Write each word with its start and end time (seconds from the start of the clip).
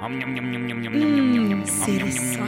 Mm, 0.00 1.64
Sirsa. 1.66 2.46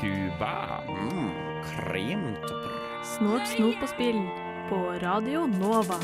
Cuba. 0.00 0.82
Kremtopper. 1.62 2.74
Snort, 3.06 3.46
snop 3.54 3.82
og 3.82 3.88
spill 3.92 4.18
på 4.68 4.76
Radio 5.04 5.46
Nova. 5.46 5.98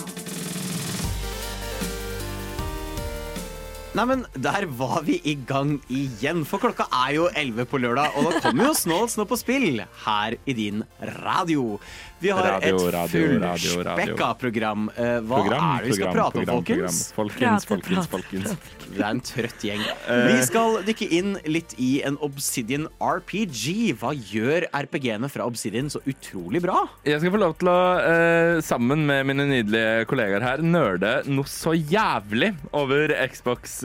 Neimen, 3.99 4.21
der 4.39 4.63
var 4.79 5.01
vi 5.03 5.17
i 5.27 5.33
gang 5.49 5.73
igjen, 5.91 6.45
for 6.47 6.63
klokka 6.63 6.85
er 7.01 7.17
jo 7.17 7.25
11 7.35 7.65
på 7.67 7.81
lørdag, 7.83 8.15
og 8.15 8.29
da 8.29 8.43
kommer 8.45 8.69
jo 8.69 8.75
Snål 8.79 9.09
Snå 9.11 9.25
på 9.27 9.39
spill 9.41 9.81
her 10.05 10.37
i 10.47 10.55
din 10.55 10.85
radio. 11.25 11.81
Vi 12.19 12.31
har 12.35 12.43
Radio, 12.43 12.77
et 12.77 12.95
radio, 12.95 13.25
radio, 13.39 13.43
radio. 13.43 13.73
fullspekka 13.79 14.29
program. 14.41 14.89
Eh, 14.97 15.19
Hva 15.23 15.37
Program, 15.39 15.67
er 15.79 15.83
det 15.85 15.91
vi 15.91 15.97
skal 15.99 16.09
program, 16.09 16.31
prate 16.33 16.39
om, 16.39 16.47
program, 16.47 16.65
folkens? 16.65 17.13
program. 17.15 17.61
Folkens, 17.63 17.67
folkens, 17.71 18.09
folkens. 18.15 18.57
Det 18.89 19.03
er 19.05 19.11
en 19.11 19.21
trøtt 19.23 19.67
gjeng. 19.69 19.85
Eh. 20.11 20.23
Vi 20.33 20.39
skal 20.49 20.79
dykke 20.89 21.09
inn 21.19 21.37
litt 21.47 21.75
i 21.79 21.91
en 22.09 22.19
Obsidian 22.27 22.89
RPG. 22.99 23.95
Hva 24.01 24.11
gjør 24.17 24.67
RPG-ene 24.75 25.31
fra 25.31 25.47
Obsidian 25.47 25.91
så 25.95 26.03
utrolig 26.11 26.63
bra? 26.65 26.81
Jeg 27.07 27.23
skal 27.23 27.35
få 27.35 27.43
lov 27.45 27.55
til 27.61 27.71
å, 27.71 27.79
eh, 28.03 28.61
sammen 28.67 29.07
med 29.07 29.27
mine 29.31 29.47
nydelige 29.51 30.07
kollegaer 30.11 30.43
her, 30.43 30.59
nerde 30.63 31.15
noe 31.31 31.47
så 31.51 31.75
jævlig 31.79 32.55
over 32.73 33.15
Xbox 33.31 33.79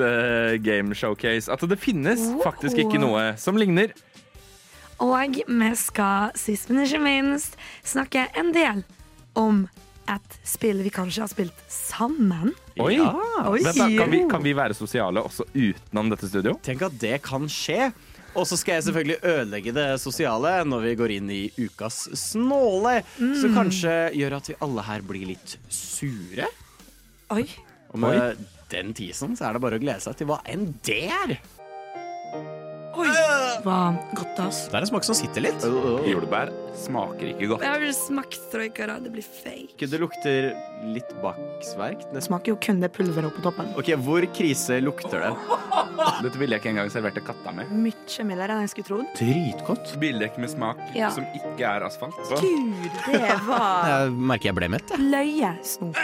Game 0.64 0.96
Showcase 0.98 1.52
at 1.54 1.64
det 1.70 1.80
finnes 1.82 2.22
faktisk 2.44 2.78
ikke 2.86 3.00
noe 3.02 3.32
som 3.42 3.58
ligner. 3.60 3.94
Og 5.04 5.40
vi 5.48 5.70
skal 5.80 6.32
sist, 6.38 6.70
men 6.70 6.86
ikke 6.86 7.02
minst, 7.04 7.58
snakke 7.84 8.28
en 8.40 8.54
del 8.56 8.84
om 9.36 9.66
et 10.12 10.36
spill 10.48 10.82
vi 10.84 10.92
kanskje 10.94 11.24
har 11.24 11.32
spilt 11.32 11.60
sammen. 11.72 12.52
Oi! 12.80 12.98
Ja. 13.00 13.12
Oi. 13.50 13.62
Kan, 13.64 14.12
vi, 14.12 14.24
kan 14.30 14.44
vi 14.44 14.54
være 14.56 14.76
sosiale 14.76 15.24
også 15.24 15.46
utenom 15.56 16.10
dette 16.12 16.28
studio? 16.30 16.58
Tenk 16.66 16.84
at 16.88 16.98
det 17.02 17.22
kan 17.26 17.48
skje. 17.52 17.92
Og 18.34 18.48
så 18.50 18.58
skal 18.58 18.80
jeg 18.80 18.88
selvfølgelig 18.88 19.20
ødelegge 19.30 19.74
det 19.76 19.88
sosiale 20.02 20.56
når 20.66 20.86
vi 20.88 20.94
går 20.98 21.12
inn 21.20 21.28
i 21.32 21.42
ukas 21.68 22.00
snåle. 22.18 23.00
Som 23.20 23.52
Mm. 23.52 23.58
kanskje 23.60 23.94
gjør 24.18 24.38
at 24.40 24.50
vi 24.50 24.56
alle 24.66 24.86
her 24.88 25.02
blir 25.06 25.28
litt 25.30 25.58
sure. 25.70 26.48
Oi. 27.34 27.46
Og 27.94 28.00
med 28.02 28.42
den 28.70 28.94
tisen 28.94 29.36
så 29.38 29.50
er 29.50 29.54
det 29.54 29.62
bare 29.62 29.80
å 29.80 29.84
glede 29.84 30.02
seg 30.02 30.16
til 30.20 30.28
hva 30.28 30.40
enn 30.46 30.74
det 30.86 31.04
er. 31.12 31.38
Oi. 32.94 33.08
hva 33.66 33.78
godt, 34.14 34.36
da 34.38 34.44
Det 34.54 34.76
er 34.78 34.84
en 34.84 34.86
smak 34.92 35.06
som 35.08 35.16
sitter 35.18 35.42
litt. 35.42 35.64
Jordbær 36.06 36.52
smaker 36.78 37.32
ikke 37.32 37.48
godt. 37.50 37.64
Jeg 37.66 37.74
har 37.82 37.96
smakt 37.98 38.38
troika, 38.52 38.86
det 39.02 39.10
blir 39.16 39.26
fake. 39.26 39.88
Det 39.90 39.98
lukter 39.98 40.52
litt 40.94 41.10
baksverk. 41.24 42.04
Det 42.14 42.22
smaker 42.22 42.54
jo 42.54 42.58
kun 42.62 42.84
det 42.84 42.92
pulveret 42.94 43.34
på 43.34 43.42
toppen. 43.42 43.72
Ok, 43.82 43.90
Hvor 43.98 44.22
krise 44.38 44.78
lukter 44.86 45.26
det? 45.26 45.32
Dette 46.22 46.38
ville 46.38 46.54
jeg 46.54 46.62
ikke 46.62 46.70
engang 46.76 46.94
servert 46.94 47.18
til 47.18 47.26
katta 47.26 47.56
mi. 47.58 47.66
Mye 47.88 48.28
mildere 48.30 48.60
enn 48.60 48.68
jeg 48.68 48.76
skulle 48.76 48.90
trodd. 48.92 49.10
Dritgodt. 49.18 49.96
Bildekk 50.04 50.38
med 50.38 50.54
smak 50.54 50.78
Ja. 50.94 51.10
som 51.10 51.26
ikke 51.34 51.66
er 51.66 51.88
asfalt. 51.90 52.14
Gud, 52.30 52.94
det 53.10 53.40
var 53.50 53.90
Jeg 53.90 54.14
merker 54.14 54.52
jeg 54.52 54.56
ble 54.62 54.70
mett. 54.70 54.94
jeg. 54.94 55.00
løyesnop. 55.10 55.98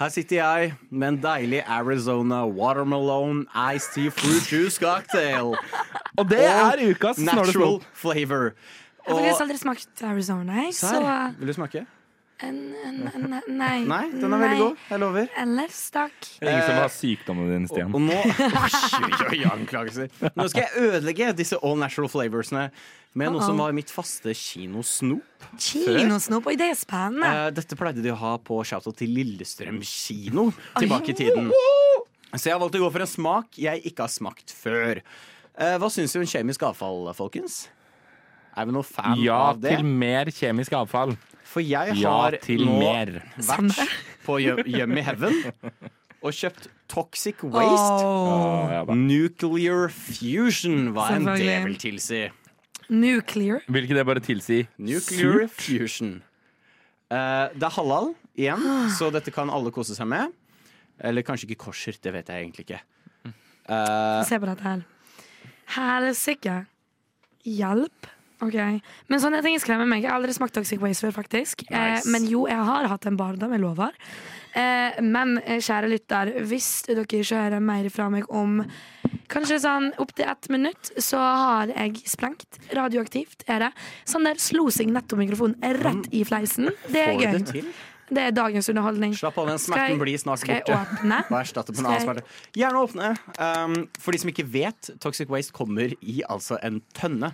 Her 0.00 0.08
sitter 0.08 0.36
jeg 0.36 0.74
med 0.90 1.08
en 1.08 1.16
deilig 1.20 1.60
Arizona 1.68 2.46
watermelon 2.48 3.42
iced 3.52 3.92
tea 3.92 4.08
fruit 4.08 4.46
juice 4.48 4.80
cocktail. 4.80 5.52
Og 6.16 6.30
det 6.30 6.40
er 6.40 6.80
ukas 6.88 7.18
Natural 7.20 7.82
flavor. 7.92 8.54
Jeg 9.06 9.16
har 9.16 9.20
faktisk 9.20 9.44
aldri 9.44 9.56
smakt 9.60 10.02
Arizona, 10.02 10.62
jeg, 10.62 10.74
så 10.74 10.94
Serr, 10.94 11.34
vil 11.38 11.48
du 11.48 11.52
smake? 11.52 11.86
en, 12.42 12.74
en, 12.84 13.08
en, 13.14 13.34
Nei. 13.58 13.82
Nei, 13.84 14.04
den 14.16 14.32
er 14.32 14.40
veldig 14.40 14.60
god. 14.60 14.84
Jeg 14.90 15.02
lover. 15.02 15.28
Ellers, 15.42 15.80
takk. 15.92 16.16
Ingen 16.40 16.62
som 16.64 16.78
har 16.78 16.86
ha 16.86 16.92
sykdommen 16.92 17.50
din, 17.50 17.66
Stian. 17.68 17.92
og 17.94 18.00
nå 18.00 18.16
anklagelser. 19.56 20.08
Nå 20.36 20.46
skal 20.52 20.64
jeg 20.64 20.86
ødelegge 20.86 21.32
disse 21.36 21.58
all 21.60 21.76
natural 21.80 22.08
flavorsene 22.12 22.68
med 23.18 23.32
noe 23.34 23.42
som 23.42 23.58
var 23.58 23.72
mitt 23.74 23.90
faste 23.90 24.32
kinosnop. 24.36 25.46
Kinosnop. 25.58 26.46
Oi, 26.46 26.54
det 26.60 26.68
er 26.70 26.78
spennende. 26.78 27.26
Eh, 27.26 27.48
dette 27.56 27.78
pleide 27.78 28.04
de 28.04 28.12
å 28.14 28.18
ha 28.20 28.36
på 28.38 28.60
shoutout 28.66 28.96
til 29.00 29.10
Lillestrøm 29.16 29.80
kino 29.82 30.50
tilbake 30.78 31.10
i 31.14 31.18
tiden. 31.18 31.50
Så 32.36 32.46
jeg 32.46 32.54
har 32.54 32.60
valgt 32.62 32.78
å 32.78 32.84
gå 32.84 32.92
for 32.94 33.02
en 33.02 33.10
smak 33.10 33.58
jeg 33.58 33.82
ikke 33.90 34.06
har 34.06 34.12
smakt 34.14 34.54
før. 34.54 35.00
Eh, 35.58 35.76
hva 35.82 35.90
syns 35.90 36.14
du 36.14 36.20
om 36.22 36.28
kjemisk 36.30 36.62
avfall, 36.68 37.08
folkens? 37.18 37.64
Er 38.56 38.66
vi 38.66 38.74
noe 38.74 38.86
fan 38.86 39.18
Ja 39.22 39.40
av 39.50 39.60
det? 39.62 39.72
Ja 39.74 39.80
til 39.82 39.86
mer 39.90 40.30
kjemisk 40.34 40.74
avfall. 40.78 41.16
For 41.50 41.64
jeg 41.66 41.96
har 41.98 42.36
ja, 42.38 42.56
nå 42.62 42.76
mer. 42.78 43.10
vært 43.34 43.80
på 44.22 44.36
Yum- 44.38 44.62
Yummy 44.70 45.02
Heaven 45.02 45.40
og 46.22 46.30
kjøpt 46.36 46.68
Toxic 46.90 47.42
Waste. 47.42 48.04
Oh. 48.06 48.70
Ja. 48.70 48.84
Nuclear 48.94 49.88
fusion, 49.90 50.92
hva 50.94 51.08
enn 51.16 51.26
det 51.26 51.56
vil 51.64 51.76
tilsi. 51.80 52.28
Nuclear. 52.90 53.62
Vil 53.70 53.86
ikke 53.86 53.96
det 53.98 54.06
bare 54.08 54.20
tilsi 54.24 54.64
Nuclear 54.78 55.46
surt? 55.46 55.56
fusion. 55.62 56.12
Eh, 57.10 57.46
det 57.54 57.62
er 57.66 57.74
halal 57.76 58.12
igjen, 58.38 58.64
så 58.98 59.10
dette 59.14 59.32
kan 59.34 59.50
alle 59.50 59.70
kose 59.74 59.94
seg 59.96 60.06
med. 60.10 60.32
Eller 61.00 61.22
kanskje 61.26 61.48
ikke 61.48 61.64
korser, 61.70 61.96
det 62.02 62.12
vet 62.12 62.28
jeg 62.28 62.44
egentlig 62.44 62.66
ikke. 62.66 62.80
Eh, 63.70 64.22
Se 64.28 64.38
på 64.42 64.46
dette 64.50 64.66
her. 64.66 64.82
Helsike. 65.76 66.56
Hjelp. 67.46 68.08
Ok. 68.42 68.56
Men 69.08 69.20
sånne 69.22 69.42
ting 69.44 69.56
skremmer 69.60 69.88
meg. 69.88 70.02
Jeg 70.02 70.10
har 70.10 70.18
aldri 70.20 70.32
smakt 70.36 70.54
Toxic 70.56 70.80
Waste 70.82 71.06
før, 71.06 71.14
faktisk. 71.22 71.64
Nice. 71.70 72.04
Eh, 72.06 72.10
men 72.12 72.26
jo, 72.28 72.46
jeg 72.48 72.56
har 72.68 72.88
hatt 72.90 73.06
en 73.08 73.16
barndom, 73.20 73.52
jeg 73.52 73.62
lover. 73.62 73.96
Eh, 74.54 75.00
men 75.02 75.36
eh, 75.44 75.60
kjære 75.62 75.90
lytter, 75.92 76.32
hvis 76.48 76.70
dere 76.88 77.04
ikke 77.06 77.22
hører 77.28 77.62
mer 77.62 77.86
fra 77.92 78.08
meg 78.10 78.26
om 78.34 78.60
kanskje 79.30 79.60
sånn 79.62 79.92
opptil 80.02 80.26
ett 80.30 80.48
minutt, 80.50 80.90
så 80.98 81.20
har 81.22 81.70
jeg 81.74 82.02
sprengt. 82.10 82.58
Radioaktivt 82.74 83.44
er 83.46 83.66
det. 83.66 83.70
Sander 84.08 84.40
slo 84.42 84.66
seg 84.74 84.90
nettopp 84.90 85.22
mikrofonen 85.22 85.78
rett 85.80 86.10
i 86.10 86.24
fleisen. 86.26 86.72
Det 86.90 87.06
er 87.06 87.14
gøy. 87.20 87.38
det? 87.52 87.64
Det 88.10 88.22
er 88.26 88.32
dagens 88.34 88.66
underholdning. 88.72 89.14
Slapp 89.14 89.38
av, 89.38 89.46
den 89.46 89.54
jeg- 89.54 89.68
smerten 89.68 90.00
blir 90.00 90.18
snart 90.18 90.42
borte. 90.42 90.78
Og 91.30 91.36
erstatte 91.38 91.70
på 91.72 91.78
en 91.78 91.86
annen 91.86 92.02
smerte. 92.02 92.24
Gjerne 92.58 92.82
åpne. 92.82 93.10
Um, 93.38 93.88
for 94.02 94.10
de 94.10 94.18
som 94.18 94.30
ikke 94.32 94.46
vet, 94.50 94.90
Toxic 94.98 95.28
Waste 95.30 95.52
kommer 95.54 95.94
i 96.02 96.22
altså 96.28 96.58
en 96.60 96.82
tønne. 96.92 97.30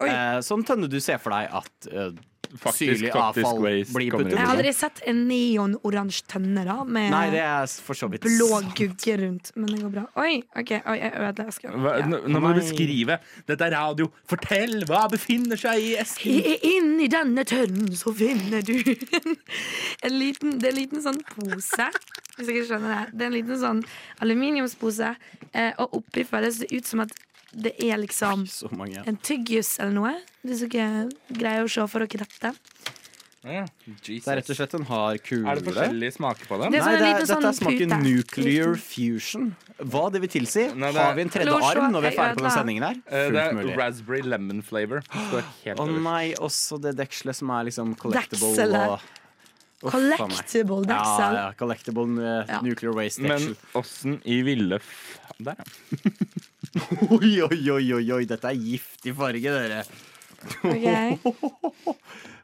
Eh, 0.00 0.38
sånn 0.40 0.62
tønne 0.64 0.88
du 0.88 1.00
ser 1.02 1.18
for 1.18 1.34
deg 1.34 1.50
at 1.52 1.88
eh, 1.92 2.12
Faktisk, 2.50 2.78
syrlig 2.98 3.12
faktisk 3.14 3.46
avfall 3.46 3.60
waste 3.62 3.94
blir 3.94 4.10
puttet. 4.14 4.32
Jeg 4.34 4.40
har 4.42 4.52
aldri 4.56 4.72
sett 4.74 5.02
en 5.06 5.20
neonoransje 5.28 6.24
tønne 6.32 6.64
da 6.66 6.78
med 6.84 7.10
Nei, 7.14 7.24
det 7.30 7.42
er 7.44 7.66
for 7.84 7.94
så 7.98 8.08
vidt 8.10 8.24
blå 8.26 8.60
gugge 8.78 9.16
rundt. 9.20 9.52
Men 9.54 9.70
det 9.74 9.78
går 9.84 9.92
bra. 9.94 10.04
Oi, 10.24 10.40
ok, 10.58 10.72
oi, 10.82 10.96
jeg 10.98 11.12
ødela 11.20 11.46
esken. 11.54 11.76
Hva, 11.84 11.94
ja. 12.00 12.08
nå, 12.10 12.20
nå 12.26 12.42
må 12.42 12.50
du 12.56 12.60
beskrive. 12.62 13.20
Dette 13.46 13.68
er 13.68 13.76
radio. 13.76 14.08
Fortell! 14.30 14.80
Hva 14.90 15.04
befinner 15.12 15.60
seg 15.60 15.78
i 15.84 15.92
esken? 16.02 16.40
I- 16.40 16.58
Inni 16.74 17.06
denne 17.12 17.44
tønnen 17.48 17.94
så 17.98 18.12
finner 18.16 18.62
du 18.66 18.74
en 18.80 20.18
liten, 20.18 20.58
Det 20.58 20.68
er 20.68 20.74
en 20.74 20.78
liten 20.80 21.02
sånn 21.04 21.20
pose. 21.30 21.86
Hvis 22.36 22.46
dere 22.48 22.66
skjønner 22.68 22.94
det. 22.94 23.16
Det 23.18 23.24
er 23.26 23.30
en 23.30 23.36
liten 23.36 23.58
sånn 23.60 23.80
aluminiumspose, 24.24 25.14
eh, 25.52 25.72
og 25.82 25.98
oppi 26.00 26.24
føles 26.28 26.60
det 26.62 26.70
ut 26.72 26.86
som 26.88 27.02
at 27.04 27.12
det 27.52 27.74
er 27.82 27.96
liksom 27.98 28.46
Så 28.48 28.70
mange. 28.76 29.02
en 29.06 29.16
tyggis 29.16 29.78
eller 29.80 29.92
noe. 29.92 30.14
Hvis 30.46 30.60
dere 30.68 31.08
greier 31.32 31.64
å 31.64 31.70
se 31.70 31.86
for 31.90 32.00
dere 32.06 32.24
dette. 32.24 32.54
Ja, 33.42 33.64
Det 34.04 34.18
er 34.28 34.36
rett 34.36 34.50
og 34.52 34.56
slett 34.58 34.74
en 34.76 34.84
hard 34.84 35.22
kule. 35.24 35.48
Er 35.48 35.54
det 35.56 35.64
forskjellige 35.64 36.12
smaker 36.12 36.44
på 36.46 36.58
dem? 36.60 36.72
Det 36.72 36.80
er 36.80 36.84
Nei, 36.84 36.90
sånn 36.90 36.98
det 37.00 37.06
er, 37.08 37.18
dette 37.20 37.22
er 37.22 37.40
sånn 37.40 37.54
smaken 37.56 37.88
pute. 37.88 37.98
nuclear 38.04 38.74
fusion. 38.76 39.56
Hva 39.80 40.02
det 40.12 40.20
vil 40.20 40.28
tilsi? 40.28 40.64
Nei, 40.76 40.90
det 40.92 41.00
er- 41.00 41.04
Har 41.06 41.14
vi 41.14 41.22
en 41.22 41.30
tredje 41.30 41.54
arm 41.70 41.92
når 41.92 42.00
vi 42.02 42.06
er 42.08 42.16
ferdig 42.18 42.36
på 42.36 42.42
den 42.42 42.50
sendingen 42.50 42.82
her? 42.84 42.96
Eh, 43.08 43.30
Det 43.30 43.36
er 43.40 43.52
mulig. 43.54 43.76
raspberry 43.78 44.20
lemon 44.22 44.60
flavor. 44.62 45.00
Å 45.10 46.02
nei, 46.02 46.34
også 46.34 46.78
det 46.82 46.96
dekselet 46.96 47.34
som 47.34 47.48
er 47.50 47.64
liksom 47.64 47.96
collectible 47.96 48.54
Dekselet. 48.54 48.88
og 48.88 49.00
Uff, 49.82 49.92
collectable 49.94 50.84
deksel. 50.84 51.32
Ja, 51.32 51.32
ja, 51.32 51.52
collectible 51.52 52.46
Ja. 52.46 52.60
nuclear 52.60 52.92
waste 52.92 53.22
deksel. 53.22 53.56
Men 53.56 53.56
åssen 53.74 54.20
i 54.26 54.42
ville 54.42 54.74
f... 54.74 55.18
Der, 55.40 55.56
ja. 55.56 55.64
Oi, 57.16 57.32
oi, 57.42 57.60
oi, 57.70 57.92
oi, 57.98 58.04
oi, 58.14 58.24
dette 58.30 58.46
er 58.50 58.58
giftig 58.58 59.14
farge, 59.18 59.56
dere. 59.56 59.82
Okay. 60.64 61.18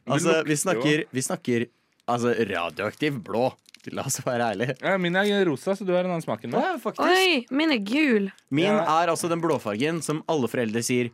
Altså, 0.06 0.36
vi 0.46 0.54
snakker, 0.54 1.00
vi 1.10 1.22
snakker 1.24 1.64
altså, 2.06 2.30
radioaktiv 2.46 3.16
blå. 3.26 3.48
La 3.94 4.04
oss 4.06 4.20
være 4.22 4.52
ærlige. 4.52 4.76
Ja, 4.82 4.92
Min 5.02 5.16
er 5.18 5.44
rosa, 5.48 5.74
så 5.74 5.82
du 5.86 5.90
har 5.94 6.04
en 6.06 6.12
annen 6.12 6.22
smak 6.22 6.44
enn 6.46 6.52
meg. 6.54 6.62
Ja. 6.62 6.92
Oi, 7.06 7.40
min 7.54 7.74
er 7.74 7.82
gul. 7.82 8.28
Min 8.54 8.68
Ja. 8.68 8.84
er 9.00 9.10
altså 9.10 9.26
den 9.30 9.42
blåfargen 9.42 9.98
som 10.02 10.22
alle 10.30 10.46
foreldre 10.50 10.82
sier 10.86 11.10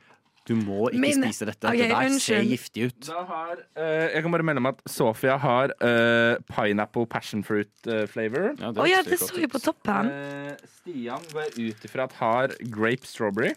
du 0.48 0.54
må 0.58 0.88
ikke 0.90 1.00
Min- 1.00 1.22
spise 1.22 1.46
dette. 1.46 1.68
Okay, 1.70 1.88
det 1.88 1.90
der 1.94 2.18
ser 2.18 2.42
giftig 2.42 2.86
ut. 2.90 3.00
Da 3.06 3.24
har, 3.28 3.60
uh, 3.78 4.06
jeg 4.10 4.22
kan 4.24 4.34
bare 4.34 4.46
melde 4.48 4.62
om 4.64 4.70
at 4.72 4.80
Sofia 4.90 5.36
har 5.38 5.74
uh, 5.78 6.40
pineapple 6.50 7.06
passion 7.06 7.44
fruit 7.46 7.70
uh, 7.86 8.06
flavor. 8.10 8.50
Ja, 8.58 8.72
Å 8.72 8.88
ja, 8.90 9.02
ser 9.04 9.14
det 9.14 9.20
så 9.22 9.38
jo 9.38 9.50
på 9.52 9.60
toppen. 9.62 10.10
Eh, 10.10 10.56
Stian 10.80 11.22
går 11.30 11.46
jeg 11.46 11.70
ut 11.70 11.86
ifra 11.86 12.08
at 12.08 12.18
har 12.18 12.56
grape 12.74 13.06
strawberry. 13.06 13.54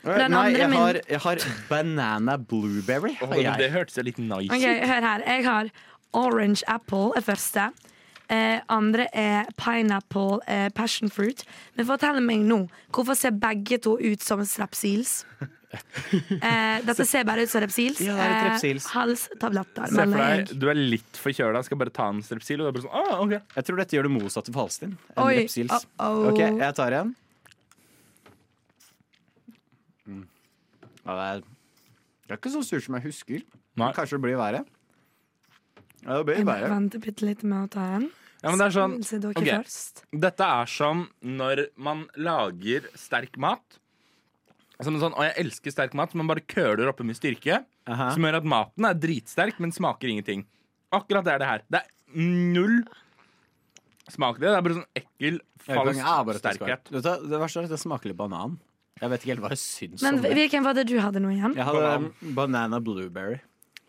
Den 0.00 0.32
Nei, 0.32 0.46
jeg 0.56 0.72
har, 0.72 0.96
jeg 1.04 1.20
har 1.20 1.44
banana 1.68 2.38
blueberry. 2.38 3.18
Oh, 3.20 3.34
det, 3.36 3.44
det 3.60 3.68
hørtes 3.74 4.00
litt 4.00 4.16
nice 4.16 4.48
ut. 4.48 4.88
Hør 4.88 5.04
her. 5.04 5.24
Jeg 5.28 5.44
har 5.44 5.70
orange 6.16 6.64
apple 6.66 7.12
er 7.16 7.24
første. 7.26 7.68
Eh, 8.30 8.60
andre 8.70 9.08
er 9.12 9.48
pineapple 9.58 10.38
eh, 10.48 10.70
passion 10.72 11.10
fruit. 11.10 11.44
Men 11.76 11.88
fortell 11.88 12.20
meg 12.24 12.46
nå, 12.46 12.62
hvorfor 12.94 13.18
ser 13.18 13.34
begge 13.36 13.80
to 13.82 13.98
ut 14.00 14.22
som 14.24 14.40
strepsils? 14.46 15.24
Eh, 15.70 16.80
dette 16.82 17.04
ser 17.06 17.22
bare 17.28 17.44
ut 17.46 17.50
som 17.52 17.62
repsils. 17.62 18.00
Ja, 18.02 18.16
det 18.18 18.24
er 18.24 18.32
et 18.34 18.46
repsils. 18.48 18.86
Eh, 18.88 18.94
halstabletter, 18.96 19.86
Se 19.86 20.02
for 20.02 20.18
deg, 20.18 20.50
du 20.58 20.64
er 20.72 20.78
litt 20.80 21.20
forkjøla, 21.22 21.60
skal 21.66 21.78
bare 21.78 21.92
ta 21.94 22.08
en 22.10 22.18
strepsil, 22.26 22.58
og 22.58 22.66
du 22.66 22.70
er 22.70 22.74
bare 22.78 22.86
sånn 22.88 22.96
ah, 22.98 23.20
ok. 23.22 23.34
Jeg 23.54 23.68
tror 23.68 23.78
dette 23.78 23.94
gjør 23.98 24.08
det 24.08 24.12
motsatte 24.16 24.50
for 24.54 24.64
halsen 24.66 24.88
din. 24.88 24.96
En 25.14 25.22
Oi, 25.28 25.36
repsils. 25.44 25.86
uh-oh. 26.00 26.24
Ok, 26.32 26.40
jeg 26.42 26.74
tar 26.80 26.96
en. 26.98 27.12
Mm. 30.10 30.24
Ja, 31.04 31.14
det, 31.14 31.24
er, 31.30 31.42
det 32.26 32.34
er 32.34 32.40
ikke 32.40 32.52
så 32.56 32.62
surt 32.66 32.86
som 32.86 32.96
jeg 32.98 33.06
husker. 33.08 33.44
Nei. 33.80 33.90
Kanskje 33.96 34.18
det 34.18 34.24
blir 34.26 34.38
verre. 34.40 34.64
Ja, 36.02 36.16
det 36.18 36.24
blir 36.30 36.40
Jeg 36.40 36.46
må 36.48 36.54
verre. 36.54 36.72
vente 36.72 37.00
bitte 37.02 37.26
litt 37.28 37.44
med 37.46 37.68
å 37.68 37.70
ta 37.76 37.86
en. 37.98 38.08
Ja, 38.40 38.48
men 38.48 38.56
det 38.62 38.66
er 38.70 38.72
sånn 38.72 38.94
Vil 39.04 39.20
dere 39.20 39.36
ok. 39.36 39.48
først. 39.60 40.02
Dette 40.26 40.46
er 40.48 40.70
som 40.72 41.02
når 41.22 41.66
man 41.76 42.06
lager 42.16 42.86
sterk 42.98 43.36
mat. 43.38 43.76
Som 44.82 44.96
en 44.96 45.02
sånn, 45.02 45.12
og 45.16 45.24
jeg 45.26 45.34
elsker 45.44 45.74
sterk 45.74 45.94
mat, 45.98 46.12
som 46.12 46.22
man 46.22 46.30
bare 46.30 46.40
køler 46.48 46.88
oppi 46.88 47.04
med 47.04 47.18
styrke. 47.18 47.60
Aha. 47.90 48.10
Som 48.14 48.24
gjør 48.24 48.38
at 48.40 48.48
maten 48.48 48.86
er 48.88 48.94
dritsterk, 48.96 49.58
men 49.60 49.72
smaker 49.76 50.08
ingenting. 50.08 50.46
Akkurat 50.92 51.24
det 51.26 51.34
er 51.34 51.42
det 51.42 51.48
her. 51.50 51.62
Det 51.70 51.82
er 51.82 52.24
null 52.54 52.80
smak 54.10 54.40
i 54.40 54.42
det. 54.42 54.48
Det 54.48 54.56
er 54.58 54.64
bare 54.66 54.78
sånn 54.80 55.02
ekkel, 55.02 55.38
falsk 55.66 56.40
sterkhet. 56.40 56.90
det 56.90 57.02
Det 57.30 57.40
verste 57.42 57.60
er 57.62 57.68
at 57.68 57.74
det 57.76 57.80
smaker 57.82 58.10
litt 58.10 58.18
banan. 58.18 58.58
Jeg 59.00 59.08
vet 59.12 59.22
ikke 59.22 59.32
helt 59.32 59.44
hva 59.44 59.50
jeg 59.54 59.60
syns 59.62 60.02
Men 60.04 60.18
om 60.18 60.22
det. 60.24 60.32
hvilken 60.36 60.64
var 60.66 60.74
det 60.76 60.86
du 60.90 60.98
hadde 61.00 61.20
nå 61.24 61.30
igjen? 61.32 61.54
Jeg 61.56 61.64
hadde 61.64 61.84
banan. 61.84 62.34
banana 62.36 62.80
blueberry. 62.80 63.40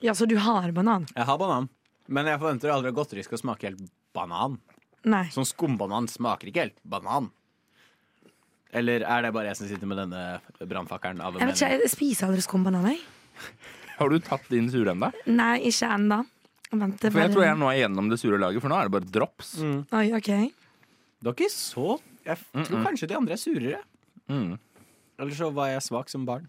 Ja, 0.02 0.14
Så 0.14 0.28
du 0.28 0.38
har 0.38 0.72
banan? 0.72 1.08
Jeg 1.16 1.26
har 1.26 1.38
banan, 1.38 1.70
men 2.08 2.26
jeg 2.26 2.40
forventer 2.40 2.72
aldri 2.72 2.90
at 2.90 2.96
godteri 2.96 3.24
skal 3.24 3.38
smake 3.38 3.62
helt 3.68 3.92
banan. 4.14 4.60
Nei. 5.04 5.26
Sånn 5.34 5.46
skumbanan 5.46 6.08
smaker 6.08 6.48
ikke 6.48 6.64
helt 6.68 6.80
banan. 6.86 7.32
Eller 8.72 9.04
er 9.04 9.26
det 9.26 9.34
bare 9.36 9.50
jeg 9.52 9.60
som 9.60 9.68
sitter 9.68 9.90
med 9.90 10.00
denne 10.00 10.22
brannfakkelen 10.64 11.20
Jeg 11.20 11.48
vet 11.50 11.58
ikke, 11.58 11.72
jeg 11.84 11.92
spiser 11.92 12.30
aldri 12.30 12.44
skumbanan, 12.46 12.88
jeg. 12.94 13.02
Har 13.98 14.10
du 14.10 14.18
tatt 14.24 14.48
din 14.50 14.70
sure 14.72 14.94
ennå? 14.96 15.12
Nei, 15.28 15.58
ikke 15.70 15.90
ennå. 15.98 16.22
Vent, 16.72 17.04
For 17.04 17.20
jeg 17.20 17.34
tror 17.34 17.44
jeg 17.44 17.60
nå 17.60 17.68
er 17.68 17.80
gjennom 17.82 18.08
det 18.08 18.18
sure 18.22 18.38
laget, 18.40 18.64
for 18.64 18.72
nå 18.72 18.78
er 18.80 18.88
det 18.88 18.94
bare 18.96 19.10
drops. 19.18 19.58
Oi, 19.60 20.06
OK. 20.16 20.30
Det 21.22 21.30
er 21.30 21.36
ikke 21.36 21.52
så 21.54 21.98
Jeg 22.26 22.38
tror 22.56 22.86
kanskje 22.86 23.10
de 23.12 23.18
andre 23.18 23.36
er 23.36 23.42
surere. 23.42 23.82
Mm. 24.32 24.54
Eller 25.20 25.36
så 25.36 25.50
var 25.54 25.74
jeg 25.74 25.84
svak 25.84 26.10
som 26.10 26.24
barn. 26.26 26.48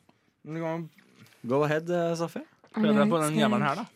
Go 1.42 1.64
ahead, 1.66 1.90
Safi. 2.20 2.44
Prøv 2.72 2.94
deg 2.96 3.10
på 3.10 3.18
den 3.20 3.34
Skal 3.34 3.66
her, 3.66 3.82
da. 3.82 3.86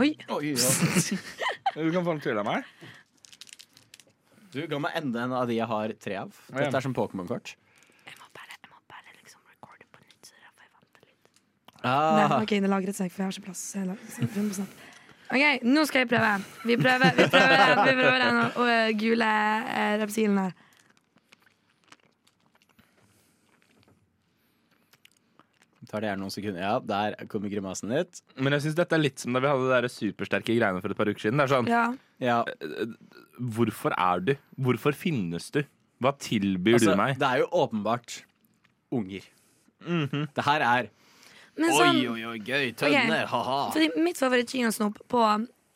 Oi. 0.00 0.10
Du 1.76 1.90
kan 1.92 2.04
få 2.06 2.14
den 2.14 2.22
til 2.24 2.38
av 2.40 2.46
meg. 2.48 2.64
Du 4.56 4.62
ga 4.70 4.78
meg 4.80 4.96
enda 4.96 5.26
en 5.26 5.34
av 5.36 5.46
de 5.50 5.58
jeg 5.58 5.68
har 5.68 5.92
tre 6.00 6.16
av. 6.22 6.32
Dette 6.48 6.72
er 6.80 6.84
som 6.84 6.94
Pokémon-kort. 6.96 7.54
Jeg 8.08 8.16
må 8.16 8.28
bare, 8.32 8.54
jeg 8.56 8.70
må 8.72 8.78
bare 8.88 9.14
liksom 9.18 9.42
recorde 9.52 9.84
på 9.92 10.00
nytt. 10.00 10.30
Så 10.30 10.32
derfor 10.40 10.64
jeg 10.64 10.72
venter 10.72 11.02
litt. 11.04 11.30
Ah, 11.84 12.16
Nei, 12.16 12.28
ok, 12.46 12.54
det 12.64 12.70
lagret 12.72 12.96
seg, 12.98 13.12
for 13.12 13.22
jeg 13.24 13.28
har 13.28 13.36
ikke 13.36 13.48
plass. 13.50 13.64
Så 13.74 13.82
jeg 13.82 13.90
lag- 13.90 14.04
så 14.08 14.64
jeg. 14.64 14.68
OK, 15.26 15.64
nå 15.66 15.82
skal 15.90 16.04
jeg 16.04 16.08
prøve. 16.14 16.32
Vi 16.70 16.76
prøver, 16.80 17.16
vi 17.18 17.26
prøver, 17.34 17.82
vi 17.90 17.94
prøver 18.00 18.24
den 18.24 18.36
uh, 18.56 18.90
gule 19.00 19.30
uh, 19.66 19.94
repsilen 20.04 20.38
her. 20.44 20.54
Tar 25.88 26.02
det 26.04 26.08
gjerne 26.10 26.22
noen 26.24 26.34
sekunder. 26.34 26.60
Ja, 26.62 26.74
der 26.82 27.14
kommer 27.30 27.50
grimasen 27.52 27.90
litt. 27.94 28.20
Men 28.36 28.52
jeg 28.56 28.66
syns 28.66 28.76
dette 28.78 28.96
er 28.96 29.02
litt 29.02 29.22
som 29.22 29.32
da 29.36 29.40
vi 29.44 29.50
hadde 29.50 29.64
de 29.66 29.72
der 29.74 29.88
supersterke 29.92 30.56
greiene 30.56 30.82
for 30.84 30.90
et 30.94 30.98
par 30.98 31.10
uker 31.10 31.24
siden. 31.26 31.38
Det 31.40 31.46
er 31.48 31.54
sånn, 31.54 31.70
Ja. 31.70 31.86
Ja, 32.18 32.38
Hvorfor 33.36 33.92
er 33.92 34.20
du? 34.24 34.34
Hvorfor 34.58 34.94
finnes 34.96 35.50
du? 35.52 35.62
Hva 36.00 36.12
tilbyr 36.20 36.78
altså, 36.78 36.92
du 36.94 37.00
meg? 37.00 37.18
det 37.20 37.28
er 37.28 37.42
jo 37.42 37.48
åpenbart 37.52 38.22
unger. 38.92 39.24
Det 39.86 40.44
her 40.44 40.64
er 40.64 40.88
Men 41.56 41.72
sånn, 41.72 41.96
Oi, 41.96 42.06
oi, 42.12 42.24
oi, 42.32 42.38
gøy. 42.44 42.72
Tønner, 42.76 43.26
ha-ha. 43.30 43.58
fordi 43.72 43.90
mitt 44.04 44.18
favoritt-kinosnop 44.20 44.98
på 45.08 45.20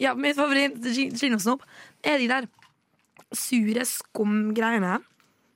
Ja, 0.01 0.15
mitt 0.15 0.37
favoritt-kinosnop 0.37 1.62
er 2.05 2.19
de 2.21 2.27
der 2.29 2.49
sure 3.37 3.85
skumgreiene. 3.89 4.99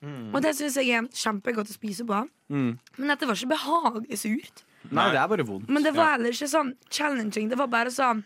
Og 0.05 0.41
det 0.45 0.53
syns 0.57 0.77
jeg 0.77 0.91
er 0.93 1.07
kjempegodt 1.09 1.71
å 1.73 1.77
spise 1.77 2.05
på. 2.09 2.19
Mm. 2.51 2.79
Men 2.99 3.09
dette 3.09 3.27
var 3.27 3.35
ikke 3.39 3.53
behagelig 3.55 4.19
surt. 4.21 4.63
Nei, 4.91 5.07
det 5.15 5.19
er 5.23 5.29
bare 5.29 5.47
vondt. 5.49 5.69
Men 5.73 5.83
det 5.83 5.95
var 5.97 6.11
heller 6.19 6.35
ikke 6.37 6.49
sånn 6.51 6.75
challenging. 6.93 7.49
Det 7.49 7.57
var 7.57 7.67
bare 7.73 7.89
sånn 7.95 8.21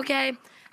OK, 0.00 0.10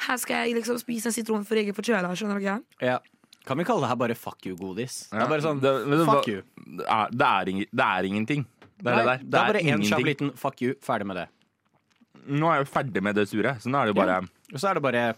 her 0.07 0.17
skal 0.21 0.45
jeg 0.47 0.55
liksom 0.55 0.77
spise 0.79 1.09
en 1.11 1.15
sitron 1.15 1.43
for 1.47 1.59
jeg 1.59 1.67
er 1.67 1.75
forkjøla. 1.75 2.13
Skjønner 2.15 2.39
dere? 2.39 2.61
Ja. 2.81 2.99
Kan 3.47 3.57
vi 3.59 3.65
kalle 3.67 3.81
det 3.83 3.89
her 3.91 3.99
bare 3.99 4.15
fuck 4.15 4.45
you-godis? 4.47 5.09
Det 5.11 5.19
er 5.19 5.27
bare 5.27 5.41
sånn 5.43 5.59
det- 5.59 5.87
men 5.87 5.99
det 5.99 6.05
fuck 6.07 6.27
you. 6.27 6.41
Det 6.77 6.85
er, 6.87 7.09
det 7.11 7.27
er, 7.27 7.45
ing- 7.51 7.67
det 7.73 7.85
er 7.85 8.03
ingenting. 8.07 8.45
Det 8.79 8.87
er 8.87 8.95
Nei, 8.95 9.03
det 9.03 9.05
der. 9.05 9.17
det 9.17 9.39
er 9.39 9.53
bare 9.53 9.63
én 9.63 9.83
kjapp 9.83 10.05
liten 10.05 10.31
fuck 10.37 10.61
you. 10.61 10.73
Ferdig 10.81 11.05
med 11.05 11.17
det. 11.17 11.27
Nå 12.29 12.47
er 12.47 12.59
jeg 12.59 12.67
jo 12.67 12.71
ferdig 12.71 13.01
med 13.03 13.15
det 13.15 13.27
sure, 13.27 13.55
så 13.59 13.67
nå 13.67 13.75
er 13.81 13.85
det 13.87 13.95
jo 13.95 14.01
bare 14.01 14.21
Og 14.53 14.59
så 14.59 14.69
er 14.69 14.73
det 14.75 14.83
bare 14.83 15.15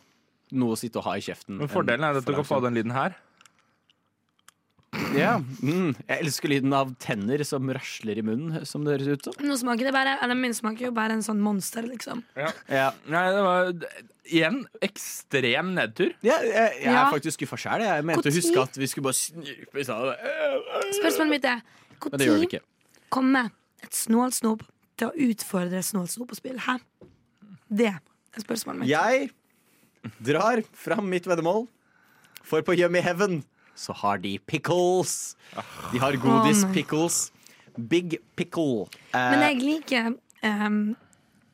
noe 0.52 0.74
å 0.74 0.78
sitte 0.78 0.98
og 0.98 1.04
ha 1.06 1.12
i 1.14 1.20
kjeften. 1.22 1.58
Men 1.58 1.68
Fordelen 1.68 2.04
er 2.04 2.18
at 2.18 2.26
du 2.26 2.34
kan 2.34 2.44
få 2.44 2.62
den 2.62 2.74
lyden 2.74 2.92
her. 2.92 3.16
Ja. 5.18 5.34
Mm. 5.62 5.92
Jeg 6.08 6.24
elsker 6.26 6.52
lyden 6.52 6.74
av 6.76 6.94
tenner 7.02 7.44
som 7.48 7.68
rasler 7.74 8.20
i 8.22 8.24
munnen, 8.26 8.66
som 8.70 8.86
det 8.86 8.96
høres 9.00 9.08
ut 9.20 9.28
som. 9.30 9.34
Nå 9.46 9.58
smaker 9.60 9.90
det 9.90 9.94
bare 9.96 10.18
Eller 10.24 10.38
min 10.40 10.54
smaker 10.54 10.88
jo 10.90 10.92
bare 10.96 11.18
en 11.18 11.24
sånn 11.26 11.42
monster, 11.44 11.84
liksom. 11.88 12.24
Ja. 12.38 12.92
Nei, 13.12 13.24
det 13.36 13.44
var 13.46 13.72
igjen 14.32 14.60
ekstrem 14.86 15.74
nedtur. 15.76 16.14
Ja, 16.24 16.38
jeg, 16.46 16.54
jeg 16.84 16.86
Ja. 16.86 17.08
er 17.08 17.12
faktisk 17.14 17.40
skuffa 17.40 17.58
sjæl. 17.60 17.84
Jeg 17.88 18.06
mente 18.08 18.30
å 18.30 18.36
huske 18.36 18.62
at 18.64 18.78
vi 18.78 18.88
skulle 18.88 19.10
bare 19.10 19.20
snupe 19.20 19.80
i 19.82 19.84
stedet. 19.84 20.18
Spørsmålet 21.02 21.30
mitt 21.36 21.46
er 21.46 21.62
når 22.02 22.62
kommer 23.12 23.52
et 23.84 23.94
snålsnop 23.94 24.64
til 24.98 25.10
å 25.10 25.30
utfordre 25.30 25.82
snålsnopespill? 25.84 26.58
Hæ? 26.66 26.78
Det 27.72 27.92
er 27.92 28.42
spørsmålet 28.44 28.80
mitt. 28.86 28.90
Jeg 28.90 29.32
drar 30.24 30.62
fram 30.74 31.10
mitt 31.10 31.28
veddemål, 31.30 31.68
for 32.44 32.64
på 32.66 32.74
Yummy 32.78 33.02
Heaven 33.06 33.44
så 33.82 33.96
har 34.04 34.22
de 34.22 34.36
pickles. 34.48 35.36
De 35.92 36.02
har 36.04 36.18
godis 36.22 36.64
pickles. 36.76 37.32
Big 37.78 38.18
pickle. 38.38 38.88
Eh, 39.14 39.32
Men 39.32 39.46
jeg 39.48 39.62
liker 39.64 40.12
um, 40.44 40.80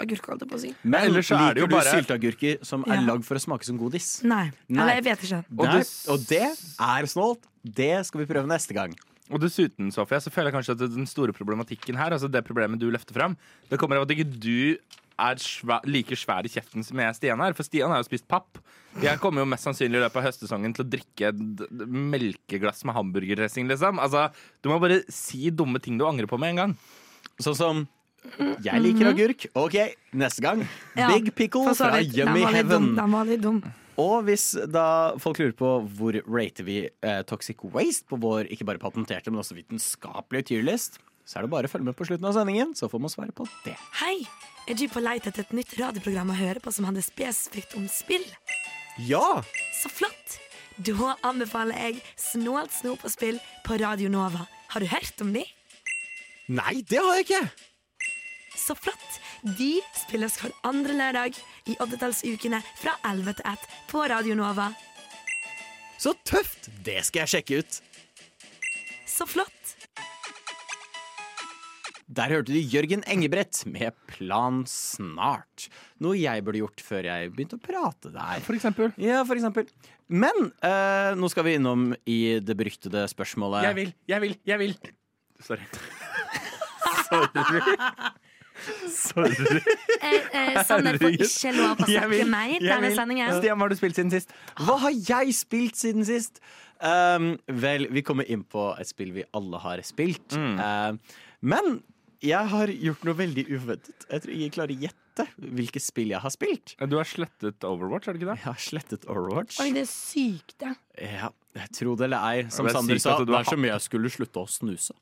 agurk, 0.01 0.25
holdt 0.29 0.43
jeg 0.45 0.49
på 0.51 0.57
å 0.57 0.61
si. 0.61 0.71
men 0.83 1.07
ellers 1.07 1.27
så 1.29 1.37
er 1.39 1.53
det 1.57 1.61
jo 1.61 1.67
liker 1.67 1.69
du 1.69 1.75
bare- 1.77 1.93
sylteagurker 1.95 2.65
som 2.65 2.83
er 2.87 2.95
Ja. 2.95 3.01
lagd 3.13 3.23
for 3.25 3.37
å 3.37 3.41
smake 3.41 3.63
som 3.65 3.77
godis? 3.79 4.23
Nei. 4.23 4.51
Nei. 4.69 4.81
Eller 4.83 4.95
jeg 4.99 5.03
vet 5.05 5.19
ikke. 5.27 5.43
Og 5.57 5.67
det- 5.71 6.09
og 6.09 6.19
det 6.27 6.41
er 6.79 7.05
snålt. 7.05 7.43
Det 7.63 8.05
skal 8.05 8.19
vi 8.25 8.33
prøve 8.33 8.47
neste 8.47 8.73
gang. 8.73 8.93
Og 9.29 9.41
dessuten, 9.41 9.91
Sofia, 9.91 10.19
så 10.23 10.31
føler 10.31 10.51
jeg 10.51 10.55
kanskje 10.55 10.71
at 10.71 10.93
den 10.95 11.05
store 11.05 11.33
problematikken 11.33 11.97
her, 11.97 12.11
altså 12.11 12.31
det 12.31 12.45
problemet 12.45 12.79
du 12.79 12.89
løfter 12.89 13.13
fram, 13.13 13.35
det 13.69 13.77
kommer 13.77 13.97
av 13.97 14.03
at 14.03 14.09
ikke 14.15 14.39
du 14.39 14.77
er 15.19 15.35
sva- 15.41 15.81
like 15.85 16.15
svær 16.15 16.45
i 16.45 16.51
kjeften 16.51 16.83
som 16.85 16.97
jeg 17.01 17.15
Stian 17.17 17.41
er. 17.41 17.53
For 17.57 17.63
Stian 17.65 17.89
har 17.89 18.01
jo 18.03 18.07
spist 18.09 18.27
papp. 18.29 18.59
Jeg 19.01 19.19
kommer 19.21 19.41
jo 19.43 19.49
mest 19.49 19.65
sannsynlig 19.67 19.99
i 19.99 20.03
løpet 20.05 20.17
av 20.21 20.25
høstsesongen 20.29 20.73
til 20.77 20.85
å 20.85 20.89
drikke 20.89 21.29
et 21.29 21.77
melkeglass 21.87 22.83
med 22.87 22.95
hamburgerdressing, 22.97 23.67
liksom. 23.69 23.99
Altså, 24.01 24.27
du 24.63 24.69
må 24.71 24.79
bare 24.81 25.01
si 25.13 25.49
dumme 25.53 25.81
ting 25.83 25.97
du 25.99 26.05
angrer 26.07 26.29
på 26.29 26.39
med 26.41 26.55
en 26.55 26.61
gang. 26.63 26.75
Sånn 27.41 27.57
som 27.57 27.87
Jeg 28.63 28.81
liker 28.83 29.07
agurk. 29.13 29.45
OK, 29.55 29.75
neste 30.17 30.41
gang. 30.43 30.63
Mhm. 30.65 30.97
Ja, 30.97 31.07
Big 31.13 31.29
pickle 31.37 31.73
fra. 31.77 31.99
Yummy 32.01 32.41
var 32.43 32.51
litt 32.51 32.67
dum. 32.67 32.87
Heaven. 32.89 32.95
Den 32.97 33.11
var 33.11 33.25
litt 33.29 33.41
dum. 33.41 33.59
Og 33.97 34.25
hvis 34.27 34.51
da 34.69 35.15
folk 35.17 35.39
lurer 35.39 35.55
på 35.57 35.69
hvor 35.97 36.13
rater 36.27 36.63
vi 36.67 36.75
eh, 37.01 37.21
Toxic 37.23 37.57
Waste 37.73 38.05
på 38.09 38.19
vår 38.21 38.49
ikke 38.53 38.65
bare 38.67 38.77
patenterte, 38.81 39.31
men 39.31 39.39
også 39.41 39.55
vitenskapelige 39.57 40.49
tyrlist, 40.51 40.99
så 41.27 41.39
er 41.39 41.43
det 41.43 41.51
bare 41.51 41.67
å 41.67 41.71
følge 41.71 41.89
med 41.89 41.97
på 41.99 42.07
slutten 42.07 42.29
av 42.29 42.37
sendingen, 42.37 42.71
så 42.77 42.87
får 42.87 43.01
man 43.03 43.11
svare 43.11 43.35
på 43.35 43.47
det. 43.65 43.75
Hei! 43.99 44.21
Er 44.67 44.75
du 44.75 44.87
på 44.91 44.99
leit 45.03 45.27
etter 45.27 45.43
et 45.45 45.53
nytt 45.55 45.73
radioprogram 45.79 46.31
å 46.31 46.35
høre 46.35 46.59
på 46.63 46.71
som 46.75 46.87
handler 46.87 47.03
spesifikt 47.03 47.75
om 47.79 47.87
spill? 47.91 48.23
Ja! 49.07 49.43
Så 49.75 49.91
flott! 49.91 50.39
Da 50.77 51.15
anbefaler 51.25 51.79
jeg 51.87 52.01
Snålt 52.21 52.75
snop 52.75 53.01
og 53.07 53.11
spill 53.11 53.39
på 53.65 53.79
Radio 53.81 54.11
Nova. 54.13 54.43
Har 54.71 54.83
du 54.83 54.87
hørt 54.91 55.23
om 55.23 55.31
de? 55.33 55.43
Nei, 56.47 56.81
det 56.87 56.99
har 57.01 57.17
jeg 57.17 57.27
ikke! 57.27 57.43
Så 58.57 58.75
flott! 58.77 59.19
De 59.57 59.77
spilles 59.95 60.39
hver 60.41 60.55
andre 60.67 60.95
lørdag 60.97 61.39
i 61.71 61.75
oddetallsukene 61.83 62.61
fra 62.79 62.95
11 63.07 63.39
til 63.39 63.51
1 63.51 63.67
på 63.91 64.05
Radio 64.11 64.37
Nova. 64.39 64.71
Så 65.99 66.15
tøft! 66.27 66.71
Det 66.85 67.01
skal 67.07 67.25
jeg 67.25 67.35
sjekke 67.35 67.61
ut. 67.61 67.79
Så 69.07 69.27
flott! 69.27 69.56
Der 72.07 72.31
hørte 72.31 72.53
du 72.55 72.59
Jørgen 72.61 73.01
Engebrett 73.11 73.65
med 73.67 73.91
Plan 74.07 74.61
snart. 74.71 75.65
Noe 75.99 76.15
jeg 76.15 76.43
burde 76.47 76.61
gjort 76.61 76.79
før 76.85 77.03
jeg 77.09 77.33
begynte 77.35 77.57
å 77.59 77.63
prate 77.65 78.13
der. 78.13 78.39
For 78.45 78.55
eksempel. 78.55 78.93
Ja, 79.01 79.25
for 79.27 79.35
eksempel. 79.35 79.67
Men 80.07 80.53
eh, 80.63 81.11
nå 81.19 81.27
skal 81.33 81.43
vi 81.49 81.57
innom 81.59 81.89
i 82.07 82.37
det 82.39 82.55
beryktede 82.55 83.03
spørsmålet 83.11 83.65
Jeg 83.67 83.75
vil, 83.81 83.91
jeg 84.07 84.23
vil, 84.23 84.37
jeg 84.47 84.61
vil. 84.61 84.77
Sorry. 85.43 85.67
Sorry. 87.07 87.75
Sorry. 88.89 89.59
Eh, 90.01 90.15
eh, 90.31 90.61
Sander 90.67 90.97
får 90.99 91.13
ikke 91.19 91.51
lov 91.55 91.83
å 91.83 91.87
Jeg 91.87 91.99
snakke 91.99 92.09
vil- 92.13 92.31
mer 92.31 92.47
jeg 92.55 92.63
denne 92.63 92.87
vil- 92.87 92.95
sendingen. 92.97 93.35
Stian, 93.37 93.57
hva 93.59 93.67
har 93.67 93.69
du 93.75 93.77
spilt 93.79 93.99
siden 93.99 94.11
sist? 94.15 94.31
Hva 94.63 94.79
har 94.81 94.95
jeg 94.95 95.35
spilt 95.37 95.75
siden 95.79 96.07
sist? 96.07 96.39
Um, 96.79 97.35
vel, 97.47 97.87
vi 97.91 98.01
kommer 98.05 98.27
inn 98.29 98.43
på 98.47 98.69
et 98.79 98.87
spill 98.89 99.11
vi 99.15 99.23
alle 99.37 99.59
har 99.59 99.81
spilt. 99.87 100.35
Um, 100.39 100.99
men 101.41 101.81
jeg 102.23 102.49
har 102.53 102.71
gjort 102.71 103.03
noe 103.07 103.17
veldig 103.17 103.43
uventet. 103.51 104.05
Jeg 104.09 104.23
tror 104.23 104.33
ingen 104.33 104.53
klarer 104.55 104.73
å 104.73 104.85
gjette 104.87 105.25
hvilke 105.57 105.81
spill 105.81 106.13
jeg 106.13 106.21
har 106.21 106.33
spilt. 106.33 106.75
Du 106.89 106.97
har 106.99 107.07
slettet 107.09 107.65
Overwatch, 107.67 108.07
er 108.07 108.15
det 108.15 108.21
ikke 108.21 108.31
det? 108.31 108.37
Jeg 108.41 108.47
har 108.47 108.61
slettet 108.61 109.07
Overwatch. 109.09 109.59
Oi, 109.63 109.71
det 109.75 109.83
er 109.85 109.89
sykt, 109.91 110.55
det. 110.61 110.73
Ja, 111.01 111.31
tro 111.73 111.95
det 111.97 112.07
eller 112.09 112.25
ei. 112.29 112.47
Som 112.53 112.69
er 112.69 112.75
Sander 112.77 113.01
sa, 113.01 113.17
det 113.25 113.37
er 113.39 113.49
så 113.49 113.57
mye 113.59 113.73
jeg 113.73 113.85
skulle 113.87 114.11
slutte 114.13 114.43
å 114.43 114.49
snuse. 114.49 114.97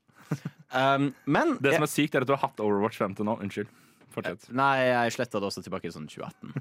Um, 0.75 1.11
men 1.29 1.55
Det 1.63 1.75
som 1.75 1.85
er 1.85 1.91
sykt, 1.91 2.15
er 2.15 2.25
at 2.25 2.29
du 2.29 2.35
har 2.35 2.41
hatt 2.47 2.61
Overwatch 2.63 2.99
frem 2.99 3.15
til 3.17 3.27
nå. 3.27 3.37
Unnskyld. 3.43 3.71
Fortsett. 4.15 4.47
Nei, 4.55 4.85
jeg 4.87 5.15
sletta 5.17 5.41
det 5.43 5.49
også 5.49 5.63
tilbake 5.65 5.89
i 5.89 5.93
sånn 5.93 6.07
2018. 6.07 6.53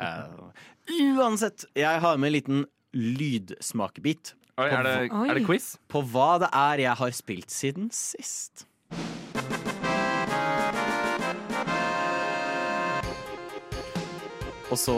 Uh, 0.00 0.48
uansett, 1.20 1.66
jeg 1.76 2.00
har 2.00 2.16
med 2.20 2.30
en 2.30 2.36
liten 2.38 2.64
lydsmakebit 2.96 4.34
Oi, 4.54 4.68
er, 4.70 4.86
det, 4.86 4.94
er 5.10 5.34
det 5.34 5.42
quiz? 5.48 5.72
på 5.90 6.00
hva 6.12 6.36
det 6.44 6.48
er 6.54 6.84
jeg 6.84 6.98
har 7.00 7.14
spilt 7.16 7.50
siden 7.52 7.88
sist. 7.92 8.64
Og 14.74 14.78
så 14.80 14.94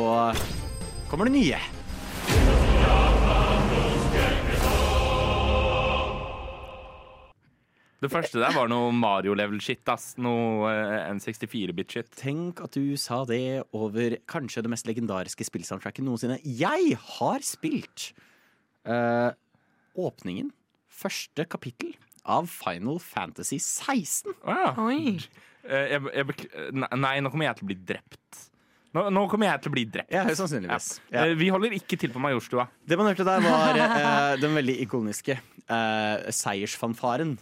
kommer 1.10 1.28
det 1.28 1.34
nye. 1.34 1.58
Det 8.00 8.08
første 8.12 8.40
der 8.40 8.54
var 8.56 8.70
noe 8.72 8.88
Mario-level-shit. 8.96 9.84
Noe 10.24 10.70
eh, 10.70 11.10
N64-bit-shit. 11.10 12.08
Tenk 12.16 12.64
at 12.64 12.78
du 12.78 12.96
sa 13.00 13.20
det 13.28 13.66
over 13.76 14.16
kanskje 14.24 14.64
det 14.64 14.72
mest 14.72 14.88
legendariske 14.88 15.44
spillsoundtracket 15.50 16.08
noensinne. 16.08 16.40
Jeg 16.40 16.96
har 17.18 17.44
spilt 17.44 18.10
uh, 18.88 19.36
åpningen, 19.92 20.54
første 20.88 21.44
kapittel, 21.52 21.92
av 22.24 22.48
Final 22.48 22.96
Fantasy 23.02 23.60
16. 23.60 24.32
Å 24.40 24.56
ja. 24.56 24.74
Oi. 24.88 25.18
Eh, 25.68 25.96
jeg, 25.96 26.06
jeg, 26.16 26.72
nei, 26.80 27.16
nå 27.20 27.28
kommer 27.28 27.50
jeg 27.50 27.60
til 27.60 27.68
å 27.68 27.74
bli 27.74 27.82
drept. 27.92 28.46
Nå, 28.94 29.08
nå 29.12 29.24
kommer 29.28 29.50
jeg 29.50 29.64
til 29.64 29.72
å 29.72 29.74
bli 29.74 29.82
drept. 29.96 30.14
Ja, 30.14 30.22
sannsynligvis. 30.38 30.86
Ja. 31.10 31.26
Ja. 31.26 31.34
Vi 31.36 31.50
holder 31.52 31.74
ikke 31.76 31.98
til 32.00 32.14
på 32.14 32.22
Majorstua. 32.22 32.68
Det 32.86 32.96
man 33.00 33.10
hørte 33.10 33.26
der, 33.26 33.42
var 33.44 33.80
eh, 33.82 34.38
den 34.40 34.54
veldig 34.56 34.78
ikoniske 34.86 35.36
eh, 35.36 36.30
seiersfanfaren. 36.32 37.34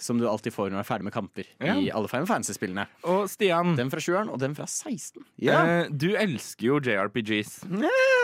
Som 0.00 0.16
du 0.16 0.24
alltid 0.24 0.54
får 0.54 0.70
når 0.70 0.78
du 0.78 0.80
er 0.80 0.86
ferdig 0.88 1.04
med 1.10 1.12
kamper 1.12 1.44
Ja. 1.60 1.74
i 1.76 1.90
alle 1.92 2.08
Final 2.08 2.24
Fantasy-spillene. 2.30 2.86
Og 3.04 3.26
Stian, 3.28 3.74
Den 3.76 3.90
fra 3.92 4.00
20-eren 4.00 4.30
og 4.32 4.38
den 4.40 4.54
fra 4.56 4.64
16. 4.64 5.26
eh, 5.66 5.90
du 5.92 6.14
elsker 6.16 6.70
jo 6.70 6.78
JRPGs. 6.80 7.58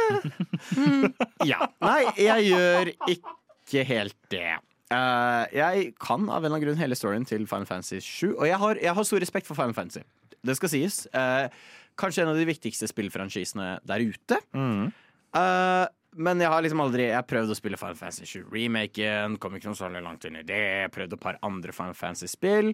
Ja. 1.45 1.66
Nei, 1.83 2.00
jeg 2.21 2.49
gjør 2.50 2.90
ikke 3.12 3.85
helt 3.88 4.16
det. 4.33 4.56
Uh, 4.87 5.42
jeg 5.50 5.88
kan 5.99 6.28
av 6.30 6.38
en 6.38 6.47
eller 6.47 6.54
annen 6.54 6.64
grunn 6.68 6.78
hele 6.80 6.99
storyen 6.99 7.26
til 7.26 7.42
Final 7.50 7.66
Fantasy 7.66 7.99
7, 8.00 8.37
og 8.37 8.45
jeg 8.47 8.59
har, 8.62 8.78
jeg 8.87 8.95
har 8.95 9.09
stor 9.09 9.23
respekt 9.25 9.49
for 9.49 9.59
Final 9.59 9.75
Fantasy. 9.75 10.04
Det 10.47 10.54
skal 10.61 10.71
sies. 10.71 11.00
Eh, 11.11 11.49
kanskje 11.98 12.24
en 12.24 12.32
av 12.32 12.38
de 12.38 12.46
viktigste 12.48 12.88
spillfranchisene 12.90 13.76
der 13.86 14.04
ute. 14.06 14.40
Eh, 14.56 15.86
men 16.16 16.40
jeg 16.40 16.48
har 16.48 16.62
liksom 16.64 16.80
aldri 16.80 17.10
Jeg 17.10 17.28
prøvd 17.28 17.52
å 17.52 17.56
spille 17.58 17.78
Final 17.80 17.98
Fantasy 17.98 18.28
7 18.28 18.46
remaken, 18.52 19.36
kom 19.40 19.56
ikke 19.56 19.68
noe 19.68 19.78
særlig 19.78 20.04
langt 20.04 20.24
inn 20.28 20.38
i 20.40 20.46
det. 20.46 20.62
Jeg 20.86 20.94
prøvde 20.94 21.18
et 21.18 21.24
par 21.26 21.40
andre 21.44 21.74
Final 21.76 21.98
Fantasy-spill. 21.98 22.72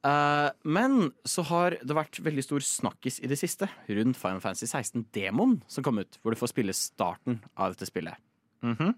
Uh, 0.00 0.48
men 0.64 1.10
så 1.28 1.42
har 1.50 1.74
det 1.84 1.92
vært 1.96 2.22
veldig 2.24 2.44
stor 2.46 2.64
snakkis 2.64 3.18
i 3.20 3.28
det 3.28 3.36
siste 3.36 3.66
rundt 3.90 4.16
Final 4.16 4.40
Fantasy 4.40 4.64
16-demoen 4.64 5.58
som 5.68 5.84
kom 5.84 6.00
ut, 6.00 6.16
hvor 6.22 6.32
du 6.32 6.40
får 6.40 6.54
spille 6.54 6.72
starten 6.76 7.42
av 7.52 7.74
dette 7.74 7.90
spillet. 7.90 8.16
Mhm. 8.64 8.94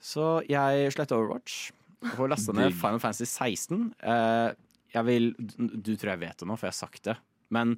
Så 0.00 0.40
jeg 0.48 0.94
sletta 0.94 1.18
Overwatch 1.18 1.74
og 2.14 2.30
lasta 2.32 2.54
ned 2.56 2.72
Final 2.72 3.02
Fantasy 3.02 3.26
16. 3.28 3.90
Uh, 4.00 4.56
jeg 4.94 5.06
vil 5.06 5.34
Du 5.36 5.92
tror 5.92 6.14
jeg 6.14 6.22
vet 6.22 6.40
det 6.40 6.48
nå, 6.48 6.56
for 6.56 6.70
jeg 6.70 6.72
har 6.72 6.78
sagt 6.78 7.10
det. 7.10 7.18
Men 7.52 7.76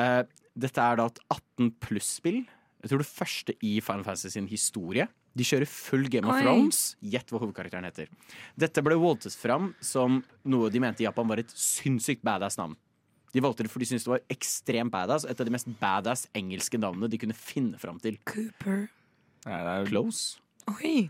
eh, 0.00 0.22
dette 0.54 0.80
er 0.84 1.00
da 1.00 1.08
et 1.10 1.20
18 1.32 1.72
pluss-spill. 1.82 2.44
Jeg 2.84 2.92
tror 2.92 3.00
det 3.00 3.08
første 3.08 3.54
i 3.64 3.78
Final 3.80 4.04
Fantasy 4.06 4.34
sin 4.34 4.48
historie. 4.50 5.08
De 5.34 5.46
kjører 5.46 5.66
full 5.66 6.06
Game 6.12 6.28
of 6.28 6.36
Oi. 6.36 6.42
Thrones. 6.44 6.82
Gjett 7.02 7.32
hva 7.32 7.40
hovedkarakteren 7.42 7.86
heter. 7.88 8.10
Dette 8.60 8.84
ble 8.86 8.98
voldtet 9.00 9.34
fram 9.38 9.72
som 9.82 10.20
noe 10.46 10.70
de 10.70 10.82
mente 10.82 11.02
i 11.02 11.08
Japan 11.08 11.30
var 11.30 11.42
et 11.42 11.50
sinnssykt 11.58 12.22
badass 12.26 12.58
navn. 12.60 12.76
De 13.34 13.42
valgte 13.42 13.64
det 13.66 13.72
fordi 13.72 13.88
de 13.88 13.90
syntes 13.94 14.06
det 14.06 14.12
var 14.12 14.22
ekstremt 14.30 14.94
badass. 14.94 15.26
Et 15.26 15.40
av 15.40 15.48
de 15.48 15.54
mest 15.56 15.70
badass 15.80 16.28
engelske 16.38 16.78
navnene 16.78 17.10
de 17.10 17.18
kunne 17.18 17.34
finne 17.34 17.80
fram 17.82 17.98
til. 18.02 18.20
Cooper. 18.30 18.86
Nei, 19.48 19.58
det 19.58 19.74
er, 19.74 19.90
Close. 19.90 20.38
Oi. 20.76 21.08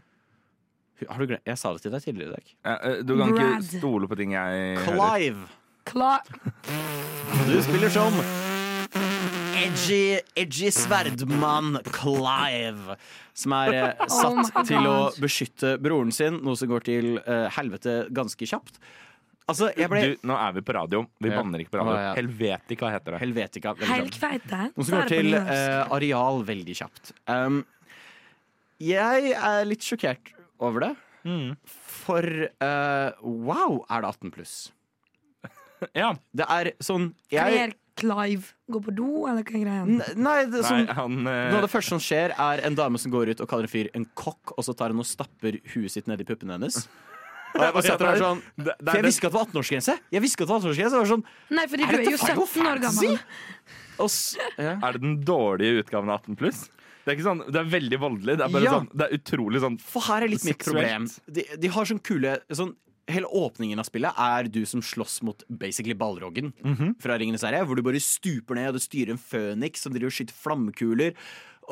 Har 1.04 1.20
du 1.20 1.26
glemt? 1.28 1.44
Jeg 1.44 1.60
sa 1.60 1.74
det 1.74 1.84
til 1.84 1.92
deg 1.92 2.06
tidligere 2.06 2.30
i 2.30 2.34
dag. 2.38 2.54
Ja, 2.64 2.78
eh, 2.78 3.02
du 3.04 3.12
kan 3.18 3.34
ikke 3.34 3.80
stole 3.82 4.08
på 4.08 4.18
ting 4.22 4.32
jeg 4.38 4.78
hører. 4.86 5.44
Clive. 5.84 6.24
Du 7.44 7.60
spiller 7.66 7.92
som 7.92 8.43
edgy, 8.94 10.18
edgy 10.38 10.70
sverdmann 10.74 11.78
Clive. 11.94 12.96
Som 13.34 13.54
er 13.56 13.74
eh, 13.74 14.02
Oh 14.04 14.12
satt 14.12 14.52
oh 14.54 14.66
til 14.68 14.88
å 14.88 14.98
beskytte 15.20 15.74
broren 15.82 16.12
sin, 16.14 16.40
noe 16.44 16.58
som 16.58 16.70
går 16.70 16.86
til 16.86 17.16
eh, 17.22 17.48
helvete 17.56 18.04
ganske 18.14 18.48
kjapt. 18.48 18.78
Altså, 19.50 19.68
jeg 19.76 19.90
ble 19.92 20.00
Du, 20.00 20.12
nå 20.30 20.36
er 20.40 20.54
vi 20.56 20.62
på 20.64 20.72
radio. 20.76 21.02
Vi 21.20 21.28
Ja. 21.28 21.36
banner 21.36 21.60
ikke 21.60 21.74
på 21.74 21.80
radio. 21.82 21.96
Å, 21.98 22.04
ja. 22.06 22.12
Helvetika 22.16 22.92
heter 22.94 23.16
det. 23.16 23.20
Helvetika. 23.20 23.74
Noe 24.72 24.86
som 24.88 24.98
går 25.02 25.10
til 25.12 25.34
eh, 25.36 25.94
areal 25.98 26.44
veldig 26.48 26.76
kjapt. 26.80 27.12
Um, 27.28 27.64
jeg 28.80 29.34
er 29.36 29.66
litt 29.68 29.84
sjokkert 29.84 30.32
over 30.64 30.88
det. 30.88 30.94
Mm. 31.24 31.54
For 31.64 32.24
uh, 32.60 33.12
wow, 33.20 33.82
er 33.88 34.04
det 34.04 34.14
18 34.14 34.34
pluss? 34.34 34.56
Ja. 35.92 36.14
Det 36.32 36.46
er 36.48 36.70
sånn 36.80 37.10
jeg, 37.28 37.74
Clive? 38.00 38.52
Gå 38.70 38.80
på 38.82 38.94
do, 38.96 39.08
eller 39.30 39.44
hva 39.44 39.58
er 39.58 39.64
greia? 39.64 40.12
Nei, 40.16 40.36
det 40.50 40.64
sånn 40.66 40.84
Nei, 40.86 40.96
han 40.98 41.18
uh... 41.22 41.32
Noe 41.52 41.60
av 41.60 41.66
det 41.66 41.72
første 41.72 41.94
som 41.94 42.02
skjer, 42.02 42.34
er 42.34 42.62
en 42.66 42.78
dame 42.78 43.00
som 43.00 43.12
går 43.14 43.34
ut 43.34 43.42
og 43.44 43.50
kaller 43.50 43.68
en 43.68 43.72
fyr 43.72 43.90
en 43.94 44.06
kokk, 44.18 44.54
og 44.56 44.66
så 44.66 44.74
tar 44.76 44.94
hun 44.94 45.02
og 45.04 45.08
stapper 45.08 45.60
huet 45.74 45.94
sitt 45.94 46.10
nedi 46.10 46.26
puppene 46.28 46.56
hennes. 46.58 46.84
Og 47.54 47.62
jeg 47.62 47.74
bare 47.76 47.86
satt 47.86 48.00
der 48.02 48.16
sånn 48.18 48.40
det, 48.58 48.64
det, 48.66 48.88
For 48.88 48.98
jeg 48.98 49.04
visste 49.06 49.20
ikke 49.20 49.28
at 49.28 49.34
det 49.34 49.38
var 49.38 49.44
18-årsgrense! 49.46 49.94
Jeg 50.10 50.22
visste 50.24 50.42
at 50.42 50.48
det 50.48 50.50
var 50.50 50.62
18-årsgrense. 50.64 51.02
Sånn, 51.06 51.20
Nei, 51.54 51.66
fordi 51.70 51.84
du 51.86 51.92
er 51.94 52.08
jo 52.08 52.18
17 52.18 52.70
år 52.72 52.80
gammel. 52.82 53.12
og 54.02 54.16
ja. 54.58 54.72
Er 54.74 54.96
det 54.96 55.02
den 55.04 55.12
dårlige 55.28 55.84
utgaven 55.84 56.10
av 56.10 56.24
18 56.24 56.40
pluss? 56.40 56.64
Det 57.04 57.12
er 57.12 57.18
ikke 57.18 57.26
sånn, 57.28 57.42
det 57.52 57.60
er 57.60 57.68
veldig 57.68 58.00
voldelig. 58.00 58.36
Det 58.40 58.46
er 58.46 58.52
bare 58.56 58.64
Ja. 58.66 58.72
sånn, 58.78 58.88
det 58.90 59.06
er 59.06 59.18
utrolig 59.18 59.60
sånn 59.60 59.78
For 59.78 60.06
her 60.08 60.24
er 60.24 60.32
litt 60.32 60.44
mitt 60.48 60.64
problem. 60.64 61.06
De, 61.28 61.44
de 61.60 61.68
har 61.68 61.84
sånn 61.90 62.00
kule 62.02 62.38
sånn, 62.50 62.74
Hele 63.10 63.28
åpningen 63.28 63.80
av 63.80 63.84
spillet 63.88 64.20
er 64.20 64.48
du 64.48 64.62
som 64.68 64.80
slåss 64.84 65.18
mot 65.26 65.42
basically 65.48 65.96
ballroggen 65.98 66.54
fra 67.02 67.18
Ringenes 67.20 67.44
herre. 67.44 67.64
Hvor 67.68 67.76
du 67.76 67.84
bare 67.84 68.00
stuper 68.00 68.56
ned, 68.56 68.70
og 68.70 68.78
du 68.78 68.84
styrer 68.84 69.12
en 69.12 69.20
føniks 69.20 69.84
som 69.84 69.92
driver 69.92 70.12
og 70.12 70.16
skyter 70.16 70.38
flammekuler. 70.38 71.18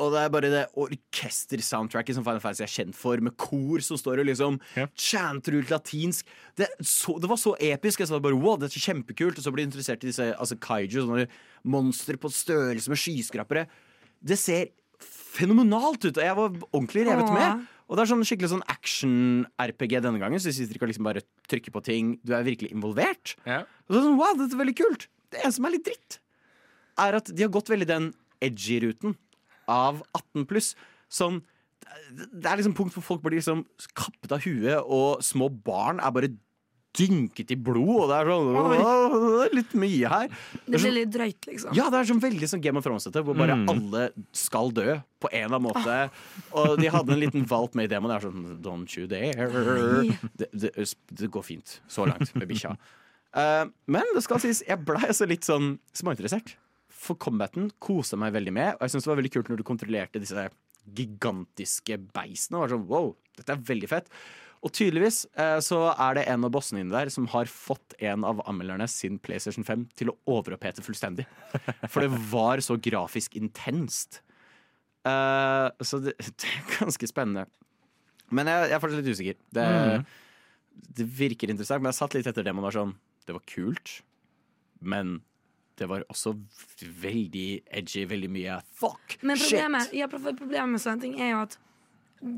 Og 0.01 0.13
det 0.13 0.21
er 0.23 0.31
bare 0.33 0.49
det 0.49 0.61
orkester-soundtracket 0.79 2.17
som 2.17 2.25
Final 2.25 2.41
Fantasy 2.41 2.63
er 2.65 2.71
kjent 2.71 2.97
for, 2.97 3.21
med 3.21 3.35
kor 3.37 3.83
som 3.85 3.99
står 3.99 4.23
og 4.23 4.29
liksom 4.29 4.59
yeah. 4.77 4.89
chanter 4.97 5.59
ut 5.59 5.73
latinsk. 5.73 6.29
Det, 6.57 6.69
så, 6.79 7.17
det 7.21 7.29
var 7.29 7.41
så 7.41 7.53
episk. 7.61 8.01
Jeg 8.01 8.09
sa 8.09 8.21
bare 8.23 8.37
wow, 8.37 8.57
det 8.57 8.71
er 8.71 8.87
kjempekult. 8.87 9.37
Og 9.37 9.45
så 9.45 9.53
blir 9.53 9.65
jeg 9.65 9.73
interessert 9.73 10.05
i 10.05 10.09
disse 10.09 10.29
altså 10.33 10.57
kaiju, 10.61 11.03
sånne 11.03 11.27
monstre 11.69 12.17
på 12.21 12.31
størrelse 12.33 12.93
med 12.93 13.01
skyskrapere. 13.01 13.67
Det 14.23 14.39
ser 14.39 14.71
fenomenalt 15.03 16.05
ut, 16.05 16.17
og 16.17 16.23
jeg 16.23 16.37
var 16.37 16.57
ordentlig 16.71 17.05
revet 17.09 17.29
med. 17.33 17.69
Og 17.93 17.99
det 17.99 18.07
er 18.07 18.09
sånn 18.09 18.23
skikkelig 18.25 18.49
sånn 18.49 18.63
action-RPG 18.73 19.99
denne 20.01 20.17
gangen, 20.17 20.41
så 20.41 20.49
du 20.49 20.55
sitter 20.57 20.79
ikke 20.79 20.87
og 20.87 20.89
liksom 20.89 21.05
bare 21.05 21.21
trykker 21.51 21.73
på 21.75 21.81
ting. 21.85 22.07
Du 22.25 22.31
er 22.33 22.41
virkelig 22.47 22.71
involvert. 22.73 23.35
ja. 23.45 23.59
Og 23.85 23.93
så 23.93 23.99
er 23.99 23.99
det 23.99 24.07
sånn, 24.07 24.17
wow, 24.17 24.31
dette 24.39 24.57
er 24.57 24.61
veldig 24.63 24.75
kult. 24.79 25.05
Det 25.29 25.43
eneste 25.43 25.59
som 25.59 25.67
er 25.69 25.75
litt 25.75 25.85
dritt, 25.85 26.17
er 27.03 27.17
at 27.19 27.29
de 27.29 27.45
har 27.45 27.51
gått 27.53 27.69
veldig 27.69 27.87
den 27.91 28.07
edgy-ruten 28.41 29.13
av 29.69 30.01
18 30.17 30.47
pluss. 30.49 30.71
Sånn 31.13 31.43
Det 32.09 32.49
er 32.49 32.57
liksom 32.57 32.73
punkt 32.73 32.95
hvor 32.97 33.05
folk 33.05 33.21
blir 33.21 33.37
liksom 33.37 33.61
kappet 33.93 34.33
av 34.33 34.41
huet, 34.41 34.79
og 34.81 35.21
små 35.21 35.51
barn 35.53 36.01
er 36.01 36.15
bare 36.15 36.31
dynket 36.93 37.51
i 37.53 37.57
blod, 37.57 38.03
og 38.03 38.09
det 38.11 38.17
er 38.19 38.29
sånn 38.29 38.49
det 38.53 39.45
er 39.47 39.55
litt 39.57 39.71
mye 39.81 40.09
her. 40.11 40.33
Det 40.67 40.79
blir 40.83 40.93
litt 40.99 41.11
drøyt, 41.13 41.47
liksom. 41.49 41.73
Ja, 41.77 41.87
det 41.89 41.99
er 42.03 42.09
sånn 42.11 42.21
veldig 42.21 42.49
sånn 42.51 42.61
Game 42.61 42.77
of 42.77 42.85
Thrones-ete, 42.85 43.23
hvor 43.25 43.37
bare 43.37 43.55
Mm. 43.57 43.67
alle 43.73 44.03
skal 44.31 44.69
dø 44.71 44.99
på 45.23 45.29
en 45.31 45.45
eller 45.47 45.57
annen 45.57 45.69
måte. 45.71 45.97
Og 46.53 46.77
de 46.77 46.89
hadde 46.93 47.13
en 47.15 47.19
liten 47.19 47.45
valp 47.49 47.73
med 47.75 47.89
i 47.89 47.93
demoen. 47.95 48.13
Det 48.13 48.17
er 48.19 48.27
sånn 48.29 48.59
Don't 48.61 48.97
you 48.97 49.07
dare. 49.07 49.49
Det, 50.37 50.49
det, 50.53 50.71
det 51.17 51.31
går 51.33 51.43
fint 51.47 51.79
så 51.87 52.05
langt 52.09 52.33
med 52.35 52.47
bikkja. 52.49 52.75
Uh, 53.33 53.65
men 53.89 54.05
det 54.13 54.21
skal 54.21 54.37
sies, 54.43 54.61
jeg 54.67 54.77
blei 54.85 55.07
altså 55.09 55.25
litt 55.25 55.43
sånn 55.47 55.79
småinteressert. 55.97 56.55
For 57.03 57.17
combaten 57.19 57.71
kosa 57.83 58.15
meg 58.15 58.31
veldig 58.35 58.53
med, 58.53 58.75
og 58.77 58.85
jeg 58.85 58.93
syns 58.93 59.03
det 59.07 59.11
var 59.11 59.17
veldig 59.19 59.33
kult 59.33 59.49
når 59.49 59.59
du 59.59 59.63
kontrollerte 59.67 60.21
disse 60.21 60.45
gigantiske 60.93 61.97
beistene. 62.13 62.59
Og 62.59 62.63
var 62.67 62.73
sånn, 62.75 62.87
wow, 62.89 63.11
dette 63.39 63.55
er 63.55 63.63
veldig 63.73 63.89
fett. 63.91 64.11
Og 64.63 64.71
tydeligvis 64.71 65.25
eh, 65.35 65.57
så 65.63 65.79
er 65.91 66.15
det 66.15 66.27
en 66.31 66.45
av 66.47 66.53
bossene 66.55 66.83
inne 66.83 66.95
der 66.95 67.11
som 67.11 67.25
har 67.33 67.49
fått 67.51 67.97
en 67.99 68.23
av 68.27 68.39
anmelderne 68.47 68.87
sin 68.87 69.17
PlayStation 69.19 69.65
5 69.67 69.89
til 69.99 70.13
å 70.13 70.17
overopphete 70.37 70.85
fullstendig. 70.85 71.25
For 71.91 72.05
det 72.05 72.21
var 72.31 72.63
så 72.63 72.77
grafisk 72.79 73.35
intenst. 73.39 74.21
Eh, 75.03 75.67
så 75.83 75.99
det, 76.05 76.15
det 76.39 76.53
er 76.53 76.71
ganske 76.77 77.11
spennende. 77.11 77.43
Men 78.33 78.47
jeg, 78.49 78.71
jeg 78.71 78.77
er 78.77 78.83
fortsatt 78.85 79.03
litt 79.03 79.19
usikker. 79.19 79.41
Det, 79.53 79.67
det 80.99 81.09
virker 81.19 81.51
interessant, 81.51 81.83
men 81.83 81.91
jeg 81.91 81.99
satt 81.99 82.15
litt 82.17 82.31
etter 82.31 82.47
det 82.47 82.55
man 82.55 82.65
var 82.65 82.75
sånn 82.75 82.95
Det 83.27 83.35
var 83.35 83.43
kult, 83.49 83.97
men 84.79 85.19
det 85.79 85.87
var 85.89 86.03
også 86.11 86.35
veldig 87.03 87.47
edgy, 87.73 88.03
veldig 88.09 88.29
mye 88.29 88.57
fuck, 88.77 89.17
Men 89.25 89.39
shit. 89.39 89.57
problemet, 89.57 89.93
ja, 89.97 90.07
problemet 90.11 90.75
med 90.75 90.83
sånne 90.83 91.01
ting 91.01 91.15
er 91.17 91.31
jo 91.33 91.39
at 91.47 91.55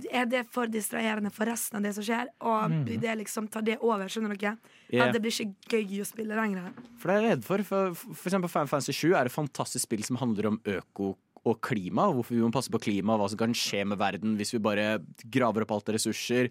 er 0.10 0.25
det 0.30 0.44
for 0.54 0.70
distraherende 0.72 1.32
for 1.34 1.50
resten 1.50 1.80
av 1.80 1.86
det 1.86 1.94
som 1.98 2.06
skjer? 2.06 2.32
Og 2.46 2.77
det 2.88 3.18
liksom 3.22 3.50
tar 3.54 3.65
det 3.65 3.77
over, 3.82 4.08
skjønner 4.12 4.34
dere? 4.36 4.56
Yeah. 4.89 5.08
At 5.08 5.15
det 5.15 5.22
blir 5.24 5.36
ikke 5.46 5.82
gøy 5.82 6.01
å 6.01 6.08
spille 6.08 6.38
lenger. 6.38 6.72
For 7.01 7.12
det 7.12 7.18
er 7.18 7.22
jeg 7.22 7.36
redd 7.36 7.46
for. 7.48 7.65
For, 7.68 7.94
for 7.96 8.32
eksempel 8.32 8.51
Final 8.51 8.72
Fantasy 8.72 8.96
7 8.96 9.13
er 9.13 9.30
et 9.30 9.36
fantastisk 9.36 9.88
spill 9.88 10.06
som 10.08 10.20
handler 10.22 10.51
om 10.54 10.60
øko 10.77 11.13
og 11.46 11.60
klima. 11.65 12.08
Hvorfor 12.13 12.36
vi 12.36 12.42
må 12.42 12.54
passe 12.54 12.74
på 12.74 12.82
klima, 12.82 13.18
hva 13.20 13.30
som 13.30 13.42
kan 13.42 13.54
skje 13.58 13.84
med 13.92 14.01
verden 14.01 14.34
hvis 14.39 14.56
vi 14.56 14.63
bare 14.63 14.98
graver 15.32 15.65
opp 15.65 15.75
alt 15.77 15.94
av 15.94 16.00
ressurser. 16.00 16.50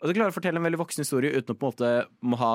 Og 0.00 0.08
det 0.08 0.16
klarer 0.16 0.32
å 0.32 0.36
fortelle 0.36 0.56
en 0.56 0.64
veldig 0.64 0.80
voksen 0.80 1.04
historie 1.04 1.34
uten 1.36 1.52
å 1.52 1.58
på 1.60 1.68
en 1.68 1.74
måte 1.74 1.90
må 2.24 2.38
ha 2.40 2.52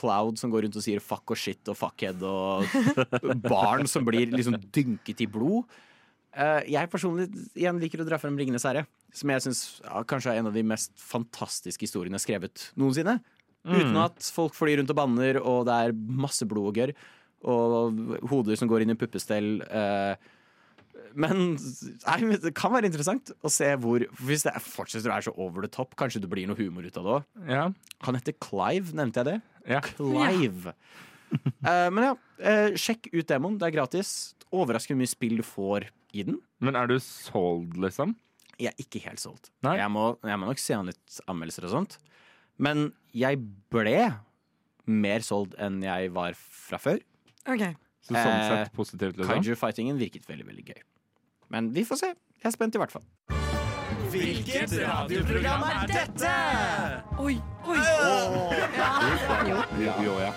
Cloud 0.00 0.40
som 0.40 0.52
går 0.52 0.64
rundt 0.64 0.78
og 0.80 0.84
sier 0.86 1.02
fuck 1.04 1.34
og 1.34 1.36
shit 1.36 1.68
og 1.68 1.76
fuckhead 1.76 2.24
og 2.24 2.64
barn 3.44 3.84
som 3.90 4.06
blir 4.06 4.32
liksom 4.32 4.56
dynket 4.72 5.20
i 5.26 5.28
blod. 5.28 5.68
Eh, 6.36 6.66
jeg 6.74 6.90
personlig 6.92 7.30
igjen 7.56 7.78
liker 7.80 8.02
å 8.02 8.06
dra 8.08 8.18
frem 8.20 8.36
Ringenes 8.36 8.66
herre, 8.68 8.82
som 9.16 9.30
jeg 9.32 9.40
syns 9.46 9.60
ja, 9.84 10.02
kanskje 10.04 10.34
er 10.34 10.42
en 10.42 10.50
av 10.50 10.56
de 10.56 10.62
mest 10.68 10.92
fantastiske 11.00 11.86
historiene 11.86 12.20
skrevet 12.20 12.70
noensinne. 12.76 13.18
Uten 13.66 13.96
at 13.98 14.22
folk 14.30 14.54
flyr 14.54 14.76
rundt 14.78 14.92
og 14.92 14.98
banner, 15.00 15.40
og 15.42 15.64
det 15.66 15.74
er 15.88 15.94
masse 15.96 16.46
blod 16.46 16.68
og 16.70 16.76
gørr. 16.78 16.92
Og 17.46 17.98
hoder 18.30 18.56
som 18.60 18.68
går 18.70 18.84
inn 18.84 18.92
i 18.94 18.98
puppestell. 19.00 19.56
eh, 19.66 20.14
men 21.16 21.56
nei, 21.56 22.36
det 22.42 22.52
kan 22.56 22.72
være 22.74 22.86
interessant 22.90 23.30
å 23.44 23.50
se 23.52 23.70
hvor 23.80 24.04
Hvis 24.20 24.42
det 24.44 24.52
er- 24.54 24.60
fortsetter 24.60 25.08
å 25.08 25.14
være 25.14 25.24
så 25.30 25.34
over 25.38 25.62
the 25.62 25.68
top, 25.72 25.96
kanskje 25.96 26.20
det 26.20 26.28
blir 26.30 26.46
noe 26.46 26.56
humor 26.60 26.84
ut 26.84 26.96
av 27.00 27.04
det 27.04 27.12
òg. 27.16 27.24
Ja. 27.48 27.64
Han 28.06 28.14
heter 28.14 28.36
Clive, 28.38 28.92
nevnte 28.92 29.24
jeg 29.24 29.24
det? 29.32 29.42
ja. 29.66 29.80
Clive. 29.80 30.74
Eh, 31.64 31.88
men 31.90 32.04
ja, 32.04 32.14
sjekk 32.78 33.08
ut 33.12 33.26
demoen. 33.26 33.56
Det 33.58 33.66
er 33.66 33.74
gratis. 33.80 34.34
Overraskende 34.52 35.00
mye 35.00 35.10
spill 35.10 35.36
du 35.40 35.42
får 35.42 35.88
i 36.12 36.22
den. 36.26 36.38
Men 36.60 36.76
er 36.78 36.86
du 36.90 36.96
sold, 37.02 37.74
liksom? 37.82 38.14
Jeg 38.58 38.72
er 38.72 38.78
ikke 38.80 39.02
helt 39.04 39.20
solgt. 39.20 39.50
Jeg 39.66 39.90
må, 39.92 40.06
jeg 40.24 40.38
må 40.40 40.46
nok 40.48 40.60
se 40.62 40.74
an 40.76 40.86
litt 40.88 41.18
anmeldelser 41.28 41.66
og 41.68 41.74
sånt. 41.74 41.98
Men 42.56 42.92
jeg 43.12 43.40
ble 43.72 43.98
mer 44.86 45.20
solgt 45.26 45.56
enn 45.60 45.82
jeg 45.84 46.12
var 46.14 46.36
fra 46.38 46.78
før. 46.80 47.02
Ok 47.46 47.64
Så 48.06 48.14
sånn 48.14 48.32
Eh, 48.32 48.48
sett 48.48 48.72
positivt, 48.72 49.16
liksom? 49.18 49.34
Kaiju-fightingen 49.42 49.98
virket 49.98 50.28
veldig, 50.28 50.46
veldig 50.46 50.64
gøy. 50.70 50.80
Men 51.50 51.72
vi 51.74 51.84
får 51.84 52.00
se. 52.00 52.06
Jeg 52.40 52.48
er 52.48 52.54
spent 52.54 52.74
i 52.74 52.78
hvert 52.78 52.94
fall. 52.94 53.04
Hvilket 54.10 54.72
radioprogram 54.86 55.64
er 55.66 55.90
dette? 55.90 56.32
Oi, 57.18 57.34
oi! 57.66 57.78
Jo, 59.82 59.92
jo, 60.06 60.14
ja. 60.22 60.32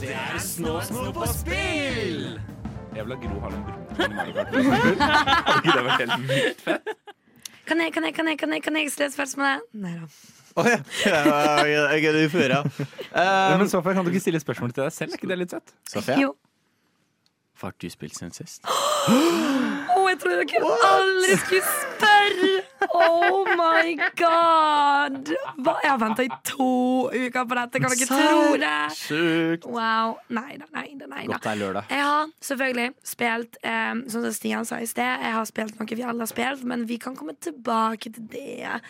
Det 0.00 0.10
er 0.16 0.38
Snåsno 0.42 1.12
på 1.14 1.28
spill! 1.30 2.53
Jeg 2.94 3.04
vil 3.06 3.14
ha 3.14 3.18
Gro 3.24 3.40
Harlem 3.42 3.62
Brundtland. 3.66 4.12
Hadde 4.14 4.28
ikke 5.58 5.74
det 5.74 5.84
vært 5.86 6.00
helt 6.04 6.28
vilt 6.30 6.60
fett? 6.64 6.94
Kan 7.64 7.80
jeg, 7.80 7.92
kan 7.96 8.04
jeg, 8.04 8.12
kan 8.14 8.28
jeg, 8.28 8.38
kan 8.38 8.52
jeg, 8.52 8.62
kan 8.62 8.76
jeg 8.76 8.90
stille 8.92 9.08
et 9.08 9.14
spørsmål? 9.16 9.62
Nei 9.80 9.94
da. 9.96 10.08
Oh, 10.60 10.66
ja. 10.68 10.76
Jeg 11.66 12.04
er 12.10 12.18
ufør, 12.26 12.52
ja. 12.52 12.60
Men 13.58 13.68
Sofia, 13.72 13.94
kan 13.96 14.04
du 14.06 14.10
ikke 14.12 14.20
stille 14.22 14.40
spørsmål 14.42 14.74
til 14.76 14.84
deg 14.84 14.92
selv? 14.94 15.14
Er 15.16 15.18
ikke 15.22 15.30
det 15.32 15.38
litt 15.40 15.54
søtt? 15.56 15.72
Sofia, 15.90 16.18
Jo. 16.20 16.34
hva 17.58 17.70
har 17.72 17.76
du 17.80 17.88
spilt 17.90 18.14
siden 18.18 18.34
sist? 18.36 18.62
Å, 18.68 19.98
jeg 20.10 20.20
trodde 20.22 20.44
dere 20.44 20.76
aldri 20.90 21.38
skulle 21.40 21.64
spørre! 21.72 22.52
Oh 22.92 23.44
my 23.56 23.94
god! 24.18 25.30
Hva? 25.62 25.74
Jeg 25.84 25.90
har 25.90 25.98
venta 26.02 26.24
i 26.26 26.30
to 26.46 26.68
uker 27.12 27.48
på 27.48 27.58
dette, 27.58 27.80
kan 27.82 27.94
dere 27.94 28.08
tro 28.10 28.56
det? 28.60 28.74
Sykt. 28.98 29.66
Wow. 29.70 30.18
Nei 30.34 30.58
da, 30.60 30.68
nei 30.74 30.86
da. 30.98 31.08
nei 31.10 31.24
da 31.26 31.32
Godt 31.34 31.46
det 31.46 31.52
er 31.54 31.60
lørdag. 31.62 31.90
Jeg 31.94 32.06
har 32.10 32.30
selvfølgelig 32.50 32.88
spilt, 33.14 33.58
um, 33.64 34.04
sånn 34.12 34.28
som 34.28 34.36
Stian 34.36 34.68
sa 34.68 34.80
i 34.82 34.88
sted, 34.90 35.26
jeg 35.26 35.36
har 35.38 35.48
spilt 35.50 35.80
noe 35.80 35.94
vi 35.94 36.06
alle 36.06 36.26
har 36.26 36.30
spilt, 36.30 36.64
men 36.68 36.86
vi 36.90 36.98
kan 37.02 37.16
komme 37.18 37.36
tilbake 37.40 38.12
til 38.14 38.28
det. 38.32 38.80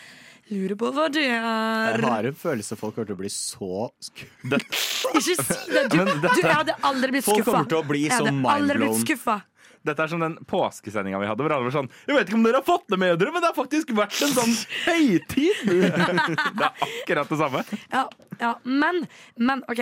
Lurer 0.53 0.77
på 0.77 0.91
hva 0.93 1.07
det 1.09 1.23
Jeg 1.25 1.41
er. 1.41 2.03
har 2.05 2.27
en 2.29 2.35
følelse 2.37 2.75
folk 2.77 2.93
kommer 2.93 3.07
til 3.09 3.15
å 3.17 3.21
bli 3.23 3.31
så. 3.33 3.87
Ikke 4.05 5.23
si 5.25 5.33
det! 5.73 5.87
Du, 5.89 5.97
du, 6.21 6.27
jeg 6.29 6.51
hadde 6.51 6.75
aldri 6.85 7.15
blitt 7.15 7.25
Folk 7.25 7.41
skuffa. 7.41 7.51
kommer 7.51 7.71
til 7.71 7.79
å 7.79 7.85
bli 7.89 8.03
så 8.11 8.27
mindblown. 8.29 9.41
Dette 9.85 10.01
er 10.01 10.09
som 10.09 10.21
den 10.23 10.37
påskesendinga 10.49 11.19
vi 11.21 11.29
hadde, 11.29 11.45
hvor 11.45 11.53
alle 11.53 11.67
var 11.67 11.75
sånn 11.75 11.89
Jeg 12.07 12.17
vet 12.17 12.29
ikke 12.29 12.39
om 12.39 12.45
dere 12.47 12.61
har 12.61 12.65
fått 12.65 12.87
det 12.89 12.99
med 13.01 13.19
dere, 13.21 13.33
men 13.33 13.43
det 13.43 13.51
har 13.51 13.57
faktisk 13.57 13.93
vært 13.97 14.17
en 14.25 14.33
sånn 14.33 14.55
høytid! 14.89 15.65
Det 16.55 16.65
er 16.65 16.71
akkurat 16.71 17.29
det 17.29 17.37
samme. 17.37 17.61
Ja, 17.91 18.03
ja, 18.39 18.51
men, 18.63 19.05
men 19.37 19.61
OK. 19.71 19.81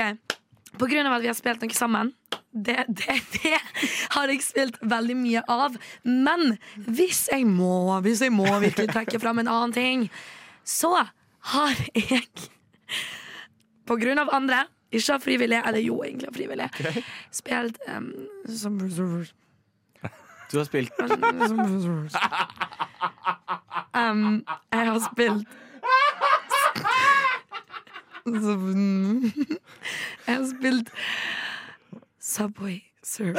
På 0.80 0.88
grunn 0.90 1.08
av 1.08 1.18
at 1.18 1.24
vi 1.24 1.30
har 1.30 1.38
spilt 1.38 1.62
noe 1.64 1.76
sammen, 1.78 2.12
det, 2.54 2.86
det, 2.88 3.18
det 3.38 3.60
har 4.16 4.32
jeg 4.32 4.44
spilt 4.46 4.80
veldig 4.82 5.16
mye 5.18 5.44
av. 5.50 5.78
Men 6.06 6.56
hvis 6.76 7.28
jeg 7.32 7.46
må, 7.50 8.00
hvis 8.06 8.24
jeg 8.26 8.34
må 8.34 8.48
virkelig 8.64 8.90
trekke 8.94 9.22
fram 9.22 9.42
en 9.44 9.52
annen 9.52 9.76
ting, 9.76 10.08
så 10.64 10.96
har 11.54 11.86
jeg 11.94 12.28
På 13.84 13.98
grunn 14.00 14.22
av 14.22 14.32
andre, 14.34 14.64
ikke 14.94 15.18
av 15.18 15.24
frivillige, 15.26 15.64
eller 15.68 15.84
jo, 15.84 15.98
egentlig 16.06 16.30
av 16.30 16.38
frivillige, 16.38 17.04
spilt 17.34 17.82
um, 17.90 18.14
Du 20.54 20.58
har 20.58 20.66
spilt 20.66 20.92
Um, 23.96 24.46
jeg 24.72 24.86
har 24.86 25.00
spilt 25.12 25.48
Jeg 30.26 30.36
har 30.36 30.58
spilt 30.58 30.90
Subway 32.20 32.80
Surfers. 33.04 33.38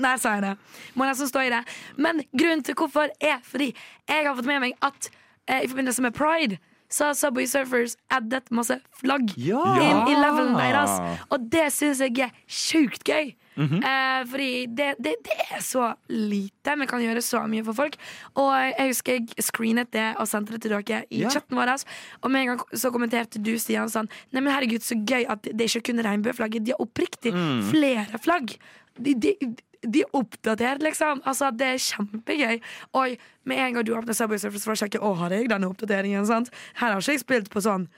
Der 0.00 0.16
sa 0.16 0.30
jeg 0.30 0.42
det. 0.42 0.56
Må 0.94 1.04
nesten 1.04 1.28
stå 1.28 1.40
i 1.40 1.50
det. 1.52 1.60
Men 1.96 2.24
grunnen 2.38 2.64
til 2.64 2.74
hvorfor 2.74 3.08
er 3.20 3.38
fordi 3.44 3.70
jeg 4.08 4.26
har 4.26 4.34
fått 4.34 4.48
med 4.48 4.60
meg 4.64 4.72
at 4.82 5.10
eh, 5.48 5.62
i 5.64 5.68
forbindelse 5.68 6.02
med 6.02 6.16
pride 6.16 6.58
så 6.90 7.10
har 7.10 7.18
Subway 7.18 7.46
Surfers 7.46 7.96
addet 8.12 8.50
masse 8.54 8.76
flagg 8.98 9.30
Ja! 9.38 9.60
inn 9.78 10.10
i 10.10 10.16
levelen 10.18 10.56
deres. 10.58 10.96
Og 11.30 11.46
det 11.52 11.68
syns 11.74 12.02
jeg 12.02 12.18
er 12.26 12.34
sjukt 12.50 13.06
gøy. 13.06 13.34
eh, 13.60 14.24
fordi 14.30 14.66
det, 14.72 14.94
det, 15.02 15.14
det 15.26 15.36
er 15.50 15.62
så 15.62 15.90
lite. 16.08 16.74
Vi 16.80 16.88
kan 16.90 17.02
gjøre 17.04 17.22
så 17.22 17.42
mye 17.50 17.64
for 17.66 17.76
folk. 17.76 17.96
Og 18.40 18.50
jeg 18.54 18.90
husker 18.92 19.18
jeg 19.18 19.46
screenet 19.46 19.92
det 19.94 20.08
og 20.16 20.28
sendte 20.30 20.56
det 20.56 20.62
til 20.64 20.74
dere 20.74 21.02
i 21.10 21.22
yeah. 21.22 21.30
chatten 21.32 21.58
vår. 21.58 21.74
Og 22.22 22.30
med 22.30 22.40
en 22.46 22.52
gang 22.54 22.66
så 22.74 22.92
kommenterte 22.94 23.42
du 23.42 23.52
Stian 23.60 23.90
sånn 23.92 24.08
Nei, 24.32 24.40
men 24.42 24.52
herregud, 24.54 24.82
så 24.82 24.96
gøy 24.98 25.26
at 25.30 25.46
det 25.46 25.70
ikke 25.70 25.90
kun 25.90 26.02
regnbueflagget. 26.06 26.66
De 26.66 26.74
har 26.74 26.82
oppriktig 26.82 27.34
flere 27.70 28.18
flagg. 28.22 28.56
De, 29.00 29.14
de, 29.14 29.34
de 29.80 30.02
er 30.04 30.16
oppdatert, 30.16 30.82
liksom. 30.84 31.22
Altså, 31.28 31.50
det 31.56 31.68
er 31.74 31.78
kjempegøy. 31.84 32.58
Oi, 33.00 33.10
med 33.48 33.62
en 33.64 33.78
gang 33.78 33.86
du 33.86 33.94
åpner 33.96 34.16
Subway 34.16 34.40
Surfers 34.42 34.66
for 34.66 34.74
å 34.74 34.80
sjekke 34.80 35.00
Å, 35.00 35.14
har 35.22 35.34
jeg 35.34 35.48
denne 35.52 35.70
oppdateringen, 35.70 36.26
sant? 36.28 36.50
Her 36.80 36.94
har 36.94 37.00
ikke 37.00 37.16
jeg 37.16 37.22
spilt 37.22 37.48
på 37.52 37.62
sånn 37.64 37.88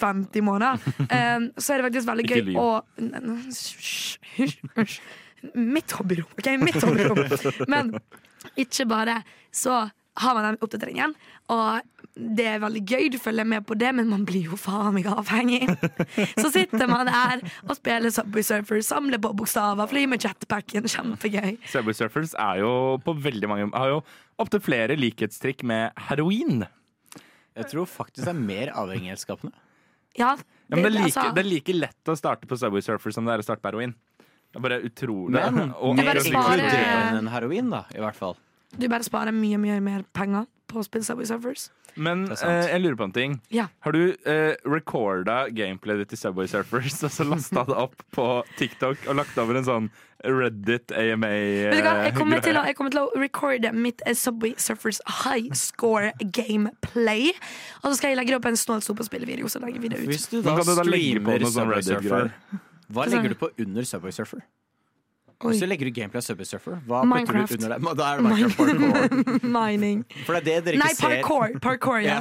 50 0.00 0.46
måneder. 0.46 0.80
Um, 1.16 1.50
så 1.56 1.74
er 1.74 1.80
det 1.80 1.86
faktisk 1.90 2.08
veldig 2.08 2.26
gøy 2.28 2.56
å. 2.60 2.66
Mitt 5.56 5.92
hobbyrom, 5.98 6.32
OK? 6.40 6.48
Mitt 6.60 6.80
hobbyrom. 6.82 7.20
Men 7.70 7.92
ikke 8.58 8.88
bare 8.90 9.20
så 9.54 9.84
har 10.16 10.36
man 10.36 10.46
den 10.48 10.58
oppdateringen, 10.64 11.12
og 11.52 11.95
det 12.16 12.46
er 12.48 12.60
veldig 12.62 12.80
gøy, 12.88 13.08
du 13.12 13.18
følger 13.20 13.44
med 13.44 13.66
på 13.68 13.76
det, 13.76 13.90
men 13.94 14.08
man 14.08 14.22
blir 14.24 14.46
jo 14.48 14.56
faen 14.56 14.94
meg 14.96 15.04
avhengig. 15.12 15.66
Så 16.40 16.48
sitter 16.54 16.88
man 16.88 17.10
her 17.12 17.42
og 17.66 17.74
spiller 17.76 18.08
Subway 18.14 18.42
Surfer, 18.46 18.80
samler 18.86 19.20
på 19.20 19.34
bokstaver, 19.36 19.84
flyr 19.90 20.08
med 20.08 20.24
jetpacken. 20.24 20.88
Kjempegøy. 20.88 21.58
Subway 21.68 21.92
Surfers 21.98 22.32
er 22.40 22.62
jo 22.62 22.70
på 23.04 23.12
veldig 23.20 23.50
mange 23.52 23.68
Har 23.76 23.92
jo 23.92 23.98
opptil 24.40 24.64
flere 24.64 24.96
likhetstrikk 24.96 25.60
med 25.68 25.92
heroin. 26.08 26.64
Jeg 27.56 27.68
tror 27.72 27.86
faktisk 27.88 28.24
det 28.24 28.32
er 28.32 28.40
mer 28.48 28.72
avhengighetsskapende. 28.76 29.52
Ja, 30.16 30.34
Ja, 30.66 30.74
men 30.80 30.82
det, 30.82 30.88
er 30.88 30.94
like, 30.96 31.04
altså- 31.12 31.34
det 31.36 31.44
er 31.44 31.48
like 31.52 31.72
lett 31.76 32.08
å 32.10 32.16
starte 32.18 32.48
på 32.48 32.56
Subway 32.58 32.80
Surfers 32.82 33.14
som 33.14 33.28
det 33.28 33.36
er 33.36 33.44
å 33.44 33.46
starte 33.46 33.60
på 33.62 33.70
heroin. 33.70 33.92
Det 34.50 34.56
er 34.58 34.64
bare 34.64 34.80
utrolig. 34.88 35.36
Men 35.36 35.72
og 35.76 35.94
mer 36.00 36.08
bare 36.14 36.24
sparer- 36.24 36.64
inkluderende 36.64 37.18
enn 37.20 37.28
heroin, 37.30 37.68
da, 37.70 37.84
i 37.94 38.00
hvert 38.00 38.16
fall. 38.16 38.36
Du 38.72 38.88
bare 38.88 39.04
sparer 39.04 39.36
mye, 39.36 39.60
mye 39.60 39.76
mer 39.84 40.02
penger 40.16 40.46
å 40.80 40.86
spille 40.86 41.06
Subway 41.06 41.28
Surfers. 41.28 41.68
Men 41.96 42.26
eh, 42.32 42.66
jeg 42.72 42.82
lurer 42.82 42.98
på 43.00 43.06
en 43.08 43.14
ting. 43.16 43.36
Ja. 43.54 43.68
Har 43.86 43.96
du 43.96 44.02
eh, 44.28 44.56
recorda 44.68 45.46
gameplayet 45.54 46.04
ditt 46.04 46.16
i 46.16 46.20
Subway 46.20 46.50
Surfers 46.50 46.98
og 47.06 47.14
så 47.14 47.26
lasta 47.28 47.64
det 47.68 47.78
opp 47.86 48.04
på 48.16 48.26
TikTok 48.58 49.08
og 49.08 49.18
lagt 49.22 49.38
over 49.40 49.60
en 49.60 49.66
sånn 49.68 49.88
Reddit 50.26 50.92
AMA 50.96 51.28
Vet 51.28 51.76
du 51.76 51.84
hva? 51.84 51.94
Jeg 52.06 52.14
kommer, 52.16 52.40
til 52.42 52.56
å, 52.58 52.64
jeg 52.66 52.76
kommer 52.78 52.94
til 52.94 53.02
å 53.04 53.20
recorde 53.20 53.72
mitt 53.76 54.02
eh, 54.08 54.16
Subway 54.16 54.56
Surfers 54.60 55.00
high 55.22 55.52
score 55.56 56.12
gameplay. 56.20 57.32
Og 57.82 57.90
så 57.90 57.96
skal 58.00 58.14
jeg 58.14 58.20
legge 58.22 58.36
opp 58.38 58.48
en 58.48 58.58
snålt 58.58 58.88
på 58.96 59.06
spillevideo. 59.06 59.50
Så 59.52 59.60
legger 59.62 59.84
vi 59.84 59.92
det 59.92 60.02
ut. 60.02 60.10
Hvis 60.10 60.28
du 60.32 60.40
da 60.40 60.56
da 60.56 60.64
streamer 60.80 61.44
sånn 61.46 61.56
Subway 61.60 61.84
Surfer, 61.86 62.30
hva 62.86 63.02
Hva 63.02 63.10
legger 63.10 63.34
du? 63.34 63.36
du 63.36 63.42
på 63.44 63.52
under 63.66 63.88
Subway 63.88 64.14
Surfer? 64.14 64.44
Oi. 65.36 65.50
Hvis 65.52 65.60
du 65.60 65.66
legger 65.68 65.90
ut 65.90 65.96
gameplay 65.98 66.22
av 66.22 66.24
Subway 66.24 66.48
Surfer, 66.48 66.78
hva 66.88 67.02
Minecraft. 67.04 67.50
putter 67.50 67.60
du 67.60 67.64
under 67.66 67.76
det? 67.76 67.96
Da 67.98 68.06
er 68.08 68.16
det 68.16 68.24
Minecraft 68.24 68.56
parkour. 68.56 69.50
Mining. 69.58 69.98
For 70.24 70.32
det 70.32 70.40
er 70.40 70.46
det 70.46 70.64
dere 70.70 70.80
Nei, 70.80 70.88
ikke 70.94 71.02
ser. 71.02 71.16
parkour. 71.20 71.58
parkour 71.66 72.00
ja. 72.06 72.18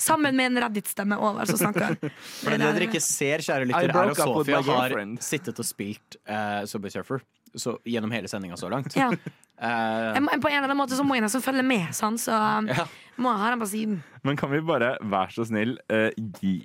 Sammen 0.00 0.38
med 0.38 0.52
en 0.52 0.62
Reddit-stemme 0.64 1.18
over 1.20 1.44
som 1.50 1.60
snakker. 1.60 1.98
For 2.00 2.54
det, 2.54 2.60
det 2.62 2.70
dere 2.78 2.88
ikke 2.88 3.04
ser, 3.04 3.44
kjære 3.44 3.68
lytter, 3.68 3.92
er 3.92 4.14
at 4.14 4.22
Sofia 4.22 4.62
har 4.70 4.96
sittet 5.20 5.60
og 5.60 5.68
spilt 5.68 6.16
uh, 6.24 6.64
Subway 6.70 6.94
Surfer 6.94 7.20
så, 7.54 7.76
gjennom 7.88 8.12
hele 8.14 8.30
sendinga 8.30 8.58
så 8.60 8.70
langt. 8.72 8.94
Ja. 8.98 9.10
Uh, 9.10 10.14
Jeg 10.16 10.22
må, 10.24 10.34
på 10.42 10.50
en 10.50 10.58
eller 10.58 10.68
annen 10.68 10.80
måte 10.80 10.98
så 10.98 11.04
må 11.06 11.16
jeg 11.18 11.24
nesten 11.24 11.44
følge 11.44 11.64
med, 11.66 11.90
sånn, 11.96 12.18
så 12.20 12.34
um, 12.34 12.70
Ja. 12.70 12.86
må 13.22 13.30
jeg 13.32 13.42
ha 13.42 13.52
den 13.52 13.62
på 13.62 13.68
siden. 13.70 14.00
Men 14.26 14.38
kan 14.40 14.50
vi 14.52 14.62
bare, 14.64 14.94
vær 15.12 15.30
så 15.34 15.46
snill, 15.46 15.76
uh, 15.92 16.10
gi 16.40 16.56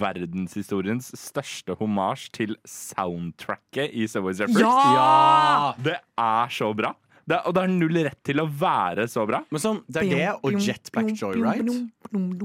verdenshistoriens 0.00 1.12
største 1.18 1.76
homasj 1.78 2.30
til 2.34 2.56
soundtracket 2.68 3.94
i 3.94 4.08
Subway 4.10 4.36
Surfers? 4.40 4.64
Ja! 4.64 5.72
Det 5.82 6.00
er 6.00 6.52
så 6.58 6.72
bra. 6.76 6.96
Det 7.22 7.36
er, 7.36 7.44
og 7.46 7.54
det 7.54 7.62
er 7.62 7.70
null 7.70 7.98
rett 8.02 8.18
til 8.26 8.42
å 8.42 8.46
være 8.46 9.06
så 9.10 9.22
bra. 9.28 9.42
Men 9.54 9.62
sånn, 9.62 9.78
det 9.86 10.02
er 10.02 10.08
det 10.10 10.30
og 10.42 10.56
Jetpack 10.58 11.12
Joyride 11.14 11.76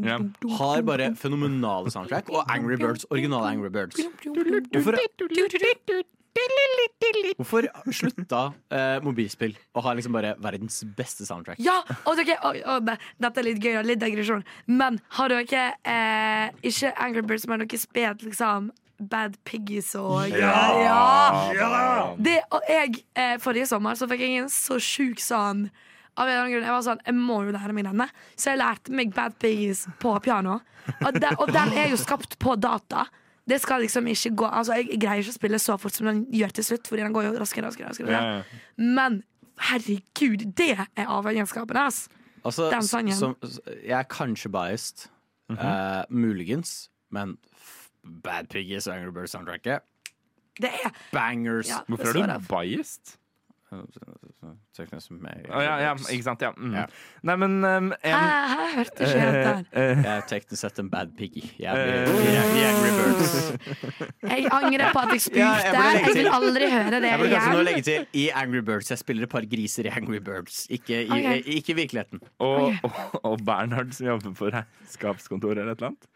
yeah. 0.06 0.22
har 0.60 0.84
bare 0.86 1.10
fenomenale 1.18 1.94
soundtrack. 1.94 2.30
Og 2.30 2.46
Angry 2.54 2.78
Birds, 2.80 3.08
originale 3.10 3.56
Angry 3.56 3.72
Birds. 3.74 3.98
Hvorfor, 3.98 5.00
hvorfor 7.38 7.68
slutta 7.94 8.42
eh, 8.74 8.98
mobilspill 9.06 9.56
å 9.78 9.84
ha 9.86 9.94
liksom 9.98 10.16
bare 10.18 10.36
verdens 10.44 10.80
beste 10.98 11.26
soundtrack? 11.28 11.60
Ja! 11.64 11.80
Og 12.06 12.18
dere, 12.20 12.38
og, 12.48 12.60
og, 12.66 12.86
det- 12.88 12.98
dette 13.22 13.42
er 13.44 13.48
litt 13.50 13.62
gøy 13.64 13.78
og 13.82 13.86
litt 13.90 14.02
digresjon, 14.02 14.44
men 14.68 15.00
har 15.20 15.30
dere 15.34 15.68
eh, 15.84 16.50
ikke 16.72 16.94
Angry 16.98 17.22
Birds, 17.28 17.48
men 17.50 17.64
dere 17.66 17.80
spilt 17.82 18.26
liksom 18.26 18.72
Bad 18.98 19.36
Piggies 19.46 19.92
og 20.00 20.32
ja. 20.34 22.16
Det, 22.18 22.40
og 22.52 22.62
jeg, 22.72 23.04
eh, 23.14 23.36
Forrige 23.44 23.68
sommer 23.70 23.94
så 24.00 24.08
fikk 24.10 24.24
jeg 24.26 24.40
en 24.42 24.50
så 24.50 24.80
sjuk 24.82 25.22
sånn 25.22 25.68
av 26.18 26.26
en 26.26 26.32
eller 26.34 26.40
annen 26.42 26.54
grunn, 26.56 26.66
Jeg 26.66 26.74
var 26.74 26.82
sånn, 26.88 27.02
jeg 27.06 27.14
må 27.14 27.36
jo 27.46 27.52
lære 27.54 27.74
meg 27.78 27.86
denne. 27.86 28.08
Så 28.34 28.50
jeg 28.50 28.58
lærte 28.58 28.90
meg 28.98 29.12
Bad 29.14 29.36
Piggies 29.38 29.84
på 30.02 30.16
piano. 30.26 30.56
Og 31.06 31.14
den, 31.14 31.36
og 31.38 31.52
den 31.54 31.76
er 31.78 31.92
jo 31.92 32.00
skapt 32.02 32.40
på 32.42 32.56
data. 32.58 33.04
Det 33.48 33.62
skal 33.62 33.82
liksom 33.82 34.08
ikke 34.12 34.36
gå 34.36 34.46
Altså 34.52 34.74
Jeg 34.76 35.00
greier 35.00 35.22
ikke 35.24 35.32
å 35.32 35.38
spille 35.38 35.60
så 35.60 35.78
fort 35.80 35.94
som 35.96 36.06
den 36.10 36.26
gjør 36.36 36.52
til 36.52 36.64
slutt, 36.64 36.88
Fordi 36.88 37.02
den 37.04 37.14
går 37.16 37.24
jo 37.30 37.40
raskere. 37.40 37.66
raskere, 37.70 37.88
raskere. 37.90 38.12
Ja, 38.12 38.38
ja. 38.38 38.44
Men 38.78 39.24
herregud, 39.60 40.44
det 40.58 40.72
er 40.96 41.06
avhengighetsskapende. 41.08 41.86
Altså, 42.46 42.70
Den 42.72 42.82
sangen. 42.84 43.14
som, 43.16 43.36
jeg 43.84 44.00
er 44.00 44.04
kanskje 44.04 44.52
biased, 44.52 45.08
eh, 45.50 46.04
muligens, 46.10 46.90
men 47.12 47.38
f- 47.56 47.90
Bad 48.24 48.48
Piggies 48.50 48.88
og 48.88 48.96
Angry 48.96 49.12
Birds 49.12 49.32
soundtracket 49.32 49.80
Det 50.62 50.70
er 50.84 50.90
bangers. 51.12 51.68
Ja. 51.70 51.80
Hvorfor 51.88 52.18
er 52.24 52.38
du 52.40 52.46
biased? 52.50 53.18
Teknisk 54.78 55.12
meg. 55.20 55.48
Å, 55.52 55.60
ja, 55.60 55.74
ja, 55.82 55.90
ikke 56.14 56.24
sant, 56.24 56.44
ja. 56.46 56.52
Mm. 56.56 56.74
Ja. 56.78 56.84
Nei, 57.28 57.36
men 57.42 57.56
um, 57.68 57.90
en, 57.98 58.14
hæ, 58.16 58.68
hørte 58.78 59.04
ikke 59.04 59.20
helt 59.24 59.38
der. 59.44 59.58
eh, 59.74 60.02
Jeg 60.06 60.12
er 60.14 60.26
teknisk 60.30 60.62
sett 60.62 60.80
en 60.84 60.92
bad 60.94 61.12
piggy. 61.18 61.44
Jeg 61.60 61.76
blir, 61.76 62.30
er 62.32 62.70
Angry 62.70 62.94
Birds. 63.00 63.36
Jeg 64.32 64.48
angrer 64.54 64.92
på 64.96 65.02
at 65.04 65.12
jeg 65.16 65.24
spurte. 65.26 65.42
Ja, 65.42 65.52
jeg 65.58 65.74
burde 65.74 65.94
legge 65.98 66.08
jeg 66.08 66.18
vil 66.18 66.30
aldri 66.38 66.70
høre 66.72 67.00
det 67.04 67.10
Jeg 67.12 67.20
burde 67.22 67.32
kanskje 67.34 67.52
nå 67.52 67.58
igjen. 67.58 67.68
legge 67.70 67.86
til 67.90 68.22
i 68.22 68.26
Angry 68.44 68.62
Birds. 68.72 68.92
Jeg 68.94 69.02
spiller 69.04 69.28
et 69.28 69.34
par 69.36 69.48
griser 69.52 69.90
i 69.90 69.94
Angry 70.00 70.20
Birds, 70.24 70.64
ikke 70.78 71.02
i, 71.04 71.10
Ok. 71.18 71.52
ikke 71.60 71.74
i 71.74 71.78
virkeligheten. 71.82 72.24
og, 72.40 72.74
og, 72.84 73.02
og 73.24 73.44
Bernhard 73.48 73.92
som 73.98 74.08
jobber 74.12 74.36
på 74.38 74.52
regnskapskontoret 74.54 75.64
eller 75.64 75.74
et 75.76 75.82
eller 75.84 75.94
annet. 75.94 76.08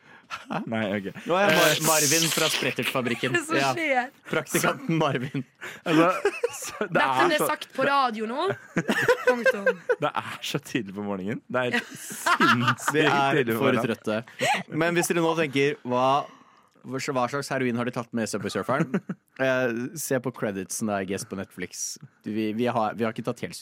Nei, 0.71 0.83
ok. 0.97 1.07
Nå 1.27 1.37
er 1.37 1.51
jeg 1.51 1.57
Mar 1.85 1.85
Marvin 1.89 2.25
fra 2.33 2.49
Sprettertfabrikken. 2.51 3.37
Er 3.61 3.79
Ja, 3.87 4.03
praktikanten 4.29 4.99
Marvin. 4.99 5.45
Altså, 5.85 6.09
så, 6.61 6.87
det, 6.87 6.89
Dette 6.97 7.07
er 7.07 7.31
ble 7.31 7.39
så, 7.41 7.47
sagt 7.51 7.69
på 7.75 7.87
radio 7.87 8.27
nå. 8.29 8.47
Det 10.01 10.11
er 10.11 10.37
så 10.45 10.61
tidlig 10.63 10.95
på 10.97 11.05
morgenen. 11.05 11.41
Det 11.51 11.65
er 11.65 11.77
Vi 11.79 11.81
sinnssykt 11.95 12.85
tidlig 12.85 13.55
på 13.55 13.59
for 13.59 13.67
morgenen. 13.67 13.89
trøtte. 13.89 14.21
Men 14.83 14.97
hvis 14.97 15.11
dere 15.11 15.23
nå 15.23 15.33
tenker 15.39 15.77
hva, 15.87 16.07
hva 16.87 17.27
slags 17.31 17.51
heroin 17.53 17.77
har 17.79 17.89
de 17.89 17.95
tatt 17.95 18.11
med 18.17 18.29
Subway 18.31 18.53
Surferen? 18.53 18.97
Eh, 19.41 19.75
se 19.99 20.19
på 20.21 20.33
creditsen 20.35 20.91
der, 20.91 21.05
I 21.05 21.21
på 21.27 21.39
Netflix. 21.39 21.97
Vi, 22.23 22.51
vi, 22.57 22.67
har, 22.67 22.95
vi 22.97 23.07
har 23.07 23.13
ikke 23.15 23.27
tatt 23.29 23.43
helt. 23.45 23.61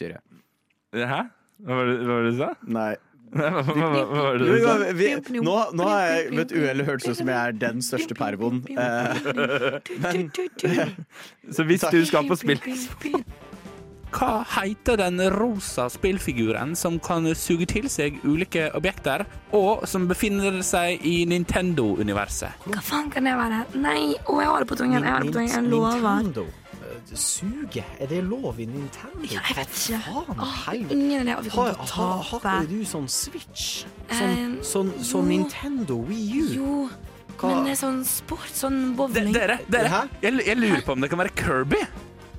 Hæ? 0.95 1.21
Hva 1.59 1.75
var 1.75 1.89
det, 1.89 1.95
hva 2.05 2.15
var 2.15 2.23
det 2.25 2.31
du 2.33 2.39
sa? 2.39 2.53
Nei. 2.71 2.91
Hva, 3.29 3.49
hva, 3.61 3.89
hva, 4.09 4.75
det 4.81 4.93
vi, 4.97 5.09
nå, 5.37 5.55
nå 5.77 5.85
har 5.85 6.05
jeg 6.07 6.29
ved 6.31 6.41
et 6.47 6.53
uhell 6.57 6.85
hørt 6.87 7.05
ut 7.05 7.17
som 7.17 7.29
jeg 7.29 7.37
er 7.37 7.59
den 7.61 7.83
største 7.85 8.17
pervoen. 8.17 8.63
Eh, 8.73 9.19
men 10.05 10.31
Så 11.55 11.65
hvis 11.69 11.85
du 11.91 11.99
skal 12.09 12.25
på 12.29 12.37
spill 12.39 12.61
Hva 14.09 14.31
heter 14.55 14.97
den 15.03 15.21
rosa 15.35 15.85
spillfiguren 15.93 16.73
som 16.79 16.97
kan 17.05 17.29
suge 17.37 17.67
til 17.69 17.85
seg 17.93 18.17
ulike 18.25 18.71
objekter, 18.77 19.27
og 19.53 19.85
som 19.89 20.07
befinner 20.09 20.63
seg 20.65 21.05
i 21.05 21.21
Nintendo-universet? 21.29 22.65
Hva 22.65 22.81
faen 22.81 23.13
kan 23.13 23.29
det 23.29 23.37
være? 23.37 23.61
Nei, 23.77 24.15
å, 24.25 24.39
jeg 24.41 24.49
har 24.49 24.65
det 24.65 24.71
på 24.73 24.79
tungen. 24.81 25.03
Jeg 25.03 25.13
har 25.13 25.21
det 25.21 25.29
på 25.29 25.37
tungen. 25.37 25.53
Jeg 25.53 25.69
lover. 25.69 26.49
Nintendo. 26.99 27.15
Eh, 27.15 27.17
Suge? 27.17 27.83
Er 27.99 28.07
det 28.11 28.19
lov 28.27 28.59
i 28.59 28.65
Nintendo? 28.65 29.23
Ja, 29.31 29.41
jeg 29.47 29.55
vet 29.57 29.75
ikke. 29.79 29.99
Faen, 30.05 30.39
Åh, 30.39 30.67
ingen 30.91 31.21
idé. 31.27 31.35
Vi 31.43 31.49
kommer 31.49 31.73
til 31.73 31.83
å 31.83 32.23
tape. 32.29 32.47
har 32.47 32.63
ikke 32.63 32.69
du 32.69 32.85
sånn 32.85 33.07
Switch? 33.09 33.85
Sånn, 34.09 34.35
Eh, 34.35 34.63
sånn, 34.63 34.93
sånn. 35.03 35.27
Nintendo 35.27 35.99
Wii 36.05 36.41
U? 36.41 36.47
Jo, 36.55 36.89
Hva? 37.37 37.49
men 37.55 37.63
det 37.65 37.71
er 37.71 37.81
sånn 37.87 38.03
sport, 38.05 38.49
sånn 38.53 38.95
bowling. 38.95 39.31
dere, 39.33 39.59
dere 39.69 40.07
jeg, 40.21 40.45
jeg 40.45 40.57
lurer 40.57 40.81
på 40.83 40.91
om 40.93 41.01
det 41.01 41.09
kan 41.09 41.19
være 41.19 41.35
Kirby. 41.35 41.83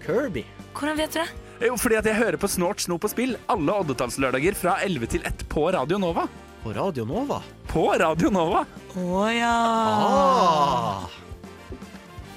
Kirby? 0.05 0.45
Hvordan 0.75 0.97
vet 0.97 1.13
du 1.13 1.19
det? 1.21 1.29
Jo, 1.67 1.75
fordi 1.77 1.97
at 1.99 2.05
jeg 2.07 2.15
hører 2.17 2.37
på 2.41 2.49
Snort, 2.49 2.81
Sno 2.81 2.97
på 2.99 3.09
spill 3.11 3.37
alle 3.49 3.73
oddetallslørdager 3.83 4.55
fra 4.57 4.79
11 4.83 5.07
til 5.13 5.21
1 5.29 5.45
på 5.49 5.67
Radio 5.73 5.99
Nova. 5.99 6.27
På 6.63 6.73
Radio 6.75 7.05
Nova? 7.05 7.43
På 7.69 7.87
Radio 8.01 8.31
Nova! 8.31 8.65
Å 8.97 9.27
ja. 9.33 9.53
Ah. 9.53 11.09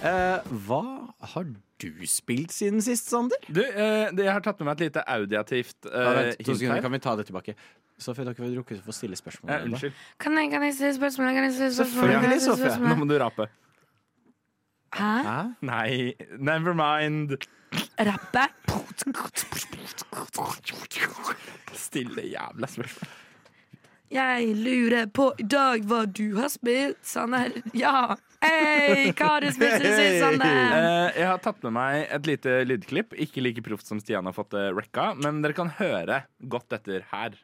Eh, 0.03 0.39
hva 0.67 0.81
har 1.33 1.43
du 1.83 2.07
spilt 2.09 2.51
siden 2.55 2.81
sist, 2.85 3.09
Sander? 3.11 3.37
Du, 3.51 3.61
eh, 3.61 4.09
det- 4.15 4.25
jeg 4.25 4.31
har 4.33 4.41
tatt 4.45 4.59
med 4.59 4.65
meg 4.71 4.81
et 4.81 4.85
lite 4.87 5.03
audiativt 5.07 5.75
Ja, 5.85 5.91
eh, 5.91 6.15
vent, 6.19 6.37
to 6.39 6.51
hint 6.51 6.57
sekunder, 6.59 6.75
her. 6.75 6.81
kan 6.87 6.91
vi 6.91 6.99
ta 6.99 7.15
det 7.19 7.25
tilbake? 7.27 7.55
Sofie, 7.99 8.25
dere 8.25 8.35
vil 8.41 8.55
drukke 8.57 8.79
får 8.83 8.93
stille 8.97 9.15
spørsmål. 9.19 9.51
Eh, 9.53 9.65
unnskyld. 9.67 9.93
Kan 10.19 10.37
jeg, 10.37 10.49
kan 10.51 10.63
jeg 10.63 10.73
stille 10.79 10.93
spørsmål? 10.97 11.33
Kan 11.37 11.43
jeg 11.43 11.53
stille 11.53 11.73
spørsmål? 11.73 11.93
Selvfølgelig, 11.93 12.21
Kan 12.21 12.31
jeg 12.31 12.41
stille 12.41 12.57
Sofie. 12.57 12.71
spørsmål? 12.71 12.89
Nå 12.89 12.95
må 12.95 13.07
du 13.07 13.17
rape. 13.23 13.47
Hæ? 14.93 15.23
Hæ? 15.23 15.55
Nei, 15.61 16.13
never 16.39 16.73
mind. 16.73 17.37
Rappe? 17.99 18.43
Stille 21.73 22.21
jævla 22.29 22.67
spørsmål. 22.67 23.09
Jeg 24.13 24.55
lurer 24.55 25.05
på 25.09 25.31
i 25.39 25.43
dag 25.49 25.81
hva 25.89 26.03
du 26.05 26.35
har 26.37 26.47
spilt, 26.53 26.99
Sander. 27.01 27.49
Ja. 27.73 28.15
Hei, 28.43 29.13
hva 29.15 29.27
har 29.38 29.45
du 29.45 29.51
spist 29.56 29.86
i 29.86 29.91
sist, 29.95 30.17
Sander? 30.19 30.58
Eh, 30.75 31.19
jeg 31.21 31.27
har 31.29 31.39
tatt 31.43 31.62
med 31.63 31.75
meg 31.77 32.01
et 32.12 32.27
lite 32.27 32.56
lydklipp. 32.67 33.15
Ikke 33.23 33.43
like 33.43 33.63
proft 33.63 33.88
som 33.88 34.01
Stian 34.03 34.27
har 34.27 34.36
fått 34.36 34.51
det 34.56 34.65
recka, 34.75 35.13
men 35.15 35.39
dere 35.45 35.56
kan 35.56 35.71
høre 35.79 36.23
godt 36.51 36.75
etter 36.75 37.06
her. 37.13 37.38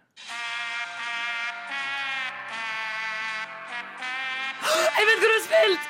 Jeg 4.99 5.07
vet 5.07 5.23
hva 5.23 5.29
du 5.29 5.37
har 5.37 5.45
spilt! 5.47 5.89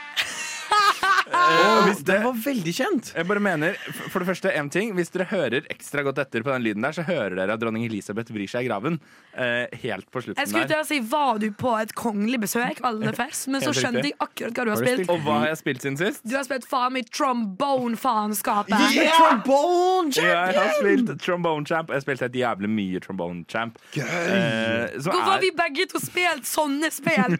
Hvis 1.29 2.03
det- 2.03 2.05
det 2.19 2.23
var 2.23 2.34
veldig 2.34 2.73
kjent! 2.73 3.13
Jeg 3.15 3.27
bare 3.27 3.39
mener, 3.39 3.73
for 4.10 4.19
det 4.19 4.27
første, 4.27 4.51
en 4.55 4.69
ting 4.69 4.93
Hvis 4.95 5.10
dere 5.12 5.25
hører 5.29 5.62
ekstra 5.69 6.03
godt 6.03 6.17
etter 6.23 6.41
på 6.43 6.51
den 6.53 6.63
lyden 6.63 6.82
der, 6.82 6.91
så 6.95 7.03
hører 7.05 7.36
dere 7.36 7.53
at 7.53 7.60
dronning 7.62 7.86
Elisabeth 7.86 8.32
vrir 8.34 8.47
seg 8.49 8.65
i 8.65 8.67
graven. 8.69 8.99
Eh, 9.38 9.67
helt 9.84 10.10
på 10.12 10.21
Jeg 10.25 10.47
skulle 10.47 10.67
til 10.67 10.77
å 10.79 10.86
si, 10.86 10.99
Var 10.99 11.39
du 11.39 11.51
på 11.51 11.73
et 11.82 11.93
kongelig 11.95 12.39
besøk, 12.41 12.82
aller 12.84 13.13
først? 13.13 13.47
Men 13.47 13.62
så 13.62 13.73
skjønte 13.75 14.03
jeg 14.10 14.15
akkurat 14.19 14.53
hva 14.53 14.65
du 14.65 14.71
har 14.71 14.77
Har 14.79 14.84
du 14.86 14.91
spilt. 14.95 15.10
Og 15.10 15.19
hva 15.25 15.38
har 15.43 15.47
jeg 15.53 15.58
spilt 15.62 15.82
siden 15.86 15.97
sist? 15.97 16.21
Du 16.27 16.36
har 16.36 16.43
spilt 16.47 16.65
faen 16.69 16.93
meg 16.93 17.10
trombone-faenskapet. 17.12 18.75
Yeah! 18.95 19.17
Trombone 19.19 20.12
Jeg 20.15 20.55
har 20.55 20.73
spilt 20.79 21.13
Trombone 21.21 21.65
Champ. 21.65 21.89
og 21.89 21.95
Jeg 21.95 22.01
har 22.01 22.05
spilt 22.08 22.23
helt 22.25 22.39
jævlig 22.41 22.69
mye 22.73 22.99
Trombone 23.03 23.45
Champ. 23.49 23.77
Eh, 23.95 24.99
som 24.99 25.12
Hvorfor 25.13 25.32
har 25.34 25.39
vi 25.43 25.51
begge 25.55 25.88
to 25.91 25.99
spilt 26.03 26.45
sånne 26.49 26.91
spill? 26.93 27.38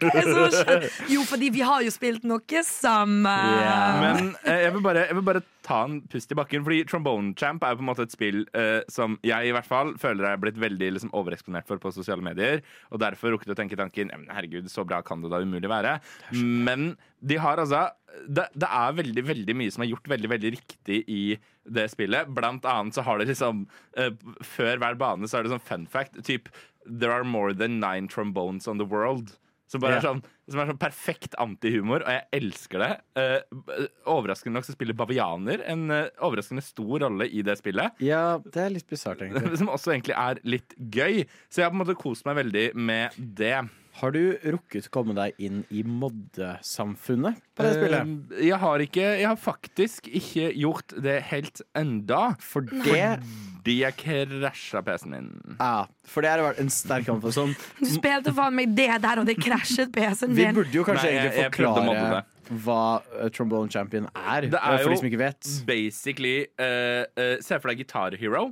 Jo, 1.10 1.22
fordi 1.28 1.50
vi 1.54 1.60
har 1.66 1.82
jo 1.86 1.90
spilt 1.94 2.24
noe 2.28 2.62
sammen. 2.66 3.24
Ja. 3.60 3.69
Men 4.02 4.30
eh, 4.44 4.64
jeg, 4.66 4.72
vil 4.74 4.84
bare, 4.84 5.04
jeg 5.08 5.16
vil 5.18 5.26
bare 5.26 5.42
ta 5.66 5.80
en 5.86 6.00
pust 6.10 6.32
i 6.32 6.38
bakken, 6.38 6.64
fordi 6.66 6.80
Trombone 6.88 7.34
Champ 7.38 7.62
er 7.64 7.74
jo 7.74 7.80
på 7.80 7.84
en 7.84 7.90
måte 7.90 8.06
et 8.06 8.14
spill 8.14 8.42
eh, 8.58 8.80
som 8.92 9.16
jeg 9.26 9.50
i 9.50 9.54
hvert 9.54 9.68
fall 9.68 9.94
føler 10.00 10.26
jeg 10.26 10.38
er 10.38 10.42
blitt 10.42 10.60
veldig 10.62 10.90
liksom, 10.96 11.12
overeksponert 11.16 11.68
for 11.70 11.82
på 11.82 11.92
sosiale 11.94 12.24
medier, 12.24 12.64
og 12.90 13.02
derfor 13.04 13.34
rukket 13.36 13.54
å 13.54 13.58
tenke 13.58 13.78
tanken 13.78 14.10
"Ja, 14.12 14.18
men 14.20 14.32
herregud, 14.34 14.70
så 14.72 14.84
bra 14.86 15.02
kan 15.06 15.22
det 15.22 15.30
da 15.32 15.42
umulig 15.44 15.70
være. 15.70 15.98
Men 16.34 16.94
de 17.20 17.36
har 17.40 17.60
altså 17.60 17.88
det, 18.26 18.48
det 18.58 18.66
er 18.66 18.96
veldig 18.98 19.22
veldig 19.28 19.54
mye 19.54 19.70
som 19.70 19.84
er 19.84 19.92
gjort 19.92 20.08
veldig 20.10 20.30
veldig 20.32 20.50
riktig 20.56 21.02
i 21.06 21.22
det 21.70 21.86
spillet. 21.92 22.30
Blant 22.34 22.64
annet 22.66 22.96
så 22.96 23.04
har 23.06 23.20
det 23.20 23.28
liksom 23.30 23.66
eh, 24.00 24.10
Før 24.42 24.80
hver 24.82 24.96
bane 24.98 25.28
så 25.30 25.38
er 25.38 25.46
det 25.46 25.52
sånn 25.54 25.62
fun 25.62 25.86
fact. 25.86 26.18
Typ 26.26 26.48
There 26.86 27.12
are 27.12 27.24
more 27.28 27.52
than 27.52 27.78
nine 27.78 28.08
trombones 28.08 28.66
on 28.66 28.78
the 28.80 28.88
world. 28.88 29.36
Som 29.70 29.82
bare 29.84 30.00
er 30.00 30.04
sånn 30.04 30.22
som 30.50 30.60
er 30.60 30.70
sånn 30.72 30.80
perfekt 30.80 31.36
antihumor, 31.38 32.02
og 32.02 32.10
jeg 32.10 32.40
elsker 32.40 32.82
det. 32.82 32.90
Eh, 33.20 33.84
overraskende 34.10 34.58
nok 34.58 34.66
så 34.66 34.74
spiller 34.74 34.96
bavianer 34.98 35.62
en 35.70 35.84
eh, 35.94 36.08
overraskende 36.26 36.64
stor 36.64 37.04
rolle 37.04 37.28
i 37.30 37.44
det 37.46 37.54
spillet. 37.60 38.00
Ja, 38.02 38.40
det 38.42 38.64
er 38.64 38.72
litt 38.74 38.88
bisart, 38.90 39.22
egentlig. 39.24 39.60
Som 39.60 39.70
også 39.72 39.94
egentlig 39.94 40.16
er 40.18 40.40
litt 40.42 40.74
gøy. 40.74 41.22
Så 41.46 41.62
jeg 41.62 41.68
har 41.68 41.74
på 41.74 41.78
en 41.78 41.84
måte 41.84 42.00
kost 42.00 42.26
meg 42.26 42.40
veldig 42.42 42.66
med 42.74 43.20
det. 43.38 43.60
Har 44.00 44.14
du 44.14 44.22
rukket 44.54 44.86
å 44.88 44.92
komme 44.94 45.14
deg 45.18 45.38
inn 45.42 45.62
i 45.74 45.82
moddesamfunnet 45.86 47.40
på 47.58 47.66
det 47.66 47.72
spillet? 47.76 48.12
Eh, 48.38 48.44
jeg 48.48 48.58
har 48.62 48.84
ikke 48.84 49.06
Jeg 49.20 49.26
har 49.26 49.38
faktisk 49.38 50.06
ikke 50.08 50.50
gjort 50.56 50.94
det 51.04 51.18
helt 51.30 51.62
enda. 51.78 52.34
For 52.42 52.66
det 52.66 53.20
Fordi 53.60 53.74
jeg 53.82 53.96
krasja 54.00 54.80
PC-en 54.86 55.10
min. 55.12 55.56
Ja, 55.60 55.84
for 56.08 56.24
det 56.24 56.30
har 56.32 56.40
vært 56.46 56.60
en 56.62 56.70
sterk 56.72 57.04
kamp 57.10 57.20
for 57.20 57.34
sånn. 57.36 57.52
Du 57.78 57.84
spilte 57.92 58.32
faen 58.32 58.54
meg 58.56 58.72
det 58.74 58.86
der, 59.04 59.20
og 59.20 59.26
det 59.28 59.36
krasjet 59.36 59.92
PC-en 59.92 60.32
Vi 60.34 60.46
burde 60.56 60.72
jo 60.72 60.84
kanskje 60.88 61.10
Nei, 61.10 61.12
jeg- 61.18 61.34
egentlig 61.34 61.66
forklare 61.68 62.24
hva 62.64 62.78
eh, 63.20 63.28
Trombone 63.30 63.70
Champion 63.70 64.08
er, 64.16 64.48
Det 64.48 64.58
er 64.58 64.72
eh, 64.72 64.78
for 64.82 64.88
jo- 64.88 64.96
de 64.96 64.96
som 65.02 65.06
ikke 65.10 65.20
vet. 65.20 65.50
Basically 65.68 66.46
uh, 66.58 67.04
uh, 67.20 67.36
Se 67.44 67.58
for 67.60 67.68
deg 67.70 67.84
Guitar 67.84 68.16
Hero. 68.18 68.48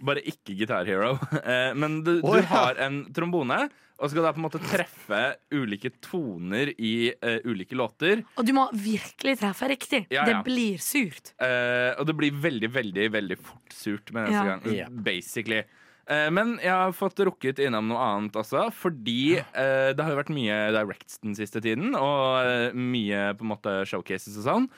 Bare 0.00 0.22
ikke 0.24 0.54
Guitar 0.56 0.86
Hero. 0.88 1.14
Eh, 1.50 1.72
men 1.76 2.00
du, 2.04 2.20
du 2.22 2.42
har 2.50 2.78
en 2.84 3.02
trombone, 3.16 3.56
og 4.00 4.08
skal 4.12 4.24
da 4.24 4.30
på 4.32 4.40
en 4.40 4.46
måte 4.46 4.60
treffe 4.64 5.18
ulike 5.52 5.90
toner 6.04 6.70
i 6.80 7.10
eh, 7.12 7.40
ulike 7.44 7.76
låter. 7.76 8.22
Og 8.40 8.46
du 8.48 8.52
må 8.56 8.64
virkelig 8.72 9.34
treffe 9.42 9.68
riktig. 9.72 10.02
Ja, 10.14 10.24
Det 10.28 10.38
blir 10.46 10.80
surt. 10.80 11.34
Eh, 11.42 11.92
og 12.00 12.06
det 12.08 12.16
blir 12.16 12.32
veldig, 12.40 12.70
veldig 12.72 13.08
veldig 13.18 13.38
fort 13.40 13.76
surt 13.76 14.12
med 14.16 14.28
neste 14.30 14.40
Ja. 14.40 14.56
gang. 14.56 14.74
Ja. 14.78 14.88
Basically. 15.10 15.62
Eh, 16.10 16.30
men 16.32 16.56
jeg 16.62 16.72
har 16.72 16.94
fått 16.96 17.20
rukket 17.28 17.60
innom 17.62 17.86
noe 17.92 18.00
annet 18.02 18.34
også, 18.40 18.64
fordi 18.74 19.36
eh, 19.38 19.90
det 19.92 20.00
har 20.02 20.14
jo 20.16 20.20
vært 20.22 20.32
mye 20.34 20.56
directs 20.74 21.20
den 21.22 21.36
siste 21.38 21.60
tiden, 21.62 21.92
og 21.94 22.40
eh, 22.46 22.72
mye 22.74 23.28
på 23.36 23.44
en 23.46 23.52
måte 23.52 23.76
showcases 23.86 24.40
og 24.40 24.48
sånn. 24.48 24.70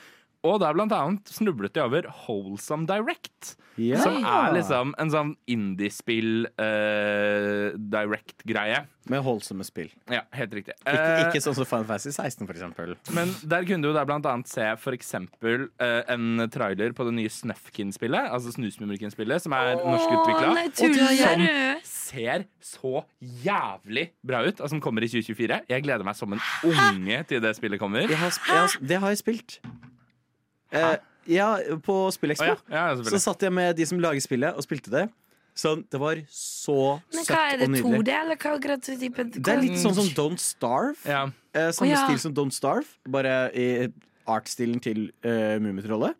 Og 0.42 0.58
der 0.62 0.74
blant 0.74 0.92
annet 0.96 1.30
snublet 1.30 1.76
jeg 1.78 1.86
over 1.86 2.08
Wholesome 2.24 2.86
Direct. 2.90 3.56
Yeah. 3.80 4.02
Som 4.04 4.24
er 4.26 4.50
liksom 4.52 4.90
en 5.00 5.10
sånn 5.12 5.30
indiespill 5.48 6.48
uh, 6.60 7.70
direct-greie. 7.78 8.82
Med 9.10 9.22
holdsomme 9.24 9.64
spill. 9.66 9.88
Ja, 10.12 10.20
helt 10.36 10.52
riktig. 10.54 10.74
Ikke, 10.82 10.92
Eh, 10.92 11.20
ikke 11.24 11.40
sånn 11.42 11.56
som 11.56 11.66
Final 11.66 11.86
Fantasy 11.88 12.12
16, 12.12 12.46
for 12.46 12.54
eksempel. 12.54 12.92
men 13.16 13.32
der 13.50 13.64
kunne 13.66 13.82
du 13.82 13.94
der 13.96 14.04
blant 14.06 14.26
annet 14.30 14.46
se 14.50 14.66
for 14.78 14.94
eksempel 14.94 15.64
eh, 15.82 16.02
en 16.12 16.44
trailer 16.52 16.92
på 16.94 17.06
det 17.08 17.14
nye 17.16 17.32
Snufkin-spillet, 17.32 18.28
altså 18.30 18.52
Snusmumrikken-spillet, 18.54 19.42
som 19.42 19.56
er 19.58 19.80
norskutvikla. 19.80 20.52
Som 20.78 21.46
ser 21.88 22.44
så 22.62 23.02
jævlig 23.42 24.10
bra 24.22 24.44
ut, 24.46 24.60
og 24.60 24.70
som 24.70 24.80
kommer 24.84 25.02
i 25.02 25.10
2024. 25.10 25.62
Jeg 25.72 25.82
gleder 25.88 26.06
meg 26.06 26.18
som 26.18 26.36
en 26.36 26.44
unge 26.62 27.22
til 27.26 27.42
det 27.42 27.56
spillet 27.58 27.82
kommer. 27.82 28.06
Det 28.06 28.20
har, 28.20 28.38
har, 28.52 28.76
det 28.78 29.00
har 29.02 29.16
jeg 29.16 29.22
spilt. 29.24 29.58
Eh, 30.72 30.94
ja, 31.36 31.56
på 31.84 31.96
Spillexpo 32.14 32.44
Spillekspo. 32.44 32.72
ja. 32.72 32.86
Ja, 32.90 33.10
Så 33.12 33.20
satt 33.22 33.44
jeg 33.44 33.52
med 33.52 33.76
de 33.76 33.86
som 33.86 34.00
lager 34.02 34.24
spillet, 34.24 34.56
og 34.56 34.64
spilte 34.64 34.92
det. 34.92 35.08
Sånn, 35.52 35.82
det 35.92 35.98
var 36.00 36.16
så 36.32 36.76
Men 37.12 37.26
søtt 37.26 37.34
hva 37.34 37.42
er 37.50 37.58
det, 37.60 37.66
og 37.66 37.74
nydelig. 37.74 37.98
2D, 38.00 38.12
eller 38.22 38.38
hva 38.40 38.52
hva 38.56 38.76
type 38.80 39.24
Det 39.36 39.52
er 39.52 39.60
litt 39.60 39.80
sånn 39.82 39.96
som 39.98 40.08
Don't 40.16 40.40
Starve. 40.40 40.96
Ja. 41.04 41.26
Eh, 41.52 41.68
samme 41.76 41.90
oh, 41.90 41.92
ja. 41.92 42.06
stil 42.08 42.22
som 42.22 42.36
Don't 42.38 42.56
Starve, 42.56 42.88
bare 43.04 43.34
i 43.52 43.66
artstilen 44.32 44.80
til 44.80 45.10
uh, 45.26 45.58
Mummitrollet. 45.60 46.16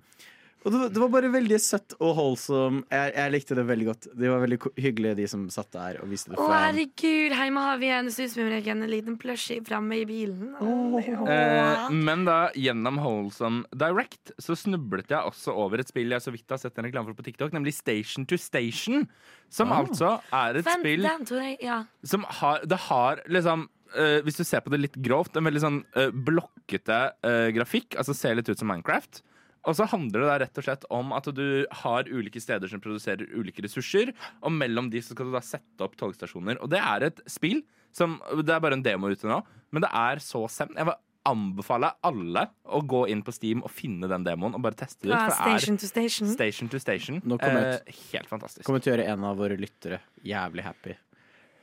Og 0.62 0.70
det, 0.70 1.00
var- 1.00 1.10
bare 1.12 1.28
veldig 1.32 1.58
søtt 1.60 1.94
og 1.98 2.14
holdsom. 2.16 2.82
Jeg, 2.92 3.12
jeg 3.16 3.32
likte 3.34 3.56
det 3.58 3.64
veldig 3.66 3.86
godt. 3.88 4.06
De 4.14 4.28
var 4.30 4.42
veldig 4.44 4.58
hyggelige, 4.78 5.16
de 5.18 5.26
som 5.30 5.42
satt 5.52 5.72
der 5.74 5.98
og 6.02 6.10
viste 6.12 6.30
det 6.30 6.38
Å, 6.38 6.44
fram. 6.46 6.54
herregud, 6.68 7.34
hjemme 7.34 7.64
har 7.66 7.80
vi 7.82 7.90
en 7.96 8.10
susmumrikken, 8.14 8.84
en 8.86 8.92
liten 8.92 9.18
plushie 9.20 9.64
framme 9.66 9.98
i 9.98 10.06
bilen. 10.08 10.54
Oh. 10.62 10.96
Eh, 11.02 11.90
men 11.92 12.24
da 12.28 12.38
gjennom 12.54 13.00
Holdsom 13.02 13.62
Direct 13.74 14.32
så 14.42 14.56
snublet 14.58 15.10
jeg 15.12 15.32
også 15.32 15.54
over 15.64 15.82
et 15.82 15.90
spill 15.90 16.14
jeg 16.14 16.24
så 16.24 16.32
vidt 16.34 16.54
har 16.54 16.62
sett 16.62 16.78
en 16.78 16.86
reklame 16.86 17.10
for 17.10 17.18
på 17.18 17.26
TikTok, 17.26 17.52
nemlig 17.56 17.74
Station 17.76 18.26
to 18.28 18.38
Station. 18.40 19.08
Som 19.52 19.74
oh. 19.74 19.82
altså 19.82 20.14
er 20.30 20.62
et 20.62 20.66
Vent, 20.68 20.86
spill 20.86 21.04
den 21.08 21.26
jeg 21.42 21.58
Ja. 21.66 21.82
som 22.06 22.24
har 22.38 22.62
Det 22.64 22.78
har 22.86 23.20
liksom 23.28 23.66
uh, 23.98 24.20
Hvis 24.24 24.38
du 24.38 24.44
ser 24.48 24.62
på 24.64 24.72
det 24.72 24.80
litt 24.80 24.96
grovt, 25.04 25.36
en 25.36 25.44
veldig 25.44 25.60
sånn 25.60 25.82
uh, 25.98 26.08
blokkete 26.08 27.02
uh, 27.26 27.50
grafikk. 27.52 27.98
Altså 28.00 28.14
ser 28.16 28.38
litt 28.38 28.48
ut 28.48 28.58
som 28.58 28.70
Minecraft. 28.70 29.20
Og 29.68 29.76
så 29.78 29.86
handler 29.86 30.24
det 30.24 30.28
da 30.30 30.38
rett 30.42 30.58
og 30.58 30.64
slett 30.66 30.84
om 30.90 31.12
at 31.14 31.28
du 31.36 31.44
har 31.84 32.08
ulike 32.10 32.40
steder 32.42 32.66
som 32.70 32.80
produserer 32.82 33.28
ulike 33.38 33.62
ressurser, 33.62 34.10
og 34.42 34.50
mellom 34.56 34.88
de 34.90 34.98
så 35.04 35.14
skal 35.14 35.28
du 35.30 35.36
da 35.36 35.42
sette 35.46 35.86
opp 35.86 35.94
togstasjoner. 36.00 36.58
Og 36.64 36.70
det 36.72 36.80
er 36.82 37.08
et 37.12 37.22
spill 37.30 37.62
som 37.92 38.16
Det 38.40 38.48
er 38.48 38.60
bare 38.64 38.72
en 38.78 38.82
demo 38.82 39.10
ute 39.12 39.28
nå, 39.28 39.42
men 39.70 39.84
det 39.84 39.90
er 39.92 40.16
så 40.24 40.46
send. 40.48 40.72
Jeg 40.78 40.88
vil 40.88 40.96
anbefale 41.28 41.92
alle 42.02 42.46
å 42.64 42.80
gå 42.82 43.04
inn 43.12 43.20
på 43.22 43.30
Steam 43.36 43.60
og 43.62 43.70
finne 43.70 44.08
den 44.10 44.24
demoen 44.26 44.56
og 44.56 44.62
bare 44.64 44.74
teste 44.80 45.04
det 45.06 45.12
ut. 45.12 45.14
Fra 45.14 45.28
For 45.36 45.52
det 45.52 45.60
station 45.60 45.76
to 45.78 45.86
station. 45.86 46.26
er 46.26 46.32
station 46.34 46.70
to 46.72 46.80
station. 46.82 47.20
Nå 47.22 47.38
kommer 47.38 47.76
Eh, 47.76 47.92
helt 48.10 48.26
fantastisk. 48.32 48.64
Kommer 48.66 48.82
til 48.82 48.94
å 48.94 48.96
gjøre 48.96 49.06
en 49.12 49.24
av 49.28 49.36
våre 49.38 49.58
lyttere 49.60 50.00
jævlig 50.24 50.64
happy. 50.66 50.96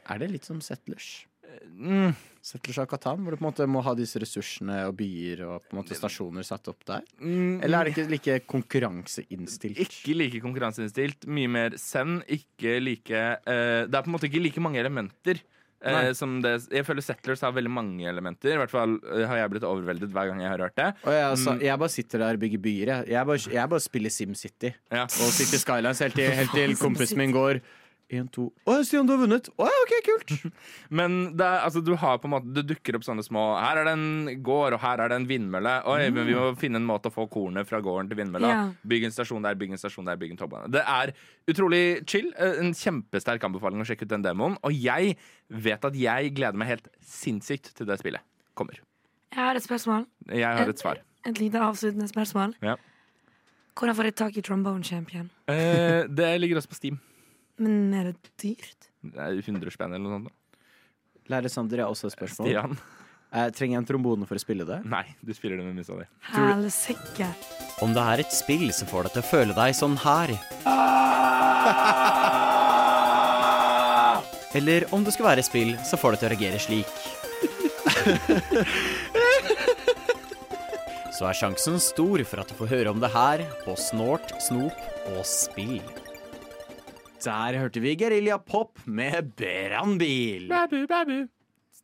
Er 0.10 0.22
det 0.22 0.32
litt 0.32 0.46
som 0.48 0.62
Settlers? 0.62 1.26
Mm. 1.80 2.12
Settlers 2.42 2.78
av 2.80 2.86
Katan, 2.88 3.20
hvor 3.24 3.36
du 3.36 3.38
på 3.38 3.44
en 3.44 3.50
måte 3.50 3.66
må 3.68 3.82
ha 3.84 3.92
disse 4.00 4.20
ressursene 4.24 4.78
og 4.88 4.96
byer 5.00 5.42
og 5.44 5.66
på 5.68 5.76
en 5.76 5.80
måte 5.82 5.96
stasjoner 5.98 6.46
satt 6.48 6.70
opp 6.72 6.86
der? 6.88 7.04
Mm, 7.20 7.60
Eller 7.66 7.80
er 7.82 7.90
det 7.90 7.94
ikke 7.98 8.10
like 8.14 8.38
konkurranseinnstilt? 8.50 9.80
Ikke 9.84 10.16
like 10.18 10.42
konkurranseinnstilt, 10.44 11.28
mye 11.28 11.52
mer 11.52 11.76
send. 11.80 12.24
Ikke 12.32 12.78
like 12.84 13.12
uh, 13.12 13.86
Det 13.88 13.96
er 13.96 14.04
på 14.06 14.10
en 14.12 14.16
måte 14.16 14.30
ikke 14.32 14.44
like 14.44 14.64
mange 14.64 14.80
elementer. 14.82 15.42
Uh, 15.80 16.10
som 16.12 16.42
det, 16.44 16.58
jeg 16.76 16.84
føler 16.84 17.04
Settlers 17.06 17.40
har 17.46 17.54
veldig 17.56 17.72
mange 17.72 18.08
elementer. 18.10 18.52
I 18.56 18.60
hvert 18.60 18.72
fall 18.74 18.98
uh, 19.00 19.22
har 19.30 19.38
jeg 19.44 19.52
blitt 19.54 19.68
overveldet 19.68 20.12
hver 20.12 20.28
gang 20.32 20.42
jeg 20.44 20.52
har 20.52 20.64
hørt 20.66 20.76
det. 20.80 20.90
Og 21.08 21.14
jeg, 21.16 21.28
altså, 21.30 21.54
Mm. 21.56 21.62
jeg 21.70 21.80
bare 21.80 21.94
sitter 21.94 22.20
der 22.26 22.34
og 22.40 22.42
bygger 22.44 22.64
byer. 22.66 22.92
Jeg, 22.96 23.08
jeg, 23.14 23.26
bare, 23.30 23.54
jeg 23.60 23.70
bare 23.76 23.80
spiller 23.86 24.10
SimCity 24.16 24.72
Ja. 24.92 25.04
og 25.04 25.32
City 25.38 25.56
Skylines 25.62 26.00
helt 26.04 26.16
til, 26.20 26.32
helt 26.36 26.52
til 26.56 26.76
kompisen 26.86 27.18
min 27.18 27.32
går 27.36 27.62
Én, 28.10 28.26
to 28.34 28.48
Å, 28.66 28.80
Stian, 28.82 29.06
du 29.06 29.12
har 29.14 29.20
vunnet! 29.22 29.46
Å, 29.54 29.66
ja, 29.70 29.80
OK, 29.84 29.92
kult! 30.08 30.32
Men 31.00 31.18
det, 31.38 31.46
er- 31.46 31.62
altså, 31.68 31.82
du 31.86 31.92
har 32.02 32.18
på 32.18 32.26
en 32.26 32.34
måte 32.34 32.54
Det 32.58 32.64
dukker 32.72 32.98
opp 32.98 33.04
sånne 33.06 33.22
små 33.22 33.44
Her 33.62 33.78
er 33.84 33.86
det 33.86 33.94
en 33.94 34.42
gård, 34.46 34.74
og 34.74 34.82
her 34.82 35.04
er 35.04 35.12
det 35.14 35.20
en 35.22 35.28
vindmølle. 35.30 35.74
Oi, 35.94 36.08
men 36.10 36.26
vi 36.26 36.34
må 36.38 36.48
finne 36.58 36.82
en 36.82 36.88
måte 36.90 37.12
å 37.12 37.14
få 37.14 37.28
kornet 37.30 37.70
fra 37.70 37.78
gården 37.86 38.10
til 38.10 38.18
vindmølla. 38.18 38.50
Ja. 38.50 38.64
Bygg 38.90 39.06
en 39.10 39.14
stasjon 39.14 39.46
der, 39.46 39.58
bygg 39.62 39.76
en 39.78 39.82
stasjon 39.84 40.10
der, 40.10 40.18
bygg 40.22 40.34
en 40.34 40.40
toppbane. 40.42 40.72
Det 40.74 40.82
er 40.82 41.14
utrolig 41.54 41.84
chill. 42.10 42.32
Eh, 42.34 42.58
En 42.64 42.74
kjempesterk 42.74 43.46
anbefaling 43.46 43.84
å 43.84 43.88
sjekke 43.88 44.08
ut 44.08 44.14
den 44.16 44.26
demoen. 44.26 44.58
Og 44.66 44.74
jeg 44.74 45.14
vet 45.70 45.86
at 45.92 45.98
jeg 46.02 46.34
gleder 46.38 46.58
meg 46.58 46.72
helt 46.74 46.90
sinnssykt 47.06 47.74
til 47.78 47.86
det 47.90 48.00
spillet 48.02 48.26
kommer. 48.58 48.82
Jeg 49.36 49.44
har 49.46 49.56
et 49.62 49.66
spørsmål. 49.70 50.08
Jeg 50.34 50.50
har 50.64 50.74
et 50.74 50.82
svar. 50.82 51.04
Et 51.30 51.38
lite 51.38 51.62
avsluttende 51.62 52.10
spørsmål. 52.10 52.58
Ja. 52.66 52.74
Hvordan 53.78 53.96
får 53.96 54.10
jeg 54.10 54.16
tak 54.20 54.38
i 54.40 54.44
Trombone 54.44 54.84
Champion? 54.84 55.30
Eh, 55.48 56.08
det 56.10 56.34
ligger 56.42 56.58
også 56.60 56.74
på 56.74 56.80
Steam. 56.82 56.98
Men 57.60 57.94
er 58.00 58.12
det 58.12 58.32
dyrt? 58.42 58.90
Det 59.04 59.20
er 59.20 59.36
100 59.40 59.72
spenn 59.76 59.94
eller 59.96 60.06
noe 60.08 60.18
sånt. 60.20 60.30
da. 60.30 60.36
Lærer 61.30 61.52
Sander, 61.54 61.78
jeg 61.82 61.86
har 61.86 61.94
også 61.94 62.08
et 62.10 62.16
spørsmål. 62.16 62.48
Stian? 62.50 62.80
Jeg 63.30 63.54
trenger 63.54 63.76
jeg 63.76 63.82
en 63.84 63.86
trombone 63.92 64.26
for 64.26 64.40
å 64.40 64.42
spille 64.42 64.66
det? 64.66 64.80
Nei, 64.90 65.04
du 65.22 65.30
spiller 65.38 65.60
det 65.60 65.66
med 65.68 65.76
musa 65.78 65.94
di. 66.00 66.08
Helsike. 66.34 67.28
Om 67.86 67.94
det 67.94 68.06
er 68.16 68.24
et 68.24 68.34
spill 68.34 68.72
som 68.74 68.90
får 68.90 69.06
deg 69.06 69.14
til 69.18 69.22
å 69.22 69.30
føle 69.30 69.54
deg 69.60 69.76
sånn 69.78 69.98
her. 70.02 70.34
Eller 74.58 74.88
om 74.96 75.04
det 75.06 75.14
skal 75.14 75.28
være 75.30 75.44
et 75.44 75.50
spill 75.50 75.76
som 75.86 76.02
får 76.02 76.16
deg 76.16 76.24
til 76.24 76.30
å 76.30 76.34
reagere 76.34 76.60
slik. 76.64 76.90
Så 81.14 81.28
er 81.30 81.36
sjansen 81.38 81.78
stor 81.84 82.24
for 82.26 82.42
at 82.42 82.50
du 82.50 82.56
får 82.58 82.72
høre 82.74 82.94
om 82.96 83.02
det 83.04 83.12
her 83.14 83.44
på 83.66 83.76
Snort, 83.78 84.32
Snop 84.42 84.78
og 85.14 85.22
Spill. 85.28 85.84
Der 87.24 87.58
hørte 87.60 87.82
vi 87.84 87.96
Gerilja 88.00 88.38
Pop 88.40 88.80
med 88.86 89.34
brannbil. 89.36 90.48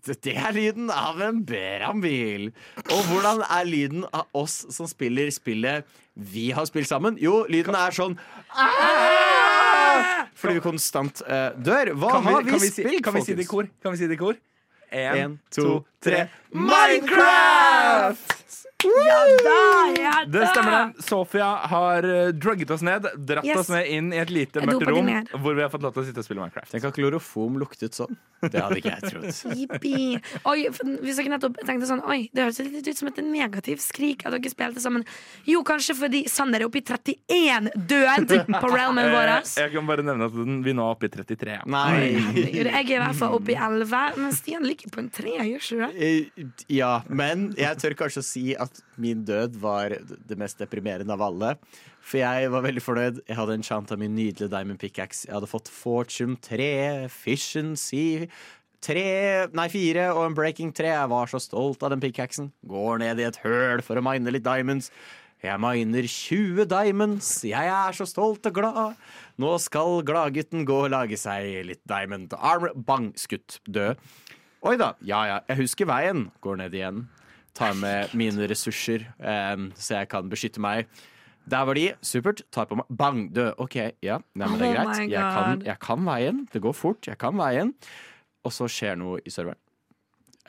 Det 0.05 0.35
er 0.37 0.53
lyden 0.55 0.91
av 0.93 1.19
en 1.25 1.41
brannbil. 1.45 2.51
Og 2.85 3.09
hvordan 3.09 3.41
er 3.43 3.67
lyden 3.67 4.05
av 4.13 4.29
oss 4.37 4.61
som 4.71 4.87
spiller 4.87 5.31
spillet 5.35 5.83
vi 6.15 6.51
har 6.55 6.67
spilt 6.69 6.87
sammen? 6.87 7.17
Jo, 7.19 7.41
lyden 7.51 7.75
er 7.75 7.95
sånn 7.95 8.15
«Ah!» 8.55 10.23
Fordi 10.35 10.59
vi 10.59 10.63
konstant 10.63 11.23
uh, 11.27 11.51
dør. 11.57 11.91
Hva 11.99 12.15
har 12.19 12.43
vi, 12.43 12.51
kan 12.51 12.61
vi, 12.61 12.69
si, 12.69 12.85
spilt, 12.85 13.03
kan 13.03 13.17
vi 13.17 13.25
si 13.25 13.35
det 13.35 13.43
i 13.43 13.49
folkens? 13.49 13.75
kor? 13.75 13.83
Kan 13.83 13.95
vi 13.95 14.01
si 14.03 14.09
det 14.11 14.15
i 14.15 14.21
kor? 14.21 14.39
Én, 14.95 15.19
En, 15.19 15.37
to, 15.51 15.79
tre 16.03 16.27
Minecraft! 16.53 18.34
Ja 18.83 19.19
da, 19.43 20.01
ja 20.01 20.11
da! 20.25 20.39
Det 20.39 20.47
stemmer 20.51 20.71
det. 20.93 21.03
Sofia 21.07 21.45
har 21.71 22.05
uh, 22.05 22.27
drugget 22.35 22.69
oss 22.75 22.81
ned, 22.85 23.07
dratt 23.25 23.45
Yes. 23.47 23.57
oss 23.63 23.69
med 23.73 23.87
inn 23.89 24.11
i 24.13 24.19
et 24.21 24.29
lite 24.33 24.61
mørkt 24.65 24.85
rom 24.89 25.07
hvor 25.41 25.55
vi 25.57 25.63
har 25.63 25.71
fått 25.73 25.81
lov 25.85 25.93
til 25.95 26.03
å 26.03 26.05
sitte 26.09 26.21
og 26.21 26.25
spille 26.27 26.41
Minecraft. 26.43 26.71
Tenk 26.73 26.85
at 26.89 26.95
klorofom 26.97 27.57
luktet 27.61 27.95
sånn. 27.97 28.17
Det 28.43 28.61
hadde 28.61 28.77
ikke 28.81 28.91
jeg 28.93 29.09
trodd. 29.09 29.85
Oi, 30.51 30.57
hvis 31.01 31.17
dere 31.17 31.31
nettopp 31.33 31.55
tenkte 31.65 31.87
sånn 31.89 32.03
Oi, 32.05 32.27
det 32.35 32.43
høres 32.45 32.59
litt 32.61 32.85
ut 32.91 32.99
som 32.99 33.09
et 33.09 33.21
negativt 33.25 33.81
skrik 33.81 34.25
at 34.27 34.35
dere 34.35 34.51
spilte 34.51 34.83
sammen. 34.83 35.05
Jo, 35.49 35.63
kanskje 35.65 35.95
fordi 35.97 36.23
Sander 36.29 36.61
er 36.61 36.67
oppe 36.67 36.81
i 36.81 36.85
31 36.85 37.71
død 37.89 38.35
på 38.59 38.69
realmen 38.73 39.09
vår. 39.15 39.31
Eh, 39.39 39.49
jeg 39.63 39.73
kan 39.73 39.89
bare 39.89 40.05
nevne 40.05 40.27
at 40.29 40.35
vi 40.35 40.75
nå 40.77 40.85
er 40.85 40.93
oppe 40.97 41.09
i 41.09 41.13
33. 41.15 41.57
Nei. 41.71 42.11
Jeg 42.35 42.67
er 42.69 42.83
i 42.83 42.99
hvert 43.01 43.17
fall 43.17 43.37
oppe 43.39 43.55
i 43.55 43.57
11, 43.57 44.19
men 44.21 44.35
Stian 44.35 44.67
ligger 44.67 44.93
på 44.93 45.01
en 45.01 45.09
3, 45.15 45.35
gjør 45.49 45.63
ikke 45.63 45.79
du 45.79 45.85
det? 45.85 45.91
Eh, 45.95 46.51
Ja, 46.75 46.93
men 47.09 47.47
jeg 47.57 47.79
tør 47.81 47.95
kanskje 48.03 48.21
å 48.21 48.25
si 48.25 48.45
at 48.59 48.64
min 49.01 49.23
død 49.27 49.57
var 49.61 49.97
det 49.99 50.37
mest 50.39 50.61
deprimerende 50.61 51.13
av 51.15 51.23
alle. 51.25 51.55
For 52.05 52.21
jeg 52.21 52.51
var 52.53 52.65
veldig 52.65 52.83
fornøyd. 52.85 53.23
Jeg 53.27 53.37
hadde 53.39 53.57
enchanta 53.57 53.97
min 53.97 54.15
nydelige 54.17 54.51
diamond 54.53 54.79
pickaxe. 54.81 55.25
Jeg 55.27 55.35
hadde 55.37 55.49
fått 55.49 55.71
fortune 55.73 56.37
3, 56.45 57.09
Fission 57.13 57.73
Sea 57.79 58.29
3, 58.85 59.03
nei 59.57 59.65
4 59.71 60.09
og 60.13 60.23
en 60.27 60.37
breaking 60.37 60.73
3. 60.75 60.91
Jeg 60.91 61.11
var 61.11 61.29
så 61.31 61.41
stolt 61.41 61.81
av 61.85 61.93
den 61.95 62.03
pickaxen. 62.03 62.51
Går 62.69 63.01
ned 63.01 63.21
i 63.21 63.25
et 63.25 63.39
høl 63.41 63.81
for 63.85 63.97
å 63.97 64.03
mine 64.05 64.33
litt 64.33 64.45
diamonds. 64.45 64.91
Jeg 65.45 65.61
miner 65.61 66.05
20 66.09 66.65
diamonds. 66.69 67.29
Jeg 67.45 67.69
er 67.69 67.97
så 67.97 68.07
stolt 68.09 68.45
og 68.49 68.55
glad. 68.55 69.01
Nå 69.41 69.55
skal 69.61 69.99
gladgutten 70.05 70.65
gå 70.65 70.85
og 70.85 70.93
lage 70.93 71.17
seg 71.19 71.65
litt 71.67 71.83
diamond 71.89 72.33
armor. 72.37 72.73
Bang! 72.75 73.11
Skutt. 73.19 73.59
Død. 73.65 73.99
Oi 74.65 74.77
da. 74.81 74.93
Ja 75.05 75.25
ja, 75.29 75.41
jeg 75.49 75.65
husker 75.65 75.89
veien. 75.89 76.29
Går 76.41 76.61
ned 76.63 76.73
igjen. 76.77 77.03
Tar 77.55 77.75
med 77.79 78.11
mine 78.17 78.47
ressurser, 78.51 79.05
em, 79.19 79.69
så 79.79 80.01
jeg 80.01 80.09
kan 80.11 80.27
beskytte 80.31 80.59
meg. 80.63 80.89
Der 81.45 81.65
var 81.67 81.77
de. 81.77 81.85
Supert. 82.01 82.41
Tar 82.51 82.65
på 82.67 82.75
meg. 82.79 82.87
Bang! 82.89 83.27
Død. 83.33 83.53
OK, 83.61 83.77
ja. 84.03 84.17
Nei, 84.33 84.47
men 84.49 84.57
det 84.59 84.67
er 84.67 84.71
Oh 84.71 84.89
greit. 84.89 85.11
Jeg 85.11 85.35
kan, 85.37 85.65
jeg 85.67 85.79
kan 85.79 86.07
veien. 86.07 86.41
Det 86.51 86.61
går 86.61 86.73
fort. 86.73 87.05
Jeg 87.05 87.19
kan 87.21 87.37
veien. 87.37 87.73
Og 88.45 88.53
så 88.53 88.67
skjer 88.69 88.97
noe 88.97 89.21
i 89.21 89.33
serveren. 89.33 89.61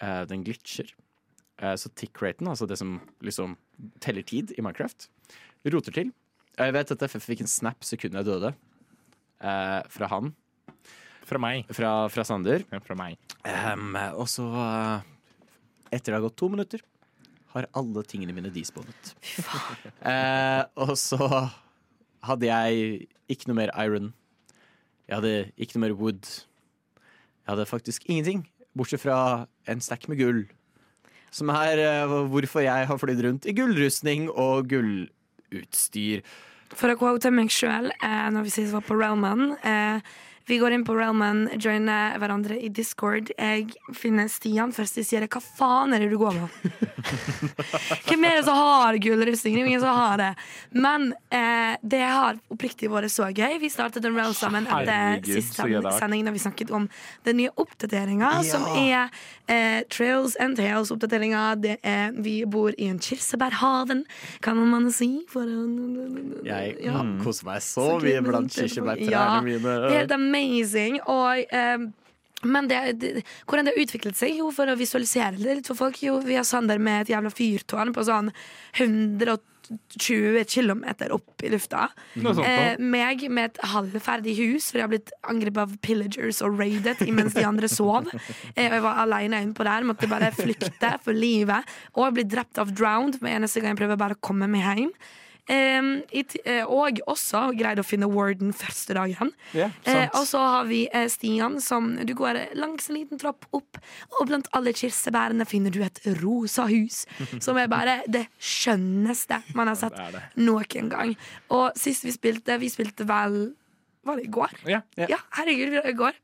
Eh, 0.00 0.22
den 0.28 0.44
glitcher. 0.44 0.88
Eh, 1.60 1.76
så 1.76 1.92
tick-raten, 1.96 2.48
altså 2.48 2.66
det 2.68 2.78
som 2.80 2.98
liksom 3.24 3.56
teller 4.00 4.24
tid 4.24 4.54
i 4.56 4.64
Minecraft, 4.64 5.08
roter 5.72 5.92
til. 5.92 6.12
Jeg 6.56 6.72
vet 6.72 6.92
at 6.92 7.04
FF 7.12 7.28
fikk 7.28 7.44
en 7.44 7.50
snap 7.52 7.84
sekundet 7.84 8.22
jeg 8.22 8.28
døde. 8.30 8.54
Eh, 9.44 9.80
fra 9.92 10.08
han. 10.12 10.32
Fra 11.26 11.40
meg. 11.42 11.68
Fra, 11.74 12.08
fra 12.12 12.24
Sander. 12.24 12.64
Ja, 12.72 12.80
Fra 12.80 12.96
meg. 12.96 13.16
Um, 13.44 13.96
og 14.16 14.28
så, 14.30 14.46
etter 15.90 16.12
det 16.12 16.18
har 16.18 16.24
gått 16.24 16.36
to 16.38 16.48
minutter, 16.52 16.84
har 17.56 17.68
alle 17.76 18.04
tingene 18.08 18.36
mine 18.36 18.52
disponet. 18.54 19.14
Eh, 20.06 20.62
og 20.78 20.92
så 21.00 21.18
hadde 22.22 22.46
jeg 22.46 23.06
ikke 23.32 23.48
noe 23.50 23.58
mer 23.58 23.72
iron. 23.74 24.12
Jeg 25.08 25.16
hadde 25.18 25.32
ikke 25.56 25.78
noe 25.78 25.86
mer 25.88 25.94
wood. 25.98 26.28
Jeg 27.46 27.48
hadde 27.50 27.66
faktisk 27.66 28.06
ingenting, 28.06 28.44
bortsett 28.76 29.02
fra 29.02 29.18
en 29.66 29.82
stack 29.82 30.06
med 30.10 30.20
gull. 30.20 30.44
Som 31.34 31.50
er 31.54 31.82
eh, 31.82 32.14
hvorfor 32.30 32.62
jeg 32.62 32.86
har 32.90 33.00
flydd 33.02 33.24
rundt 33.26 33.48
i 33.50 33.54
gullrustning 33.56 34.28
og 34.30 34.70
gullutstyr. 34.70 36.22
For 36.74 36.90
å 36.90 36.98
quote 36.98 37.30
meg 37.34 37.50
sjøl, 37.54 37.90
eh, 37.94 38.28
når 38.34 38.46
vi 38.46 38.54
sist 38.56 38.74
var 38.74 38.86
på 38.86 38.96
Realman 38.98 39.56
eh, 39.62 40.14
Vi 40.48 40.58
går 40.58 40.72
inn 40.72 40.84
på 40.86 40.94
Realman, 40.94 41.48
joiner 41.58 42.18
hverandre 42.22 42.54
i 42.62 42.68
Discord. 42.70 43.32
Jeg 43.34 43.72
finner 43.98 44.28
Stian 44.30 44.70
først. 44.72 44.94
De 44.94 45.02
sier 45.02 45.26
'hva 45.26 45.42
faen 45.42 45.94
er 45.94 46.04
det 46.04 46.10
du 46.10 46.18
går 46.18 46.36
med'? 46.38 46.86
Hvem 48.06 48.24
er 48.24 48.36
det 48.38 48.44
som 48.46 48.54
har 48.54 48.94
er 48.94 49.60
jo 49.60 49.66
ingen 49.66 49.80
som 49.80 49.96
har 49.96 50.16
det. 50.20 50.28
Men 50.70 51.14
eh, 51.34 51.76
det 51.82 52.02
har 52.02 52.38
oppriktig 52.52 52.90
vært 52.90 53.10
så 53.10 53.28
gøy. 53.34 53.58
Vi 53.62 53.70
startet 53.72 54.04
en 54.04 54.14
Real 54.14 54.34
sammen 54.34 54.66
etter 54.66 55.22
siste 55.26 55.66
sending 55.98 56.24
da 56.26 56.34
vi 56.34 56.42
snakket 56.42 56.70
om 56.70 56.88
den 57.26 57.36
nye 57.40 57.50
oppdateringa, 57.56 58.30
som 58.46 58.66
er 58.76 59.10
eh, 59.48 59.82
Trails 59.90 60.36
and 60.40 60.56
Tales-oppdateringa. 60.58 61.56
Det 61.60 61.78
er 61.82 62.14
Vi 62.16 62.44
bor 62.48 62.72
i 62.78 62.86
en 62.88 62.98
kirsebærhaven, 62.98 64.04
kan 64.42 64.56
man 64.70 64.90
si. 64.92 65.24
For, 65.28 65.42
Jeg 66.46 66.76
Ja. 66.82 67.02
koser 67.22 67.44
meg 67.46 67.60
så, 67.62 67.98
Så 67.98 68.00
mye 68.02 68.22
blant 68.22 68.52
kirsebærtrærne 68.52 69.10
Ja, 69.10 69.40
mine. 69.40 69.74
Det 69.90 70.02
er 70.02 70.06
amazing. 70.36 71.00
Og 71.08 71.46
um, 71.52 71.90
men 72.46 72.68
det, 72.68 72.80
det, 73.00 73.24
hvordan 73.48 73.66
det 73.66 73.74
har 73.74 73.82
utviklet 73.86 74.18
seg? 74.18 74.38
Jo, 74.38 74.52
for 74.54 74.68
å 74.68 74.78
visualisere 74.78 75.36
det 75.38 75.60
litt 75.60 75.68
for 75.70 75.78
folk. 75.78 76.00
Jo, 76.04 76.18
vi 76.24 76.38
har 76.38 76.46
Sander 76.46 76.80
med 76.82 77.06
et 77.06 77.14
jævla 77.14 77.32
fyrtårn 77.32 77.94
på 77.96 78.04
sånn 78.06 78.28
120 78.76 80.44
km 80.52 80.84
opp 81.16 81.42
i 81.42 81.50
lufta. 81.50 81.88
Sånt 82.14 82.44
Eh, 82.44 82.76
meg 82.78 83.24
med 83.32 83.50
et 83.50 83.62
halvferdig 83.72 84.36
hus, 84.38 84.70
for 84.70 84.78
jeg 84.78 84.86
har 84.86 84.92
blitt 84.92 85.14
angrepet 85.26 85.64
av 85.64 85.76
pillagers 85.82 86.42
og 86.46 86.60
raidet 86.60 87.00
mens 87.08 87.34
de 87.34 87.46
andre 87.48 87.72
sov. 87.72 88.12
Eh, 88.54 88.68
og 88.68 88.78
jeg 88.78 88.84
var 88.84 89.04
alene 89.06 89.42
innpå 89.42 89.66
der, 89.66 89.88
måtte 89.88 90.10
bare 90.10 90.34
flykte 90.36 90.96
for 91.04 91.16
livet. 91.16 91.76
Og 91.96 92.06
jeg 92.06 92.18
ble 92.18 92.30
drept 92.36 92.60
av 92.62 92.72
drowned 92.76 93.22
med 93.24 93.40
eneste 93.40 93.64
gang 93.64 93.74
jeg 93.74 93.82
prøver 93.82 94.04
bare 94.04 94.18
å 94.18 94.26
komme 94.28 94.48
meg 94.50 94.68
hjem. 94.68 94.92
Eh, 95.46 96.64
og 96.66 97.00
også 97.06 97.42
greide 97.56 97.82
å 97.82 97.86
finne 97.86 98.08
warden 98.10 98.52
første 98.56 98.96
dagen. 98.98 99.30
Yeah, 99.54 99.74
og 100.16 100.24
så 100.26 100.40
har 100.42 100.66
vi 100.66 100.84
eh, 100.90 101.06
Stian, 101.12 101.60
som 101.62 101.92
du 102.02 102.14
går 102.18 102.40
langs 102.58 102.90
en 102.90 102.98
liten 102.98 103.20
tropp 103.22 103.46
opp, 103.54 103.78
og 104.16 104.30
blant 104.30 104.50
alle 104.56 104.74
kirsebærene 104.76 105.46
finner 105.48 105.74
du 105.74 105.82
et 105.86 106.00
rosa 106.22 106.66
hus, 106.70 107.04
som 107.44 107.58
er 107.60 107.70
bare 107.70 108.00
det 108.10 108.26
skjønneste 108.42 109.42
man 109.58 109.70
har 109.70 109.78
sett 109.78 110.00
noen 110.40 110.90
gang. 110.90 111.14
Og 111.54 111.70
sist 111.78 112.06
vi 112.06 112.14
spilte, 112.14 112.58
vi 112.62 112.72
spilte 112.72 113.06
vel 113.08 113.54
Var 114.06 114.18
det 114.20 114.28
i 114.28 114.30
går? 114.30 114.52
Ja. 114.70 114.82
Ja, 115.10 115.18
herregud, 115.34 115.80
i 115.82 115.94
går. 115.98 116.18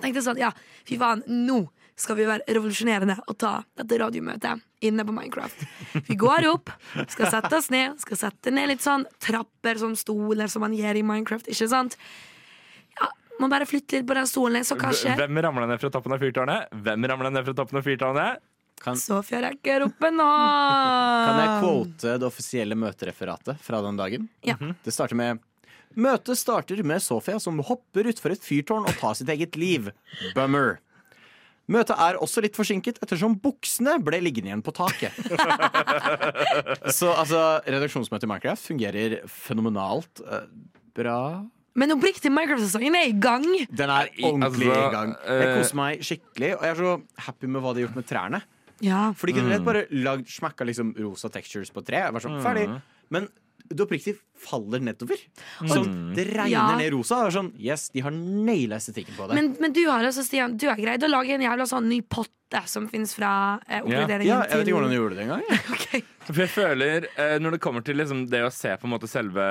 Tenkte 0.00 0.22
sånn, 0.24 0.38
ja, 0.40 0.50
fy 0.86 0.96
faen, 0.98 1.22
nå 1.26 1.60
skal 2.00 2.16
vi 2.18 2.26
være 2.28 2.46
revolusjonerende 2.48 3.18
og 3.28 3.36
ta 3.40 3.60
dette 3.78 3.98
radiomøtet 4.00 4.62
inne 4.86 5.04
på 5.04 5.14
Minecraft. 5.14 5.64
Vi 6.08 6.16
går 6.18 6.46
opp, 6.50 6.72
skal 7.12 7.32
sette 7.34 7.52
oss 7.58 7.68
ned, 7.72 7.98
skal 8.00 8.20
sette 8.22 8.52
ned 8.54 8.70
litt 8.72 8.84
sånn 8.84 9.04
trapper, 9.20 9.80
sånn 9.82 9.98
stoler 10.00 10.50
som 10.52 10.64
man 10.64 10.76
gjør 10.76 11.00
i 11.00 11.04
Minecraft, 11.06 11.50
ikke 11.52 11.68
sant? 11.70 11.98
Ja, 12.96 13.10
må 13.40 13.50
bare 13.52 13.68
flytte 13.68 14.00
litt 14.00 14.08
på 14.08 14.16
den 14.16 14.30
stolen, 14.30 14.64
så 14.64 14.78
hva 14.80 14.94
skjer? 14.96 15.18
Hvem 15.20 15.42
ramler 15.44 15.68
ned 15.68 15.82
fra 15.82 15.92
toppen 15.92 16.16
av 16.16 16.24
fyrtårnet? 16.24 16.72
Hvem 16.86 17.10
ramler 17.12 17.36
ned 17.36 17.46
fra 17.48 17.58
toppen 17.60 17.82
av 17.82 17.86
fyrtårnet? 17.86 18.46
Kan, 18.80 18.96
Sofia 18.96 19.42
rekker 19.44 19.84
opp 19.84 20.04
en 20.08 20.22
kan 20.24 21.36
jeg 21.36 21.56
quote 21.60 22.14
det 22.16 22.24
offisielle 22.24 22.78
møtereferatet 22.80 23.60
fra 23.60 23.82
den 23.84 23.98
dagen? 24.00 24.28
Ja. 24.46 24.56
Det 24.56 24.94
starter 24.96 25.18
med 25.20 25.42
Møtet 25.98 26.38
starter 26.38 26.78
med 26.86 27.02
Sofia 27.02 27.40
som 27.42 27.58
hopper 27.66 28.06
utfor 28.06 28.30
et 28.30 28.44
fyrtårn 28.46 28.86
og 28.86 28.94
tar 29.00 29.16
sitt 29.18 29.28
eget 29.32 29.56
liv. 29.58 29.90
Bummer. 30.36 30.78
Møtet 31.70 31.94
er 32.02 32.18
også 32.18 32.42
litt 32.42 32.56
forsinket 32.58 32.98
ettersom 33.04 33.36
buksene 33.42 33.96
ble 34.02 34.18
liggende 34.24 34.50
igjen 34.50 34.64
på 34.66 34.74
taket. 34.74 35.14
Så 36.98 37.12
altså, 37.12 37.60
redaksjonsmøtet 37.62 38.26
i 38.26 38.30
Minecraft 38.30 38.70
fungerer 38.72 39.16
fenomenalt 39.30 40.22
eh, 40.26 40.48
bra. 40.98 41.18
Men 41.78 41.94
oppriktig, 41.94 42.32
Minecraft-sesongen 42.34 42.96
er 42.98 43.12
i 43.12 43.14
gang! 43.22 43.46
Den 43.70 43.92
er 43.94 44.10
ordentlig 44.26 44.70
altså, 44.72 44.88
i 44.88 44.94
gang. 44.96 45.12
Jeg 45.22 45.44
eh, 45.46 45.52
koser 45.60 45.78
meg 45.78 46.02
skikkelig, 46.08 46.50
og 46.56 46.66
jeg 46.66 46.74
er 46.74 46.80
så 46.80 46.96
happy 47.28 47.52
med 47.52 47.62
hva 47.62 47.74
de 47.74 47.80
har 47.80 47.86
gjort 47.86 48.00
med 48.00 48.08
trærne. 48.10 48.42
Ja. 48.82 49.04
For 49.14 49.28
de 49.30 49.36
kunne 49.36 49.52
rett 49.52 49.66
bare 49.66 49.84
lagd 49.92 50.30
smakka 50.32 50.66
liksom 50.66 50.94
rosa 50.98 51.30
textures 51.32 51.70
på 51.70 51.84
tre. 51.86 52.02
Jeg 52.02 52.16
var 52.16 52.24
sånn, 52.24 52.40
ferdig. 52.42 52.66
Men 53.14 53.28
det 53.70 53.84
oppriktig 53.84 54.16
faller 54.40 54.80
nedover. 54.82 55.20
Så 55.68 55.84
det 56.16 56.24
regner 56.32 56.50
Ja. 56.50 56.76
ned 56.78 56.90
rosa. 56.94 57.20
Og 57.28 57.32
sånn, 57.34 57.52
yes, 57.60 57.88
de 57.94 58.00
har 58.02 58.10
naila 58.10 58.76
estetikken 58.80 59.14
på 59.14 59.28
det. 59.30 59.36
Men, 59.38 59.52
men 59.60 59.72
du 59.76 59.84
har 59.86 60.02
også, 60.08 60.24
Stian, 60.26 60.56
du 60.58 60.66
har 60.66 60.76
greid 60.80 61.02
å 61.06 61.10
lage 61.12 61.36
en 61.36 61.44
jævla 61.44 61.66
sånn 61.70 61.86
ny 61.90 62.00
potte 62.02 62.64
som 62.66 62.88
finnes 62.90 63.12
fra 63.14 63.60
eh, 63.68 63.78
oppgraderingen 63.84 64.26
ja, 64.26 64.40
jeg 64.50 64.58
vet 64.58 64.66
ikke 64.66 64.74
hvordan 64.80 64.90
du 64.90 64.96
gjorde 64.96 65.18
det 65.20 65.22
engang. 65.28 65.44
jeg. 65.46 65.60
Ok. 65.76 66.08
For 66.30 66.42
jeg 66.44 66.50
føler, 66.52 67.06
eh, 67.18 67.36
Når 67.42 67.54
det 67.56 67.60
kommer 67.62 67.82
til 67.86 67.96
liksom 67.98 68.24
det 68.30 68.40
å 68.44 68.50
se 68.54 68.74
på 68.78 68.86
en 68.86 68.92
måte 68.92 69.08
selve 69.10 69.44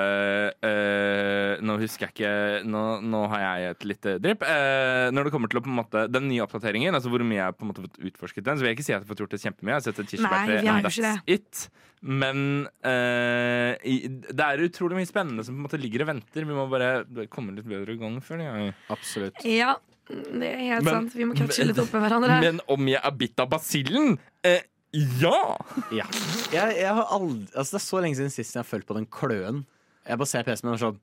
eh, 0.64 1.56
Nå 1.64 1.76
husker 1.80 2.06
jeg 2.08 2.14
ikke 2.14 2.68
Nå, 2.70 2.82
nå 3.04 3.22
har 3.32 3.42
jeg 3.44 3.70
et 3.74 3.86
lite 3.90 4.14
drypp. 4.22 4.44
Eh, 4.46 5.08
når 5.16 5.28
det 5.28 5.32
kommer 5.34 5.50
til 5.52 5.60
å, 5.60 5.64
på 5.64 5.72
en 5.72 5.78
måte, 5.80 6.04
den 6.12 6.28
nye 6.30 6.44
oppdateringen, 6.44 6.94
altså 6.96 7.12
hvor 7.12 7.24
mye 7.26 7.40
jeg 7.40 7.56
på 7.58 7.64
en 7.66 7.72
måte 7.72 7.82
har 7.84 7.88
fått 7.90 8.00
utforsket 8.12 8.46
den, 8.46 8.56
så 8.60 8.64
vil 8.64 8.72
jeg 8.72 8.78
ikke 8.78 8.86
si 8.86 8.92
at 8.94 8.98
jeg 8.98 9.04
har 9.04 9.10
fått 9.14 9.22
gjort 9.24 9.34
det 9.36 9.42
kjempemye. 9.44 9.72
Jeg 9.72 9.80
har 9.80 9.86
sett 9.88 10.02
et 10.04 10.12
kirsebærtre, 10.14 10.60
and 10.60 10.88
that's 10.88 11.22
it. 11.36 11.68
Men 12.00 12.38
eh, 12.80 13.69
det 13.84 14.44
er 14.46 14.62
utrolig 14.66 14.98
mye 14.98 15.08
spennende 15.08 15.44
som 15.46 15.54
på 15.56 15.60
en 15.62 15.66
måte 15.68 15.80
ligger 15.80 16.04
og 16.04 16.10
venter. 16.12 16.44
Vi 16.46 16.56
må 16.56 16.66
bare 16.70 17.26
komme 17.32 17.54
litt 17.56 17.68
bedre 17.68 17.94
i 17.96 18.00
gang 18.00 18.18
før 18.24 18.42
det. 18.42 18.74
Absolutt. 18.92 19.40
Ja, 19.48 19.76
det 20.10 20.50
er 20.50 20.58
helt 20.76 20.84
Men- 20.84 20.94
sant. 20.94 21.14
Vi 21.16 21.24
må 21.28 21.36
catche 21.38 21.64
litt 21.66 21.78
opp 21.78 21.92
med 21.94 22.02
hverandre. 22.04 22.40
Men 22.42 22.60
om 22.68 22.86
jeg 22.90 23.00
er 23.02 23.10
bitt 23.16 23.38
av 23.40 23.48
basillen? 23.50 24.18
Eh, 24.44 24.60
ja! 24.92 25.56
Ja. 25.94 26.06
Jeg, 26.52 26.76
jeg 26.82 26.94
har 26.94 27.06
aldri, 27.14 27.46
altså 27.54 27.76
det 27.76 27.80
er 27.80 27.86
så 27.86 28.00
lenge 28.02 28.16
siden 28.18 28.32
sist 28.34 28.54
jeg 28.56 28.62
har 28.64 28.68
følt 28.68 28.86
på 28.88 28.96
den 28.98 29.06
kløen. 29.06 29.64
Jeg 30.08 30.18
bare 30.18 30.26
ser 30.26 30.42
PC-en 30.42 30.66
min 30.66 30.74
og 30.74 30.80
er 30.80 30.86
sånn 30.88 31.00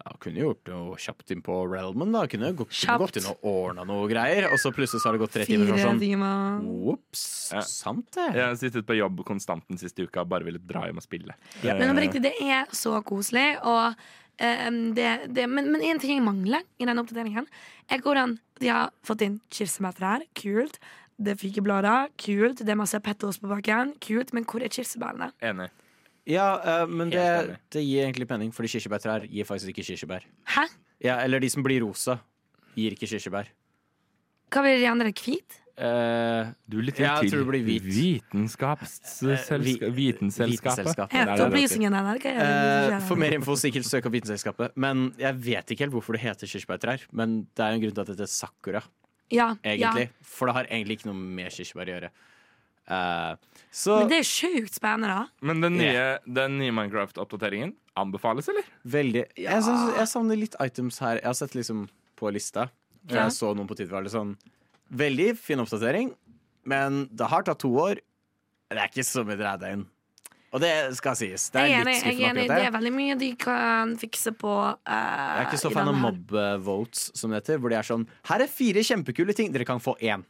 Ja, 0.00 0.14
kunne 0.16 0.40
gjort 0.40 0.68
noe 0.70 0.96
kjapt 0.96 1.30
inn 1.34 1.42
på 1.44 1.54
Realmen, 1.68 2.12
da. 2.14 2.22
Kunne 2.30 2.52
gått, 2.56 2.70
kunne 2.72 2.98
gått 3.02 3.18
inn 3.20 3.26
og 3.28 3.42
ordna 3.50 3.84
noe 3.84 4.06
greier, 4.08 4.46
og 4.48 4.56
så 4.62 4.70
plutselig 4.72 5.02
så 5.02 5.10
har 5.10 5.18
det 5.18 5.20
gått 5.20 5.34
tre 5.34 5.44
timer. 5.44 5.68
Fire 5.74 5.82
sånn, 5.90 6.00
timer. 6.00 6.62
Ops, 6.94 7.24
Ja. 7.52 7.60
sant 7.68 8.06
det. 8.16 8.24
Jeg 8.38 8.44
har 8.46 8.56
sittet 8.56 8.86
på 8.88 8.96
jobb 8.96 9.20
konstant 9.28 9.66
den 9.68 9.76
siste 9.82 10.06
uka 10.06 10.22
og 10.24 10.30
bare 10.32 10.44
ville 10.48 10.58
dra 10.58 10.86
hjem 10.88 10.96
og 11.02 11.04
spille. 11.04 11.36
Ja. 11.62 11.74
Men 11.76 11.92
riktig, 12.00 12.22
det 12.24 12.32
er 12.40 12.64
så 12.72 12.94
koselig. 13.04 13.58
Og 13.60 13.92
um, 14.40 14.80
det, 14.96 15.10
det, 15.36 15.44
men, 15.52 15.68
men 15.74 15.84
en 15.84 16.00
ting 16.00 16.16
jeg 16.16 16.24
mangler 16.24 16.64
i 16.80 16.88
den 16.88 17.02
oppdateringen, 17.02 17.46
er 17.90 18.00
hvordan 18.00 18.38
de 18.60 18.72
har 18.72 18.90
fått 19.04 19.20
inn 19.26 19.36
kirsebærtrær. 19.52 20.24
Kult. 20.34 20.80
Det 21.20 21.34
er 21.34 21.40
fikeblader. 21.42 22.08
Kult. 22.16 22.64
Det 22.64 22.72
er 22.72 22.80
masse 22.80 22.96
pettos 23.04 23.36
på 23.42 23.52
bakken. 23.52 23.92
Kult. 24.00 24.32
Men 24.32 24.48
hvor 24.48 24.64
er 24.64 24.72
kirsebærene? 24.72 25.32
Enig. 25.44 25.68
Ja, 26.30 26.48
eh, 26.62 26.86
men 26.90 27.10
det, 27.12 27.24
det 27.74 27.82
gir 27.82 28.04
egentlig 28.06 28.28
mening, 28.30 28.52
fordi 28.54 28.68
kirsebærtrær 28.76 29.24
gir 29.30 29.46
faktisk 29.48 29.72
ikke 29.72 29.86
kirsebær. 29.90 30.26
Hæ? 30.54 30.64
Ja, 31.02 31.16
eller 31.24 31.42
de 31.42 31.48
som 31.50 31.64
blir 31.66 31.80
rosa, 31.82 32.18
gir 32.76 32.94
ikke 32.94 33.08
kirsebær. 33.10 33.46
Hva 34.50 34.62
blir 34.66 34.78
de 34.82 34.86
andre? 34.90 35.10
Hvit? 35.14 35.56
Uh, 35.80 36.50
Du 36.68 36.76
lytter 36.84 37.06
Ja, 37.06 37.12
til 37.22 37.30
tror 37.32 37.40
det 37.40 37.48
blir 37.48 37.62
hvit. 37.64 37.84
Vitenskapsselskapet. 37.86 39.94
Vitenselskapet. 39.96 39.96
Vitenselskapet. 39.96 41.38
Som 41.40 41.54
skjer? 41.54 42.98
for 43.08 43.16
mer 43.20 43.36
info 43.38 43.54
sikkert 43.56 43.88
søk 43.88 44.08
opp 44.10 44.14
Vitenselskapet. 44.18 44.74
Men 44.76 45.06
jeg 45.20 45.38
vet 45.40 45.72
ikke 45.72 45.86
helt 45.86 45.94
hvorfor 45.96 46.18
det 46.18 46.22
heter 46.26 46.50
kirsebærtrær. 46.50 47.06
Men 47.16 47.38
det 47.56 47.64
er 47.64 47.72
jo 47.72 47.78
en 47.80 47.84
grunn 47.86 47.96
til 47.96 48.02
at 48.04 48.10
det 48.10 48.16
heter 48.18 48.28
sakura, 48.32 48.82
ja, 49.32 49.48
egentlig. 49.64 50.08
ja. 50.10 50.26
For 50.26 50.50
det 50.50 50.56
har 50.58 50.68
egentlig 50.68 50.98
ikke 50.98 51.08
noe 51.12 51.22
med 51.40 51.48
kirsebær 51.54 51.88
å 51.88 51.94
gjøre. 51.96 52.10
Eh, 52.90 53.34
så 53.70 54.00
Men 54.00 54.10
det 54.10 54.18
er 54.24 54.26
sjukt 54.26 54.74
spennende, 54.74 55.12
da. 55.14 55.46
Men 55.46 55.62
den 55.62 55.78
nye, 55.78 55.92
yeah. 55.94 56.50
nye 56.50 56.74
Minecraft-oppdateringen 56.74 57.76
anbefales, 58.00 58.48
eller? 58.50 58.66
veldig 58.82 59.22
jeg, 59.38 59.62
synes, 59.62 59.94
jeg 59.98 60.10
savner 60.10 60.40
litt 60.40 60.56
items 60.62 60.98
her. 61.02 61.20
Jeg 61.20 61.28
har 61.28 61.38
sett 61.38 61.54
liksom 61.54 61.86
på 62.18 62.32
lista. 62.34 62.66
Ja. 63.06 63.24
Jeg 63.24 63.36
så 63.38 63.52
noen 63.56 63.70
på 63.70 63.78
Twitter 63.78 64.10
sånn 64.12 64.34
Veldig 64.90 65.32
fin 65.38 65.62
oppdatering, 65.62 66.10
men 66.66 67.04
det 67.14 67.28
har 67.30 67.44
tatt 67.46 67.60
to 67.62 67.70
år. 67.78 68.00
Det 68.70 68.78
er 68.78 68.90
ikke 68.90 69.06
så 69.06 69.22
mye 69.26 69.38
dreid 69.38 69.62
inn. 69.68 69.84
Og 70.50 70.58
det 70.64 70.70
skal 70.98 71.14
sies. 71.14 71.44
Det 71.54 71.60
er 71.62 71.68
jeg 71.70 71.86
litt 71.86 71.92
er 71.92 72.00
skuffende 72.00 72.42
enig. 72.42 72.46
Det 72.50 72.64
er 72.66 72.72
veldig 72.74 72.92
mye 72.96 73.16
de 73.20 73.28
kan 73.38 73.92
fikse 74.00 74.32
på. 74.34 74.50
Uh, 74.50 74.90
Jeg 74.90 75.44
er 75.44 75.46
ikke 75.46 75.60
så 75.62 75.70
fan 75.70 75.90
av 75.92 75.94
mob 75.94 76.34
eh, 76.34 76.56
votes, 76.66 77.04
som 77.14 77.30
det 77.30 77.44
heter. 77.44 77.60
Hvor 77.62 77.70
de 77.70 77.78
er 77.78 77.86
sånn 77.86 78.08
Her 78.26 78.42
er 78.42 78.50
fire 78.50 78.82
kjempekule 78.86 79.36
ting, 79.38 79.54
dere 79.54 79.68
kan 79.68 79.82
få 79.82 79.94
én. 80.02 80.26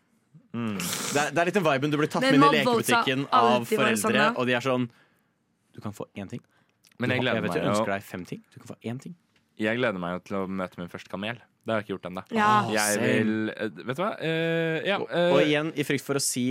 Det, 0.53 1.21
er, 1.21 1.31
det 1.31 1.43
er 1.43 1.51
litt 1.51 1.59
den 1.59 1.67
viben 1.67 1.93
du 1.93 1.99
blir 2.01 2.11
tatt 2.11 2.25
med 2.27 2.39
inn 2.39 2.47
i 2.47 2.53
lekebutikken 2.59 3.27
av 3.31 3.51
sånn, 3.61 3.69
foreldre, 3.71 4.25
og 4.35 4.49
de 4.49 4.57
er 4.59 4.65
sånn 4.65 4.89
Du 5.77 5.79
kan 5.85 5.95
få 5.95 6.09
én 6.19 6.31
ting. 6.31 6.43
Men 7.01 7.15
jeg 7.15 7.23
gleder, 7.23 7.39
jeg 7.39 7.47
meg 8.19 8.27
ting. 8.29 8.43
Du 8.53 8.59
kan 8.59 8.73
få 8.75 8.77
én 8.83 8.99
ting. 9.01 9.15
jeg 9.71 9.79
gleder 9.79 10.01
meg 10.03 10.19
jo 10.19 10.25
til 10.27 10.37
å 10.41 10.43
møte 10.49 10.81
min 10.81 10.91
første 10.93 11.13
kamel. 11.13 11.39
Det 11.61 11.73
har 11.73 11.81
jeg 11.81 11.87
ikke 11.87 11.95
gjort 11.95 12.09
ennå. 12.09 12.23
Ja. 12.35 12.51
Jeg 12.73 13.01
vil 13.03 13.33
eh, 13.53 13.73
Vet 13.85 13.99
du 13.99 14.03
hva? 14.03 14.11
Uh, 14.17 14.79
ja, 14.89 14.97
Og, 14.99 15.11
eh, 15.13 15.33
og 15.35 15.41
igjen, 15.45 15.73
i 15.77 15.85
frykt 15.87 16.07
for 16.07 16.19
å 16.19 16.23
si 16.25 16.45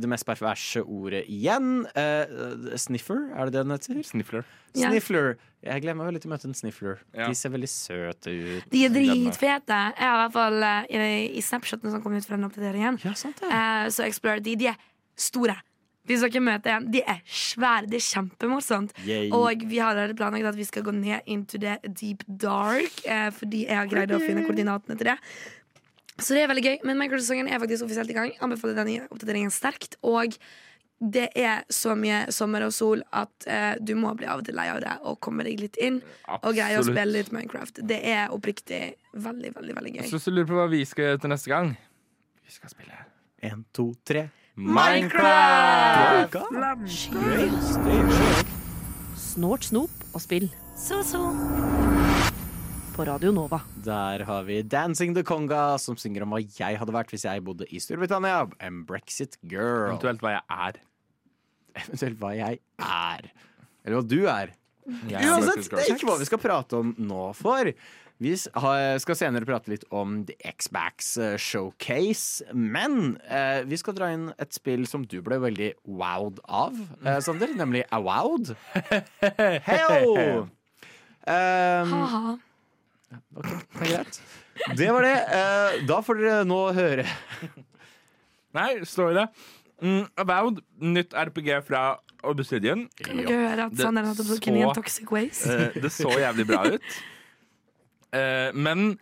det 0.00 0.08
mest 0.10 0.26
perverse 0.28 0.82
ordet 0.82 1.24
igjen 1.32 1.86
Uh, 1.96 2.76
Sniffer, 2.78 3.28
er 3.32 3.48
det 3.48 3.56
det 3.56 3.62
den 3.64 3.74
heter? 3.74 4.00
Sniffler. 4.06 4.46
Sniffler. 4.76 5.36
Jeg 5.66 5.82
gleder 5.82 5.96
meg 5.98 6.10
veldig 6.10 6.22
til 6.22 6.30
å 6.30 6.34
møte 6.34 6.48
en 6.50 6.56
sniffler. 6.56 6.98
Ja. 7.16 7.28
De 7.30 7.38
ser 7.38 7.52
veldig 7.54 7.70
søte 7.70 8.32
ut. 8.34 8.66
De 8.70 8.82
er 8.86 8.92
dritfete. 8.94 9.78
Jeg 9.96 10.04
har 10.04 10.18
i 10.18 10.24
hvert 10.24 10.36
fall 10.36 10.58
uh, 10.62 11.30
i, 11.38 11.42
Snapchaten 11.42 11.94
som 11.94 12.02
kom 12.04 12.14
ut 12.14 12.26
fra 12.26 12.36
den 12.38 12.46
oppdateringen, 12.48 13.00
Ja, 13.04 13.14
sant 13.18 13.40
det. 13.42 13.50
eh, 13.50 13.86
så 13.94 14.04
Explorer 14.06 14.44
de. 14.44 14.54
De 14.60 14.70
er 14.72 14.78
store. 15.16 15.56
Hvis 16.06 16.22
dere 16.22 16.42
møter 16.44 16.76
en, 16.76 16.86
de 16.94 17.00
er 17.02 17.18
svære. 17.26 17.88
Det 17.90 17.98
er 17.98 18.04
kjempemorsomt. 18.06 18.92
Yay. 19.08 19.26
Og 19.34 19.64
vi 19.66 19.80
har 19.82 19.98
planlagt 20.14 20.52
at 20.52 20.58
vi 20.58 20.66
skal 20.68 20.84
gå 20.86 20.94
ned 20.94 21.26
into 21.26 21.58
the 21.58 21.78
deep 21.88 22.22
dark, 22.28 23.00
eh, 23.04 23.30
fordi 23.34 23.64
jeg 23.66 23.74
har 23.80 23.90
greid 23.90 24.14
å 24.14 24.20
finne 24.22 24.46
koordinatene 24.46 24.98
til 25.00 25.10
det. 25.10 25.16
Så 26.18 26.32
det 26.36 26.42
er 26.44 26.48
veldig 26.50 26.64
gøy. 26.64 26.76
Men 26.88 26.96
Minecraft-sesongen 27.00 27.48
er 27.50 27.60
faktisk 27.60 27.84
offisielt 27.86 28.10
i 28.12 28.16
gang. 28.16 28.30
Anbefaler 28.44 28.78
denne 28.78 29.04
oppdateringen 29.10 29.52
sterkt. 29.52 29.98
Og 30.06 30.36
det 30.96 31.26
er 31.36 31.64
så 31.68 31.92
mye 31.98 32.22
sommer 32.32 32.64
og 32.64 32.72
sol 32.72 33.02
at 33.12 33.46
eh, 33.52 33.74
du 33.84 33.92
må 34.00 34.14
bli 34.16 34.24
av 34.30 34.40
og 34.40 34.46
til 34.46 34.56
lei 34.56 34.64
av 34.72 34.80
det 34.80 34.94
og 35.04 35.18
komme 35.24 35.44
deg 35.44 35.60
litt 35.60 35.76
inn. 35.82 36.00
Og 36.38 36.56
greie 36.56 36.78
å 36.80 36.86
spille 36.86 37.18
litt 37.18 37.32
Minecraft. 37.36 37.82
Det 37.84 38.00
er 38.00 38.32
oppriktig 38.32 38.80
veldig, 39.12 39.52
veldig 39.58 39.76
veldig 39.76 39.92
gøy. 39.98 40.06
Så 40.08 40.16
hvis 40.16 40.28
du 40.30 40.32
lurer 40.32 40.48
på 40.48 40.56
hva 40.56 40.66
vi 40.72 40.80
skal 40.88 41.10
gjøre 41.10 41.20
til 41.26 41.32
neste 41.34 41.52
gang 41.52 41.66
Vi 42.46 42.52
skal 42.54 42.72
spille 42.72 42.96
En, 43.44 43.66
to, 43.76 43.90
tre. 44.08 44.28
Minecraft! 44.56 46.32
Snort, 49.20 49.68
snop 49.68 49.90
og 50.14 50.20
spill. 50.24 50.48
Så, 50.80 51.02
så. 51.04 51.20
På 52.96 53.04
Radio 53.04 53.28
Nova. 53.28 53.58
Der 53.84 54.22
har 54.24 54.42
vi 54.42 54.62
Dancing 54.62 55.14
the 55.14 55.22
Conga, 55.22 55.76
som 55.76 55.98
synger 56.00 56.24
om 56.24 56.30
hva 56.32 56.38
jeg 56.40 56.78
hadde 56.80 56.94
vært 56.94 57.10
hvis 57.12 57.26
jeg 57.26 57.42
bodde 57.44 57.66
i 57.68 57.76
Storbritannia. 57.82 58.46
En 58.64 58.78
Brexit 58.88 59.36
girl. 59.44 59.90
Eventuelt 59.90 60.24
hva 60.24 60.32
jeg 60.32 60.46
er. 60.56 60.78
Eventuelt 61.82 62.16
hva 62.22 62.30
jeg 62.32 62.60
er. 62.80 63.28
Eller 63.84 63.98
hva 63.98 64.06
du 64.08 64.16
er. 64.32 64.54
Uansett, 64.86 65.68
det 65.74 65.82
er 65.82 65.92
ikke 65.92 66.08
hva 66.08 66.16
vi 66.22 66.28
skal 66.30 66.40
prate 66.40 66.80
om 66.80 66.94
nå, 66.96 67.26
for 67.36 67.68
vi 68.24 68.32
skal 68.40 69.20
senere 69.20 69.44
prate 69.44 69.74
litt 69.74 69.84
om 69.92 70.22
The 70.24 70.38
X-Backs 70.54 71.12
eh, 71.20 71.36
Showcase. 71.36 72.48
Men 72.56 73.18
eh, 73.28 73.60
vi 73.68 73.76
skal 73.76 73.98
dra 74.00 74.08
inn 74.16 74.30
et 74.40 74.56
spill 74.56 74.88
som 74.88 75.04
du 75.04 75.18
ble 75.26 75.42
veldig 75.44 75.74
wowed 75.84 76.40
av, 76.48 76.80
eh, 77.04 77.20
Sander. 77.20 77.52
Nemlig 77.60 77.84
Awowed. 77.92 78.56
Heyo! 79.68 80.46
Um, 81.28 81.92
Ha-ha. 81.92 82.36
Ok, 83.36 83.48
det 83.50 83.86
er 83.86 83.94
greit. 83.94 84.20
Det 84.80 84.86
var 84.88 85.04
det. 85.04 85.16
Eh, 85.36 85.74
da 85.86 85.98
får 86.00 86.16
dere 86.22 86.44
nå 86.48 86.58
høre. 86.72 87.02
Nei, 88.56 88.70
står 88.88 89.12
det. 89.18 89.24
Mm, 89.84 90.06
Avowed, 90.22 90.62
nytt 90.80 91.12
RPG 91.12 91.50
fra 91.66 91.82
Obsidian. 92.24 92.86
Kan 93.04 93.20
dere 93.20 93.36
høre 93.50 93.66
at 93.68 93.76
Det 93.76 93.84
Sander 93.84 94.08
hadde 94.08 94.24
på 94.24 94.38
i 94.54 94.62
en 94.64 94.72
toxic 94.76 95.12
waste? 95.12 95.52
Eh, 95.52 95.76
det 95.84 95.92
så 95.92 96.08
jævlig 96.16 96.46
bra 96.48 96.62
ut. 96.72 96.96
Eh, 98.16 98.48
men 98.56 98.94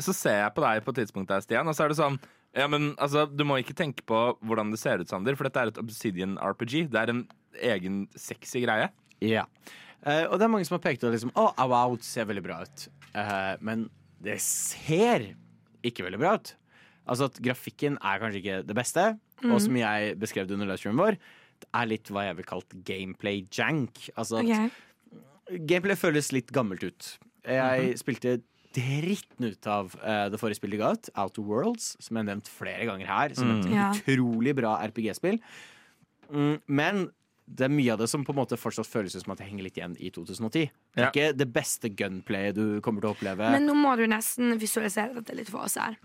så 0.00 0.14
ser 0.16 0.40
jeg 0.40 0.54
på 0.56 0.64
deg 0.64 0.80
på 0.86 0.96
tidspunktet 0.96 1.36
der, 1.36 1.44
Stian, 1.44 1.68
og 1.68 1.76
så 1.76 1.84
er 1.84 1.92
det 1.92 2.00
sånn 2.00 2.16
ja, 2.54 2.66
men 2.70 2.92
altså, 3.02 3.26
Du 3.26 3.42
må 3.46 3.58
ikke 3.58 3.74
tenke 3.76 4.04
på 4.06 4.18
hvordan 4.46 4.70
det 4.72 4.78
ser 4.80 5.02
ut, 5.02 5.10
Sander, 5.10 5.36
for 5.36 5.48
dette 5.48 5.60
er 5.60 5.72
et 5.72 5.80
Obsidian 5.82 6.36
RPG. 6.38 6.84
Det 6.92 7.00
er 7.00 7.10
en 7.10 7.24
egen 7.74 8.04
sexy 8.18 8.62
greie. 8.64 8.88
Ja. 9.24 9.44
Eh, 10.04 10.24
og 10.28 10.36
det 10.36 10.46
er 10.46 10.52
mange 10.52 10.66
som 10.68 10.76
har 10.76 10.84
pekt 10.84 11.04
på 11.04 11.12
liksom, 11.12 11.32
Å, 11.38 11.46
Out 11.64 12.04
ser 12.04 12.28
veldig 12.28 12.44
bra 12.44 12.60
ut. 12.66 12.86
Uh, 13.14 13.54
men 13.64 13.86
det 14.24 14.36
ser 14.44 15.30
ikke 15.84 16.04
veldig 16.06 16.20
bra 16.20 16.34
ut. 16.36 16.54
Altså 17.08 17.28
at 17.30 17.38
Grafikken 17.44 17.96
er 18.00 18.20
kanskje 18.20 18.40
ikke 18.40 18.58
det 18.68 18.76
beste, 18.76 19.04
og 19.44 19.58
som 19.60 19.76
jeg 19.76 20.14
beskrev 20.20 20.46
det 20.48 20.56
under 20.56 20.70
livestreamen 20.70 21.02
vår, 21.02 21.18
det 21.60 21.68
er 21.76 21.88
litt 21.90 22.08
hva 22.12 22.22
jeg 22.24 22.38
vil 22.38 22.46
kalt 22.48 22.76
gameplay 22.88 23.42
jank. 23.52 24.06
Altså 24.16 24.40
at 24.40 24.48
okay. 24.48 24.70
Gameplay 25.68 25.98
føles 26.00 26.30
litt 26.32 26.48
gammelt 26.54 26.84
ut. 26.84 27.10
Jeg 27.44 27.98
spilte 28.00 28.38
dritten 28.74 29.52
ut 29.52 29.68
av 29.70 29.92
uh, 30.00 30.26
det 30.32 30.40
forrige 30.40 30.58
spillet 30.58 30.78
de 30.78 30.82
ga 30.82 30.94
ut, 30.96 31.10
Outer 31.20 31.44
Worlds, 31.46 31.90
som 32.00 32.16
jeg 32.16 32.24
har 32.24 32.30
nevnt 32.32 32.48
flere 32.50 32.88
ganger 32.88 33.10
her, 33.10 33.36
som 33.36 33.52
et 33.52 33.68
Ja. 33.70 33.90
utrolig 33.92 34.56
bra 34.56 34.78
RPG-spill. 34.88 35.38
Mm, 36.32 36.56
men 36.66 37.04
det 37.46 37.66
er 37.66 37.72
mye 37.72 37.92
av 37.92 37.98
det 38.00 38.08
som 38.08 38.24
på 38.24 38.32
en 38.32 38.38
måte 38.40 38.56
fortsatt 38.56 38.88
føles 38.88 39.14
ut 39.16 39.22
som 39.24 39.32
at 39.34 39.38
det 39.42 39.46
henger 39.50 39.66
litt 39.66 39.76
igjen 39.76 39.96
i 40.00 40.10
2010. 40.10 40.70
Det 40.94 41.02
er 41.02 41.04
Ja. 41.04 41.10
ikke 41.10 41.36
det 41.36 41.48
beste 41.52 41.90
gunplayet 41.92 42.54
du 42.56 42.80
kommer 42.80 43.00
til 43.04 43.10
å 43.10 43.14
oppleve. 43.16 43.50
Men 43.52 43.66
nå 43.66 43.74
må 43.76 43.96
du 44.00 44.06
nesten 44.08 44.56
visualisere 44.58 45.14
dette 45.14 45.34
litt 45.36 45.50
for 45.50 45.60
oss 45.66 45.74
her. 45.76 45.96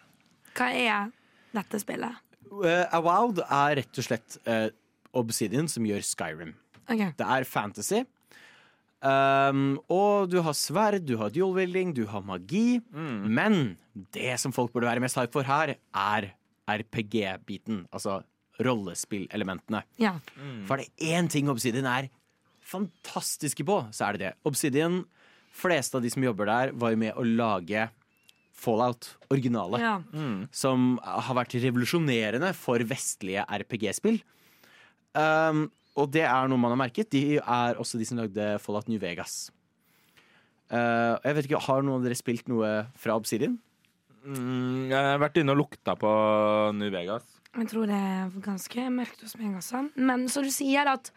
Hva 0.56 0.68
er 0.76 1.12
dette 1.56 1.80
spillet? 1.80 2.18
Uh, 2.52 2.86
Awowed 2.98 3.40
er 3.46 3.76
rett 3.78 3.98
og 4.02 4.04
slett 4.04 4.38
uh, 4.48 4.68
Obsidian 5.14 5.68
som 5.70 5.86
gjør 5.86 6.02
Skyrim. 6.04 6.56
Okay. 6.90 7.14
Det 7.16 7.26
er 7.26 7.44
fantasy. 7.46 8.04
Um, 9.02 9.78
og 9.88 10.28
du 10.30 10.42
har 10.44 10.54
sverd, 10.58 11.06
du 11.08 11.16
har 11.22 11.30
dual-wielding, 11.32 11.94
du 11.96 12.06
har 12.10 12.22
magi. 12.26 12.82
Men 12.92 13.78
det 14.12 14.34
som 14.42 14.52
folk 14.52 14.74
burde 14.74 14.90
være 14.90 15.00
mest 15.00 15.16
hype 15.16 15.32
for 15.32 15.44
her, 15.48 15.76
er 15.96 16.34
RPG-biten. 16.68 17.86
Altså 17.94 18.20
rollespillelementene. 18.60 19.84
ja. 20.01 20.16
For 20.68 20.78
er 20.78 20.86
det 20.86 21.12
én 21.14 21.30
ting 21.32 21.49
Obsidian 21.51 21.88
er 21.89 22.10
fantastiske 22.70 23.66
på, 23.66 23.80
så 23.95 24.10
er 24.10 24.18
det 24.18 24.26
det. 24.26 24.34
Obsidian, 24.47 25.01
fleste 25.55 25.97
av 25.97 26.05
de 26.05 26.12
som 26.14 26.24
jobber 26.24 26.49
der, 26.49 26.74
var 26.78 26.93
jo 26.93 27.01
med 27.01 27.18
å 27.18 27.26
lage 27.26 27.88
Fallout, 28.60 29.14
originale 29.32 29.80
ja. 29.80 29.93
som 30.51 30.97
har 30.99 31.36
vært 31.38 31.55
revolusjonerende 31.64 32.51
for 32.57 32.84
vestlige 32.84 33.45
RPG-spill. 33.47 34.20
Um, 35.16 35.70
og 35.95 36.12
det 36.12 36.26
er 36.28 36.49
noe 36.51 36.60
man 36.60 36.76
har 36.76 36.82
merket. 36.82 37.07
De 37.14 37.39
er 37.39 37.80
også 37.80 37.99
de 37.99 38.07
som 38.07 38.20
lagde 38.20 38.51
Fallout 38.60 38.91
New 38.91 38.99
Vegas. 39.01 39.47
Uh, 40.70 41.16
jeg 41.24 41.38
vet 41.38 41.47
ikke, 41.47 41.64
Har 41.66 41.82
noen 41.82 42.01
av 42.01 42.05
dere 42.05 42.20
spilt 42.20 42.51
noe 42.51 42.70
fra 42.99 43.16
Obsidian? 43.18 43.55
Mm, 44.28 44.91
jeg 44.91 44.99
har 44.99 45.22
vært 45.24 45.39
inne 45.39 45.55
og 45.55 45.64
lukta 45.64 45.95
på 45.97 46.12
New 46.76 46.91
Vegas. 46.93 47.39
Jeg 47.58 47.72
tror 47.72 47.89
det 47.89 47.97
er 47.97 48.36
ganske 48.45 48.86
mørkt 48.93 49.24
hos 49.26 49.36
meg 49.39 49.58
også. 49.58 49.88
Men 49.97 50.28
så 50.30 50.43
du 50.45 50.52
sier 50.54 50.89
at 50.91 51.10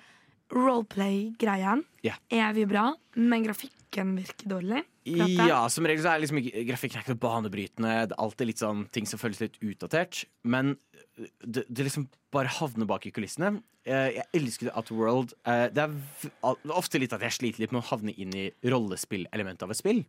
roleplay-greien 0.53 1.83
yeah. 2.05 2.19
er 2.33 2.53
vi 2.57 2.65
bra, 2.69 2.91
men 3.17 3.45
grafikken 3.47 4.15
virker 4.19 4.51
dårlig. 4.53 4.83
Prater. 5.03 5.49
Ja, 5.49 5.61
som 5.73 5.87
regel 5.89 6.05
så 6.05 6.13
er 6.13 6.23
liksom 6.23 6.39
ikke, 6.43 6.65
grafikken 6.69 7.01
er 7.01 7.07
ikke 7.07 7.19
banebrytende. 7.23 7.95
Det 8.11 8.17
er 8.17 8.23
alltid 8.23 8.51
litt 8.51 8.63
sånn 8.63 8.85
ting 8.95 9.09
som 9.09 9.21
føles 9.21 9.41
litt 9.43 9.59
utdatert. 9.65 10.25
Men 10.45 10.77
det, 11.17 11.65
det 11.69 11.89
liksom 11.89 12.07
bare 12.33 12.53
havner 12.61 12.89
bak 12.89 13.09
i 13.09 13.13
kulissene. 13.15 13.57
Eh, 13.85 14.21
Jeg 14.21 14.29
elsker 14.39 14.71
at 14.79 14.93
World. 14.95 15.35
Eh, 15.49 15.67
Det 15.75 15.85
er 15.85 16.73
ofte 16.73 17.01
litt 17.03 17.13
at 17.17 17.25
jeg 17.27 17.39
sliter 17.39 17.65
litt 17.65 17.75
med 17.75 17.83
å 17.83 17.89
havne 17.91 18.15
inn 18.15 18.33
i 18.37 18.47
rollespillelementet 18.63 19.67
av 19.67 19.75
et 19.75 19.81
spill. 19.83 20.05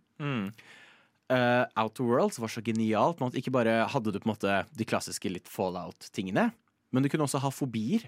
Eh, 1.34 1.64
Outer 1.82 2.06
Worlds 2.06 2.40
var 2.42 2.52
så 2.52 2.62
genialt 2.66 3.22
med 3.22 3.32
at 3.32 3.40
ikke 3.40 3.54
bare 3.56 3.80
hadde 3.90 4.14
du 4.14 4.20
på 4.20 4.28
en 4.28 4.34
måte 4.36 4.58
de 4.78 4.88
klassiske 4.88 5.32
litt 5.32 5.50
fallout-tingene, 5.50 6.52
men 6.94 7.04
du 7.04 7.10
kunne 7.10 7.26
også 7.26 7.42
ha 7.42 7.52
fobier. 7.54 8.06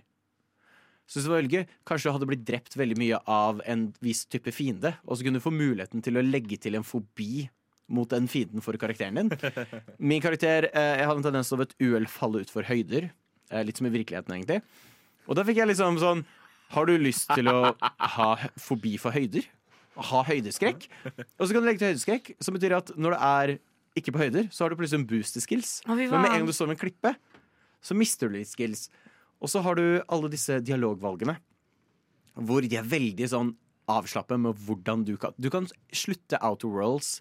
Så 1.06 1.22
det 1.22 1.30
var 1.30 1.42
veldig 1.42 1.54
gøy. 1.54 1.66
Kanskje 1.86 2.10
du 2.10 2.16
hadde 2.16 2.30
blitt 2.30 2.46
drept 2.48 2.78
veldig 2.78 2.98
mye 2.98 3.20
av 3.30 3.62
en 3.70 3.88
viss 4.04 4.24
type 4.30 4.54
fiende, 4.54 4.96
og 5.06 5.18
så 5.18 5.26
kunne 5.26 5.42
du 5.42 5.46
få 5.46 5.54
muligheten 5.54 6.02
til 6.06 6.18
å 6.18 6.26
legge 6.26 6.58
til 6.62 6.78
en 6.78 6.86
fobi 6.86 7.48
mot 7.94 8.10
den 8.10 8.26
fienden 8.30 8.64
for 8.66 8.78
karakteren 8.82 9.20
din. 9.20 9.30
Min 10.10 10.24
karakter 10.24 10.70
eh, 10.72 10.96
jeg 11.02 11.10
hadde 11.10 11.22
en 11.22 11.28
tendens 11.28 11.52
til 11.52 11.58
å 11.58 11.62
ved 11.62 11.70
et 11.74 11.86
uhell 11.86 12.10
falle 12.10 12.42
utfor 12.46 12.66
høyder. 12.66 13.12
Eh, 13.52 13.66
litt 13.66 13.78
som 13.78 13.90
i 13.90 13.94
virkeligheten, 13.94 14.34
egentlig. 14.34 14.62
Og 15.30 15.38
da 15.38 15.46
fikk 15.46 15.62
jeg 15.62 15.70
liksom 15.72 15.98
sånn 16.02 16.26
Har 16.74 16.90
du 16.90 16.96
lyst 16.98 17.30
til 17.34 17.50
å 17.50 17.74
ha 17.78 18.30
fobi 18.62 18.96
for 19.02 19.14
høyder? 19.14 19.46
Ha 19.96 20.22
høydeskrekk? 20.28 20.88
Og 21.40 21.48
så 21.48 21.54
kan 21.54 21.62
du 21.62 21.68
legge 21.70 21.82
til 21.82 21.94
høydeskrekk, 21.94 22.34
som 22.44 22.58
betyr 22.58 22.78
at 22.78 22.92
når 23.00 23.16
du 23.16 23.26
er 23.30 23.56
ikke 23.96 24.12
på 24.12 24.26
høyder, 24.26 24.50
så 24.52 24.66
har 24.66 24.74
du 24.74 24.80
plutselig 24.80 25.04
en 25.04 25.10
boost 25.10 25.38
i 25.40 25.44
skills. 25.44 25.78
Å, 25.88 25.96
fy 25.96 26.08
Men 26.12 26.20
med 26.20 26.32
en 26.32 26.40
gang 26.42 26.50
du 26.50 26.56
står 26.56 26.72
med 26.72 26.78
en 26.78 26.84
klippe, 26.84 27.14
så 27.86 27.96
mister 27.96 28.28
du 28.28 28.36
litt 28.40 28.52
skills. 28.52 28.90
Og 29.40 29.52
så 29.52 29.62
har 29.64 29.78
du 29.80 29.86
alle 30.12 30.32
disse 30.34 30.60
dialogvalgene, 30.66 31.38
hvor 32.36 32.66
de 32.66 32.76
er 32.80 32.88
veldig 32.92 33.30
sånn 33.32 33.54
avslappet 33.92 34.42
med 34.42 34.58
hvordan 34.66 35.04
du 35.06 35.14
kan 35.22 35.36
Du 35.38 35.52
kan 35.54 35.68
slutte 35.94 36.40
Outer 36.44 36.72
Worlds 36.74 37.20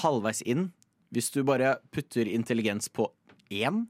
halvveis 0.00 0.40
inn 0.48 0.70
hvis 1.12 1.28
du 1.34 1.42
bare 1.44 1.76
putter 1.92 2.24
intelligens 2.24 2.88
på 2.88 3.10
én. 3.52 3.84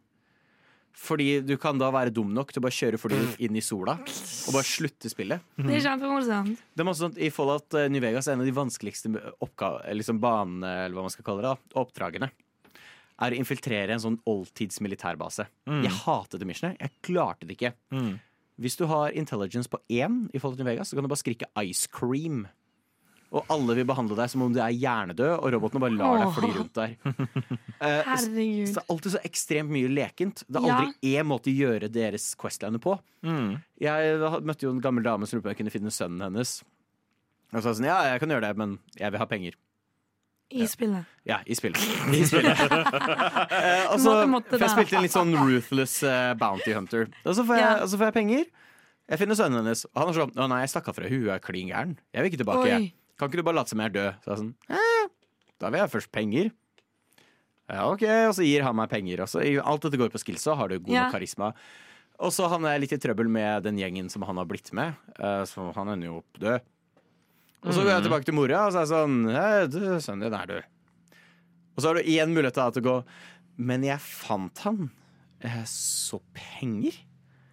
Fordi 0.95 1.40
du 1.45 1.57
kan 1.59 1.78
da 1.80 1.88
være 1.90 2.12
dum 2.14 2.30
nok 2.36 2.53
til 2.53 2.61
å 2.61 2.64
bare 2.66 2.76
kjøre 2.76 2.99
flyet 3.01 3.40
inn 3.43 3.57
i 3.57 3.62
sola 3.64 3.95
og 3.99 4.53
bare 4.55 4.66
slutte 4.68 5.09
spillet. 5.11 5.40
Det 5.57 5.78
er 5.78 5.84
kjempemorsomt. 5.88 6.61
Det 6.76 6.84
er 6.84 6.88
masse 6.88 7.03
sånt, 7.03 7.16
I 7.18 7.30
Fallout 7.32 7.74
eh, 7.80 7.88
New 7.90 8.01
Vegas 8.05 8.28
er 8.28 8.36
en 8.36 8.40
av 8.45 8.47
de 8.47 8.53
vanskeligste 8.53 9.11
oppga- 9.43 9.80
liksom 9.97 10.20
banene, 10.22 10.84
eller 10.84 10.95
hva 10.99 11.07
man 11.09 11.11
skal 11.14 11.24
kalle 11.26 11.43
det, 11.43 11.51
da, 11.55 11.80
oppdragene. 11.82 12.30
Er 13.22 13.32
å 13.34 13.38
infiltrere 13.38 13.90
en 13.97 14.03
sånn 14.03 14.18
oldtids 14.26 14.80
militærbase. 14.84 15.47
Jeg 15.84 15.90
hatet 16.05 16.40
det 16.40 16.47
missionet. 16.49 16.78
Jeg 16.80 16.90
klarte 17.03 17.47
det 17.49 17.57
ikke. 17.59 17.72
Hvis 18.61 18.76
du 18.76 18.84
har 18.86 19.11
intelligence 19.16 19.68
på 19.72 19.78
én 19.90 20.28
i 20.34 20.38
Fallout 20.38 20.59
New 20.59 20.66
Vegas, 20.68 20.90
så 20.93 20.95
kan 20.99 21.05
du 21.05 21.09
bare 21.09 21.22
skrike 21.22 21.47
'ice 21.57 21.88
cream'. 21.88 22.47
Og 23.33 23.47
alle 23.49 23.74
vil 23.78 23.87
behandle 23.89 24.12
deg 24.18 24.28
som 24.28 24.43
om 24.45 24.53
du 24.53 24.59
er 24.61 24.74
hjernedød, 24.76 25.39
og 25.41 25.53
robotene 25.55 25.80
bare 25.80 25.97
lar 25.97 26.18
deg 26.20 26.35
fly 26.37 26.51
rundt 26.59 26.74
der. 26.76 26.97
Uh, 27.83 27.99
så 27.99 28.03
Herregud. 28.07 28.68
så 28.68 28.74
det 28.76 28.83
er 28.85 28.91
alltid 28.93 29.12
så 29.16 29.20
ekstremt 29.26 29.72
mye 29.74 29.89
lekent. 29.91 30.43
Det 30.47 30.61
er 30.61 30.66
Ja. 30.68 30.74
aldri 30.76 31.14
én 31.16 31.26
måte 31.26 31.51
å 31.51 31.55
gjøre 31.57 31.89
deres 31.91 32.28
Questliner 32.39 32.78
på. 32.78 32.93
Jeg 33.83 34.18
møtte 34.47 34.62
jo 34.68 34.70
en 34.70 34.80
gammel 34.85 35.03
dame 35.03 35.26
som 35.26 35.39
lurte 35.41 35.49
på 35.49 35.51
om 35.51 35.55
jeg 35.57 35.59
kunne 35.64 35.72
finne 35.74 35.91
sønnen 35.91 36.22
hennes. 36.22 36.53
Og 37.53 37.64
sa 37.64 37.72
sånn, 37.74 37.89
ja, 37.89 37.97
jeg 38.12 38.20
kan 38.22 38.30
gjøre 38.30 38.47
det, 38.47 38.53
men 38.61 38.76
jeg 39.01 39.11
vil 39.11 39.18
ha 39.18 39.26
penger. 39.26 39.57
I 40.53 40.66
spillet. 40.70 41.05
Ja, 41.26 41.41
i 41.49 41.57
spillet. 41.59 41.83
I 42.20 42.22
spillet. 42.28 42.62
Eh, 43.53 43.87
også, 43.91 44.12
Måtte- 44.12 44.30
måtte 44.30 44.51
for 44.59 44.62
jeg 44.66 44.70
spilte 44.76 44.97
en 45.01 45.03
litt 45.09 45.16
sånn 45.16 45.35
ruthless 45.37 45.97
uh, 46.07 46.33
bounty 46.39 46.72
hunter. 46.76 47.09
Og 47.26 47.35
så 47.35 47.43
får 47.49 47.57
jeg, 47.59 47.66
Ja. 47.80 47.87
så 47.91 47.99
får 47.99 48.07
jeg 48.12 48.14
penger. 48.20 48.45
Jeg 49.11 49.18
finner 49.18 49.35
sønnen 49.35 49.59
hennes, 49.64 49.83
og 49.91 49.99
han 49.99 50.09
er 50.12 50.16
sånn 50.20 50.33
Å 50.39 50.47
nei, 50.49 50.61
jeg 50.62 50.70
stakk 50.76 50.89
av 50.89 50.95
fra 50.97 51.09
hun 51.11 51.28
er 51.35 51.43
klin 51.43 51.68
gæren. 51.72 51.97
Jeg 52.14 52.22
vil 52.22 52.30
ikke 52.30 52.45
tilbake. 52.45 52.76
Oi. 52.78 52.93
Kan 53.23 53.31
ikke 53.31 53.39
du 53.39 53.47
bare 53.47 53.61
late 53.61 53.70
som 53.70 53.79
jeg 53.83 53.93
er 53.93 53.95
død? 53.95 54.18
Så 54.25 54.33
jeg 54.33 54.41
sånn 54.43 54.51
eh, 54.75 55.07
Da 55.62 55.70
vil 55.70 55.79
jeg 55.85 55.93
først 55.93 56.11
penger. 56.14 56.51
Ja, 57.70 57.85
OK. 57.87 58.03
Og 58.27 58.35
så 58.37 58.45
gir 58.45 58.64
han 58.66 58.75
meg 58.77 58.91
penger. 58.91 59.23
Også. 59.25 59.41
alt 59.62 59.85
dette 59.87 60.01
går 60.01 60.11
på 60.12 60.20
skills, 60.20 60.43
så 60.45 60.57
har 60.59 60.68
du 60.73 60.81
god 60.81 60.91
Ja. 60.93 61.05
nok 61.07 61.14
karisma. 61.14 61.53
Og 62.23 62.35
så 62.35 62.49
havner 62.51 62.75
jeg 62.75 62.83
litt 62.85 62.93
i 62.99 63.01
trøbbel 63.03 63.31
med 63.33 63.62
den 63.64 63.79
gjengen 63.81 64.11
som 64.12 64.23
han 64.27 64.37
har 64.37 64.45
blitt 64.51 64.73
med. 64.75 64.95
eh, 65.18 65.45
så 65.49 65.70
han 65.75 65.89
ender 65.95 66.07
jo 66.11 66.16
opp 66.18 66.39
død. 66.43 66.61
Og 67.62 67.73
så 67.73 67.85
går 67.87 67.93
jeg 67.95 68.03
tilbake 68.09 68.25
til 68.27 68.35
mora, 68.35 68.66
og 68.66 68.73
så 68.75 68.83
er 68.83 68.87
jeg 68.87 68.91
sånn 68.91 69.16
«Eh, 69.31 69.66
du, 69.70 69.79
Sønnen 70.03 70.27
din 70.27 70.35
er 70.35 70.47
død. 70.51 70.64
Og 71.77 71.81
så 71.83 71.87
har 71.89 71.95
du 71.95 72.03
igjen 72.03 72.35
mulighet 72.35 72.59
da 72.59 72.70
til 72.75 72.83
å 72.83 72.89
gå 72.91 72.97
Men 73.62 73.83
jeg 73.87 74.01
fant 74.03 74.59
han. 74.66 74.91
Så 75.70 76.18
penger? 76.35 76.93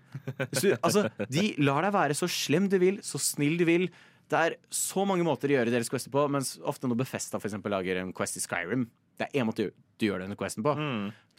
Så, 0.57 0.73
altså, 0.81 1.05
de 1.29 1.53
lar 1.61 1.83
deg 1.85 1.93
være 1.93 2.15
så 2.17 2.25
slem 2.27 2.65
du 2.69 2.79
vil, 2.81 2.97
så 3.05 3.19
snill 3.21 3.57
du 3.59 3.65
vil. 3.69 3.83
Det 4.29 4.39
er 4.39 4.55
så 4.73 5.05
mange 5.09 5.25
måter 5.25 5.49
å 5.49 5.55
gjøre 5.57 5.73
deres 5.73 5.89
quester 5.89 6.13
på, 6.13 6.27
mens 6.31 6.55
ofte 6.61 6.89
når 6.89 7.01
Befesta 7.01 7.39
for 7.39 7.49
eksempel, 7.49 7.73
lager 7.73 8.01
en 8.01 8.13
quest 8.15 8.37
i 8.37 8.43
Skyrim, 8.43 8.87
det 9.19 9.27
er 9.27 9.41
én 9.41 9.47
måte 9.49 9.67
du, 9.67 9.79
du 9.99 10.05
gjør 10.07 10.21
denne 10.23 10.37
questen 10.39 10.63
på. 10.63 10.75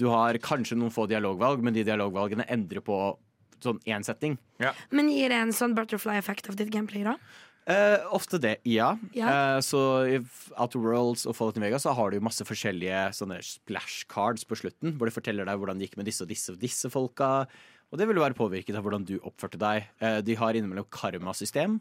Du 0.00 0.08
har 0.12 0.36
kanskje 0.42 0.76
noen 0.78 0.92
få 0.92 1.06
dialogvalg, 1.10 1.62
men 1.64 1.76
de 1.76 1.86
dialogvalgene 1.86 2.48
endrer 2.50 2.82
på 2.84 2.98
sånn 3.60 3.78
én 3.88 4.04
setting. 4.04 4.36
Men 4.90 5.12
gir 5.12 5.32
det 5.32 5.38
en 5.38 5.54
sånn 5.54 5.76
butterfly-effekt 5.76 6.50
av 6.50 6.58
ditt 6.58 6.72
gameplay, 6.72 7.04
da? 7.06 7.16
Eh, 7.70 8.02
ofte 8.16 8.40
det, 8.40 8.56
ja. 8.66 8.94
Ja. 9.14 9.30
Eh, 9.30 9.58
så 9.62 9.80
i 10.08 10.16
Outer 10.56 10.80
Worlds 10.82 11.26
og 11.28 11.36
Fallout 11.36 11.58
New 11.58 11.64
Vegas 11.66 11.84
så 11.86 11.92
har 11.94 12.10
du 12.10 12.22
masse 12.24 12.44
forskjellige 12.46 13.02
sånne 13.16 13.38
splash 13.46 14.06
cards 14.10 14.46
på 14.48 14.58
slutten, 14.58 14.96
hvor 14.96 15.06
de 15.06 15.14
forteller 15.14 15.46
deg 15.46 15.60
hvordan 15.60 15.78
det 15.78 15.90
gikk 15.90 16.00
med 16.00 16.08
disse 16.08 16.24
og 16.24 16.32
disse 16.32 16.54
og 16.54 16.58
disse 16.62 16.90
folka. 16.90 17.46
Og 17.90 18.00
det 18.00 18.06
vil 18.08 18.22
være 18.22 18.38
påvirket 18.38 18.76
av 18.78 18.86
hvordan 18.86 19.04
du 19.06 19.16
oppførte 19.18 19.60
deg. 19.60 19.86
Eh, 20.00 20.18
de 20.24 20.38
har 20.40 20.56
innimellom 20.56 20.88
karmasystem, 20.94 21.78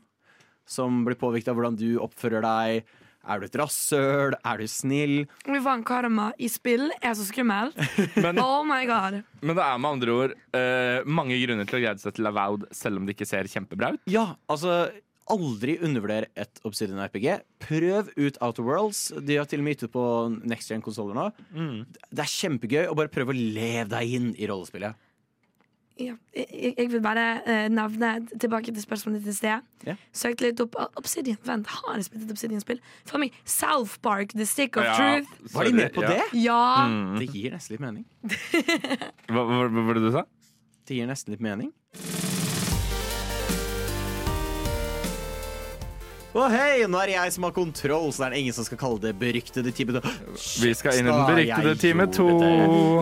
som 0.70 1.04
blir 1.08 1.18
påvirket 1.20 1.52
av 1.52 1.60
hvordan 1.60 1.78
du 1.80 1.92
oppfører 2.04 2.46
deg. 2.46 2.96
Er 3.30 3.42
du 3.42 3.46
et 3.50 3.58
rasshøl? 3.60 4.38
Er 4.48 4.62
du 4.62 4.70
snill? 4.72 5.18
Fy 5.44 5.60
faen, 5.66 5.84
karma 5.86 6.30
i 6.40 6.48
spill 6.50 6.88
er 6.98 7.18
så 7.18 7.28
skummelt. 7.28 7.76
oh 8.46 8.64
my 8.66 8.82
god. 8.90 9.20
Men 9.44 9.58
det 9.58 9.66
er 9.66 9.82
med 9.82 9.92
andre 9.92 10.16
ord 10.16 10.38
uh, 10.56 11.10
mange 11.10 11.38
grunner 11.44 11.68
til 11.68 11.82
å 11.82 11.84
glede 11.84 12.02
seg 12.02 12.16
til 12.18 12.32
Avoud 12.32 12.66
selv 12.76 13.02
om 13.02 13.06
det 13.06 13.18
ikke 13.18 13.30
ser 13.30 13.52
kjempebra 13.52 13.94
ut. 13.98 14.04
Ja, 14.10 14.32
altså 14.50 14.88
Aldri 15.30 15.76
undervurder 15.86 16.26
et 16.42 16.62
Obsidian 16.66 17.04
RPG. 17.04 17.28
Prøv 17.62 18.08
ut 18.18 18.40
Outer 18.42 18.66
Worlds. 18.66 19.02
De 19.22 19.36
har 19.38 19.46
til 19.46 19.62
og 19.62 19.68
med 19.68 19.76
gitt 19.76 19.86
ut 19.86 19.94
på 19.94 20.06
next 20.50 20.72
gen-konsoller 20.72 21.14
nå. 21.14 21.28
Det 22.10 22.24
er 22.24 22.32
kjempegøy, 22.34 22.88
å 22.90 22.96
bare 22.98 23.14
prøve 23.14 23.36
å 23.36 23.38
leve 23.38 23.86
deg 23.94 24.16
inn 24.18 24.32
i 24.34 24.50
rollespillet. 24.50 24.98
Ja, 26.00 26.14
jeg, 26.36 26.74
jeg 26.78 26.92
vil 26.94 27.02
bare 27.04 27.26
uh, 27.44 27.66
nevne 27.74 28.12
tilbake 28.40 28.72
til 28.72 28.82
spørsmålet 28.84 29.20
ditt 29.24 29.34
i 29.34 29.36
sted. 29.36 29.66
Yeah. 29.84 30.00
Søkte 30.16 30.48
litt 30.48 30.64
opp 30.64 30.78
Obsidian. 31.00 31.40
Vent, 31.48 31.68
har 31.68 32.00
jeg 32.00 32.08
spilt 32.08 32.24
et 32.24 32.32
Obsidian-spill? 32.36 32.80
For 33.10 33.22
meg, 33.22 33.36
South 33.44 34.00
Park, 34.06 34.32
The 34.36 34.48
Stick 34.48 34.80
of 34.80 34.88
Ja, 34.88 34.96
Truth. 34.96 35.54
Var 35.56 35.70
de 35.70 35.76
med 35.82 35.94
på 35.96 36.06
ja. 36.08 36.16
det? 36.16 36.40
Ja. 36.40 36.64
Det 37.20 37.30
gir 37.34 37.56
nesten 37.56 37.76
litt 37.76 37.84
mening. 37.84 38.08
Hva, 39.30 39.44
hva, 39.44 39.68
hva 39.68 39.86
var 39.92 40.00
det 40.00 40.08
du 40.08 40.12
sa? 40.16 40.26
Det 40.88 40.98
gir 40.98 41.10
nesten 41.10 41.36
litt 41.36 41.44
mening. 41.44 41.74
Å 46.40 46.46
hei, 46.48 46.86
nå 46.88 47.00
er 47.02 47.10
det 47.12 47.16
jeg 47.18 47.32
som 47.36 47.46
har 47.48 47.52
kontroll, 47.56 48.06
så 48.16 48.24
det 48.24 48.28
er 48.30 48.36
ingen 48.40 48.56
som 48.56 48.64
skal 48.64 48.80
kalle 48.80 49.02
det 49.04 49.12
beryktede 49.20 49.74
time 49.76 49.98
to. 49.98 50.12
Vi 50.64 50.70
skal 50.78 51.00
inn 51.02 51.10
i 51.10 51.12
den 51.12 51.26
beryktede 51.28 51.74
time 51.82 52.06
to. 52.16 52.28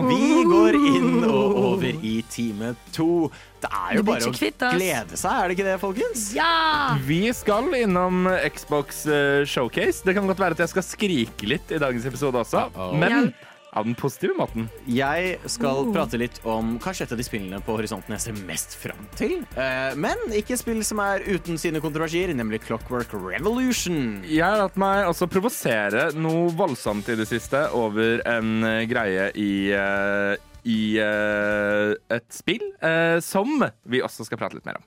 Vi 0.08 0.40
går 0.48 0.78
inn 0.78 1.20
og 1.28 1.60
over 1.60 2.00
i 2.02 2.16
time 2.32 2.72
to. 2.96 3.28
Det 3.62 3.70
er 3.74 3.94
jo 3.96 4.02
Du 4.02 4.08
bare 4.10 4.30
å 4.30 4.32
glede 4.74 5.18
seg, 5.18 5.30
er 5.34 5.50
det 5.50 5.56
ikke 5.56 5.66
det, 5.66 5.76
folkens? 5.82 6.24
ja! 6.34 6.96
Vi 7.06 7.20
skal 7.34 7.70
innom 7.78 8.26
Xbox 8.54 9.04
eh, 9.10 9.42
Showcase. 9.50 10.04
Det 10.06 10.14
kan 10.18 10.26
godt 10.30 10.42
være 10.42 10.58
at 10.58 10.62
jeg 10.62 10.72
skal 10.74 10.86
skrike 10.86 11.50
litt 11.50 11.74
i 11.74 11.80
dagens 11.82 12.06
episode 12.10 12.38
også, 12.42 12.68
Uh-oh. 12.74 12.94
men 12.98 13.14
Hjelp. 13.14 13.47
Av 13.76 13.84
den 13.84 13.94
positive 13.98 14.34
måten. 14.38 14.68
Jeg 14.86 15.38
skal 15.46 15.84
Oh. 15.86 15.92
prate 15.92 16.18
litt 16.18 16.40
om 16.44 16.78
kanskje 16.78 17.04
et 17.06 17.12
av 17.12 17.18
de 17.18 17.24
spillene 17.24 17.60
på 17.64 17.76
horisonten 17.76 18.14
jeg 18.16 18.20
ser 18.20 18.46
mest 18.46 18.76
fram 18.76 19.06
til. 19.14 19.44
Eh, 19.56 19.94
men 19.94 20.16
ikke 20.32 20.56
spill 20.58 20.82
som 20.84 20.98
er 21.00 21.20
uten 21.26 21.58
sine 21.58 21.80
kontroversier, 21.80 22.32
nemlig 22.34 22.62
Clockwork 22.64 23.12
Revolution. 23.12 24.22
Jeg 24.24 24.42
har 24.44 24.58
latt 24.58 24.76
meg 24.76 25.06
også 25.06 25.28
provosere 25.30 26.12
noe 26.14 26.50
voldsomt 26.56 27.08
i 27.08 27.16
det 27.18 27.28
siste 27.28 27.66
over 27.76 28.22
en 28.26 28.64
eh, 28.64 28.84
greie 28.88 29.30
i 29.36 29.72
uh, 29.72 30.36
i 30.68 30.98
uh, 31.00 31.94
et 32.12 32.26
spill 32.34 32.64
uh, 32.82 33.20
som 33.24 33.62
vi 33.88 34.02
også 34.04 34.26
skal 34.26 34.38
prate 34.40 34.58
litt 34.58 34.66
mer 34.66 34.80
om. 34.80 34.84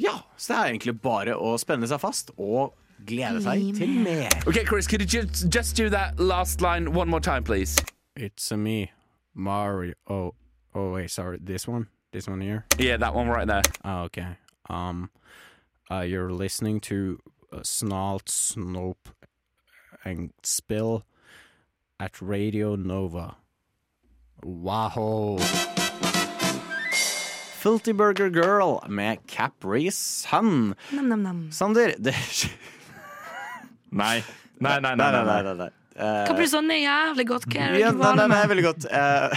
Ja, 0.00 0.14
så 0.36 0.52
det 0.54 0.58
er 0.58 0.70
egentlig 0.72 0.94
bare 1.02 1.34
å 1.36 1.56
spenne 1.60 1.86
seg 1.90 2.00
fast 2.00 2.32
og 2.38 2.72
glede 3.06 3.42
seg 3.42 3.74
til 3.76 3.88
mer. 4.04 4.28
Okay, 4.46 4.64
Chris, 4.64 4.86
could 4.86 5.00
you 5.00 5.06
just, 5.06 5.48
just 5.48 5.76
do 5.76 5.88
that 5.90 6.18
last 6.18 6.60
line 6.60 6.92
one 6.92 7.08
more 7.08 7.20
time, 7.20 7.44
please? 7.44 7.76
It's 8.16 8.50
a 8.52 8.56
me, 8.56 8.90
Mario. 9.34 9.94
Oh, 10.08 10.34
oh 10.74 10.92
wait, 10.92 11.10
sorry. 11.10 11.38
This 11.40 11.66
one, 11.68 11.86
this 12.12 12.28
one 12.28 12.40
here. 12.40 12.64
Yeah, 12.78 12.96
that 12.98 13.14
one 13.14 13.28
right 13.28 13.46
there. 13.46 13.62
Oh, 13.84 14.02
okay. 14.02 14.36
Um, 14.68 15.10
uh, 15.90 16.00
you're 16.00 16.32
listening 16.32 16.80
to 16.80 17.18
uh, 17.52 17.62
Snalt, 17.62 18.26
Snope, 18.26 19.12
and 20.04 20.30
Spill 20.42 21.04
at 22.00 22.20
Radio 22.20 22.76
Nova. 22.76 23.36
Wow. 24.42 25.38
Filty 27.62 27.92
Burger 27.92 28.28
Girl 28.28 28.80
med 28.88 29.18
Capri 29.28 29.90
Sun. 29.90 30.74
Nam-nam-nam. 30.90 31.52
Sander, 31.52 31.94
det 31.98 32.14
Nei. 33.92 34.22
Nei, 34.58 34.80
nei, 34.80 34.96
nei. 34.96 35.12
Nei, 35.12 35.24
nei, 35.24 35.42
nei, 35.42 35.56
nei. 35.60 35.70
Uh, 35.92 36.24
nei. 36.24 36.36
Eh, 36.40 36.46
sånn 36.48 36.70
jævlig 36.72 37.26
godt. 37.28 37.48
Hva 37.52 37.66
er 37.66 37.74
det 37.76 37.82
ja, 37.82 37.90
du 37.92 38.00
nei, 38.00 38.14
nei, 38.16 38.28
nei, 38.28 38.28
med? 38.32 38.48
veldig 38.52 38.64
godt. 38.70 38.86
Eh, 38.88 39.28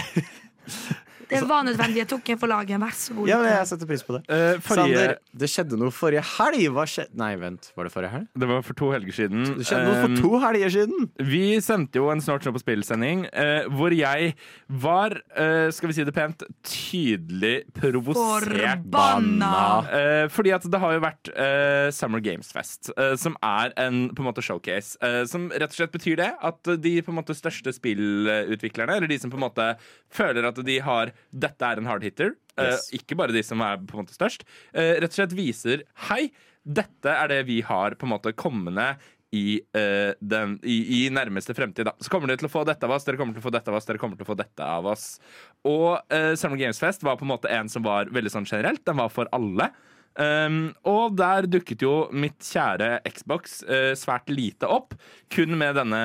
Det 1.30 1.42
var 1.50 1.64
nødvendig. 1.68 2.02
Jeg 2.04 2.10
tok 2.12 2.30
en 2.36 2.40
for 2.42 2.48
laget. 2.52 2.80
Vær 2.82 2.96
så 2.96 3.14
god. 3.18 3.28
ja, 3.30 3.38
men 3.42 3.50
jeg 3.54 3.68
setter 3.72 3.90
pris 3.90 4.04
på 4.06 4.18
det. 4.18 4.22
Eh, 4.30 4.60
forrige, 4.66 4.96
Sander, 4.98 5.16
det 5.44 5.50
skjedde 5.52 5.80
noe 5.82 5.92
forrige 5.96 6.24
helg. 6.36 6.66
Hva 6.76 6.86
skjedde 6.90 7.16
Nei, 7.22 7.32
vent. 7.42 7.72
Var 7.76 7.88
det 7.90 7.94
forrige 7.94 8.14
helg? 8.16 8.28
det 8.36 8.48
var 8.50 8.62
for 8.68 8.74
to 8.82 8.92
helger 8.94 9.16
siden. 9.20 9.46
Det 9.60 9.66
skjedde 9.68 9.86
noe 9.90 9.96
Eh, 9.96 10.04
for 10.06 10.22
to 10.22 10.40
helger 10.44 10.70
siden. 10.76 11.10
Vi 11.32 11.44
sendte 11.66 12.02
jo 12.02 12.10
en 12.12 12.22
Snart 12.26 12.44
snart 12.46 12.56
på 12.58 12.62
spill-sending 12.64 13.26
eh, 13.32 13.68
hvor 13.70 13.94
jeg 13.96 14.34
var, 14.68 15.14
eh, 15.38 15.70
skal 15.72 15.92
vi 15.92 15.94
si 15.98 16.04
det 16.08 16.14
pent, 16.16 16.44
tydelig 16.66 17.64
provosert. 17.78 18.50
Forbanna! 18.86 19.52
Eh, 19.90 20.28
fordi 20.34 20.54
at 20.56 20.66
det 20.72 20.80
har 20.82 20.96
jo 20.98 21.04
vært 21.04 21.30
eh, 21.36 21.90
Summer 21.96 22.20
Games 22.26 22.50
Fest, 22.56 22.90
eh, 22.98 23.14
som 23.20 23.38
er 23.46 23.74
en 23.82 24.10
på 24.16 24.24
en 24.24 24.30
måte 24.30 24.44
showcase. 24.46 24.98
eh, 25.06 25.24
som 25.30 25.50
rett 25.54 25.70
og 25.72 25.78
slett 25.78 25.94
betyr 25.96 26.20
det 26.22 26.32
at 26.42 26.72
de 26.82 26.96
på 27.06 27.14
en 27.14 27.20
måte 27.22 27.36
største 27.38 27.74
spillutviklerne, 27.76 28.98
eller 29.00 29.08
de 29.12 29.20
som 29.22 29.32
på 29.34 29.40
en 29.40 29.46
måte 29.48 29.70
føler 30.14 30.48
at 30.50 30.60
de 30.66 30.80
har 30.84 31.12
Dette 31.32 31.68
er 31.68 31.82
en 31.82 31.90
hardhitter, 31.90 32.36
eh, 32.58 32.72
Yes. 32.76 32.90
ikke 32.96 33.18
bare 33.20 33.36
de 33.36 33.44
som 33.44 33.62
er 33.62 33.78
på 33.78 33.98
en 33.98 34.06
måte 34.06 34.16
størst, 34.16 34.46
Uh, 34.76 35.00
rett 35.00 35.12
og 35.12 35.16
slett 35.18 35.34
viser 35.36 35.84
Hei, 36.10 36.32
dette 36.66 37.12
er 37.12 37.28
det 37.32 37.46
vi 37.48 37.62
har 37.62 37.96
på 37.96 38.08
en 38.08 38.14
måte 38.16 38.34
kommende 38.34 38.96
i, 39.36 39.60
uh, 39.76 40.14
den, 40.22 40.56
i, 40.64 41.06
i 41.06 41.10
nærmeste 41.12 41.54
fremtid. 41.58 41.86
Da. 41.90 41.94
Så 42.00 42.10
kommer 42.12 42.28
dere 42.30 42.40
til 42.40 42.48
å 42.48 42.54
få 42.54 42.64
dette 42.68 42.86
av 42.88 42.94
oss, 42.96 43.04
dere 43.08 43.18
kommer 43.20 43.36
til 43.36 43.44
å 43.44 43.48
få 43.48 43.52
dette 43.52 43.72
av 43.72 43.76
oss, 43.80 43.88
dere 43.90 44.00
kommer 44.00 44.16
til 44.20 44.24
å 44.24 44.30
få 44.30 44.38
dette 44.40 44.64
av 44.64 44.86
oss. 44.88 45.20
Og 45.68 45.98
uh, 46.14 46.34
Summer 46.40 46.60
Games 46.62 46.80
Fest 46.80 47.04
var 47.04 47.18
på 47.20 47.26
en 47.28 47.34
måte 47.34 47.52
en 47.52 47.68
som 47.72 47.84
var 47.84 48.08
veldig 48.16 48.32
sånn 48.32 48.48
generelt. 48.48 48.84
Den 48.88 48.98
var 49.02 49.12
for 49.12 49.28
alle. 49.36 49.72
Um, 50.16 50.70
og 50.88 51.18
der 51.20 51.44
dukket 51.52 51.82
jo 51.84 52.08
mitt 52.16 52.40
kjære 52.48 53.02
Xbox 53.12 53.60
uh, 53.68 53.92
svært 54.00 54.32
lite 54.32 54.70
opp. 54.72 54.96
Kun 55.34 55.58
med 55.60 55.76
denne 55.76 56.02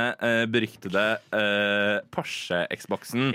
beryktede 0.51 1.05
Porsche-Xboxen. 2.11 3.31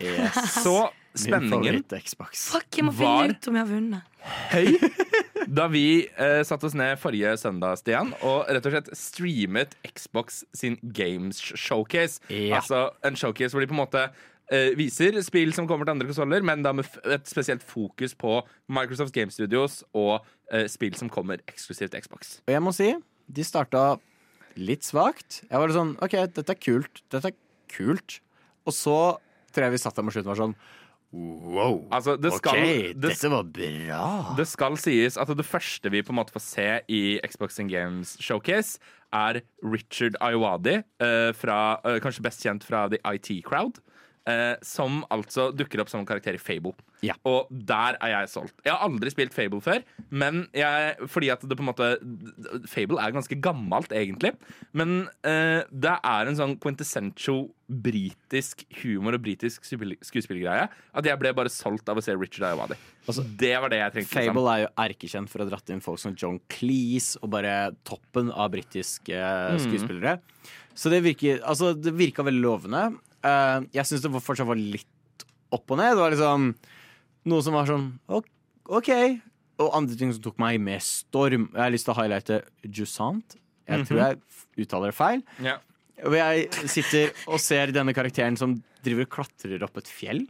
Så 0.60 0.76
spenningen 1.20 1.82
Fuck, 1.86 2.78
jeg 2.78 2.86
må 2.88 2.94
finne 2.96 3.36
ut 3.36 3.50
om 3.50 3.58
jeg 3.58 3.66
har 3.66 3.72
vunnet. 3.72 4.14
høy 4.52 4.70
da 5.58 5.68
vi 5.70 6.06
eh, 6.18 6.42
satte 6.48 6.66
oss 6.68 6.76
ned 6.78 6.98
forrige 7.02 7.36
søndag, 7.38 7.78
Stian, 7.80 8.14
og 8.26 8.48
rett 8.50 8.66
og 8.66 8.74
slett 8.74 8.92
streamet 8.98 9.76
Xbox 9.86 10.44
sin 10.58 10.78
Games 10.82 11.38
Showcase. 11.54 12.22
Ja. 12.30 12.62
Altså 12.62 12.88
en 13.06 13.18
showcase 13.20 13.54
hvor 13.54 13.64
de 13.64 13.70
på 13.70 13.76
en 13.78 13.84
måte 13.84 14.08
eh, 14.50 14.72
viser 14.78 15.20
spill 15.26 15.54
som 15.56 15.70
kommer 15.70 15.88
til 15.88 15.96
andre 15.96 16.10
konsoller, 16.10 16.46
men 16.46 16.66
da 16.66 16.74
med 16.76 16.88
f 16.88 16.98
et 17.04 17.30
spesielt 17.30 17.64
fokus 17.66 18.16
på 18.18 18.40
Microsoft 18.68 19.14
Game 19.16 19.34
Studios 19.34 19.84
og 19.94 20.26
eh, 20.52 20.66
spill 20.72 20.98
som 20.98 21.12
kommer 21.14 21.44
eksklusivt 21.48 21.94
til 21.94 22.06
Xbox. 22.06 22.40
Og 22.48 22.56
jeg 22.56 22.66
må 22.66 22.74
si, 22.76 22.92
de 23.28 23.46
starta 23.46 23.96
litt 24.56 24.88
svakt. 24.88 25.44
Jeg 25.50 25.60
var 25.60 25.70
litt 25.70 25.78
sånn 25.78 25.96
OK, 26.04 26.18
dette 26.36 26.56
er 26.56 26.62
kult. 26.62 27.04
Dette 27.12 27.34
er 27.34 27.38
kult. 27.72 28.20
Og 28.66 28.74
så 28.74 28.98
tror 29.54 29.68
jeg 29.68 29.76
vi 29.76 29.84
satt 29.84 29.98
der 29.98 30.06
mot 30.06 30.16
slutten 30.16 30.32
og 30.32 30.36
var 30.36 30.44
sånn 30.48 30.58
Wow. 31.16 31.86
Altså, 31.94 32.18
det 32.20 32.34
skal, 32.36 32.60
OK, 32.60 32.68
det, 32.98 33.02
dette 33.06 33.32
var 33.32 33.48
bra. 33.56 34.36
det 34.36 34.48
skal 34.52 34.76
sies 34.82 35.16
at 35.22 35.32
det 35.32 35.46
første 35.48 35.92
vi 35.94 36.04
på 36.04 36.12
en 36.12 36.20
måte 36.20 36.36
får 36.36 36.44
se 36.44 36.68
i 36.92 37.04
Xbox 37.24 37.60
and 37.64 37.72
Games 37.72 38.18
Showcase, 38.20 38.82
er 39.16 39.40
Richard 39.64 40.18
Iowadi, 40.20 40.82
uh, 41.00 41.32
fra, 41.38 41.80
eh, 41.88 42.02
kanskje 42.04 42.26
best 42.26 42.44
kjent 42.44 42.66
fra 42.68 42.88
The 42.92 43.00
IT 43.16 43.46
Crowd. 43.48 43.80
Eh, 44.26 44.56
som 44.66 45.04
altså 45.14 45.52
dukker 45.54 45.84
opp 45.84 45.90
som 45.92 46.00
en 46.02 46.08
karakter 46.10 46.34
i 46.34 46.40
Fable. 46.42 46.72
Ja. 47.06 47.14
Og 47.30 47.46
der 47.54 47.94
er 48.02 48.10
jeg 48.10 48.32
solgt. 48.32 48.56
Jeg 48.66 48.74
har 48.74 48.82
aldri 48.88 49.12
spilt 49.14 49.36
Fable 49.38 49.62
før, 49.62 49.84
men 50.10 50.48
jeg, 50.58 50.96
fordi 51.14 51.30
at 51.30 51.44
det 51.46 51.54
på 51.60 51.62
en 51.62 51.70
måte 51.70 51.90
Fable 52.72 52.98
er 53.04 53.14
ganske 53.14 53.38
gammelt, 53.38 53.94
egentlig. 53.94 54.32
Men 54.74 55.04
eh, 55.22 55.62
det 55.70 55.94
er 56.02 56.32
en 56.32 56.40
sånn 56.40 56.56
quintessential 56.58 57.46
britisk 57.70 58.64
humor 58.82 59.18
og 59.20 59.24
britisk 59.26 59.62
skuespill- 59.66 59.98
skuespillergreie 60.06 60.68
at 60.74 61.06
jeg 61.10 61.22
ble 61.22 61.32
bare 61.38 61.54
solgt 61.54 61.90
av 61.94 62.02
å 62.02 62.06
se 62.06 62.18
Richard 62.18 62.50
Iowadi. 62.50 62.78
det 63.38 63.54
var 63.62 63.70
det 63.70 63.84
jeg 63.84 63.94
trengte. 64.00 64.10
liksom. 64.18 64.34
Fable 64.34 64.52
er 64.56 64.66
jo 64.66 64.74
erkekjent 64.88 65.30
for 65.30 65.42
å 65.42 65.46
ha 65.46 65.54
dratt 65.54 65.70
inn 65.74 65.86
folk 65.86 66.02
som 66.02 66.18
John 66.18 66.42
Cleese 66.50 67.22
og 67.22 67.30
bare 67.38 67.76
toppen 67.86 68.34
av 68.34 68.50
britiske 68.58 69.14
skuespillere. 69.14 69.60
skuespillere. 69.70 70.20
Så 70.76 70.90
det 70.92 71.04
virker 71.06 71.42
Altså, 71.46 71.74
det 71.78 71.94
virka 71.96 72.24
veldig 72.26 72.42
lovende. 72.42 72.88
Eh, 73.26 73.68
jeg 73.76 73.90
syns 73.90 74.04
det 74.06 74.12
fortsatt 74.24 74.50
var 74.50 74.60
litt 74.60 75.26
opp 75.56 75.72
og 75.72 75.80
ned. 75.80 75.96
Det 75.96 76.04
var 76.04 76.14
liksom 76.14 76.50
noe 77.32 77.46
som 77.46 77.58
var 77.58 77.70
sånn 77.70 77.88
ok-. 78.08 79.22
Og 79.56 79.72
andre 79.72 79.96
ting 79.96 80.12
som 80.12 80.24
tok 80.26 80.38
meg 80.42 80.60
med 80.60 80.84
storm. 80.84 81.48
Jeg 81.54 81.64
har 81.64 81.72
lyst 81.74 81.88
til 81.88 81.96
å 81.96 82.00
highlighte 82.02 82.42
Jusant. 82.68 83.38
Jeg 83.66 83.88
tror 83.88 84.02
jeg 84.02 84.66
uttaler 84.66 84.92
det 84.92 84.98
feil. 84.98 85.24
Yeah. 85.42 85.62
Hvor 86.04 86.18
jeg 86.20 86.70
sitter 86.70 87.14
og 87.32 87.40
ser 87.42 87.72
denne 87.74 87.96
karakteren 87.96 88.36
som 88.38 88.58
driver 88.86 89.08
og 89.08 89.14
klatrer 89.16 89.64
opp 89.66 89.80
et 89.80 89.90
fjell. 89.90 90.26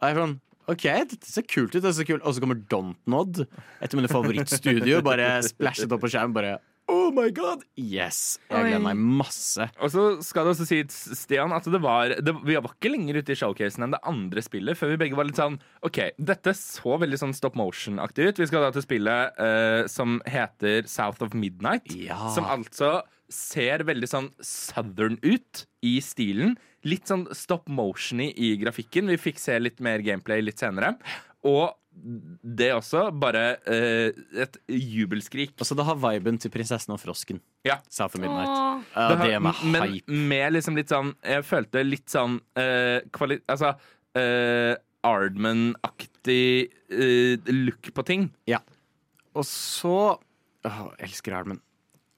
Og 0.00 0.06
jeg 0.06 0.16
er 0.16 0.22
sånn 0.22 0.36
OK, 0.66 0.86
dette 1.12 1.28
ser 1.30 1.44
kult 1.46 1.76
ut. 1.76 1.84
Og 1.84 1.94
så 1.94 2.42
kommer 2.42 2.58
Dontnod, 2.58 3.44
et 3.44 3.92
av 3.92 4.00
mine 4.00 4.10
favorittstudio, 4.10 4.98
bare 5.06 5.36
splashet 5.46 5.92
opp 5.94 6.02
på 6.02 6.10
skjermen. 6.10 6.34
Bare 6.34 6.56
Oh 6.86 7.10
my 7.10 7.32
god! 7.34 7.64
Yes! 7.74 8.38
Jeg 8.46 8.62
gleder 8.68 8.82
meg 8.84 9.00
masse. 9.18 9.64
Og 9.82 9.90
så 9.90 10.04
skal 10.22 10.46
det 10.46 10.52
også 10.54 10.66
sies, 10.68 10.98
Stian, 11.18 11.54
at 11.54 11.66
det 11.66 11.80
var, 11.82 12.14
det, 12.22 12.34
vi 12.46 12.54
var 12.54 12.70
ikke 12.70 12.92
lenger 12.92 13.18
ute 13.18 13.34
i 13.34 13.38
showcasen 13.38 13.86
enn 13.86 13.96
det 13.96 14.02
andre 14.06 14.44
spillet, 14.44 14.78
før 14.78 14.92
vi 14.92 15.00
begge 15.02 15.18
var 15.18 15.26
litt 15.26 15.40
sånn 15.40 15.58
OK, 15.86 15.98
dette 16.18 16.54
så 16.58 16.94
veldig 17.02 17.18
sånn 17.18 17.34
stop 17.34 17.58
motion-aktig 17.58 18.30
ut. 18.30 18.40
Vi 18.42 18.48
skal 18.50 18.68
da 18.68 18.70
til 18.74 18.86
spillet 18.86 19.42
uh, 19.42 19.82
som 19.90 20.20
heter 20.30 20.86
South 20.90 21.26
of 21.26 21.34
Midnight. 21.34 21.90
Ja. 21.98 22.20
Som 22.34 22.46
altså 22.46 23.00
ser 23.32 23.82
veldig 23.86 24.06
sånn 24.10 24.30
southern 24.38 25.18
ut 25.26 25.66
i 25.86 25.96
stilen. 26.04 26.54
Litt 26.86 27.10
sånn 27.10 27.26
stop 27.34 27.66
motion-y 27.66 28.30
i 28.30 28.54
grafikken. 28.62 29.10
Vi 29.10 29.18
fikk 29.18 29.42
se 29.42 29.58
litt 29.58 29.82
mer 29.82 30.04
gameplay 30.06 30.44
litt 30.44 30.62
senere. 30.62 30.94
Og 31.46 31.74
det 31.96 32.68
også, 32.76 33.06
bare 33.18 33.56
eh, 33.66 34.12
et 34.44 34.56
jubelskrik. 34.68 35.54
Altså, 35.58 35.74
det 35.78 35.86
har 35.88 35.96
viben 35.96 36.36
til 36.38 36.50
Prinsessen 36.52 36.92
og 36.94 37.00
frosken. 37.00 37.40
Ja. 37.64 37.78
South 37.88 38.14
of 38.16 38.20
Midnight. 38.20 38.50
Uh, 38.94 39.08
Det 39.08 39.16
har- 39.18 39.26
det 39.28 39.42
med 39.42 39.54
men 39.72 39.82
hype. 39.94 40.12
med 40.28 40.52
liksom 40.52 40.76
litt 40.76 40.88
sånn 40.92 41.14
Jeg 41.24 41.42
følte 41.44 41.82
litt 41.84 42.06
sånn 42.12 42.40
eh, 42.56 43.00
kvali 43.12 43.40
Altså 43.48 43.72
eh, 44.14 44.76
Ardman-aktig 45.06 46.70
eh, 46.90 47.38
look 47.52 47.90
på 47.94 48.04
ting. 48.04 48.30
Og 49.36 49.44
så 49.44 50.18
Åh, 50.66 50.78
elsker 50.98 51.34
Ardman. 51.36 51.60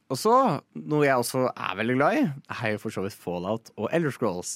Og 0.09 0.17
så, 0.17 0.33
noe 0.75 1.05
jeg 1.05 1.19
også 1.21 1.51
er 1.53 1.75
veldig 1.77 1.97
glad 1.99 2.15
i, 2.17 2.21
er 2.63 2.71
jo 2.73 2.79
for 2.81 2.95
så 2.95 3.03
vidt 3.05 3.13
Fallout 3.13 3.69
og 3.77 3.91
Elder 3.93 4.11
Scrolls. 4.15 4.55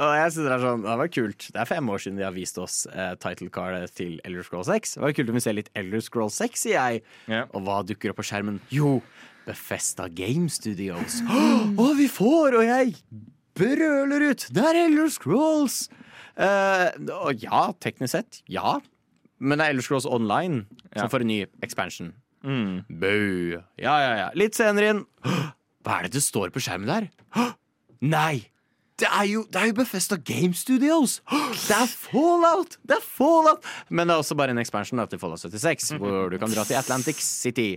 Og 0.00 0.12
jeg 0.16 0.32
synes 0.32 0.46
Det 0.46 0.52
er 0.54 0.62
sånn, 0.64 0.84
det 0.86 0.94
var 1.02 1.08
kult. 1.12 1.46
Det 1.52 1.60
er 1.60 1.68
fem 1.68 1.88
år 1.92 1.98
siden 2.00 2.16
de 2.20 2.24
har 2.24 2.32
vist 2.36 2.58
oss 2.62 2.86
eh, 2.88 3.14
title 3.20 3.50
cardet 3.52 3.90
til 3.98 4.20
Elder 4.24 4.46
Scrolls 4.46 4.70
6. 4.70 4.94
Det 4.96 5.02
var 5.02 5.12
kult 5.18 5.32
om 5.32 5.36
vi 5.36 5.42
ser 5.44 5.56
litt 5.58 5.68
Elder 5.76 6.00
Scrolls 6.04 6.38
6, 6.40 6.62
sier 6.62 6.78
jeg. 6.78 7.02
Ja. 7.28 7.42
Og 7.52 7.66
hva 7.66 7.80
dukker 7.84 8.12
opp 8.14 8.20
på 8.22 8.24
skjermen? 8.30 8.60
Jo, 8.72 9.00
Befesta 9.48 10.06
Game 10.08 10.48
Studios. 10.52 11.18
Å, 11.82 11.88
vi 11.98 12.06
får! 12.12 12.56
Og 12.60 12.64
jeg 12.68 12.94
brøler 13.58 14.24
ut! 14.30 14.46
Det 14.54 14.64
er 14.70 14.78
Elder 14.86 15.10
Scrolls! 15.12 15.82
Eh, 16.40 16.86
og 17.18 17.42
ja, 17.44 17.66
teknisk 17.84 18.14
sett, 18.14 18.40
ja. 18.48 18.78
Men 19.40 19.58
det 19.60 19.66
er 19.66 19.74
Elder 19.74 19.84
Scrolls 19.84 20.06
Online 20.08 20.62
Ja. 20.94 21.02
som 21.04 21.10
får 21.12 21.22
en 21.26 21.30
ny 21.30 21.40
expansion. 21.64 22.14
Mm. 22.40 22.86
Boo. 22.88 23.60
Ja, 23.76 23.98
ja, 24.00 24.12
ja. 24.22 24.28
Litt 24.38 24.56
senere 24.56 24.94
inn. 24.94 25.02
Hva 25.84 25.98
er 25.98 26.08
det 26.08 26.14
det 26.16 26.22
står 26.24 26.52
på 26.54 26.60
skjermen 26.64 26.88
der? 26.88 27.10
Nei! 28.00 28.46
Det 29.00 29.08
er 29.08 29.26
jo, 29.30 29.44
det 29.48 29.56
er 29.62 29.70
jo 29.70 29.74
Bethesda 29.78 30.16
Game 30.28 30.52
Studios! 30.56 31.18
Det 31.30 31.76
er 31.76 31.88
Fallout! 31.88 32.76
Det 32.84 32.98
er 32.98 33.04
Fallout! 33.04 33.64
Men 33.88 34.08
det 34.10 34.14
er 34.16 34.20
også 34.22 34.36
bare 34.36 34.52
en 34.52 34.60
expansion 34.60 35.00
da, 35.00 35.06
til 35.08 35.20
Fallout 35.22 35.40
76, 35.40 35.94
hvor 36.00 36.28
du 36.32 36.36
kan 36.42 36.52
dra 36.52 36.64
til 36.68 36.76
Atlantic 36.78 37.22
City. 37.24 37.70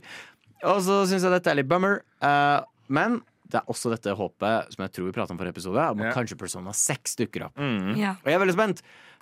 Og 0.68 0.82
så 0.84 1.02
syns 1.10 1.24
jeg 1.24 1.32
dette 1.34 1.52
er 1.54 1.60
litt 1.62 1.70
bummer. 1.72 2.02
uh, 2.24 2.60
men 2.92 3.22
det 3.54 3.60
er 3.62 3.70
også 3.70 3.92
dette 3.94 4.12
håpet 4.18 4.74
som 4.74 4.82
jeg 4.84 4.92
tror 4.96 5.06
vi 5.08 5.14
prata 5.16 5.32
om 5.36 5.38
forrige 5.40 5.54
episode, 5.56 5.78
om 5.94 6.00
at 6.02 6.08
Ja. 6.10 6.14
kanskje 6.16 6.38
Persona 6.40 6.72
6 6.74 7.16
dukker 7.20 7.46
opp. 7.48 7.60
Ja. 8.00 8.16
Og 8.20 8.28
jeg 8.32 8.34
er 8.36 8.42
veldig 8.44 8.56
spent. 8.58 8.82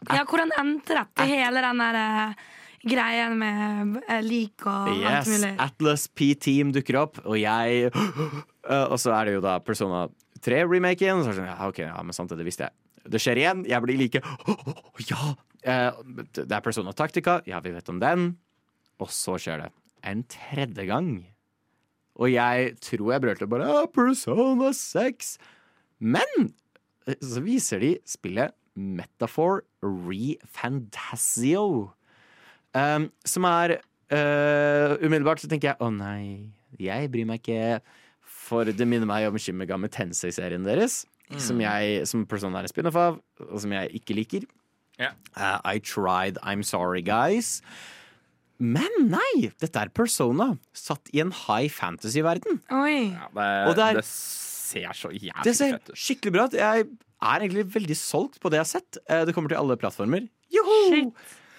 ja, 0.10 0.24
hvordan 0.24 0.54
endte 0.62 0.96
dette? 0.98 1.26
Hele 1.28 1.62
den 1.66 1.82
der 1.84 1.98
eh, 2.00 2.34
greien 2.88 3.36
med 3.38 4.00
eh, 4.08 4.22
lik 4.26 4.66
og 4.66 4.88
alt 4.90 5.28
Yes, 5.28 5.28
mulig. 5.34 5.52
Atlas 5.60 6.08
P-Team 6.08 6.72
dukker 6.74 6.98
opp, 7.04 7.20
og 7.26 7.38
jeg 7.38 7.92
Uh, 7.92 8.88
Og 8.94 8.98
så 9.02 9.12
er 9.18 9.26
det 9.26 9.34
jo 9.36 9.42
da 9.44 9.58
Persona 9.60 10.06
3-remaken. 10.46 11.26
Så 11.26 11.36
sånn, 11.38 11.50
ja, 11.50 11.58
ok, 11.68 11.84
ja, 11.88 11.98
men 12.06 12.18
sant, 12.18 12.34
det 12.38 12.48
visste 12.48 12.70
jeg. 12.70 12.78
Det 13.12 13.22
skjer 13.22 13.42
igjen. 13.42 13.66
Jeg 13.70 13.86
blir 13.86 14.00
like 14.00 14.22
Ja! 15.10 15.34
Eh, 15.62 16.00
det 16.34 16.50
er 16.50 16.64
Persona 16.66 16.94
Tactica. 16.98 17.40
Ja, 17.50 17.62
vi 17.62 17.74
vet 17.74 17.90
om 17.92 18.02
den. 18.02 18.32
Og 19.02 19.12
så 19.14 19.38
skjer 19.42 19.66
det 19.66 19.70
en 20.08 20.24
tredje 20.30 20.86
gang. 20.90 21.12
Og 22.22 22.32
jeg 22.34 22.74
tror 22.84 23.14
jeg 23.14 23.24
brølte 23.24 23.50
bare 23.50 23.70
ah, 23.70 23.86
Persona 23.90 24.72
6. 24.76 25.36
Men 26.02 26.52
eh, 27.08 27.18
så 27.22 27.44
viser 27.46 27.84
de 27.84 27.96
spillet 28.10 28.56
Metafor 28.76 29.64
Re-Fantasio. 29.84 31.92
Um, 32.72 33.10
som 33.28 33.44
er 33.44 33.82
uh, 34.16 34.94
Umiddelbart 35.04 35.42
så 35.44 35.50
tenker 35.52 35.74
jeg 35.74 35.84
å 35.84 35.90
nei, 35.92 36.54
jeg 36.80 37.10
bryr 37.12 37.28
meg 37.28 37.42
ikke. 37.42 37.82
For 38.52 38.68
det 38.68 38.88
minner 38.90 39.08
meg 39.08 39.30
om 39.30 39.38
Shin 39.40 39.56
Megami 39.60 39.88
Tensei-serien 39.94 40.66
deres. 40.68 41.06
Som, 41.40 41.62
jeg, 41.64 42.02
som 42.10 42.26
Persona 42.28 42.60
er 42.60 42.68
en 42.68 42.72
spin-off 42.74 42.98
av, 43.00 43.22
og 43.48 43.60
som 43.64 43.72
jeg 43.72 43.94
ikke 44.02 44.18
liker. 44.18 44.44
Yeah. 45.00 45.14
Uh, 45.32 45.62
I 45.64 45.78
tried, 45.80 46.36
I'm 46.44 46.60
sorry, 46.68 47.00
guys. 47.08 47.62
Men 48.62 48.92
nei! 49.10 49.48
Dette 49.64 49.80
er 49.82 49.90
Persona, 49.96 50.52
satt 50.78 51.08
i 51.16 51.22
en 51.24 51.32
high 51.48 51.72
fantasy-verden. 51.72 52.60
Oi. 52.78 52.98
Ja, 53.16 53.30
det, 53.34 53.48
Og 53.72 53.76
det 53.80 53.86
er- 53.88 53.96
det 54.02 54.06
ser 54.06 54.92
så 54.94 55.10
jævlig 55.16 55.44
Det 55.48 55.56
ser 55.58 55.72
fett 55.80 55.90
ut. 55.90 55.96
skikkelig 55.98 56.34
bra 56.36 56.46
ut. 56.46 56.54
Jeg 56.60 56.86
er 57.24 57.40
egentlig 57.40 57.66
veldig 57.74 57.98
solgt 57.98 58.40
på 58.44 58.52
det 58.52 58.60
jeg 58.60 58.66
har 58.68 58.74
sett. 58.82 58.98
Eh, 59.10 59.26
Det 59.26 59.34
kommer 59.34 59.50
til 59.50 59.58
alle 59.58 59.78
plattformer. 59.78 60.28
Joho! 60.52 61.14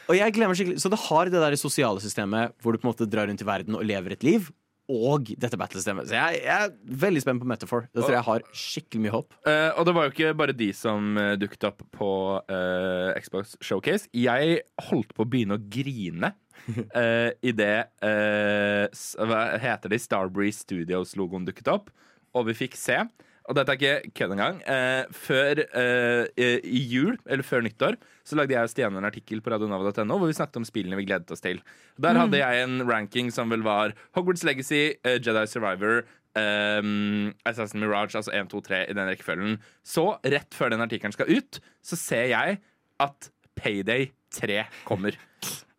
Og 0.08 0.16
jeg 0.16 0.34
glemmer 0.34 0.54
skikkelig 0.54 0.80
Så 0.82 0.90
det 0.90 0.98
har 1.08 1.24
det 1.24 1.32
der 1.32 1.56
sosiale 1.56 1.98
systemet 2.00 2.52
hvor 2.60 2.72
du 2.72 2.78
på 2.78 2.86
en 2.86 2.92
måte 2.92 3.08
drar 3.08 3.26
rundt 3.26 3.40
i 3.40 3.44
verden 3.48 3.74
og 3.74 3.84
lever 3.84 4.12
et 4.12 4.22
liv. 4.22 4.52
Og 4.92 5.32
dette 5.40 5.58
battlesystemet. 5.58 6.10
Så 6.10 6.18
jeg, 6.18 6.42
jeg 6.44 6.68
er 6.68 7.00
veldig 7.04 7.22
spent 7.24 7.42
på 7.42 7.48
Metafor. 7.48 7.88
Det 7.90 8.04
tror 8.04 8.16
jeg 8.18 8.26
har 8.28 8.46
skikkelig 8.62 9.02
mye 9.06 9.14
håp. 9.14 9.36
Uh, 9.46 9.70
og 9.78 9.88
det 9.88 9.96
var 9.96 10.06
jo 10.06 10.14
ikke 10.14 10.34
bare 10.42 10.56
de 10.56 10.68
som 10.76 11.16
uh, 11.18 11.32
dukket 11.40 11.68
opp 11.70 11.82
på 11.96 12.12
uh, 12.38 13.10
Xbox 13.18 13.56
Showcase. 13.64 14.10
Jeg 14.16 14.62
holdt 14.90 15.14
på 15.16 15.24
å 15.24 15.28
begynne 15.28 15.58
å 15.58 15.64
grine 15.72 16.34
uh, 16.98 17.30
idet 17.42 17.90
uh, 18.04 18.86
Hva 19.26 19.42
heter 19.62 19.92
det? 19.92 20.02
Starbreeze 20.04 20.62
Studios-logoen 20.66 21.48
dukket 21.48 21.70
opp, 21.72 21.92
og 22.36 22.48
vi 22.50 22.58
fikk 22.64 22.78
se. 22.78 23.00
Og 23.50 23.56
dette 23.58 23.74
er 23.74 23.80
ikke 23.80 24.14
kødd 24.18 24.34
engang. 24.36 24.60
Eh, 24.70 25.04
før 25.16 25.62
eh, 25.66 26.62
i 26.62 26.82
jul, 26.92 27.16
eller 27.26 27.46
før 27.46 27.64
nyttår, 27.66 27.98
så 28.22 28.38
lagde 28.38 28.54
jeg 28.54 28.68
og 28.68 28.70
Stian 28.70 28.98
en 28.98 29.08
artikkel 29.08 29.42
på 29.42 29.50
radionava.no 29.50 30.18
hvor 30.20 30.30
vi 30.30 30.36
snakket 30.38 30.60
om 30.60 30.66
spillene 30.68 30.98
vi 31.00 31.06
gledet 31.08 31.32
oss 31.34 31.42
til. 31.42 31.58
Der 31.98 32.18
hadde 32.18 32.38
jeg 32.38 32.64
en 32.64 32.84
ranking 32.88 33.32
som 33.34 33.50
vel 33.50 33.64
var 33.66 33.96
Hogwarts 34.16 34.46
Legacy, 34.46 34.94
eh, 35.02 35.18
Jedi 35.18 35.44
Survivor, 35.50 36.04
um, 36.38 37.32
Assassin 37.48 37.82
Mirage, 37.82 38.16
altså 38.16 38.32
1, 38.32 38.50
2, 38.52 38.62
3 38.68 38.82
i 38.86 38.96
den 38.96 39.10
rekkefølgen. 39.10 39.58
Så, 39.84 40.06
rett 40.24 40.54
før 40.54 40.72
den 40.72 40.84
artikkelen 40.84 41.14
skal 41.14 41.30
ut, 41.32 41.60
så 41.82 41.98
ser 41.98 42.30
jeg 42.32 42.60
at 43.02 43.30
Payday 43.58 44.12
3 44.32 44.64
kommer. 44.88 45.18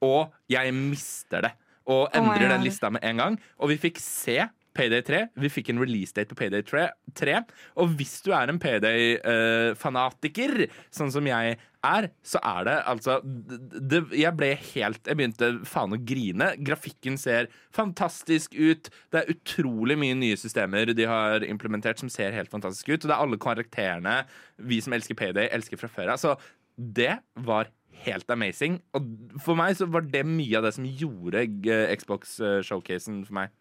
Og 0.04 0.34
jeg 0.52 0.74
mister 0.76 1.48
det. 1.48 1.54
Og 1.84 2.08
Oh 2.08 2.16
endrer 2.16 2.48
den 2.54 2.64
lista 2.64 2.90
med 2.90 3.04
en 3.04 3.20
gang. 3.20 3.40
Og 3.60 3.74
vi 3.74 3.80
fikk 3.80 4.00
se 4.00 4.38
Payday 4.78 5.04
3. 5.06 5.20
Vi 5.44 5.52
fikk 5.52 5.70
en 5.72 5.82
release 5.82 6.16
date 6.16 6.32
på 6.32 6.40
Payday 6.40 6.64
3. 6.66 6.88
3. 7.20 7.36
Og 7.82 7.94
hvis 8.00 8.16
du 8.26 8.32
er 8.36 8.50
en 8.50 8.60
Payday-fanatiker, 8.62 10.66
sånn 10.94 11.14
som 11.14 11.28
jeg 11.30 11.58
er, 11.84 12.08
så 12.24 12.40
er 12.48 12.68
det 12.68 12.76
altså 12.88 13.18
det, 13.24 14.00
Jeg 14.16 14.32
ble 14.40 14.54
helt 14.56 15.10
Jeg 15.10 15.20
begynte 15.20 15.50
faen 15.68 15.96
å 15.96 16.00
grine. 16.00 16.54
Grafikken 16.64 17.20
ser 17.20 17.52
fantastisk 17.76 18.56
ut. 18.56 18.90
Det 19.12 19.22
er 19.22 19.32
utrolig 19.36 19.98
mye 20.00 20.18
nye 20.18 20.40
systemer 20.40 20.94
de 20.94 21.08
har 21.10 21.46
implementert 21.48 22.02
som 22.02 22.12
ser 22.12 22.36
helt 22.36 22.52
fantastisk 22.54 22.90
ut. 22.90 23.04
Og 23.04 23.08
det 23.08 23.16
er 23.16 23.22
alle 23.22 23.42
karakterene 23.42 24.18
vi 24.58 24.82
som 24.84 24.96
elsker 24.96 25.18
Payday, 25.20 25.52
elsker 25.54 25.82
fra 25.82 25.92
før 25.92 26.16
av. 26.16 26.24
Så 26.24 26.38
det 26.78 27.18
var 27.46 27.70
helt 28.04 28.32
amazing. 28.32 28.80
Og 28.98 29.12
for 29.44 29.60
meg 29.60 29.76
så 29.78 29.88
var 29.92 30.08
det 30.08 30.24
mye 30.28 30.60
av 30.60 30.68
det 30.68 30.74
som 30.78 30.88
gjorde 30.88 31.46
eh, 31.46 31.92
Xbox-showcasen 32.00 33.24
for 33.28 33.42
meg. 33.42 33.54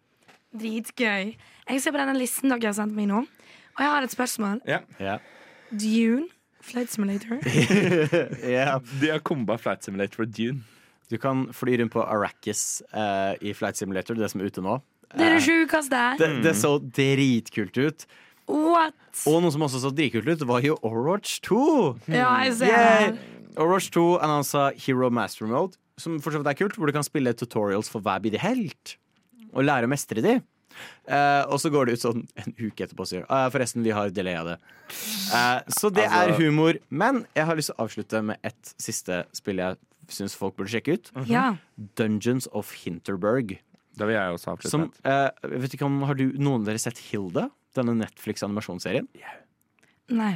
Dritgøy. 0.53 1.33
Jeg 1.69 1.81
ser 1.81 1.95
på 1.95 2.01
denne 2.01 2.15
listen 2.17 2.51
dere 2.51 2.69
har 2.69 2.77
sendt 2.77 2.95
meg 2.97 3.09
nå, 3.09 3.23
og 3.73 3.81
jeg 3.81 3.93
har 3.95 4.05
et 4.05 4.13
spørsmål. 4.13 4.61
Ja. 4.69 4.83
Ja. 5.01 5.17
Dune, 5.71 6.29
Flight 6.63 6.93
Simulator. 6.93 7.41
De 7.41 9.09
har 9.09 9.23
komba 9.25 9.57
Flight 9.59 9.83
Simulator 9.83 10.23
for 10.23 10.29
Dune. 10.29 10.61
Du 11.11 11.17
kan 11.21 11.47
fly 11.53 11.77
rundt 11.81 11.93
på 11.93 12.01
Arrakis 12.01 12.81
eh, 12.93 13.35
i 13.41 13.53
Flight 13.53 13.77
Simulator, 13.77 14.15
det 14.17 14.31
som 14.31 14.41
er 14.41 14.49
ute 14.49 14.63
nå. 14.63 14.79
Det 15.13 15.25
er 15.27 15.35
det 15.35 15.43
sjukeste. 15.45 16.03
Det, 16.17 16.29
det 16.45 16.53
så 16.57 16.77
dritkult 16.81 17.77
ut. 17.77 18.05
What? 18.49 18.95
Og 19.29 19.43
noe 19.43 19.53
som 19.53 19.65
også 19.67 19.83
så 19.83 19.91
dritkult 19.93 20.27
ut, 20.31 20.45
var 20.49 20.63
jo 20.65 20.77
Overwatch 20.81 21.37
2. 21.45 21.59
Ja, 22.11 22.31
jeg 22.47 22.57
ser 22.63 22.73
yeah. 22.73 23.21
Overwatch 23.53 23.91
2 23.93 24.07
annonsa 24.25 24.71
Hero 24.73 25.11
Master 25.13 25.47
Mode, 25.47 25.77
som 26.01 26.17
for 26.23 26.33
så 26.33 26.41
vidt 26.41 26.49
er 26.49 26.57
kult, 26.63 26.79
hvor 26.79 26.89
du 26.89 26.95
kan 26.95 27.05
spille 27.05 27.35
tutorials 27.37 27.91
for 27.91 28.03
hver 28.03 28.23
bidige 28.23 28.41
helt. 28.41 28.97
Og 29.53 29.63
lære 29.65 29.85
å 29.87 29.91
mestre 29.93 30.21
de. 30.25 30.41
Uh, 31.05 31.45
og 31.53 31.59
så 31.61 31.69
går 31.69 31.85
det 31.85 31.93
ut 31.99 32.01
sånn 32.01 32.23
en 32.41 32.53
uke 32.57 32.81
etterpå 32.87 33.03
og 33.05 33.09
sier 33.11 33.25
uh, 33.29 33.45
forresten, 33.53 33.83
vi 33.85 33.91
har 33.93 34.09
delay 34.09 34.33
av 34.39 34.47
det. 34.47 34.55
Uh, 35.29 35.59
så 35.69 35.91
det 35.93 36.07
er 36.07 36.31
Altså- 36.31 36.39
humor. 36.41 36.79
Men 36.89 37.25
jeg 37.37 37.45
har 37.45 37.55
lyst 37.59 37.69
til 37.69 37.77
å 37.77 37.85
avslutte 37.85 38.23
med 38.25 38.39
ett 38.43 38.73
siste 38.81 39.19
spill 39.37 39.61
jeg 39.61 39.77
syns 40.09 40.33
folk 40.35 40.55
burde 40.57 40.73
sjekke 40.73 40.97
ut. 40.97 41.11
Ja. 41.29 41.57
Dungeons 41.95 42.47
of 42.51 42.73
Hinterberg. 42.83 43.59
Det 43.95 44.07
vil 44.09 44.15
jeg 44.17 44.33
også 44.33 44.55
avslutte. 44.55 44.69
Som, 44.73 44.91
eh, 45.05 45.29
vet 45.61 45.75
ikke 45.77 45.85
om, 45.85 46.01
Har 46.09 46.15
du, 46.17 46.31
noen 46.33 46.61
av 46.61 46.65
dere 46.65 46.79
sett 46.81 46.97
Hilda? 46.97 47.51
Denne 47.77 47.93
Netflix-animasjonsserien? 48.01 49.07
Nei. 50.13 50.33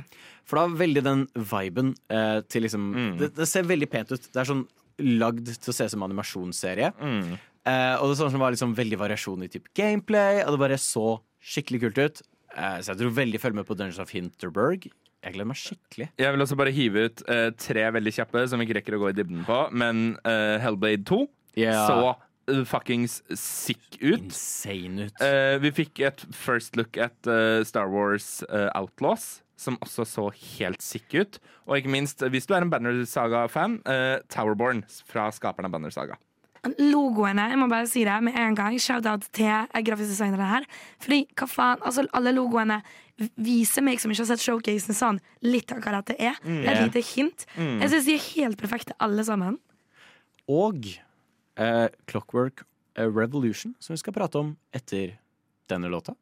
For 0.48 0.58
da 0.62 0.68
veldig 0.80 1.04
den 1.04 1.26
viben 1.36 1.96
eh, 2.10 2.40
til 2.48 2.64
liksom 2.64 2.94
Mm. 2.96 3.18
det, 3.20 3.36
det 3.36 3.48
ser 3.48 3.64
veldig 3.64 3.90
pent 3.90 4.12
ut. 4.14 4.22
Det 4.32 4.38
er 4.40 4.46
sånn 4.46 4.68
lagd 5.00 5.46
til 5.60 5.74
å 5.74 5.76
se 5.76 5.90
som 5.90 6.02
animasjonsserie. 6.06 6.94
Mm. 7.02 7.38
Eh, 7.68 7.96
og 8.00 8.12
det 8.12 8.20
sånn 8.22 8.32
som 8.32 8.44
var 8.44 8.54
liksom 8.56 8.76
veldig 8.78 9.00
variasjon 9.02 9.44
i 9.44 9.50
type 9.52 9.72
gameplay, 9.76 10.44
og 10.46 10.56
det 10.56 10.62
bare 10.62 10.80
så 10.82 11.18
skikkelig 11.44 11.82
kult 11.86 12.00
ut. 12.00 12.22
Uh, 12.58 12.78
så 12.80 12.94
jeg 12.94 13.02
tror 13.02 13.18
veldig 13.18 13.42
følg 13.42 13.58
med 13.60 13.68
på 13.68 13.76
Dungeons 13.78 14.00
of 14.02 14.14
Hinterberg. 14.16 14.88
Jeg 15.26 15.34
gleder 15.34 15.50
meg 15.50 15.60
skikkelig. 15.60 16.08
Jeg 16.22 16.34
vil 16.34 16.46
også 16.46 16.58
bare 16.60 16.74
hive 16.74 17.08
ut 17.10 17.24
uh, 17.28 17.50
tre 17.60 17.84
veldig 17.98 18.14
kjappe 18.16 18.46
som 18.48 18.62
vi 18.62 18.68
ikke 18.68 18.78
rekker 18.80 18.98
å 18.98 19.02
gå 19.02 19.12
i 19.12 19.18
dybden 19.18 19.44
på. 19.48 19.60
Men 19.76 20.08
Hellblade 20.24 21.04
2 21.10 21.20
så 21.58 21.98
eh, 22.14 22.62
fuckings 22.70 23.20
sick 23.34 23.98
ut. 24.00 24.30
Insane 24.30 25.10
ut. 25.10 25.26
Vi 25.64 25.74
fikk 25.82 26.04
et 26.08 26.24
first 26.32 26.78
look 26.80 27.00
at 27.02 27.18
Star 27.68 27.92
Wars 27.92 28.40
Outlaws, 28.78 29.42
som 29.60 29.80
også 29.84 30.06
så 30.08 30.28
helt 30.60 30.86
sick 30.86 31.18
ut. 31.18 31.42
Og 31.66 31.82
ikke 31.82 31.92
minst, 31.92 32.24
hvis 32.32 32.48
du 32.48 32.56
er 32.56 32.64
en 32.64 32.72
Banner 32.72 33.02
Saga-fan, 33.10 33.82
uh, 33.90 34.22
Towerborn 34.32 34.86
fra 35.10 35.28
skaperen 35.36 35.68
av 35.68 35.76
Banner 35.76 35.92
Saga. 35.94 36.16
Logoene, 36.80 37.50
jeg 37.52 37.60
må 37.62 37.68
bare 37.72 37.88
si 37.90 38.04
det 38.08 38.16
med 38.26 38.38
en 38.40 38.56
gang. 38.58 38.78
Shout-out 38.82 39.28
til 39.36 39.84
grafisk 39.88 40.14
designere 40.14 40.48
her. 40.50 40.68
Fordi, 41.04 41.24
hva 41.38 41.48
faen, 41.50 41.84
altså 41.86 42.06
alle 42.18 42.34
logoene 42.36 42.82
viser 43.42 43.86
meg 43.86 44.02
som 44.02 44.14
ikke 44.14 44.24
har 44.24 44.30
sett 44.32 44.46
showcasen 44.46 44.98
sånn, 44.98 45.22
litt 45.46 45.72
av 45.74 45.82
hva 45.82 45.98
dette 46.00 46.18
er. 46.22 46.38
Det 46.44 46.68
er 46.68 46.76
et 46.76 46.86
lite 46.90 47.06
hint. 47.16 47.48
Jeg 47.58 47.92
syns 47.94 48.10
de 48.10 48.18
er 48.18 48.26
helt 48.36 48.62
perfekte, 48.62 48.98
alle 49.02 49.26
sammen. 49.28 49.58
Og 50.48 50.86
eh, 51.58 51.88
Clockwork 52.08 52.64
eh, 52.98 53.08
Revolution, 53.10 53.76
som 53.80 53.98
vi 53.98 54.04
skal 54.04 54.16
prate 54.16 54.40
om 54.40 54.56
etter 54.76 55.18
denne 55.68 55.92
låta. 55.92 56.16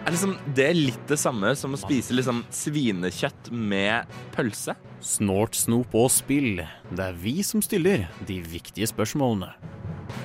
Er 0.00 0.14
liksom 0.14 0.32
det 0.56 0.70
litt 0.78 1.02
det 1.10 1.18
samme 1.20 1.50
som 1.58 1.74
å 1.76 1.78
spise 1.78 2.14
liksom 2.16 2.38
svinekjøtt 2.56 3.50
med 3.52 4.08
pølse? 4.32 4.72
Snort, 5.04 5.58
snop 5.58 5.92
og 5.92 6.08
spill. 6.12 6.62
Det 6.88 7.04
er 7.04 7.18
vi 7.20 7.42
som 7.44 7.60
stiller 7.64 8.06
de 8.28 8.38
viktige 8.40 8.88
spørsmålene. 8.88 9.52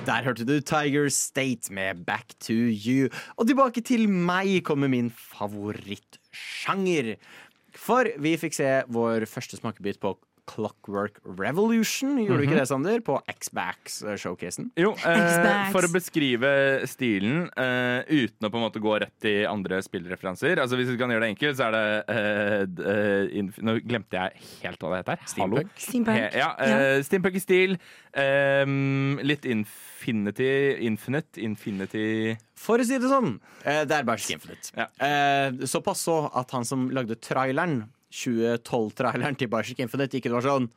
Der 0.08 0.24
hørte 0.24 0.46
du 0.48 0.54
Tiger 0.64 1.10
State 1.12 1.74
med 1.76 2.06
Back 2.08 2.32
to 2.40 2.56
You. 2.56 3.10
Og 3.36 3.50
tilbake 3.50 3.84
til 3.84 4.08
meg 4.08 4.64
kommer 4.64 4.88
min 4.88 5.12
favorittsjanger. 5.12 7.18
For 7.76 8.08
vi 8.16 8.32
fikk 8.40 8.56
se 8.56 8.70
vår 8.88 9.28
første 9.28 9.60
smakebit 9.60 10.00
på 10.00 10.16
Clockwork 10.46 11.18
Revolution. 11.26 12.16
Gjorde 12.22 12.38
du 12.42 12.46
ikke 12.46 12.58
det, 12.60 12.66
Sander? 12.70 13.00
På 13.04 13.18
X-Backs-showcasen. 13.28 14.70
Jo, 14.78 14.92
eh, 15.06 15.70
for 15.74 15.86
å 15.86 15.90
beskrive 15.92 16.50
stilen 16.90 17.46
eh, 17.58 18.06
uten 18.08 18.46
å 18.46 18.52
på 18.52 18.60
en 18.60 18.64
måte 18.66 18.82
gå 18.82 18.94
rett 19.02 19.28
i 19.28 19.36
andre 19.48 19.80
spillreferanser. 19.84 20.62
Altså 20.62 20.78
Hvis 20.80 20.92
vi 20.92 20.98
kan 21.00 21.12
gjøre 21.12 21.26
det 21.26 21.32
enkelt, 21.34 21.58
så 21.58 21.68
er 21.68 21.76
det 21.76 21.84
eh, 22.16 22.94
eh, 22.94 23.36
inf 23.42 23.58
Nå 23.66 23.76
glemte 23.84 24.20
jeg 24.20 24.44
helt 24.62 24.82
hva 24.82 24.92
det 24.94 25.02
heter. 25.02 25.24
Hallo. 25.42 25.60
Steampunk. 25.62 25.76
Steampunk. 25.88 26.20
He, 26.22 26.42
ja, 26.42 26.50
eh, 26.62 26.98
Steampunk 27.06 27.36
i 27.40 27.42
stil. 27.42 27.76
ehm, 28.16 29.18
litt 29.26 29.44
Infinity 29.44 30.50
Infinite 30.86 31.40
Infinity 31.42 32.36
For 32.56 32.80
å 32.80 32.86
si 32.86 32.96
det 33.00 33.10
sånn, 33.10 33.34
eh, 33.64 33.82
det 33.88 33.98
er 33.98 34.06
bare 34.08 34.22
Infinite. 34.32 34.70
Ja. 34.76 34.86
Eh, 35.02 35.66
såpass 35.68 36.00
så 36.06 36.16
at 36.32 36.50
han 36.56 36.64
som 36.64 36.86
lagde 36.94 37.18
traileren, 37.20 37.82
2012-traileren 38.16 39.36
til 39.38 39.50
Bioshock 39.52 39.84
Infinite, 39.84 40.18
ikke 40.18 40.32
var 40.32 40.46
sånn 40.46 40.70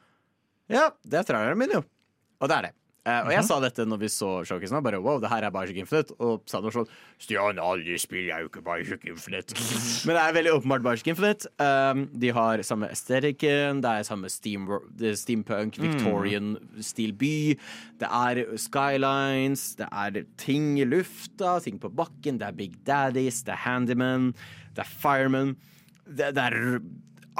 Ja, 0.69 0.89
det 1.03 1.21
er 1.21 1.31
traileren 1.31 1.59
min, 1.59 1.79
jo. 1.79 1.85
Og 2.39 2.51
det 2.51 2.59
er 2.59 2.69
det. 2.69 2.75
Uh, 3.07 3.23
og 3.23 3.31
jeg 3.31 3.45
sa 3.47 3.55
dette 3.63 3.83
når 3.87 3.99
vi 4.01 4.07
så 4.11 4.29
showcasen, 4.45 4.75
og 4.75 4.83
bare 4.83 4.99
wow, 5.01 5.21
det 5.23 5.29
her 5.31 5.45
er 5.47 5.53
Bioshock 5.53 5.77
Infinite. 5.81 6.15
Og 6.21 6.43
sa 6.49 6.59
noe 6.61 6.73
sånn 6.73 6.89
Stian, 7.21 7.61
alle 7.63 7.95
spiller 8.01 8.35
er 8.35 8.43
jo 8.43 8.49
ikke 8.51 8.63
Bioshock 8.65 9.07
Infinite. 9.07 9.55
Men 10.05 10.17
det 10.17 10.23
er 10.23 10.35
veldig 10.35 10.53
åpenbart 10.57 10.83
Bioshock 10.85 11.11
Infinite. 11.13 11.49
Um, 11.63 12.03
de 12.21 12.33
har 12.35 12.63
samme 12.67 12.91
estetikken, 12.91 13.81
det 13.85 13.93
er 13.95 14.07
samme 14.07 14.29
steam, 14.33 14.67
er 14.99 15.17
steampunk, 15.19 15.79
Victorian-stil 15.81 17.15
by. 17.19 17.33
Det 18.03 18.11
er 18.19 18.43
skylines, 18.67 19.65
det 19.79 19.89
er 19.89 20.21
ting 20.41 20.73
i 20.83 20.87
lufta, 20.87 21.57
ting 21.63 21.79
på 21.81 21.91
bakken, 21.95 22.41
det 22.41 22.51
er 22.51 22.59
Big 22.59 22.77
Daddies, 22.87 23.41
det 23.47 23.55
er 23.55 23.63
Handyman, 23.63 24.33
det 24.75 24.85
er 24.85 24.95
Fireman. 24.99 25.55
Det, 26.09 26.33
det 26.35 26.45
er 26.51 26.81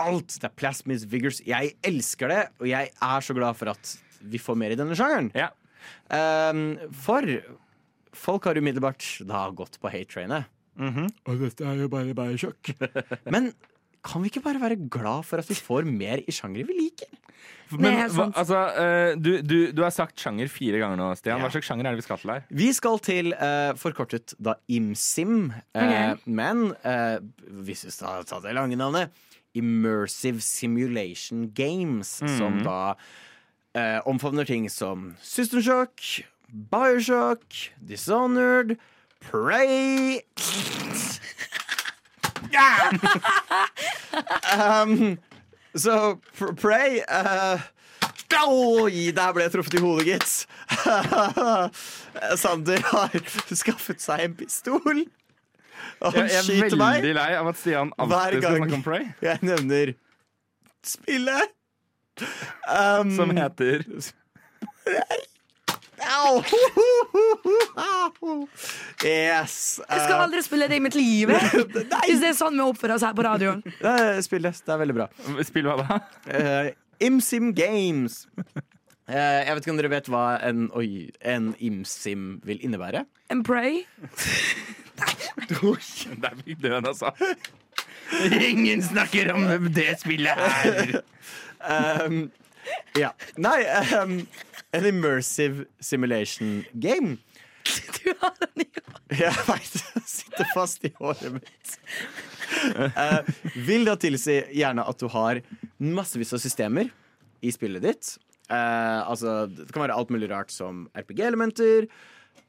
alt. 0.02 0.36
Det 0.40 0.48
er 0.50 0.56
plasmids 0.58 1.06
vigors. 1.10 1.42
Jeg 1.48 1.76
elsker 1.86 2.32
det, 2.32 2.44
og 2.60 2.70
jeg 2.72 2.92
er 2.92 3.26
så 3.26 3.36
glad 3.38 3.58
for 3.60 3.72
at 3.74 3.96
vi 4.20 4.42
får 4.42 4.58
mer 4.60 4.76
i 4.76 4.80
denne 4.80 4.98
sjangeren. 4.98 5.32
Ja. 5.38 5.52
Um, 6.12 6.78
for 6.96 7.26
folk 8.16 8.50
har 8.50 8.60
umiddelbart 8.60 9.06
da 9.28 9.48
gått 9.56 9.80
på 9.82 9.92
hate-trainet. 9.92 10.50
Og 10.80 11.42
dette 11.42 11.66
er 11.68 11.82
jo 11.82 11.90
bare 11.92 12.38
kjøkk 12.40 12.70
Men 13.34 13.50
kan 14.06 14.24
vi 14.24 14.30
ikke 14.32 14.46
bare 14.46 14.62
være 14.62 14.78
glad 14.88 15.26
for 15.28 15.42
at 15.42 15.50
vi 15.50 15.58
får 15.60 15.88
mer 15.88 16.22
i 16.24 16.32
sjangere 16.32 16.70
vi 16.70 16.78
liker? 16.78 17.10
Men 17.70 18.00
hva, 18.16 18.30
altså, 18.34 18.60
eh, 18.82 19.12
du, 19.20 19.32
du, 19.46 19.58
du 19.76 19.84
har 19.84 19.92
sagt 19.94 20.18
sjanger 20.18 20.50
fire 20.50 20.80
ganger 20.82 20.98
nå, 20.98 21.10
Stian. 21.20 21.42
Hva 21.44 21.52
slags 21.54 21.68
sjanger 21.70 21.86
er 21.86 21.94
det 21.94 22.02
vi 22.02 22.06
skal 22.08 22.22
til 22.22 22.32
her? 22.34 22.48
Vi 22.62 22.70
skal 22.74 23.02
til 23.06 23.34
uh, 23.36 23.76
forkortet 23.78 24.34
da 24.42 24.56
IMSIM, 24.74 25.52
eh, 25.78 25.92
Ok. 26.16 26.24
men 26.40 26.72
uh, 26.82 27.20
hvis 27.68 27.86
vi 27.86 27.94
skal 27.94 28.26
ta 28.30 28.42
det 28.42 28.56
lange 28.58 28.80
navnet 28.80 29.14
Immersive 29.58 30.42
Simulation 30.42 31.50
Games, 31.56 32.08
som 32.38 32.60
da 32.66 32.96
eh, 33.76 34.00
omfavner 34.06 34.46
ting 34.46 34.70
som 34.70 35.16
System 35.22 35.62
Shock, 35.66 36.24
Bioshock, 36.50 37.72
Dishonored, 37.82 38.78
Prey 39.20 40.22
Ja! 42.52 42.90
um, 44.84 45.18
Så 45.76 46.18
pr 46.38 46.54
Prey 46.58 47.02
uh, 47.06 47.60
Oi, 48.40 49.10
der 49.12 49.34
ble 49.36 49.44
jeg 49.44 49.52
truffet 49.52 49.76
i 49.76 49.82
hodet, 49.84 50.06
gitt. 50.08 50.34
Sander 52.42 52.80
har 52.88 53.16
skaffet 53.58 54.00
seg 54.00 54.22
en 54.24 54.36
pistol. 54.40 55.02
Han 56.04 56.20
Jeg, 56.20 56.44
jeg 56.48 56.68
er 56.70 56.78
veldig 56.80 57.16
lei 57.18 57.30
av 57.40 57.50
at 57.52 57.60
Stian 57.60 57.92
alltid 57.98 58.44
skal 58.44 58.60
snakke 58.62 58.78
om 58.80 58.86
Prey, 58.86 59.10
Jeg 59.26 59.42
nevner 59.46 59.94
spillet. 60.86 61.56
Um, 62.68 63.12
som 63.16 63.32
heter 63.36 63.84
Au! 66.00 66.42
Yes. 69.04 69.80
Jeg 69.90 70.02
skal 70.04 70.16
uh, 70.16 70.24
aldri 70.24 70.42
spille 70.44 70.68
det 70.72 70.80
i 70.80 70.84
mitt 70.84 70.96
liv. 70.96 71.32
Hvis 72.08 72.22
det 72.24 72.32
er 72.32 72.38
sånn 72.38 72.56
vi 72.58 72.64
oppfører 72.64 72.96
oss 72.96 73.06
her 73.08 73.16
på 73.16 73.26
radioen. 73.28 73.62
det 73.68 73.94
er 73.94 74.22
spillet. 74.26 74.62
Det 74.64 74.76
er 74.76 74.82
veldig 74.82 74.96
bra. 74.96 75.10
Spill 75.48 75.70
hva 75.70 75.78
da? 75.82 76.00
Uh, 76.32 76.72
ImSim 77.04 77.54
Games. 77.56 78.24
Uh, 79.10 79.16
jeg 79.16 79.56
vet 79.56 79.64
ikke 79.64 79.74
om 79.76 79.82
dere 79.82 79.92
vet 79.92 80.12
hva 80.12 80.26
en, 80.46 80.68
oi, 80.78 81.10
en 81.20 81.52
ImSim 81.60 82.38
vil 82.48 82.64
innebære? 82.66 83.06
En 83.34 83.44
pray. 83.46 83.84
Der 86.24 86.36
fikk 86.44 86.62
du 86.62 86.70
den, 86.70 86.86
altså. 86.86 87.14
Ingen 88.42 88.84
snakker 88.84 89.34
om 89.34 89.70
det 89.74 90.00
spillet 90.02 90.40
her. 90.40 91.02
um, 92.06 92.22
ja. 92.98 93.12
Nei, 93.38 93.58
um, 94.00 94.16
en 94.72 94.86
immersive 94.86 95.66
simulation 95.80 96.64
game. 96.74 97.18
Du 98.04 98.14
har 98.22 98.34
den 98.42 98.66
i 98.66 98.70
håret. 98.70 99.20
Jeg 99.20 99.34
veit 99.48 99.74
det 99.76 100.04
sitter 100.10 100.50
fast 100.56 100.86
i 100.86 100.92
håret 100.98 101.36
mitt. 101.36 101.76
Uh, 102.98 103.22
vil 103.68 103.86
da 103.88 103.96
tilsi 104.00 104.40
gjerne 104.56 104.86
at 104.90 105.02
du 105.02 105.10
har 105.14 105.42
massevis 105.78 106.34
av 106.34 106.42
systemer 106.42 106.90
i 107.46 107.54
spillet 107.54 107.86
ditt. 107.86 108.16
Uh, 108.50 109.06
altså, 109.06 109.44
det 109.50 109.70
kan 109.74 109.86
være 109.86 109.98
alt 109.98 110.14
mulig 110.14 110.32
rart 110.32 110.54
som 110.54 110.88
RPG-elementer. 110.98 111.90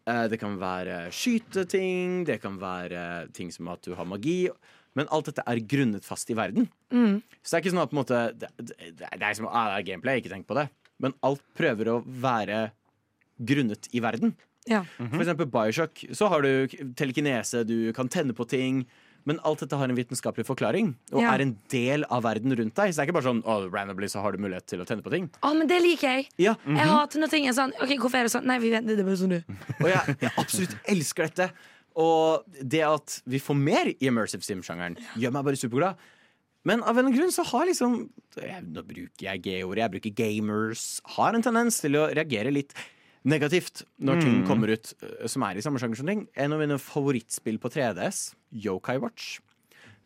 Eh, 0.09 0.27
det 0.33 0.41
kan 0.41 0.59
være 0.61 1.07
skyteting, 1.15 2.25
det 2.29 2.41
kan 2.43 2.59
være 2.61 3.31
ting 3.37 3.53
som 3.55 3.71
at 3.73 3.83
du 3.87 3.95
har 3.99 4.09
magi. 4.09 4.49
Men 4.99 5.07
alt 5.15 5.31
dette 5.31 5.45
er 5.47 5.63
grunnet 5.71 6.07
fast 6.07 6.31
i 6.33 6.37
verden. 6.39 6.67
Så 7.43 7.53
det 7.53 7.57
er 7.57 7.63
ikke 7.63 7.73
sånn 7.77 7.83
at 7.85 7.93
på 7.93 7.95
en 7.95 8.01
måte 8.01 8.21
Det, 8.35 8.49
det, 8.59 8.91
det 8.99 9.23
er 9.23 9.37
som 9.39 9.47
ah, 9.47 9.69
det 9.71 9.77
er 9.79 9.89
gameplay, 9.93 10.19
ikke 10.19 10.33
tenk 10.33 10.49
på 10.49 10.59
det. 10.59 10.67
Men 11.01 11.15
alt 11.27 11.45
prøver 11.57 11.93
å 11.93 12.01
være 12.03 12.71
grunnet 13.39 13.87
i 13.97 14.03
verden. 14.05 14.35
Ja. 14.69 14.83
For 14.99 15.23
eksempel 15.23 15.49
Bioshock, 15.49 16.03
så 16.13 16.29
har 16.33 16.45
du 16.45 16.93
telekinese, 16.99 17.63
du 17.65 17.93
kan 17.97 18.11
tenne 18.13 18.37
på 18.37 18.45
ting. 18.51 18.83
Men 19.29 19.41
alt 19.45 19.61
dette 19.65 19.77
har 19.77 19.89
en 19.91 19.97
vitenskapelig 19.99 20.47
forklaring 20.49 20.95
og 21.13 21.21
Ja. 21.23 21.35
er 21.35 21.43
en 21.45 21.57
del 21.69 22.05
av 22.11 22.23
verden 22.25 22.55
rundt 22.57 22.75
deg. 22.75 22.93
Så 22.93 22.97
det 22.97 23.03
er 23.03 23.09
ikke 23.11 23.19
bare 23.19 23.29
sånn 23.29 23.43
oh, 23.45 23.67
randomly 23.71 24.09
så 24.09 24.23
har 24.25 24.33
du 24.33 24.39
mulighet 24.39 24.67
til 24.67 24.81
å 24.81 24.87
tenne 24.89 25.03
på 25.05 25.11
ting. 25.13 25.29
Å, 25.43 25.51
men 25.57 25.69
det 25.69 25.81
liker 25.83 26.09
jeg. 26.17 26.29
Ja, 26.39 26.55
Jeg 26.67 26.89
hater 26.89 27.21
når 27.21 27.31
ting 27.35 27.49
er 27.49 27.53
sånn 27.57 27.75
OK, 27.83 27.97
hvorfor 28.01 28.19
er 28.23 28.29
det 28.29 28.33
sånn? 28.33 28.47
Nei, 28.49 28.59
vi 28.63 28.71
vet 28.73 28.87
det 28.89 28.99
er 28.99 29.05
bare 29.05 29.21
sånn 29.21 29.35
du. 29.37 29.43
Og 29.81 29.89
jeg, 29.93 30.17
jeg 30.25 30.33
absolutt 30.41 30.77
elsker 30.89 31.29
dette. 31.29 31.51
Og 32.01 32.47
det 32.63 32.81
at 32.87 33.19
vi 33.27 33.41
får 33.43 33.59
mer 33.59 33.91
i 33.93 33.97
immersive 34.09 34.47
sim-sjangeren, 34.47 34.97
gjør 35.19 35.33
meg 35.37 35.45
bare 35.51 35.59
superglad. 35.61 35.97
Men 36.69 36.83
av 36.85 36.91
en 36.93 36.99
eller 37.01 37.09
annen 37.09 37.17
grunn 37.17 37.33
så 37.33 37.45
har 37.49 37.65
liksom 37.67 37.95
jeg, 38.37 38.63
Nå 38.69 38.83
bruker 38.85 39.25
jeg 39.27 39.41
G-ordet, 39.47 39.81
jeg 39.81 39.93
bruker 39.95 40.17
gamers. 40.19 40.83
Har 41.17 41.35
en 41.35 41.43
tendens 41.45 41.81
til 41.81 41.97
å 41.97 42.07
reagere 42.13 42.53
litt 42.53 42.75
negativt 43.29 43.83
når 44.01 44.23
ting 44.23 44.41
kommer 44.49 44.73
ut 44.73 44.93
øh, 45.05 45.27
som 45.29 45.45
er 45.45 45.59
i 45.59 45.65
samme 45.65 45.81
sjanger 45.83 46.01
som 46.01 46.09
ting. 46.09 46.25
En 46.37 46.55
av 46.57 46.63
mine 46.63 46.79
favorittspill 46.81 47.61
på 47.61 47.71
3DS, 47.73 48.31
Yokai 48.65 48.97
Watch, 49.03 49.39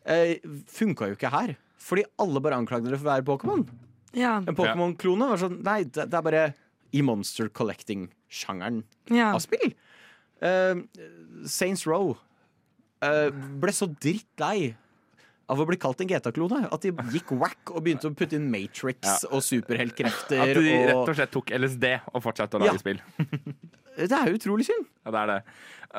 eh, 0.05 0.37
funka 0.71 1.09
jo 1.09 1.17
ikke 1.17 1.31
her. 1.33 1.55
Fordi 1.85 2.05
alle 2.19 2.41
bare 2.41 2.59
anklagde 2.59 2.89
det 2.89 2.99
for 2.99 3.07
å 3.07 3.13
være 3.13 3.27
Pokémon. 3.27 3.65
Ja. 4.15 4.37
En 4.41 4.55
Pokémon-klone 4.57 5.27
var 5.29 5.41
sånn 5.41 5.59
Nei, 5.65 5.83
det, 5.83 6.07
det 6.09 6.17
er 6.17 6.25
bare 6.25 6.45
i 6.95 7.01
monster 7.03 7.49
collecting-sjangeren 7.51 8.83
ja. 9.11 9.33
av 9.33 9.41
spill. 9.43 9.75
Uh, 10.39 10.83
Saints 11.47 11.85
Row 11.87 12.13
eh, 13.03 13.29
ble 13.31 13.73
så 13.75 13.87
drittlei 13.91 14.73
av 15.51 15.61
å 15.61 15.65
bli 15.69 15.77
kalt 15.81 15.99
en 16.01 16.09
GTA-klone 16.09 16.63
at 16.73 16.85
de 16.85 16.91
gikk 17.13 17.31
whack 17.37 17.71
og 17.73 17.83
begynte 17.85 18.09
å 18.09 18.15
putte 18.17 18.37
inn 18.39 18.47
Matrix 18.51 19.25
og 19.29 19.43
superheltkrefter. 19.45 20.41
At 20.41 20.53
de 20.57 20.63
rett 20.71 20.93
og... 20.95 21.09
og 21.09 21.17
slett 21.19 21.33
tok 21.35 21.51
LSD 21.53 21.85
og 22.13 22.23
fortsatte 22.25 22.57
å 22.57 22.63
lage 22.65 22.77
Ja. 22.77 22.81
spill. 22.81 23.01
Det 23.95 24.11
er 24.11 24.27
utrolig 24.35 24.65
synd. 24.67 24.89
Ja, 25.05 25.11
det 25.15 25.19
er 25.21 25.29
det. 25.29 25.35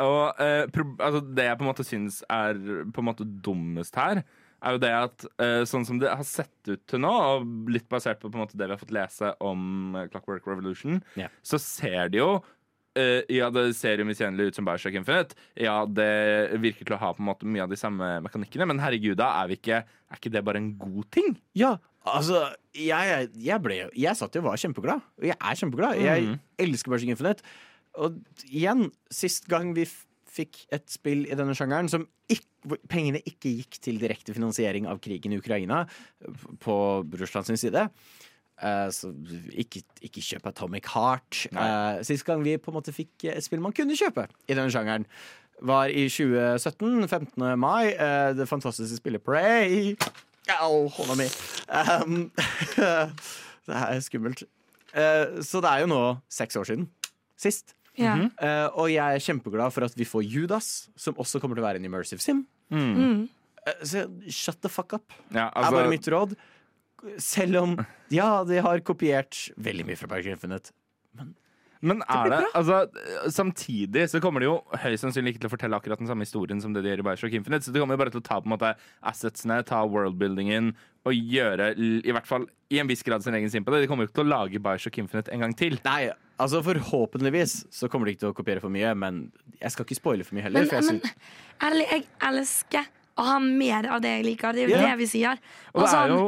Og 0.02 0.40
uh, 0.42 0.82
altså, 1.00 1.20
det 1.32 1.46
jeg 1.46 1.56
på 1.56 1.64
en 1.64 1.70
måte 1.70 1.86
syns 1.88 2.18
er 2.28 2.58
på 2.92 3.00
en 3.00 3.06
måte 3.08 3.24
dummest 3.24 3.96
her, 3.96 4.20
er 4.66 4.74
jo 4.76 4.80
det 4.82 4.90
at 4.92 5.24
uh, 5.40 5.62
sånn 5.68 5.86
som 5.88 5.96
det 6.02 6.10
har 6.12 6.26
sett 6.28 6.68
ut 6.68 6.82
til 6.92 7.00
nå, 7.00 7.08
og 7.38 7.70
litt 7.72 7.86
basert 7.88 8.20
på, 8.20 8.28
på 8.28 8.42
måte 8.42 8.58
det 8.60 8.68
vi 8.68 8.74
har 8.76 8.82
fått 8.82 8.92
lese 8.92 9.30
om 9.40 9.96
Clockwork 10.12 10.44
Revolution, 10.50 11.00
Ja. 11.16 11.30
så 11.40 11.56
ser 11.62 12.12
det 12.12 12.20
jo 12.20 12.28
eh, 12.98 13.26
ja, 13.36 13.50
det 13.52 13.68
ser 13.78 14.00
jo 14.00 14.06
miskjennelig 14.08 14.50
ut 14.50 14.58
som 14.58 14.66
Bioshock 14.66 14.96
Infinite. 14.98 15.36
Ja, 15.60 15.78
det 15.86 16.56
virker 16.62 16.88
til 16.88 16.96
å 16.96 17.00
ha 17.02 17.12
på 17.14 17.22
en 17.22 17.28
måte 17.28 17.48
mye 17.48 17.66
av 17.66 17.72
de 17.72 17.78
samme 17.80 18.16
mekanikkene, 18.24 18.68
men 18.70 18.80
herregud, 18.82 19.18
da 19.20 19.32
er 19.42 19.52
vi 19.52 19.60
ikke 19.60 19.84
Er 19.84 20.20
ikke 20.20 20.30
det 20.30 20.44
bare 20.46 20.60
en 20.62 20.72
god 20.78 21.06
ting? 21.10 21.32
Ja, 21.58 21.76
altså 22.06 22.44
Jeg, 22.76 23.30
jeg, 23.34 23.60
ble, 23.62 23.80
jeg 23.90 24.18
satt 24.18 24.36
jo 24.36 24.44
og 24.44 24.50
var 24.52 24.60
kjempeglad. 24.62 25.06
Og 25.18 25.26
jeg 25.26 25.36
er 25.36 25.62
kjempeglad. 25.62 26.02
Jeg 26.02 26.36
elsker 26.62 26.92
Bioshock 26.92 27.14
Infinite. 27.16 27.56
Og 27.96 28.20
igjen, 28.46 28.90
sist 29.10 29.48
gang 29.50 29.72
vi 29.76 29.86
fikk 30.36 30.66
et 30.74 30.86
spill 30.92 31.24
i 31.26 31.36
denne 31.38 31.56
sjangeren 31.56 31.88
som 31.90 32.04
ikke, 32.32 32.78
pengene 32.90 33.22
ikke 33.24 33.52
gikk 33.60 33.78
til 33.82 34.00
direkte 34.02 34.34
finansiering 34.36 34.88
av 34.90 35.00
krigen 35.02 35.32
i 35.34 35.40
Ukraina 35.40 35.84
på 36.62 36.76
Russland 37.16 37.48
sin 37.48 37.60
side. 37.60 37.86
Eh, 38.62 38.88
så 38.94 39.12
ikke, 39.52 39.82
ikke 40.08 40.24
kjøp 40.24 40.46
Atomic 40.52 40.90
Heart. 40.94 41.46
Uh, 41.52 42.02
sist 42.06 42.26
gang 42.28 42.44
vi 42.44 42.56
på 42.60 42.72
en 42.72 42.78
måte 42.78 42.94
fikk 42.94 43.28
et 43.32 43.44
spill 43.44 43.64
man 43.64 43.74
kunne 43.76 43.98
kjøpe 43.98 44.28
i 44.46 44.54
denne 44.54 44.72
sjangeren, 44.72 45.08
var 45.64 45.88
i 45.88 46.08
2017, 46.12 47.08
15. 47.08 47.46
mai. 47.58 47.94
Uh, 47.96 48.32
det 48.36 48.48
fantastiske 48.48 49.00
spillet 49.00 49.24
Prey. 49.24 49.96
Au, 50.60 50.86
hånda 50.94 51.16
mi. 51.18 51.26
Um, 51.66 52.28
det 53.66 53.80
er 53.80 54.04
skummelt. 54.04 54.44
Eh, 54.96 55.40
så 55.44 55.60
det 55.60 55.70
er 55.70 55.84
jo 55.84 55.90
nå 55.90 56.02
seks 56.32 56.56
år 56.58 56.68
siden. 56.70 56.86
Sist. 57.40 57.74
Ja. 57.96 58.14
Eh, 58.16 58.66
og 58.76 58.90
jeg 58.92 59.00
er 59.00 59.24
kjempeglad 59.24 59.72
for 59.72 59.86
at 59.86 59.96
vi 59.96 60.06
får 60.08 60.24
Judas, 60.24 60.88
som 61.00 61.16
også 61.20 61.40
kommer 61.40 61.56
til 61.56 61.64
å 61.64 61.68
være 61.68 61.80
en 61.80 61.88
immersive 61.88 62.22
sim. 62.22 62.44
Mm. 62.72 63.26
Eh, 63.66 63.80
så 63.84 64.04
shut 64.28 64.60
the 64.64 64.72
fuck 64.72 64.96
up, 64.96 65.12
Ja, 65.30 65.48
er 65.48 65.54
bare 65.56 65.86
altså, 65.86 65.92
mitt 65.92 66.08
råd. 66.12 66.36
Selv 67.22 67.62
om, 67.62 67.76
ja, 68.12 68.30
de 68.48 68.62
har 68.64 68.82
kopiert 68.86 69.46
veldig 69.56 69.86
mye 69.88 69.98
fra 69.98 70.10
Bioshock 70.10 70.36
Infinite. 70.36 70.74
Men 71.84 72.00
er 72.08 72.30
det 72.32 72.38
altså, 72.56 72.78
Samtidig 73.32 74.06
så 74.10 74.20
kommer 74.22 74.40
de 74.40 74.48
jo 74.48 74.56
høyst 74.80 75.04
sannsynlig 75.04 75.34
ikke 75.34 75.44
til 75.44 75.50
å 75.50 75.52
fortelle 75.52 75.78
akkurat 75.78 76.00
den 76.00 76.08
samme 76.08 76.24
historien 76.24 76.60
som 76.62 76.72
det 76.74 76.82
de 76.84 76.92
gjør 76.92 77.02
i 77.02 77.06
Bioshock 77.10 77.36
Infinite. 77.36 77.66
Så 77.66 77.74
de 77.74 77.82
kommer 77.82 77.98
jo 77.98 78.02
bare 78.02 78.14
til 78.14 78.22
å 78.22 78.26
ta 78.26 78.38
på 78.40 78.48
en 78.48 78.54
måte 78.54 78.72
assetsene, 79.06 79.60
ta 79.68 79.82
worldbuildingen 79.84 80.72
og 81.06 81.14
gjøre 81.14 81.72
i 81.76 82.14
hvert 82.14 82.26
fall 82.26 82.48
i 82.72 82.80
en 82.82 82.88
viss 82.90 83.04
grad 83.06 83.22
sin 83.22 83.36
egen 83.38 83.52
sim 83.52 83.66
på 83.66 83.74
det. 83.74 83.84
De 83.84 83.90
kommer 83.90 84.06
jo 84.06 84.10
ikke 84.10 84.20
til 84.22 84.26
å 84.26 84.32
lage 84.32 84.62
Bioshock 84.62 84.98
Infinite 85.02 85.32
en 85.34 85.44
gang 85.44 85.54
til. 85.58 85.78
Nei, 85.86 86.10
altså 86.42 86.62
forhåpentligvis 86.66 87.58
så 87.74 87.90
kommer 87.92 88.08
de 88.08 88.16
ikke 88.16 88.24
til 88.24 88.32
å 88.32 88.38
kopiere 88.40 88.64
for 88.64 88.72
mye, 88.72 88.96
men 88.98 89.26
jeg 89.60 89.74
skal 89.74 89.86
ikke 89.86 90.00
spoile 90.00 90.26
for 90.26 90.38
mye 90.38 90.48
heller. 90.48 90.64
Men, 90.64 90.72
for 90.72 90.80
jeg 90.80 90.96
men 90.96 91.68
ærlig, 91.68 91.86
jeg 91.92 92.08
elsker 92.32 92.92
å 93.16 93.30
ha 93.30 93.38
mer 93.40 93.88
av 93.94 94.02
det 94.04 94.18
jeg 94.18 94.28
liker. 94.32 94.56
Det 94.56 94.64
er 94.64 94.72
jo 94.72 94.76
yeah. 94.76 94.90
det 94.90 95.00
vi 95.04 95.08
sier. 95.12 95.40
Og 95.72 95.84
det 95.84 95.88
er 95.88 95.94
sånn- 95.94 96.16
jo 96.16 96.26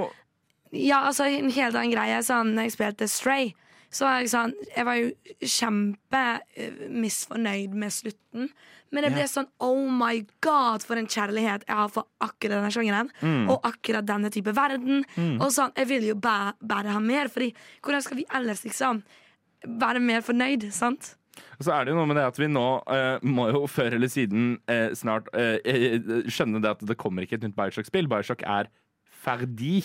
Ja, 0.73 1.05
altså 1.09 1.25
en 1.29 1.51
helt 1.51 1.75
annen 1.77 1.93
greie. 1.95 2.19
Sånn, 2.27 2.55
når 2.57 2.69
jeg 2.69 2.77
spilte 2.77 3.09
Stray, 3.09 3.55
Så 3.91 4.05
var 4.05 4.19
jeg 4.21 4.29
sånn 4.29 4.51
Jeg 4.77 4.85
var 4.85 4.97
jo 5.01 5.13
kjempe 5.41 6.41
eh, 6.57 6.75
med 6.93 7.93
slutten. 7.93 8.51
Men 8.93 9.05
det 9.05 9.13
ble 9.15 9.25
sånn 9.29 9.49
Oh 9.65 9.89
my 9.93 10.27
god, 10.45 10.83
for 10.85 10.97
en 11.01 11.07
kjærlighet 11.09 11.65
jeg 11.69 11.77
har 11.77 11.89
for 11.93 12.05
akkurat 12.21 12.59
denne 12.59 12.73
sjangeren. 12.73 13.09
Og 13.49 13.61
akkurat 13.69 14.05
denne 14.09 14.31
type 14.33 14.53
verden. 14.57 15.05
Og 15.41 15.51
sånn, 15.53 15.73
Jeg 15.77 15.89
vil 15.89 16.05
jo 16.11 16.15
bare, 16.17 16.55
bare 16.61 16.93
ha 16.93 17.01
mer, 17.01 17.29
Fordi 17.29 17.53
hvordan 17.83 18.03
skal 18.05 18.17
vi 18.17 18.27
ellers 18.35 18.65
liksom 18.65 19.03
være 19.67 20.01
mer 20.01 20.21
fornøyd? 20.21 20.71
sant? 20.73 21.15
Og 21.59 21.65
så 21.65 21.73
er 21.73 21.85
det 21.85 21.93
jo 21.93 21.99
noe 21.99 22.07
med 22.07 22.17
det 22.19 22.25
at 22.27 22.39
vi 22.39 22.47
nå 22.51 22.67
eh, 22.91 23.19
må 23.23 23.49
jo 23.53 23.67
før 23.71 23.95
eller 23.95 24.09
siden 24.11 24.59
eh, 24.69 24.91
snart 24.95 25.29
eh, 25.39 25.59
eh, 25.65 26.01
skjønne 26.27 26.61
det 26.63 26.71
at 26.71 26.81
det 26.87 26.97
kommer 26.99 27.23
ikke 27.23 27.37
et 27.39 27.45
nytt 27.47 27.55
Bioshock-spill. 27.57 28.09
Bioshock 28.11 28.43
er 28.43 28.69
ferdig. 29.29 29.85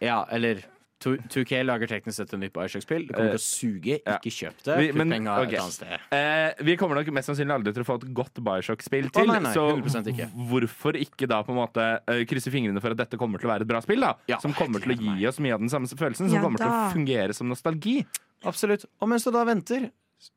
Ja, 0.00 0.22
eller 0.32 0.64
2K 1.04 1.60
lager 1.62 1.90
teknisk 1.90 2.16
sett 2.16 2.32
et 2.32 2.40
nytt 2.40 2.54
Bioshock-spill. 2.54 3.04
Det 3.06 3.14
kommer 3.14 3.34
til 3.34 3.38
å 3.38 3.44
suge. 3.44 3.98
Ikke 4.00 4.32
kjøp 4.32 4.62
det. 4.64 4.76
Vi- 4.80 4.92
men- 4.96 5.10
penga 5.10 5.34
okay. 5.42 5.54
et 5.54 5.60
annet 5.60 5.72
sted. 5.72 6.00
Eh, 6.10 6.64
vi 6.64 6.76
kommer 6.76 6.96
nok 6.96 7.12
mest 7.12 7.28
sannsynlig 7.28 7.52
aldri 7.52 7.74
til 7.74 7.84
å 7.84 7.86
få 7.86 7.96
et 8.02 8.14
godt 8.14 8.34
Bioshock-spill 8.34 9.10
til. 9.12 9.26
nei, 9.26 9.38
nei, 9.38 9.52
så 9.52 9.76
100% 9.76 10.08
ikke. 10.12 10.30
hvorfor 10.48 10.96
ikke 10.96 11.28
da 11.28 11.42
på 11.42 11.50
en 11.52 11.60
måte 11.60 12.00
eh, 12.08 12.24
krysse 12.24 12.50
fingrene 12.50 12.80
for 12.80 12.90
at 12.90 12.96
dette 12.96 13.18
kommer 13.18 13.38
til 13.38 13.48
å 13.48 13.52
være 13.52 13.62
et 13.62 13.68
bra 13.68 13.80
spill? 13.80 14.00
da 14.00 14.14
Ja, 14.26 14.38
Som 14.38 14.54
kommer 14.54 14.80
til 14.80 14.96
å 14.96 14.98
gi 14.98 15.26
oss 15.26 15.38
mye 15.38 15.52
av 15.52 15.60
den 15.60 15.68
samme 15.68 15.86
følelsen. 15.86 16.28
Som 16.28 16.34
Ja 16.34 16.40
kommer 16.40 16.58
til 16.58 16.66
å 16.66 16.92
fungere 16.92 17.34
som 17.34 17.48
nostalgi. 17.48 18.06
Absolutt. 18.44 18.86
Og 19.00 19.08
mens 19.08 19.24
du 19.24 19.30
da 19.30 19.44
venter, 19.44 19.90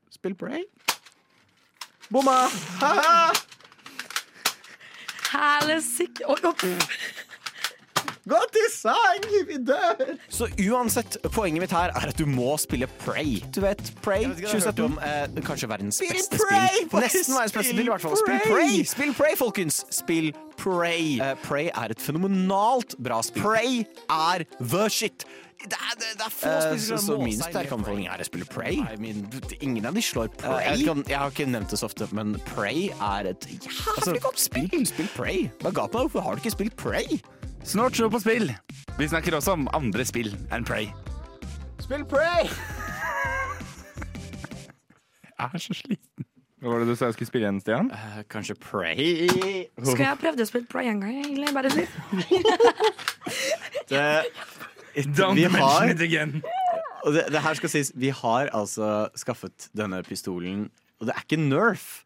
spill 0.09 0.33
Bray. 0.33 0.65
Bomma! 2.11 2.49
Ha-ha! 2.81 3.33
Oi, 5.31 6.39
opp. 6.43 6.65
Gå 8.29 8.39
til 8.53 8.67
sang, 8.73 9.23
vi 9.47 9.57
dør! 9.65 10.13
Så 10.29 10.47
uansett, 10.69 11.17
poenget 11.33 11.63
mitt 11.63 11.73
her 11.73 11.89
er 11.97 12.11
at 12.11 12.19
du 12.19 12.25
må 12.29 12.53
spille 12.61 12.85
Prey. 13.01 13.39
Du 13.55 13.61
vet, 13.63 13.81
Prey 14.05 14.27
2017. 14.27 14.83
Om, 14.85 14.99
eh, 15.01 15.41
kanskje 15.47 15.69
verdens 15.71 16.01
beste 16.03 16.37
Prey! 16.37 16.83
spill. 16.85 17.01
Nesten 17.01 17.35
verdens 17.39 17.55
beste 17.57 17.73
spill, 17.73 17.87
i 17.87 17.91
hvert 17.93 18.05
fall. 18.05 18.17
Spill 18.21 18.39
Prey! 18.45 18.79
Spill 18.85 19.13
Pray, 19.17 19.35
folkens! 19.39 19.81
Spill 19.93 20.31
Prey. 20.59 21.17
Uh, 21.23 21.33
Prey 21.45 21.69
er 21.73 21.93
et 21.95 22.01
fenomenalt 22.03 22.97
bra 22.99 23.21
spill. 23.23 23.45
Prey 23.47 23.85
er 24.11 24.43
the 24.59 24.89
shit. 24.91 25.25
Det 25.59 25.75
er, 25.75 25.95
det, 25.99 26.11
det 26.19 26.23
er 26.23 26.31
få 26.31 26.47
uh, 26.47 26.59
spillere 26.63 26.99
som 27.01 27.01
så 27.03 27.15
min 27.19 27.35
sterke 27.41 27.73
anbefaling 27.75 28.05
er 28.07 28.21
å 28.23 28.27
spille 28.27 28.45
Prey. 28.47 28.77
I 28.79 28.95
mean, 29.01 29.25
ingen 29.59 29.89
av 29.89 29.97
de 29.97 30.03
slår 30.05 30.29
Eh, 30.29 30.61
jeg, 30.69 30.85
Prey. 30.85 30.87
om- 30.93 31.03
jeg 31.07 31.17
har 31.19 31.33
ikke 31.33 31.49
nevnt 31.51 31.73
det 31.73 31.79
så 31.81 31.89
ofte, 31.89 32.07
men 32.15 32.37
Prey 32.53 32.85
er 32.95 33.31
et 33.33 33.49
jævlig 33.57 34.21
godt 34.23 34.39
spill. 34.39 34.69
Spill 34.87 35.09
Prey. 35.17 35.49
Hva 35.63 35.73
ga 35.75 35.87
på 35.87 35.97
deg? 35.99 36.07
Hvorfor 36.13 36.23
har 36.29 36.35
du 36.39 36.43
ikke 36.45 36.55
spilt 36.55 36.77
Prey? 36.79 37.19
Snart 37.63 37.95
show 37.95 38.09
på 38.09 38.19
spill. 38.21 38.51
Vi 38.99 39.07
snakker 39.07 39.35
også 39.37 39.53
om 39.57 39.67
andre 39.75 40.05
spill 40.07 40.31
enn 40.55 40.65
Prey. 40.67 40.89
Spill 41.83 42.03
Prey! 42.09 42.49
Jeg 45.39 45.53
er 45.55 45.61
så 45.63 45.75
sliten. 45.77 46.25
Hva 46.59 46.73
var 46.73 46.81
det 46.83 46.89
du 46.91 46.95
sa 46.99 47.07
jeg 47.07 47.15
skulle 47.15 47.29
spille 47.29 47.45
igjen, 47.47 47.59
Stian? 47.63 47.87
Uh, 47.93 48.17
kanskje 48.27 48.57
Prey 48.59 49.29
Skulle 49.79 50.09
jeg 50.09 50.19
prøvd 50.19 50.41
å 50.43 50.47
spille 50.49 50.67
Prey 50.67 50.89
en 50.91 50.99
gang? 51.05 51.13
egentlig? 51.21 51.53
Bare 51.55 51.71
litt. 51.71 51.93
det, 53.93 54.03
Don't 55.15 55.39
Vi 55.39 55.45
har- 55.53 55.93
it 55.93 56.01
again. 56.03 56.41
Og 57.07 57.13
det, 57.15 57.29
det 57.31 57.39
her 57.45 57.55
skal 57.55 57.71
sies, 57.71 57.93
vi 57.95 58.09
har 58.11 58.49
altså 58.51 59.07
skaffet 59.15 59.69
denne 59.77 60.01
pistolen, 60.03 60.65
og 60.99 61.07
det 61.07 61.15
er 61.15 61.23
ikke 61.23 61.39
Nerf. 61.39 62.01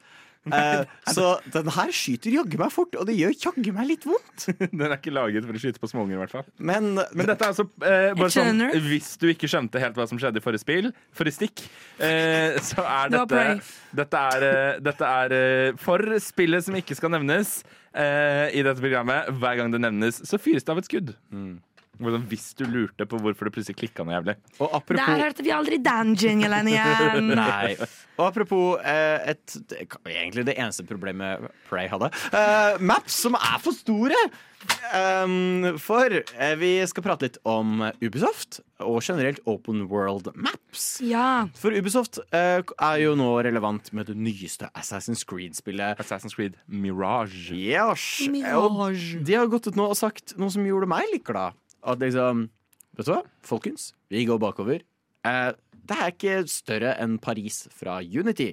Eh, 0.51 0.83
så 1.07 1.37
den 1.53 1.69
her 1.71 1.91
skyter 1.95 2.33
jaggu 2.33 2.57
meg 2.59 2.71
fort, 2.73 2.95
og 2.99 3.07
det 3.07 3.15
gjør 3.15 3.35
jaggu 3.45 3.71
meg 3.75 3.87
litt 3.93 4.07
vondt. 4.07 4.47
Den 4.73 4.81
er 4.89 4.97
ikke 4.97 5.13
laget 5.15 5.45
for 5.47 5.55
å 5.55 5.61
skyte 5.61 5.79
på 5.79 5.87
småunger, 5.87 6.17
i 6.17 6.19
hvert 6.19 6.33
fall. 6.35 6.47
Men, 6.59 6.89
Men 6.99 7.29
dette 7.29 7.45
er 7.47 7.53
altså 7.53 7.65
eh, 7.79 8.09
bare 8.19 8.33
sånn. 8.33 8.59
Hvis 8.89 9.13
du 9.21 9.29
ikke 9.31 9.47
skjønte 9.51 9.79
helt 9.79 9.95
hva 9.95 10.07
som 10.09 10.19
skjedde 10.19 10.41
i 10.41 10.43
forrige 10.43 10.65
spill, 10.65 10.89
forrige 11.15 11.37
stikk, 11.37 11.63
eh, 12.03 12.59
så 12.63 12.83
er 12.83 13.13
dette 13.15 13.45
Dette 13.95 14.23
er, 14.33 14.47
eh, 14.49 14.81
dette 14.83 15.13
er 15.23 15.37
eh, 15.37 15.77
for 15.79 16.17
spillet 16.23 16.65
som 16.67 16.75
ikke 16.75 16.97
skal 16.99 17.13
nevnes 17.15 17.61
eh, 17.95 18.49
i 18.51 18.65
dette 18.65 18.83
programmet. 18.83 19.31
Hver 19.39 19.61
gang 19.61 19.71
det 19.71 19.79
nevnes, 19.85 20.19
så 20.27 20.39
fyres 20.41 20.65
det 20.67 20.75
av 20.75 20.81
et 20.83 20.89
skudd. 20.91 21.15
Hvordan, 22.03 22.25
hvis 22.31 22.51
du 22.59 22.65
lurte 22.69 23.07
på 23.09 23.19
hvorfor 23.23 23.49
det 23.49 23.55
plutselig 23.55 23.79
klikka 23.79 24.05
noe 24.05 24.17
jævlig. 24.17 24.37
og 24.63 24.93
Der 24.93 25.23
hørte 25.25 25.45
vi 25.45 25.53
aldri 25.55 25.79
den 25.83 26.15
jinglen 26.19 26.71
igjen. 26.71 27.33
Nei. 27.39 27.75
Og 28.19 28.25
apropos 28.27 28.79
eh, 28.85 29.33
et, 29.33 29.57
det, 29.69 29.87
egentlig 30.05 30.45
det 30.49 30.57
eneste 30.59 30.85
problemet 30.87 31.47
Prey 31.69 31.89
hadde. 31.89 32.11
Eh, 32.29 32.81
maps 32.83 33.23
som 33.25 33.37
er 33.39 33.61
for 33.63 33.75
store! 33.75 34.19
Um, 34.93 35.75
for 35.81 36.13
eh, 36.13 36.53
vi 36.59 36.75
skal 36.87 37.03
prate 37.03 37.27
litt 37.27 37.39
om 37.49 37.81
Ubisoft 38.03 38.61
og 38.83 39.01
generelt 39.03 39.41
Open 39.49 39.87
World 39.91 40.29
Maps. 40.35 41.01
Ja. 41.03 41.49
For 41.57 41.75
Ubisoft 41.75 42.21
eh, 42.35 42.61
er 42.61 43.01
jo 43.01 43.15
nå 43.19 43.29
relevant 43.45 43.91
med 43.95 44.11
det 44.11 44.17
nyeste 44.19 44.69
Assassin's 44.77 45.25
Creed-spillet. 45.27 45.99
Assassin's 45.99 46.37
Creed 46.37 46.55
Mirage. 46.67 47.51
Yes. 47.51 48.05
Mirage. 48.31 49.17
Og 49.19 49.25
de 49.27 49.37
har 49.39 49.51
gått 49.51 49.67
ut 49.67 49.79
nå 49.79 49.89
og 49.91 49.99
sagt 49.99 50.37
noe 50.39 50.53
som 50.53 50.65
gjorde 50.67 50.89
meg 50.91 51.09
litt 51.11 51.25
glad. 51.27 51.57
At 51.83 51.99
liksom 51.99 52.49
Vet 52.97 53.07
du 53.07 53.11
hva, 53.15 53.23
folkens? 53.41 53.91
Vi 54.13 54.21
går 54.29 54.37
bakover. 54.39 54.83
Eh, 55.25 55.51
det 55.89 55.95
er 55.97 56.11
ikke 56.13 56.35
større 56.51 56.91
enn 57.01 57.15
Paris 57.19 57.63
fra 57.73 57.97
Unity. 58.05 58.51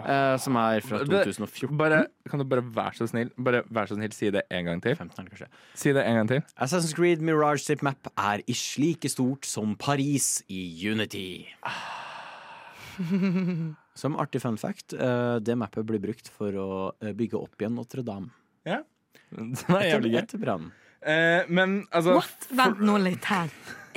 eh, 0.00 0.36
som 0.42 0.56
er 0.56 0.80
fra 0.80 0.98
2014. 1.04 1.76
Bare, 1.78 2.06
kan 2.28 2.40
du 2.40 2.44
bare 2.48 2.64
være 2.64 2.94
så 2.98 3.06
snill 3.10 3.30
Bare 3.38 3.62
vær 3.70 3.86
så 3.90 3.94
snill, 3.98 4.12
si 4.16 4.30
det 4.32 4.42
en 4.50 4.64
gang 4.64 4.80
til? 4.82 4.96
15 4.96 5.28
kanskje. 5.28 5.46
Si 5.78 5.92
det 5.92 6.02
en 6.06 6.16
gang 6.22 6.28
til. 6.32 6.42
Assassin's 6.58 6.94
Creed 6.96 7.20
Mirage 7.22 7.62
Zip 7.64 7.82
Map 7.86 8.10
er 8.16 8.42
i 8.48 8.52
slike 8.56 9.08
stort 9.12 9.44
som 9.46 9.76
Paris 9.76 10.42
i 10.48 10.62
Unity. 10.90 11.46
Som 14.00 14.16
artig 14.20 14.40
fun 14.42 14.56
fact, 14.60 14.92
eh, 14.94 15.36
det 15.44 15.56
mappet 15.58 15.86
blir 15.88 16.00
brukt 16.02 16.28
for 16.32 16.54
å 16.56 16.68
eh, 17.02 17.12
bygge 17.16 17.36
opp 17.40 17.60
igjen 17.60 17.74
Notre-Dame. 17.76 18.30
Ja. 18.68 18.82
Det 19.30 19.40
er 19.40 19.74
Etter, 19.76 19.88
jævlig 19.92 20.10
gøy. 20.14 20.18
etter 20.24 20.40
brannen. 20.42 20.70
Eh, 21.02 21.46
men 21.48 21.86
altså 21.96 22.18
What? 22.18 22.48
Vent 22.52 22.80
nå 22.84 22.96
litt 23.02 23.24
her. 23.30 23.48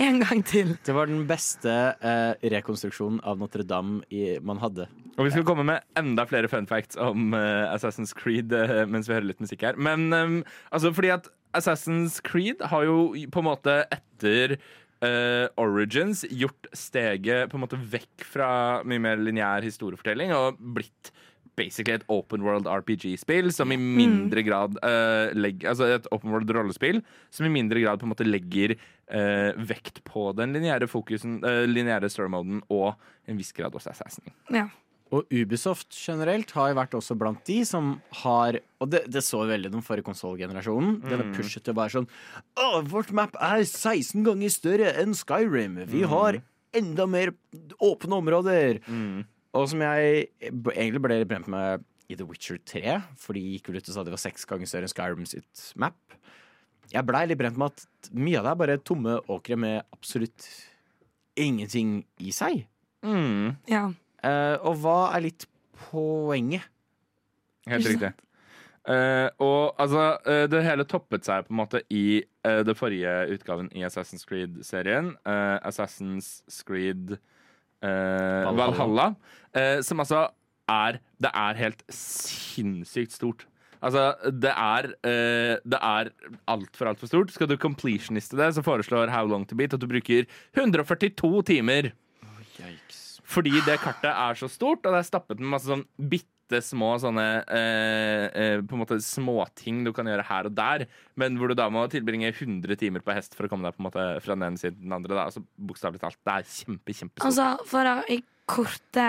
En 0.02 0.20
gang 0.24 0.40
til. 0.48 0.72
Det 0.88 0.94
var 0.96 1.06
den 1.12 1.26
beste 1.30 1.70
eh, 2.02 2.34
rekonstruksjonen 2.50 3.20
av 3.28 3.38
Notre-Dame 3.38 4.02
i- 4.10 4.40
man 4.42 4.58
hadde. 4.58 4.88
Og 5.18 5.28
vi 5.28 5.34
skal 5.36 5.44
komme 5.46 5.66
med 5.68 5.84
enda 6.00 6.26
flere 6.26 6.50
fun 6.50 6.66
facts 6.66 6.98
om 6.98 7.34
eh, 7.38 7.68
Assassin's 7.76 8.16
Creed 8.18 8.52
eh, 8.58 8.86
mens 8.90 9.06
vi 9.08 9.14
hører 9.14 9.28
litt 9.30 9.44
musikk 9.44 9.62
her. 9.68 9.78
Men 9.78 10.08
eh, 10.14 10.40
altså 10.74 10.90
fordi 10.96 11.12
at 11.14 11.28
Assassin's 11.54 12.18
Creed 12.26 12.64
har 12.72 12.88
jo 12.88 13.12
på 13.30 13.44
en 13.44 13.46
måte 13.52 13.76
etter 13.94 14.56
eh, 14.58 15.46
Origins 15.62 16.24
gjort 16.32 16.66
steget 16.74 17.52
på 17.52 17.60
en 17.60 17.66
måte 17.68 17.78
vekk 17.78 18.26
fra 18.26 18.50
mye 18.90 19.04
mer 19.04 19.22
lineær 19.22 19.62
historiefortelling 19.68 20.34
og 20.34 20.58
blitt 20.58 21.12
basically 21.60 21.96
et 21.98 22.06
open 22.12 22.44
world 22.46 22.68
RPG-spill 22.70 23.52
som 23.54 23.72
i 23.74 23.80
mindre 23.80 24.44
grad 24.46 24.78
uh, 24.82 25.32
legger 25.38 25.72
Altså 25.74 25.90
et 25.96 26.08
open 26.16 26.34
world 26.34 26.52
rollespill 26.54 27.02
som 27.34 27.48
i 27.48 27.54
mindre 27.54 27.84
grad 27.84 28.02
på 28.02 28.08
en 28.08 28.14
måte 28.14 28.28
legger 28.28 28.76
uh, 28.76 29.52
vekt 29.58 30.04
på 30.08 30.32
den 30.38 30.56
lineære 30.58 30.90
fokusen, 30.92 31.40
uh, 31.46 31.64
lineære 31.70 32.12
story-moden 32.12 32.64
og 32.74 32.94
en 33.30 33.40
viss 33.40 33.54
grad 33.56 33.76
også 33.76 33.94
Assassin. 33.94 34.34
Ja. 34.54 34.68
Og 35.14 35.30
Ubisoft 35.30 35.94
generelt 35.94 36.52
har 36.58 36.72
jo 36.72 36.78
vært 36.80 36.96
også 36.98 37.16
blant 37.20 37.44
de 37.46 37.60
som 37.68 37.98
har 38.24 38.58
Og 38.82 38.90
det, 38.90 39.04
det 39.14 39.22
så 39.26 39.44
veldig 39.46 39.70
den 39.76 39.86
forrige 39.86 40.08
konsollgenerasjonen. 40.08 40.98
Denne 41.06 41.30
pushet 41.36 41.66
til 41.66 41.76
å 41.76 41.80
være 41.82 42.00
sånn 42.00 42.10
Å, 42.58 42.82
vårt 42.90 43.14
map 43.16 43.38
er 43.38 43.62
16 43.62 44.26
ganger 44.26 44.54
større 44.54 44.96
enn 45.04 45.14
Skyrim. 45.18 45.84
Vi 45.92 46.02
har 46.10 46.42
enda 46.74 47.06
mer 47.06 47.34
åpne 47.78 48.18
områder. 48.18 48.82
Og 49.54 49.70
som 49.70 49.84
jeg 49.86 50.28
egentlig 50.42 51.02
ble 51.04 51.20
litt 51.22 51.30
brent 51.30 51.50
med 51.52 51.84
i 52.12 52.18
The 52.18 52.26
Witcher 52.28 52.60
3, 52.68 52.98
for 53.20 53.38
de 53.38 53.44
gikk 53.54 53.70
vel 53.70 53.80
ut 53.80 53.90
og 53.90 53.96
sa 53.96 54.04
det 54.06 54.14
var 54.14 54.22
seks 54.22 54.48
ganger 54.50 54.70
større 54.70 54.90
enn 54.90 54.94
Skyrim 54.94 55.30
sitt 55.30 55.66
map. 55.80 56.18
Jeg 56.94 57.06
blei 57.08 57.24
litt 57.30 57.40
brent 57.40 57.58
med 57.58 57.74
at 57.74 58.12
mye 58.14 58.42
av 58.42 58.48
det 58.48 58.52
er 58.52 58.62
bare 58.64 58.82
tomme 58.86 59.18
åkre 59.32 59.58
med 59.58 59.80
absolutt 59.96 60.48
ingenting 61.40 62.02
i 62.22 62.34
seg. 62.36 62.66
Mm. 63.04 63.56
ja. 63.68 63.90
Uh, 64.24 64.56
og 64.70 64.78
hva 64.80 65.00
er 65.18 65.26
litt 65.26 65.48
poenget? 65.90 66.64
Helt 67.68 67.88
riktig. 67.88 68.14
Uh, 68.84 69.30
og 69.40 69.80
altså, 69.80 70.18
uh, 70.28 70.44
det 70.52 70.64
hele 70.66 70.84
toppet 70.88 71.24
seg 71.28 71.46
på 71.48 71.54
en 71.54 71.60
måte 71.62 71.80
i 71.94 72.20
uh, 72.48 72.62
det 72.68 72.76
forrige 72.76 73.14
utgaven 73.32 73.70
i 73.76 73.86
Assassin's 73.88 74.28
Creed-serien. 74.28 75.14
Assassin's 75.64 76.42
Creed 76.68 77.16
eh, 77.84 78.52
Valhalla. 78.58 79.14
Eh, 79.54 79.80
som 79.86 80.02
altså 80.02 80.28
er 80.70 81.00
Det 81.22 81.32
er 81.36 81.60
helt 81.60 81.84
sinnssykt 81.92 83.12
stort. 83.12 83.46
Altså, 83.84 84.14
det 84.32 84.52
er, 84.52 84.88
uh, 85.04 85.60
det 85.60 85.80
er 85.80 86.10
altfor, 86.48 86.88
altfor 86.88 87.10
stort. 87.10 87.34
Skal 87.36 87.50
du 87.52 87.58
completioniste 87.60 88.38
det, 88.40 88.54
så 88.56 88.64
foreslår 88.64 89.12
How 89.12 89.28
Long 89.28 89.44
To 89.50 89.58
Beat 89.60 89.76
at 89.76 89.82
du 89.84 89.90
bruker 89.92 90.24
142 90.56 91.44
timer. 91.44 91.92
Fordi 93.34 93.52
det 93.66 93.80
kartet 93.82 94.12
er 94.12 94.38
så 94.38 94.48
stort, 94.52 94.86
og 94.86 94.94
det 94.94 95.02
er 95.02 95.08
stappet 95.08 95.40
med 95.42 95.52
masse 95.56 95.68
sånn 95.68 95.84
bitte 95.98 96.33
bitte 96.44 96.62
små 96.64 96.94
sånne 97.02 97.26
eh, 97.48 98.26
eh, 98.34 98.62
På 98.68 98.76
en 98.76 98.82
måte 98.84 98.98
småting 99.04 99.84
du 99.86 99.92
kan 99.96 100.06
gjøre 100.10 100.26
her 100.28 100.50
og 100.50 100.56
der, 100.58 100.86
men 101.20 101.38
hvor 101.38 101.50
du 101.50 101.56
da 101.56 101.70
må 101.72 101.86
tilbringe 101.92 102.32
100 102.34 102.76
timer 102.80 103.02
på 103.06 103.14
hest 103.16 103.36
for 103.36 103.46
å 103.48 103.50
komme 103.52 103.68
deg 103.68 103.76
på 103.78 103.82
en 103.84 103.88
måte 103.90 104.06
fra 104.24 104.36
den 104.36 104.44
ene 104.48 104.60
siden 104.60 104.78
til 104.78 104.86
den 104.88 104.96
andre. 104.98 105.16
Da. 105.16 105.26
Altså, 105.30 105.44
Bokstavelig 105.58 106.02
talt. 106.02 106.20
Det 106.24 106.34
er 106.34 106.48
kjempe, 106.48 106.94
kjempestort. 106.94 107.26
Altså, 107.30 107.66
for 107.70 107.90
å 107.90 107.96
i 108.12 108.20
korte 108.46 109.04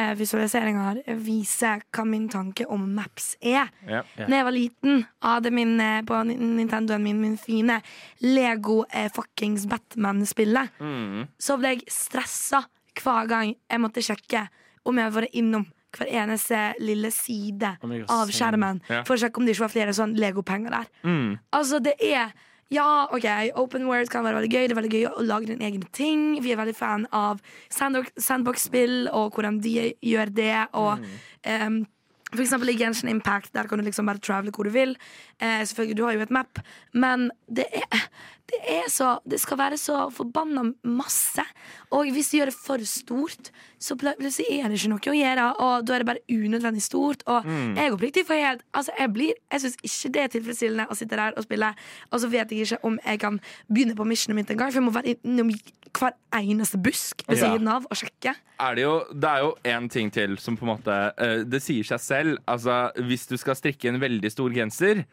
eh, 0.00 0.14
visualiseringer 0.16 1.02
vise 1.20 1.74
hva 1.92 2.04
min 2.08 2.24
tanke 2.32 2.64
om 2.72 2.86
maps 2.96 3.34
er. 3.44 3.68
Ja. 3.84 4.00
Da 4.16 4.28
jeg 4.32 4.46
var 4.46 4.54
liten, 4.56 5.02
hadde 5.22 5.52
min, 5.52 5.74
eh, 5.84 6.00
på 6.08 6.22
Nintendoen 6.30 7.04
min 7.04 7.20
min 7.20 7.36
fine 7.36 7.82
Lego 8.24 8.84
eh, 8.88 9.10
fuckings 9.12 9.66
Batman-spillet, 9.68 10.72
Mm. 10.80 11.26
så 11.38 11.58
ble 11.60 11.74
jeg 11.76 11.84
stressa 11.92 12.64
hver 12.98 13.28
gang 13.28 13.52
jeg 13.68 13.80
måtte 13.82 14.02
sjekke 14.02 14.48
om 14.88 14.96
jeg 14.96 15.04
hadde 15.04 15.20
vært 15.20 15.36
innom 15.36 15.66
hver 15.96 16.10
eneste 16.10 16.74
lille 16.80 17.10
side 17.10 17.76
Oh 17.82 18.20
av 18.20 18.28
skjermen 18.34 18.80
Ja. 18.88 19.02
for 19.04 19.16
å 19.16 19.20
sjekke 19.22 19.38
om 19.40 19.46
det 19.46 19.54
ikke 19.56 19.66
var 19.66 19.72
flere 19.72 19.94
sånn 19.96 20.16
Lego-penger 20.18 20.70
der. 20.70 20.86
Mm. 21.04 21.38
Altså, 21.52 21.80
det 21.82 21.94
er 22.00 22.32
ja, 22.70 23.06
ok, 23.10 23.24
Open 23.56 23.86
World 23.88 24.10
kan 24.12 24.22
være 24.24 24.42
veldig 24.42 24.50
gøy. 24.52 24.66
Det 24.68 24.74
er 24.76 24.80
veldig 24.82 24.92
gøy 24.92 25.06
å 25.08 25.22
lage 25.24 25.46
dine 25.46 25.64
egne 25.64 25.86
ting. 25.96 26.42
Vi 26.44 26.52
er 26.52 26.58
veldig 26.60 26.76
fan 26.76 27.06
av 27.16 27.40
sandbox- 27.72 28.12
sandbox-spill 28.20 29.08
og 29.10 29.32
hvordan 29.32 29.62
de 29.64 29.94
gjør 30.04 30.34
det. 30.36 30.66
Og 30.76 31.00
em, 31.48 31.86
for 32.28 32.42
eksempel 32.44 32.68
i 32.68 32.76
Genshin 32.76 33.08
Impact, 33.08 33.54
der 33.54 33.64
kan 33.70 33.78
du 33.80 33.84
liksom 33.86 34.04
bare 34.04 34.20
travele 34.20 34.52
hvor 34.52 34.64
du 34.68 34.70
vil. 34.74 34.92
Eh, 35.40 35.62
selvfølgelig, 35.66 35.96
Du 35.96 36.04
har 36.04 36.12
jo 36.12 36.20
et 36.26 36.34
map, 36.34 36.58
men 36.92 37.30
det 37.46 37.66
er, 37.72 38.08
det 38.48 38.58
er 38.64 38.88
så 38.90 39.18
Det 39.28 39.38
skal 39.40 39.58
være 39.58 39.76
så 39.78 40.08
forbanna 40.10 40.72
masse. 40.82 41.44
Og 41.94 42.10
hvis 42.12 42.30
du 42.30 42.38
gjør 42.38 42.50
det 42.50 42.56
for 42.56 42.82
stort, 42.84 43.50
så 43.78 43.94
plutselig 43.96 44.46
er 44.58 44.68
det 44.68 44.80
ikke 44.80 44.90
noe 44.90 45.12
å 45.12 45.14
gjøre. 45.14 45.46
Og 45.62 45.86
da 45.86 45.94
er 45.94 46.02
det 46.02 46.08
bare 46.08 46.24
unødvendig 46.28 46.82
stort. 46.82 47.22
Og 47.26 47.46
jeg 47.46 47.92
oppriktig 47.92 48.26
for 48.26 48.34
helt 48.34 48.64
Altså, 48.74 48.92
jeg 48.98 49.12
blir 49.12 49.34
Jeg 49.52 49.60
syns 49.60 49.76
ikke 49.82 50.12
det 50.14 50.22
er 50.22 50.32
tilfredsstillende 50.34 50.88
å 50.90 50.96
sitte 50.98 51.16
der 51.16 51.36
og 51.36 51.44
spille, 51.46 51.74
og 52.10 52.20
så 52.20 52.28
vet 52.32 52.50
jeg 52.50 52.66
ikke 52.66 52.80
om 52.82 52.98
jeg 53.04 53.20
kan 53.20 53.40
begynne 53.68 53.96
på 53.96 54.04
missionet 54.08 54.36
mitt 54.36 54.50
engang, 54.50 54.72
for 54.72 54.80
jeg 54.80 54.88
må 54.88 54.94
være 54.96 55.14
innom 55.24 55.52
hver 55.98 56.12
eneste 56.36 56.78
busk 56.82 57.22
ved 57.28 57.38
siden 57.40 57.68
av 57.68 57.86
og 57.88 57.96
sjekke. 57.96 58.34
er 58.60 58.74
det, 58.74 58.82
jo, 58.82 59.04
det 59.12 59.28
er 59.28 59.38
jo 59.44 59.54
én 59.64 59.88
ting 59.88 60.10
til 60.12 60.36
som 60.38 60.56
på 60.56 60.66
en 60.66 60.72
måte 60.74 60.96
eh, 61.16 61.44
Det 61.48 61.62
sier 61.62 61.84
seg 61.84 62.00
selv. 62.00 62.38
Altså, 62.46 62.90
hvis 63.08 63.26
du 63.26 63.36
skal 63.36 63.56
strikke 63.56 63.88
en 63.88 64.00
veldig 64.00 64.30
stor 64.30 64.52
genser, 64.52 65.04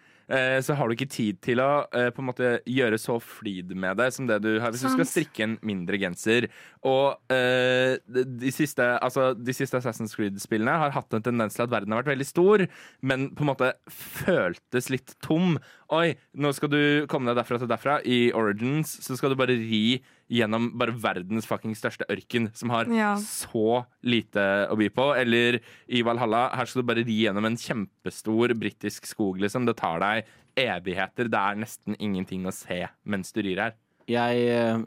så 0.66 0.76
har 0.78 0.88
du 0.88 0.96
ikke 0.96 1.10
tid 1.12 1.40
til 1.46 1.62
å 1.62 1.86
eh, 1.94 2.10
på 2.14 2.24
en 2.24 2.30
måte 2.32 2.52
gjøre 2.70 2.98
så 3.02 3.18
flid 3.22 3.76
med 3.78 4.00
det 4.00 4.08
som 4.16 4.26
det 4.30 4.40
du 4.44 4.56
har 4.62 4.74
hvis 4.74 4.86
du 4.86 4.90
skal 4.94 5.08
strikke 5.10 5.46
en 5.46 5.56
mindre 5.66 6.00
genser. 6.02 6.48
Og 6.86 7.34
eh, 7.34 7.98
de, 8.10 8.26
de, 8.42 8.54
siste, 8.54 8.88
altså, 9.06 9.32
de 9.38 9.56
siste 9.56 9.78
Assassin's 9.78 10.16
Creed-spillene 10.18 10.80
har 10.82 10.96
hatt 10.96 11.14
en 11.14 11.26
tendens 11.26 11.58
til 11.58 11.66
at 11.68 11.74
verden 11.74 11.94
har 11.94 12.04
vært 12.04 12.16
veldig 12.16 12.30
stor, 12.30 12.66
men 13.06 13.30
på 13.36 13.46
en 13.46 13.52
måte 13.52 13.72
føltes 13.92 14.92
litt 14.94 15.16
tom. 15.26 15.60
Oi, 15.94 16.16
nå 16.34 16.54
skal 16.58 16.74
du 16.74 16.82
komme 17.12 17.30
deg 17.30 17.42
derfra 17.42 17.62
til 17.62 17.70
derfra. 17.70 18.00
I 18.02 18.32
Origins 18.38 18.98
så 19.06 19.18
skal 19.18 19.34
du 19.34 19.40
bare 19.40 19.58
ri 19.60 20.00
gjennom 20.32 20.72
bare 20.78 20.92
verdens 20.98 21.46
fucking 21.46 21.76
største 21.78 22.06
ørken, 22.10 22.50
som 22.58 22.70
har 22.74 22.86
Ja. 22.90 23.16
så 23.16 23.86
lite 24.04 24.68
å 24.72 24.76
by 24.78 24.90
på. 24.90 25.16
Eller 25.18 25.60
i 25.88 26.02
Valhalla, 26.02 26.50
her 26.56 26.66
skal 26.66 26.82
du 26.82 26.88
bare 26.88 27.06
ri 27.06 27.24
gjennom 27.26 27.46
en 27.46 27.56
kjempestor 27.58 28.54
britisk 28.58 29.06
skog, 29.06 29.38
liksom. 29.40 29.66
Det 29.66 29.76
tar 29.78 30.00
deg 30.00 30.26
evigheter. 30.58 31.30
Det 31.30 31.38
er 31.40 31.56
nesten 31.62 31.96
ingenting 32.00 32.46
å 32.46 32.54
se 32.54 32.88
mens 33.06 33.32
du 33.32 33.42
rir 33.44 33.58
her. 33.62 33.74
Jeg 34.08 34.48
eh, 34.50 34.78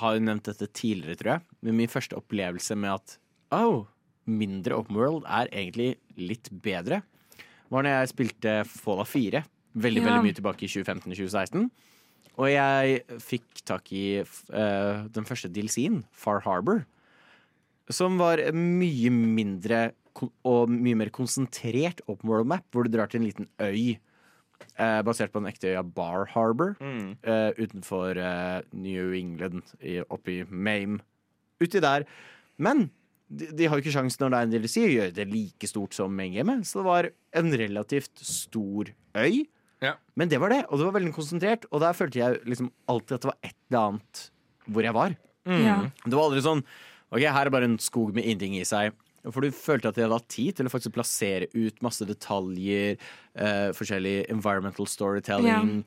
har 0.00 0.14
jo 0.14 0.20
nevnt 0.20 0.44
dette 0.44 0.66
tidligere, 0.74 1.16
tror 1.16 1.32
jeg. 1.36 1.42
Men 1.62 1.76
min 1.76 1.88
første 1.88 2.16
opplevelse 2.18 2.76
med 2.76 2.90
at 2.94 3.18
oh, 3.52 3.86
mindre 4.26 4.76
open 4.76 4.96
world 4.98 5.24
er 5.26 5.48
egentlig 5.54 5.96
litt 6.16 6.50
bedre, 6.50 7.02
var 7.70 7.82
når 7.84 8.00
jeg 8.02 8.08
spilte 8.14 8.56
Fallout 8.66 9.08
4. 9.08 9.44
Veldig, 9.78 10.02
Ja. 10.02 10.08
veldig 10.08 10.24
mye 10.24 10.34
tilbake 10.34 10.64
i 10.64 10.68
2015-2016. 10.72 11.70
Og 12.38 12.50
jeg 12.52 13.00
fikk 13.22 13.64
tak 13.66 13.90
i 13.92 14.20
uh, 14.22 15.06
den 15.10 15.26
første 15.26 15.50
DLC-en, 15.50 16.04
Far 16.14 16.44
Harbor. 16.44 16.84
Som 17.90 18.18
var 18.20 18.40
mye 18.54 19.10
mindre 19.10 19.88
og 20.46 20.70
mye 20.70 20.98
mer 20.98 21.10
konsentrert 21.14 22.02
open 22.10 22.30
world 22.30 22.48
map, 22.50 22.64
hvor 22.72 22.86
du 22.86 22.92
drar 22.94 23.10
til 23.10 23.22
en 23.22 23.28
liten 23.28 23.48
øy. 23.62 23.98
eh, 24.78 25.02
basert 25.06 25.30
på 25.32 25.38
den 25.38 25.50
ekte 25.50 25.70
øya 25.70 25.82
Bar 25.82 26.26
Harbor 26.34 26.74
eh, 27.22 27.50
utenfor 27.58 28.18
eh, 28.18 28.62
New 28.72 29.12
England, 29.14 29.62
i, 29.80 30.00
oppe 30.10 30.32
i 30.32 30.44
Mame. 30.50 30.98
Uti 31.62 31.80
der. 31.80 32.04
Men 32.58 32.90
de, 33.28 33.46
de 33.54 33.66
har 33.66 33.76
jo 33.76 33.84
ikke 33.84 33.94
sjansen 33.94 34.24
når 34.24 34.30
det 34.30 34.38
er 34.38 34.46
en 34.48 34.54
DLC 34.54 34.82
å 34.82 34.90
gjøre 34.90 35.14
det 35.14 35.28
like 35.30 35.70
stort 35.70 35.94
som 35.94 36.14
main 36.14 36.34
gamet. 36.34 36.66
Så 36.66 36.80
det 36.80 36.86
var 36.88 37.10
en 37.38 37.54
relativt 37.62 38.18
stor 38.18 38.90
øy. 39.14 39.46
Ja. 39.84 39.94
Men 40.18 40.30
det 40.30 40.40
var 40.42 40.52
det, 40.52 40.64
og 40.68 40.80
det 40.80 40.88
var 40.88 40.96
veldig 40.98 41.14
konsentrert. 41.16 41.66
Og 41.70 41.82
der 41.84 41.96
følte 41.96 42.20
jeg 42.20 42.40
liksom 42.48 42.70
alltid 42.90 43.18
at 43.18 43.24
det 43.24 43.30
var 43.30 43.38
et 43.42 43.56
eller 43.70 43.84
annet 43.84 44.22
hvor 44.68 44.84
jeg 44.84 44.96
var. 44.96 45.18
Ja. 45.48 45.76
Det 46.04 46.12
var 46.12 46.26
aldri 46.28 46.44
sånn 46.44 46.64
Ok, 47.08 47.22
her 47.24 47.48
er 47.48 47.48
bare 47.48 47.64
en 47.64 47.78
skog 47.80 48.10
med 48.12 48.26
ingenting 48.26 48.58
i 48.58 48.66
seg. 48.68 48.92
For 49.32 49.40
du 49.40 49.54
følte 49.56 49.88
at 49.88 49.96
de 49.96 50.02
hadde 50.04 50.18
hatt 50.18 50.28
tid 50.28 50.58
til 50.58 50.68
å 50.68 50.72
faktisk 50.72 50.92
plassere 50.92 51.48
ut 51.54 51.78
masse 51.80 52.04
detaljer, 52.04 52.98
eh, 53.32 53.70
forskjellig 53.76 54.26
environmental 54.28 54.84
storytelling. 54.84 55.78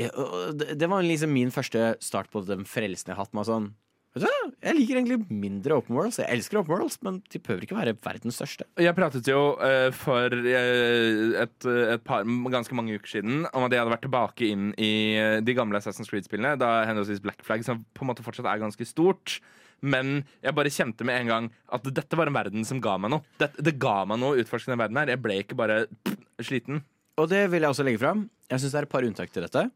Ja, 0.00 0.08
det, 0.56 0.78
det 0.80 0.88
var 0.88 1.04
liksom 1.04 1.34
min 1.36 1.52
første 1.52 1.92
start 2.04 2.32
på 2.32 2.40
den 2.48 2.64
frelsen 2.68 3.12
jeg 3.12 3.18
har 3.18 3.26
hatt 3.26 3.36
med 3.36 3.48
sånn 3.48 3.68
Vet 4.16 4.24
du 4.24 4.32
hva, 4.32 4.46
Jeg 4.64 4.76
liker 4.78 4.96
egentlig 4.96 5.18
mindre 5.28 5.76
open 5.76 5.96
worlds. 5.98 6.16
Jeg 6.22 6.32
elsker 6.32 6.62
open 6.62 6.72
worlds, 6.72 6.96
men 7.04 7.18
de 7.28 7.40
behøver 7.42 7.66
ikke 7.66 7.76
være 7.76 7.92
verdens 8.00 8.38
største. 8.40 8.64
Jeg 8.80 8.96
pratet 8.96 9.28
jo 9.28 9.42
uh, 9.60 9.90
for 9.92 10.32
uh, 10.32 11.42
et, 11.42 11.68
et 11.68 12.06
par, 12.06 12.24
ganske 12.54 12.78
mange 12.78 12.96
uker 12.96 13.18
siden 13.18 13.44
om 13.52 13.66
at 13.66 13.76
jeg 13.76 13.82
hadde 13.82 13.92
vært 13.92 14.06
tilbake 14.06 14.48
inn 14.48 14.72
i 14.80 14.90
eh, 15.20 15.36
de 15.44 15.54
gamle 15.56 15.76
Assassin's 15.76 16.08
Creed-spillene, 16.08 16.54
da 16.60 16.86
henholdsvis 16.88 17.20
Black 17.24 17.44
Flag, 17.44 17.64
som 17.66 17.84
på 17.92 18.06
en 18.06 18.10
måte 18.14 18.24
fortsatt 18.24 18.48
er 18.48 18.62
ganske 18.62 18.88
stort. 18.88 19.36
Men 19.84 20.22
jeg 20.40 20.56
bare 20.56 20.72
kjente 20.72 21.04
med 21.04 21.20
en 21.20 21.32
gang 21.34 21.52
at 21.76 21.84
dette 21.84 22.16
var 22.16 22.30
en 22.30 22.38
verden 22.38 22.64
som 22.64 22.80
ga 22.80 22.96
meg 22.96 23.12
noe. 23.12 23.36
Det, 23.36 23.50
det 23.60 23.76
ga 23.82 23.98
meg 24.08 24.22
noe 24.22 24.32
å 24.32 24.40
utforske 24.40 24.72
den 24.72 24.80
verden 24.80 24.96
her. 25.02 25.12
Jeg 25.12 25.20
ble 25.26 25.40
ikke 25.44 25.58
bare 25.60 25.82
pff, 25.92 26.16
sliten. 26.48 26.80
Og 27.20 27.28
det 27.28 27.44
vil 27.52 27.64
jeg 27.64 27.76
også 27.76 27.84
legge 27.84 28.00
fram. 28.00 28.26
Jeg 28.48 28.62
syns 28.62 28.72
det 28.72 28.80
er 28.80 28.88
et 28.88 28.96
par 28.96 29.04
unntak 29.04 29.32
til 29.34 29.44
dette. 29.44 29.68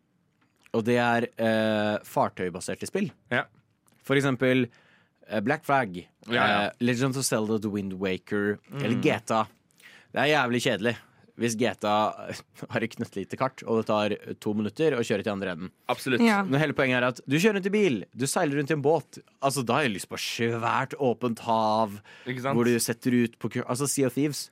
Og 0.77 0.85
det 0.87 0.97
er 1.03 1.27
uh, 1.35 1.97
fartøybaserte 2.07 2.89
spill. 2.89 3.11
Ja. 3.33 3.45
For 4.07 4.17
eksempel 4.17 4.67
eh, 5.29 5.41
Black 5.41 5.65
Flag, 5.65 5.97
Ja, 6.29 6.35
ja. 6.35 6.65
eh, 6.67 6.71
Legends 6.81 7.17
of 7.21 7.25
Zelda, 7.25 7.59
The 7.59 7.71
Wind 7.73 7.95
Waker 8.01 8.59
eller 8.81 8.99
GTA. 9.03 9.45
Det 10.13 10.21
er 10.25 10.33
jævlig 10.37 10.61
kjedelig 10.67 10.97
hvis 11.41 11.55
GTA 11.57 11.93
har 12.69 12.85
et 12.85 12.93
knøttlite 12.93 13.37
kart, 13.41 13.63
og 13.65 13.79
det 13.79 13.87
tar 13.89 14.13
to 14.45 14.53
minutter 14.53 14.93
å 14.93 15.01
kjøre 15.01 15.25
til 15.25 15.33
andre 15.33 15.55
enden. 15.55 15.71
Absolutt. 15.89 16.21
Ja. 16.21 16.43
Men 16.45 16.61
hele 16.61 16.75
poenget 16.77 16.99
er 16.99 17.07
at 17.07 17.21
du 17.25 17.39
kjører 17.41 17.57
rundt 17.57 17.69
i 17.71 17.73
bil, 17.73 17.97
du 18.13 18.27
seiler 18.29 18.59
rundt 18.61 18.69
i 18.69 18.77
en 18.77 18.83
båt. 18.85 19.23
Altså, 19.41 19.65
Da 19.65 19.79
har 19.79 19.87
jeg 19.87 19.95
lyst 19.95 20.11
på 20.11 20.19
svært 20.21 20.93
åpent 21.01 21.39
hav, 21.47 21.95
Ikke 22.29 22.43
sant? 22.45 22.59
hvor 22.59 22.69
du 22.69 22.77
setter 22.79 23.17
ut 23.25 23.39
på 23.41 23.49
kur- 23.55 23.65
Altså, 23.65 23.89
Sea 23.89 24.11
of 24.11 24.19
Thieves 24.19 24.51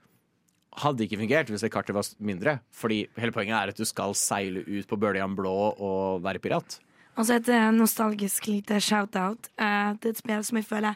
hadde 0.81 1.05
ikke 1.05 1.19
fungert 1.21 1.51
hvis 1.53 1.61
det 1.61 1.73
kartet 1.75 1.93
var 1.99 2.09
mindre. 2.25 2.61
Fordi 2.73 3.03
hele 3.19 3.33
poenget 3.37 3.59
er 3.59 3.69
at 3.69 3.77
du 3.77 3.85
skal 3.85 4.15
seile 4.17 4.65
ut 4.65 4.87
på 4.89 4.97
bøljan 4.97 5.37
blå 5.37 5.53
og 5.77 6.23
være 6.25 6.41
pirat. 6.41 6.79
Og 7.19 7.27
så 7.27 7.39
et 7.41 7.51
eh, 7.51 7.71
nostalgisk 7.75 8.47
lite 8.47 8.79
shout-out 8.81 9.51
uh, 9.59 9.97
til 9.99 10.13
et 10.13 10.21
spill 10.21 10.45
som 10.47 10.61
jeg 10.61 10.69
føler 10.69 10.95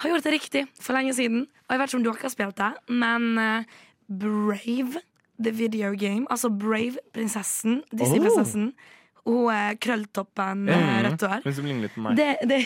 har 0.00 0.10
gjort 0.10 0.26
det 0.26 0.32
riktig 0.34 0.64
for 0.80 0.96
lenge 0.96 1.14
siden. 1.14 1.46
Og 1.68 1.74
jeg 1.74 1.80
vet 1.80 1.92
ikke 1.92 2.00
om 2.00 2.06
dere 2.08 2.22
har 2.22 2.32
spilt 2.32 2.58
det, 2.58 2.70
men 2.88 3.28
uh, 3.38 3.62
Brave, 4.10 5.02
the 5.38 5.52
video 5.54 5.92
game, 5.94 6.26
altså 6.30 6.50
Brave-prinsessen, 6.50 7.82
Disney-prinsessen, 7.92 8.72
hun 9.28 9.50
er 9.52 9.76
krølltoppen 9.76 10.64
eh, 10.72 10.94
rødt 11.04 11.22
hår. 11.28 11.42
Hun 11.44 11.54
som 11.54 11.66
ligner 11.68 11.84
litt 11.84 11.94
på 11.94 12.02
meg. 12.02 12.16
Det, 12.16 12.28
det, 12.48 12.60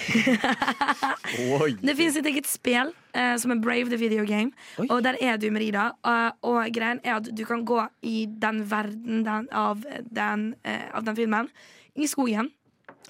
det 1.88 1.96
finnes 1.98 2.18
et 2.20 2.28
eget 2.30 2.48
spill 2.48 2.92
uh, 2.94 3.34
som 3.42 3.52
er 3.52 3.62
Brave 3.62 3.90
the 3.90 3.98
Video 4.00 4.24
Game. 4.28 4.54
Oi. 4.78 4.86
Og 4.86 5.02
der 5.04 5.18
er 5.20 5.36
du 5.36 5.48
Merida. 5.52 5.90
Uh, 6.06 6.30
og 6.46 6.70
greien 6.74 7.02
er 7.02 7.18
at 7.18 7.28
du 7.28 7.44
kan 7.48 7.66
gå 7.66 7.82
i 8.06 8.24
den 8.30 8.62
verden 8.70 9.24
den, 9.26 9.48
av, 9.50 9.82
den, 10.06 10.52
uh, 10.62 10.86
av 10.94 11.08
den 11.10 11.18
filmen, 11.18 11.50
i 11.98 12.06
skogen. 12.10 12.54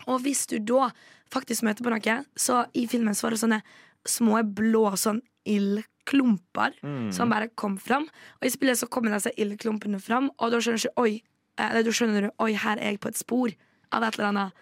Og 0.07 0.21
hvis 0.25 0.47
du 0.51 0.59
da 0.59 0.91
faktisk 1.33 1.65
møter 1.67 1.85
på 1.85 1.91
noe, 1.91 2.17
så 2.37 2.65
i 2.75 2.87
filmen 2.91 3.15
så 3.15 3.27
var 3.27 3.35
det 3.35 3.43
sånne 3.43 3.63
små 4.07 4.43
blå 4.55 4.91
sånn 5.01 5.23
ildklumper 5.49 6.77
som 7.13 7.31
bare 7.33 7.49
kom 7.57 7.77
fram. 7.79 8.07
Og 8.41 8.47
i 8.47 8.53
spillet 8.53 8.79
så 8.79 8.87
kommer 8.87 9.15
disse 9.15 9.33
ildklumpene 9.37 10.01
fram, 10.01 10.31
og 10.39 10.53
da 10.53 10.61
skjønner 10.61 10.83
du 10.85 11.01
Oi, 11.01 11.23
eh, 11.59 11.71
eller 11.71 11.83
da 11.85 11.91
skjønner 11.93 12.27
du 12.29 12.31
Oi, 12.45 12.53
her 12.55 12.79
er 12.79 12.95
jeg 12.95 13.01
på 13.01 13.09
et 13.09 13.19
spor 13.21 13.55
av 13.93 14.03
et 14.03 14.19
eller 14.19 14.31
annet. 14.33 14.53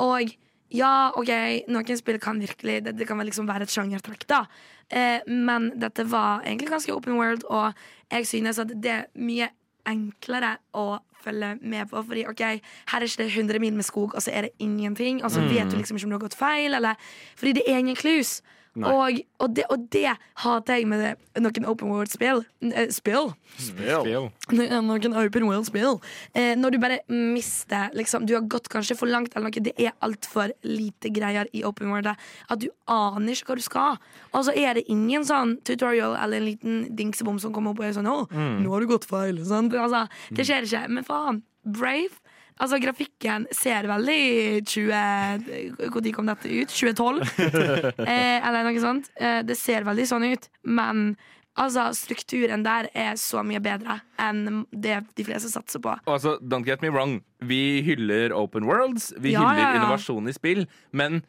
Og 0.00 0.34
ja, 0.70 1.10
OK, 1.16 1.30
noen 1.72 1.96
spill 1.96 2.18
kan 2.20 2.40
virkelig 2.40 2.82
Det, 2.84 2.92
det 2.98 3.06
kan 3.08 3.20
liksom 3.24 3.46
være 3.48 3.64
et 3.64 3.72
sjangertrekk, 3.72 4.26
da. 4.28 4.42
Eh, 4.88 5.20
men 5.26 5.72
dette 5.80 6.04
var 6.08 6.42
egentlig 6.44 6.68
ganske 6.70 6.92
open 6.92 7.16
world, 7.16 7.44
og 7.48 7.72
jeg 8.12 8.26
synes 8.26 8.58
at 8.58 8.72
det 8.74 8.90
er 8.92 9.06
mye 9.16 9.48
enklere 9.88 10.56
å 10.76 11.00
følge 11.22 11.54
med 11.60 11.88
på. 11.90 12.02
Fordi 12.10 12.26
ok, 12.30 12.44
her 12.92 13.00
er 13.00 13.08
ikke 13.08 13.24
det 13.24 13.32
100 13.32 13.62
mil 13.62 13.74
med 13.78 13.86
skog, 13.86 14.14
og 14.14 14.22
så 14.22 14.32
er 14.34 14.48
det 14.48 14.56
ingenting. 14.58 15.22
Og 15.24 15.30
så 15.34 15.42
vet 15.48 15.70
du 15.70 15.76
liksom 15.76 15.98
ikke 15.98 16.08
om 16.08 16.14
du 16.14 16.18
har 16.18 16.26
gått 16.26 16.38
feil. 16.38 16.74
Eller, 16.78 16.94
fordi 17.36 17.58
det 17.58 17.66
er 17.66 17.82
ingen 17.82 17.98
clues. 17.98 18.38
Og, 18.86 19.20
og, 19.42 19.54
det, 19.56 19.64
og 19.72 19.86
det 19.92 20.12
hater 20.42 20.78
jeg 20.78 20.88
med 20.90 21.02
det, 21.02 21.12
noen 21.42 21.66
open 21.70 21.90
world-spill. 21.90 22.44
Eh, 22.68 22.90
spill. 22.94 23.32
Spill. 23.58 24.28
Noen 24.52 25.16
open 25.18 25.46
world-spill. 25.48 25.98
Eh, 26.34 26.54
når 26.58 26.74
du 26.74 26.78
bare 26.82 27.00
mister 27.08 27.90
liksom, 27.96 28.26
Du 28.28 28.34
har 28.36 28.46
gått 28.50 28.68
kanskje 28.72 28.96
for 28.98 29.10
langt, 29.10 29.34
eller 29.34 29.48
noe. 29.50 29.64
Det 29.68 29.74
er 29.78 29.96
altfor 30.04 30.52
lite 30.66 31.12
greier 31.14 31.50
i 31.52 31.64
open 31.66 31.90
world. 31.92 32.10
At 32.14 32.62
du 32.62 32.68
aner 32.86 33.34
ikke 33.34 33.52
hva 33.54 33.58
du 33.58 33.64
skal. 33.66 34.00
Og 34.32 34.46
så 34.48 34.54
er 34.56 34.78
det 34.78 34.86
ingen 34.92 35.26
sånn 35.26 35.58
tutorial 35.66 36.16
eller 36.18 36.40
en 36.42 36.48
liten 36.48 36.80
dingsebom 36.98 37.38
som 37.42 37.52
kommer 37.54 37.74
opp 37.74 37.82
og 37.82 37.88
er 37.90 37.96
sånn 37.98 38.08
Å, 38.08 38.20
nå 38.62 38.72
har 38.72 38.84
du 38.84 38.90
gått 38.90 39.08
feil. 39.08 39.40
Sant? 39.48 39.74
Altså, 39.74 40.06
det 40.34 40.46
skjer 40.48 40.68
ikke. 40.68 40.86
Men 40.92 41.06
faen, 41.06 41.42
Brave 41.68 42.16
Altså, 42.58 42.78
grafikken 42.82 43.46
ser 43.54 43.86
veldig 43.86 44.20
20 44.66 45.78
Når 45.78 46.12
kom 46.16 46.26
dette 46.30 46.50
ut? 46.50 46.72
2012? 46.74 47.22
eh, 48.08 48.38
eller 48.42 48.66
noe 48.66 48.82
sånt. 48.82 49.10
Eh, 49.18 49.40
det 49.46 49.56
ser 49.58 49.86
veldig 49.86 50.06
sånn 50.10 50.26
ut, 50.32 50.48
men 50.66 51.12
altså, 51.58 51.88
strukturen 51.94 52.62
der 52.66 52.90
er 52.98 53.16
så 53.18 53.44
mye 53.46 53.62
bedre 53.62 54.00
enn 54.22 54.64
det 54.72 55.00
de 55.18 55.26
fleste 55.26 55.50
satser 55.52 55.82
på. 55.84 55.94
Og 56.06 56.14
altså, 56.18 56.36
don't 56.42 56.66
get 56.66 56.82
me 56.82 56.90
wrong. 56.94 57.20
Vi 57.46 57.80
hyller 57.86 58.34
open 58.36 58.66
worlds. 58.68 59.12
Vi 59.18 59.32
Ja, 59.36 59.42
hyller 59.46 59.62
ja, 59.62 59.72
ja. 59.72 59.80
innovasjon 59.82 60.28
i 60.30 60.34
spill. 60.36 60.66
Men 60.92 61.22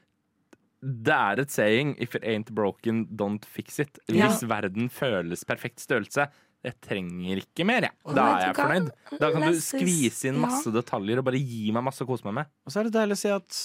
det 0.82 1.12
er 1.14 1.42
et 1.42 1.52
saying 1.52 1.96
If 2.00 2.14
it 2.16 2.24
ain't 2.24 2.54
broken, 2.56 3.06
don't 3.12 3.44
fix 3.46 3.80
it. 3.84 4.00
Ja. 4.08 4.30
Hvis 4.30 4.46
verden 4.48 4.90
føles 4.90 5.44
perfekt 5.46 5.82
størrelse, 5.84 6.30
jeg 6.60 6.76
trenger 6.84 7.40
ikke 7.40 7.64
mer, 7.68 7.86
jeg. 7.88 7.96
Da 8.18 8.26
er 8.34 8.42
jeg 8.50 8.56
fornøyd. 8.58 8.90
Da 9.22 9.30
kan 9.32 9.46
du 9.48 9.60
skvise 9.64 10.28
inn 10.28 10.40
masse 10.44 10.74
detaljer 10.76 11.22
og 11.22 11.28
bare 11.30 11.40
gi 11.40 11.70
meg 11.76 11.86
masse 11.88 12.04
å 12.04 12.10
kose 12.10 12.28
meg 12.28 12.42
med. 12.42 12.52
Og 12.68 12.74
så 12.74 12.82
er 12.82 12.90
det 12.90 12.96
deilig 12.98 13.16
å 13.16 13.22
se 13.22 13.32
at 13.32 13.60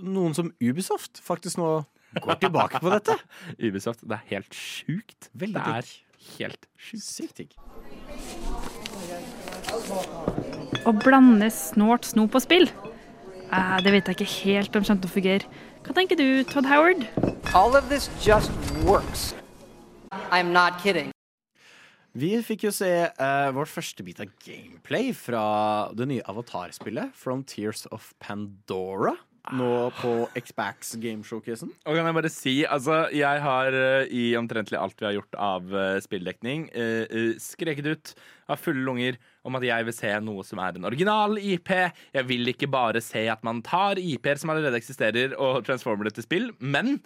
noen 0.00 0.36
som 0.36 0.48
Ubisoft 0.64 1.20
faktisk 1.24 1.60
nå 1.60 1.72
går 2.24 2.40
tilbake 2.40 2.80
på 2.80 2.92
dette. 2.94 3.18
Ubisoft, 3.66 4.06
det 4.08 4.16
er 4.16 4.30
helt 4.32 4.56
sjukt. 4.56 5.28
Veldig 5.36 5.60
det 5.60 5.74
er 5.82 5.92
helt 6.38 6.68
sjukt. 6.80 7.04
Sykt 7.04 7.42
digg. 7.42 7.52
Å 10.88 10.94
blande 10.96 11.50
snålt 11.52 12.08
snop 12.08 12.38
og 12.38 12.46
spill? 12.46 12.70
Eh, 13.52 13.76
det 13.84 13.92
vet 13.92 14.08
jeg 14.08 14.16
ikke 14.16 14.32
helt 14.38 14.80
om 14.80 14.88
kommer 14.88 15.12
å 15.12 15.12
fungere. 15.12 15.52
Hva 15.84 15.98
tenker 16.00 16.16
du, 16.16 16.26
Todd 16.48 16.68
Howard? 16.68 17.04
All 17.52 17.76
of 17.76 17.92
this 17.92 18.08
just 18.24 18.52
works. 18.88 19.34
I'm 20.32 20.52
not 20.52 20.80
kidding. 20.80 21.12
Vi 22.16 22.32
fikk 22.42 22.68
jo 22.68 22.72
se 22.74 22.88
uh, 22.88 23.50
vårt 23.56 23.70
første 23.70 24.04
bit 24.06 24.20
av 24.24 24.30
gameplay 24.44 25.12
fra 25.16 25.42
det 25.96 26.08
nye 26.08 26.24
Avatar-spillet 26.30 27.12
Frontiers 27.16 27.84
of 27.92 28.12
Pandora. 28.22 29.14
Nå 29.56 29.88
på 29.96 30.12
Xbax 30.36 30.94
Gameshowcasen. 31.00 31.70
Og 31.88 31.96
kan 31.96 32.08
jeg 32.08 32.16
bare 32.16 32.30
si, 32.32 32.54
altså, 32.68 32.98
jeg 33.14 33.42
har 33.44 33.76
uh, 33.76 34.10
i 34.12 34.32
omtrentlig 34.36 34.76
alt 34.80 34.98
vi 34.98 35.06
har 35.08 35.16
gjort 35.16 35.38
av 35.40 35.72
uh, 35.72 36.00
spilldekning, 36.04 36.66
eh, 36.76 37.04
eh, 37.06 37.30
skreket 37.40 37.88
ut 37.88 38.12
av 38.48 38.60
fulle 38.60 38.84
lunger 38.84 39.16
om 39.48 39.56
at 39.56 39.64
jeg 39.64 39.86
vil 39.88 39.96
se 39.96 40.12
noe 40.24 40.44
som 40.44 40.60
er 40.62 40.76
en 40.76 40.88
original 40.88 41.38
IP. 41.40 41.72
Jeg 42.16 42.28
vil 42.28 42.52
ikke 42.52 42.68
bare 42.72 43.00
se 43.04 43.24
at 43.32 43.44
man 43.46 43.62
tar 43.64 44.00
IP-er 44.00 44.40
som 44.40 44.52
allerede 44.52 44.80
eksisterer, 44.80 45.36
og 45.40 45.64
transformer 45.68 46.08
det 46.08 46.18
til 46.18 46.28
spill, 46.28 46.50
men 46.60 46.98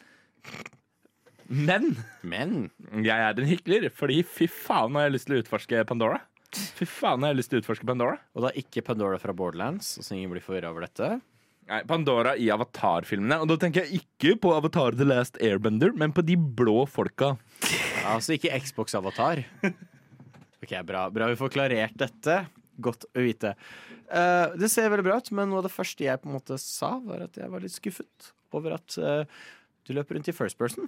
Men 1.48 1.96
Men 2.22 2.70
jeg 3.02 3.16
er 3.16 3.38
en 3.38 3.48
hykler, 3.48 3.88
fordi 3.94 4.22
fy 4.26 4.48
faen 4.50 4.94
har 4.98 5.08
jeg 5.08 5.16
lyst 5.16 5.28
til 5.28 5.36
å 5.36 5.42
utforske 5.42 5.82
Pandora. 5.88 6.20
Fy 6.52 6.86
faen 6.88 7.24
har 7.24 7.32
jeg 7.32 7.40
lyst 7.40 7.52
til 7.52 7.60
å 7.60 7.64
utforske 7.64 7.88
Pandora. 7.88 8.18
Og 8.36 8.46
da 8.46 8.52
ikke 8.58 8.84
Pandora 8.84 9.20
fra 9.20 9.34
Borderlands, 9.36 9.94
så 10.04 10.16
ingen 10.16 10.32
blir 10.32 10.44
forvirra 10.44 10.72
over 10.72 10.86
dette. 10.86 11.20
Nei, 11.70 11.80
Pandora 11.88 12.34
i 12.36 12.50
Avatar-filmene. 12.52 13.38
Og 13.40 13.48
da 13.52 13.56
tenker 13.60 13.86
jeg 13.86 14.02
ikke 14.02 14.34
på 14.42 14.52
Avatar 14.56 14.96
The 14.98 15.06
Last 15.06 15.38
Airbender, 15.40 15.94
men 15.96 16.12
på 16.12 16.24
de 16.26 16.36
blå 16.36 16.82
folka. 16.90 17.36
Altså 18.08 18.36
ikke 18.36 18.52
Xbox-avatar. 18.64 19.44
Ok, 20.62 20.74
bra. 20.86 21.06
bra 21.10 21.26
vi 21.26 21.38
får 21.40 21.54
klarert 21.54 21.96
dette. 21.98 22.36
Godt 22.82 23.08
å 23.10 23.22
vite. 23.24 23.54
Eh, 24.12 24.52
det 24.58 24.68
ser 24.70 24.90
veldig 24.92 25.06
bra 25.06 25.16
ut, 25.18 25.30
men 25.34 25.50
noe 25.50 25.62
av 25.62 25.66
det 25.66 25.74
første 25.74 26.04
jeg 26.04 26.20
på 26.22 26.30
en 26.30 26.36
måte 26.36 26.58
sa, 26.60 26.94
var 27.02 27.24
at 27.26 27.38
jeg 27.40 27.50
var 27.50 27.64
litt 27.64 27.74
skuffet 27.74 28.32
over 28.54 28.76
at 28.76 28.96
eh, 29.00 29.24
du 29.88 29.94
løper 29.96 30.18
rundt 30.18 30.30
i 30.30 30.36
first 30.36 30.58
person. 30.60 30.86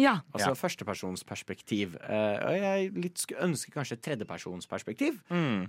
Ja. 0.00 0.14
Altså 0.34 0.54
førstepersonsperspektiv. 0.58 1.96
Uh, 2.00 2.36
og 2.48 2.56
jeg 2.56 2.90
litt 2.96 3.20
skulle 3.20 3.46
ønske 3.50 3.74
kanskje 3.74 3.98
tredjepersonsperspektiv. 4.02 5.20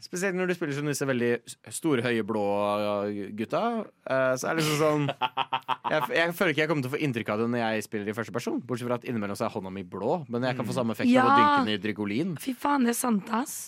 Spesielt 0.04 0.38
når 0.40 0.52
du 0.52 0.56
spiller 0.58 0.78
som 0.78 0.90
disse 0.90 1.08
veldig 1.08 1.32
store, 1.74 2.06
høye, 2.06 2.24
blå 2.28 2.46
uh, 2.46 3.22
gutta. 3.38 3.64
Eh, 4.06 4.34
så 4.40 4.50
er 4.50 4.58
det 4.58 4.64
liksom 4.64 4.80
sånn 4.80 5.06
jeg, 5.92 6.08
jeg 6.16 6.34
føler 6.38 6.54
ikke 6.54 6.64
jeg 6.64 6.72
kommer 6.72 6.86
til 6.86 6.92
å 6.92 6.96
få 6.96 7.02
inntrykk 7.06 7.34
av 7.34 7.44
det 7.44 7.50
når 7.54 7.64
jeg 7.64 7.86
spiller 7.88 8.12
i 8.12 8.16
første 8.18 8.36
person. 8.36 8.60
Bortsett 8.66 8.90
fra 8.90 9.00
at 9.00 9.08
innimellom 9.08 9.38
så 9.40 9.48
er 9.48 9.54
hånda 9.56 9.74
mi 9.74 9.86
blå, 9.88 10.22
men 10.32 10.48
jeg 10.48 10.58
kan 10.60 10.68
få 10.68 10.76
samme 10.78 10.96
effekt 10.96 11.14
av 11.16 11.30
å 11.30 11.38
dynke 11.38 11.62
den 11.62 11.76
i 11.76 11.84
Drygolin. 11.86 12.34
Fy 12.42 12.56
faen, 12.58 12.88
det 12.88 12.96
er 12.96 13.00
sant, 13.00 13.32
ass. 13.36 13.60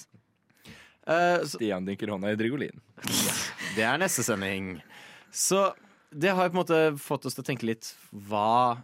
Uh, 1.03 1.44
så 1.44 1.57
Stian 1.57 1.88
dynker 1.88 2.14
hånda 2.14 2.31
i 2.31 2.40
Drygolin. 2.40 2.84
det 3.76 3.88
er 3.88 3.99
neste 4.02 4.26
sending. 4.26 4.77
Så 5.34 5.68
det 6.14 6.31
har 6.31 6.45
jo 6.45 6.53
på 6.53 6.57
en 6.57 6.61
måte 6.61 6.81
fått 7.02 7.26
oss 7.27 7.35
til 7.38 7.44
å 7.44 7.48
tenke 7.48 7.68
litt 7.68 7.90
hva, 8.11 8.84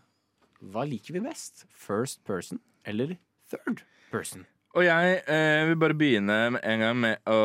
hva 0.59 0.85
liker 0.87 1.15
vi 1.15 1.23
best? 1.23 1.65
First 1.71 2.23
person 2.27 2.59
eller 2.87 3.17
third 3.51 3.83
person? 4.11 4.45
Og 4.77 4.85
jeg 4.85 5.21
eh, 5.25 5.63
vil 5.65 5.79
bare 5.81 5.97
begynne 5.97 6.37
med 6.53 6.61
en 6.61 6.83
gang 6.83 6.97
med 7.01 7.29
å 7.31 7.39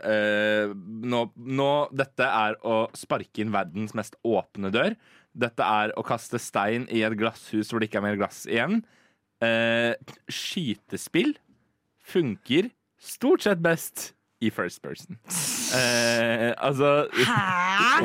eh, 0.00 0.72
nå, 0.72 1.20
nå 1.36 1.70
Dette 1.92 2.28
er 2.32 2.56
å 2.64 2.86
sparke 2.96 3.42
inn 3.44 3.52
verdens 3.52 3.92
mest 3.98 4.16
åpne 4.24 4.72
dør. 4.72 4.96
Dette 5.36 5.66
er 5.68 5.92
å 6.00 6.04
kaste 6.06 6.40
stein 6.40 6.86
i 6.88 7.02
et 7.04 7.18
glasshus 7.18 7.68
hvor 7.68 7.82
det 7.82 7.90
ikke 7.90 8.00
er 8.00 8.06
mer 8.08 8.20
glass 8.20 8.46
igjen. 8.48 8.80
Eh, 9.44 9.92
skytespill 10.32 11.34
funker 12.06 12.70
stort 12.96 13.44
sett 13.44 13.60
best 13.60 14.14
i 14.40 14.48
first 14.50 14.80
person. 14.84 15.20
Eh, 15.76 16.52
altså 16.56 17.06
Hæ? 17.12 17.42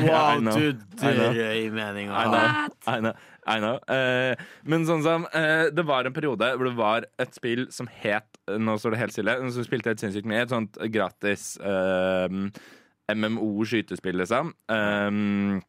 Wow, 0.08 0.40
du 0.40 0.72
drøy 1.00 1.68
mening 1.76 2.12
å 2.12 3.12
I 3.50 3.58
know. 3.58 3.80
Eh, 3.90 4.36
men 4.70 4.84
sånn 4.86 5.02
som 5.02 5.24
uh, 5.34 5.66
Det 5.74 5.82
var 5.88 6.06
en 6.06 6.14
periode 6.14 6.52
hvor 6.54 6.68
det 6.68 6.76
var 6.78 7.08
et 7.22 7.34
spill 7.34 7.64
som 7.74 7.88
het 7.90 8.38
Nå 8.62 8.76
står 8.78 8.94
det 8.94 9.00
helt 9.02 9.16
stille. 9.16 9.34
Som 9.56 9.66
spilte 9.66 9.96
et 9.96 10.04
sinnssykt 10.04 10.30
mye. 10.30 10.44
Et 10.46 10.54
sånt 10.54 10.78
gratis 10.94 11.56
uh, 11.64 12.30
MMO-skytespill, 13.12 14.20
liksom. 14.22 14.54
Um, 14.72 15.62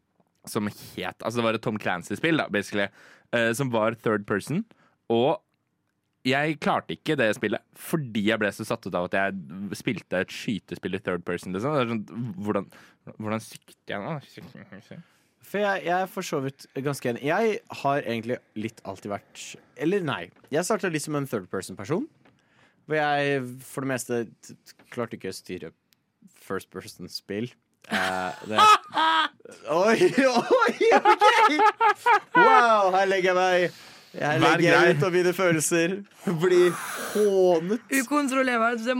som 0.48 0.66
het 0.68 1.22
Altså, 1.22 1.38
det 1.38 1.46
var 1.46 1.56
et 1.58 1.62
Tom 1.64 1.78
Clancy-spill, 1.78 2.36
da, 2.40 2.48
basically. 2.50 2.88
eh, 3.32 3.52
som 3.52 3.70
var 3.70 3.94
third 3.94 4.26
person. 4.26 4.64
Og 5.12 5.40
jeg 6.26 6.58
klarte 6.62 6.94
ikke 6.94 7.16
det 7.18 7.32
spillet 7.34 7.62
fordi 7.74 8.28
jeg 8.28 8.38
ble 8.38 8.50
så 8.54 8.66
satt 8.66 8.86
ut 8.86 8.94
av 8.94 9.08
at 9.08 9.16
jeg 9.18 9.78
spilte 9.78 10.20
et 10.22 10.34
skytespill 10.34 10.98
i 10.98 11.02
third 11.02 11.24
person. 11.26 11.54
Liksom. 11.54 11.78
Sånn, 11.90 12.36
hvordan, 12.42 12.68
hvordan 13.18 13.42
sykter 13.42 13.96
jeg 13.96 14.04
nå? 14.04 15.00
For 15.42 15.60
jeg, 15.62 15.84
jeg 15.88 15.94
er 16.04 16.10
for 16.10 16.26
så 16.26 16.38
vidt 16.44 16.66
ganske 16.84 17.10
enig. 17.10 17.24
Jeg 17.26 17.58
har 17.82 18.02
egentlig 18.06 18.38
litt 18.58 18.80
alltid 18.88 19.10
vært 19.12 19.42
Eller 19.76 20.04
nei. 20.06 20.22
Jeg 20.54 20.64
starta 20.68 20.90
litt 20.92 21.04
som 21.04 21.18
en 21.18 21.28
third 21.28 21.48
person-person. 21.52 22.06
Hvor 22.86 22.98
jeg 22.98 23.42
for 23.66 23.84
det 23.84 23.90
meste 23.92 24.22
klarte 24.94 25.18
ikke 25.18 25.32
å 25.32 25.36
styre 25.36 25.72
first 26.42 26.70
person-spill. 26.72 27.50
Eh, 27.90 28.42
det 28.48 28.58
Oi, 29.74 29.98
oi, 30.22 30.90
OK! 30.98 31.56
Wow, 32.38 32.92
her 32.94 33.08
legger 33.10 33.32
jeg 33.32 33.38
meg. 33.38 33.80
Jeg 34.12 34.40
legger 34.42 34.90
ut 34.92 35.04
av 35.06 35.14
mine 35.14 35.32
følelser. 35.36 35.94
Blir 36.42 36.74
hånet. 37.14 37.84
Ukontrollerbart. 38.02 38.82
Jeg 38.84 38.98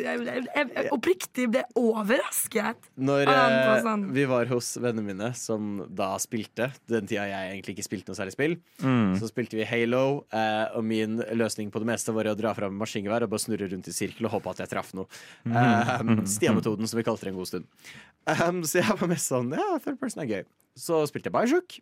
jeg, 0.00 0.22
jeg, 0.24 0.46
jeg, 0.48 0.86
Oppriktig 0.94 1.46
ble 1.52 1.64
overrasket. 1.78 2.88
Når 2.96 3.28
eh, 3.28 3.82
sånn. 3.84 4.06
vi 4.16 4.24
var 4.30 4.48
hos 4.52 4.72
vennene 4.80 5.04
mine, 5.04 5.30
som 5.36 5.84
da 5.92 6.14
spilte, 6.22 6.70
den 6.90 7.10
tida 7.10 7.26
jeg 7.28 7.52
egentlig 7.52 7.76
ikke 7.76 7.86
spilte 7.86 8.12
noe 8.12 8.20
særlig 8.20 8.36
spill, 8.36 8.56
så 9.20 9.30
spilte 9.30 9.60
vi 9.60 9.68
Halo, 9.68 10.24
eh, 10.32 10.66
og 10.76 10.84
min 10.88 11.20
løsning 11.36 11.72
på 11.74 11.82
det 11.82 11.90
meste 11.92 12.14
var 12.16 12.32
å 12.32 12.36
dra 12.38 12.54
fram 12.56 12.76
maskingevær 12.80 13.26
og 13.26 13.34
bare 13.34 13.44
snurre 13.44 13.68
rundt 13.72 13.90
i 13.90 13.96
sirkel 13.96 14.28
og 14.30 14.38
håpe 14.38 14.54
at 14.54 14.64
jeg 14.64 14.72
traff 14.72 14.94
noe. 14.96 15.08
Eh, 15.44 15.94
Stian-metoden, 16.36 16.88
som 16.88 17.00
vi 17.00 17.06
kalte 17.06 17.28
det 17.28 17.34
en 17.34 17.40
god 17.40 17.52
stund. 17.52 17.68
Um, 18.24 18.62
så 18.64 18.80
jeg 18.80 18.96
var 18.96 19.10
mest 19.10 19.28
sånn 19.28 19.50
Ja, 19.52 19.74
third 19.84 20.00
person 20.00 20.24
er 20.24 20.30
gøy. 20.30 20.46
Så 20.80 21.04
spilte 21.10 21.28
jeg 21.28 21.36
Bioshock. 21.36 21.76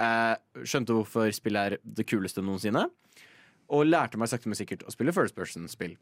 Eh, 0.00 0.64
skjønte 0.64 0.94
hvorfor 0.96 1.28
spillet 1.36 1.74
er 1.74 1.78
det 1.84 2.06
kuleste 2.08 2.40
noensinne. 2.44 2.86
Og 3.70 3.84
lærte 3.86 4.18
meg 4.18 4.30
sakte, 4.32 4.48
men 4.50 4.56
sikkert 4.58 4.82
å 4.88 4.92
spille 4.94 5.12
first 5.14 5.36
person-spill. 5.36 5.96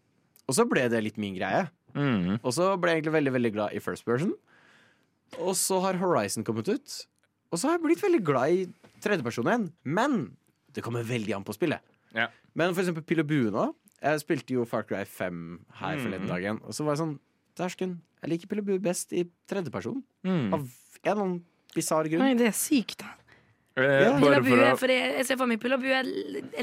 Og 0.48 0.54
så 0.56 0.64
ble 0.70 0.86
det 0.88 1.02
litt 1.04 1.18
min 1.20 1.34
greie. 1.36 1.66
Mm. 1.98 2.38
Og 2.40 2.52
så 2.56 2.70
ble 2.80 2.94
jeg 2.94 3.02
egentlig 3.02 3.16
veldig 3.18 3.32
veldig 3.34 3.52
glad 3.58 3.74
i 3.76 3.82
first 3.84 4.06
person. 4.08 4.32
Og 5.42 5.52
så 5.58 5.80
har 5.84 5.98
Horizon 6.00 6.44
kommet 6.46 6.70
ut. 6.72 6.94
Og 7.52 7.58
så 7.60 7.68
har 7.68 7.76
jeg 7.76 7.84
blitt 7.84 8.04
veldig 8.04 8.22
glad 8.24 8.54
i 8.54 8.62
tredjeperson 9.04 9.50
igjen. 9.50 9.66
Men 9.84 10.16
det 10.72 10.84
kommer 10.86 11.04
veldig 11.04 11.34
an 11.36 11.44
på 11.44 11.56
spillet. 11.56 11.84
Ja. 12.16 12.28
Men 12.56 12.72
for 12.72 12.80
eksempel 12.84 13.04
Pil 13.04 13.20
og 13.20 13.28
Bue 13.28 13.52
nå. 13.52 13.66
Jeg 13.98 14.22
spilte 14.22 14.54
jo 14.54 14.64
Far 14.68 14.84
Cry 14.88 15.02
5 15.04 15.38
her 15.82 15.96
Mm. 15.98 16.02
forleden 16.06 16.28
dagen. 16.30 16.60
Og 16.64 16.72
så 16.72 16.84
var 16.86 16.94
jeg 16.94 17.02
sånn 17.04 17.18
Dæsken, 17.58 17.98
jeg 18.22 18.30
liker 18.30 18.46
Pil 18.46 18.60
og 18.60 18.66
Bue 18.70 18.78
best 18.78 19.12
i 19.12 19.24
tredjeperson. 19.50 20.02
Mm. 20.24 20.52
Av 20.54 20.60
en 20.62 20.70
eller 21.04 21.22
annen 21.24 21.44
bisarr 21.74 22.06
grunn. 22.08 22.22
Nei, 22.22 22.34
det 22.38 22.46
er 22.46 22.54
sykt, 22.56 22.98
da. 23.02 23.10
Eh, 23.78 24.18
Pil 24.18 24.24
bare 24.24 24.72
og 24.72 24.78
for 24.80 24.92
jeg, 24.92 25.12
jeg 25.18 25.26
ser 25.28 25.38
for 25.40 25.50
meg 25.50 25.60
pil 25.62 25.74
og 25.76 25.82
bue 25.82 25.94
er 25.94 26.08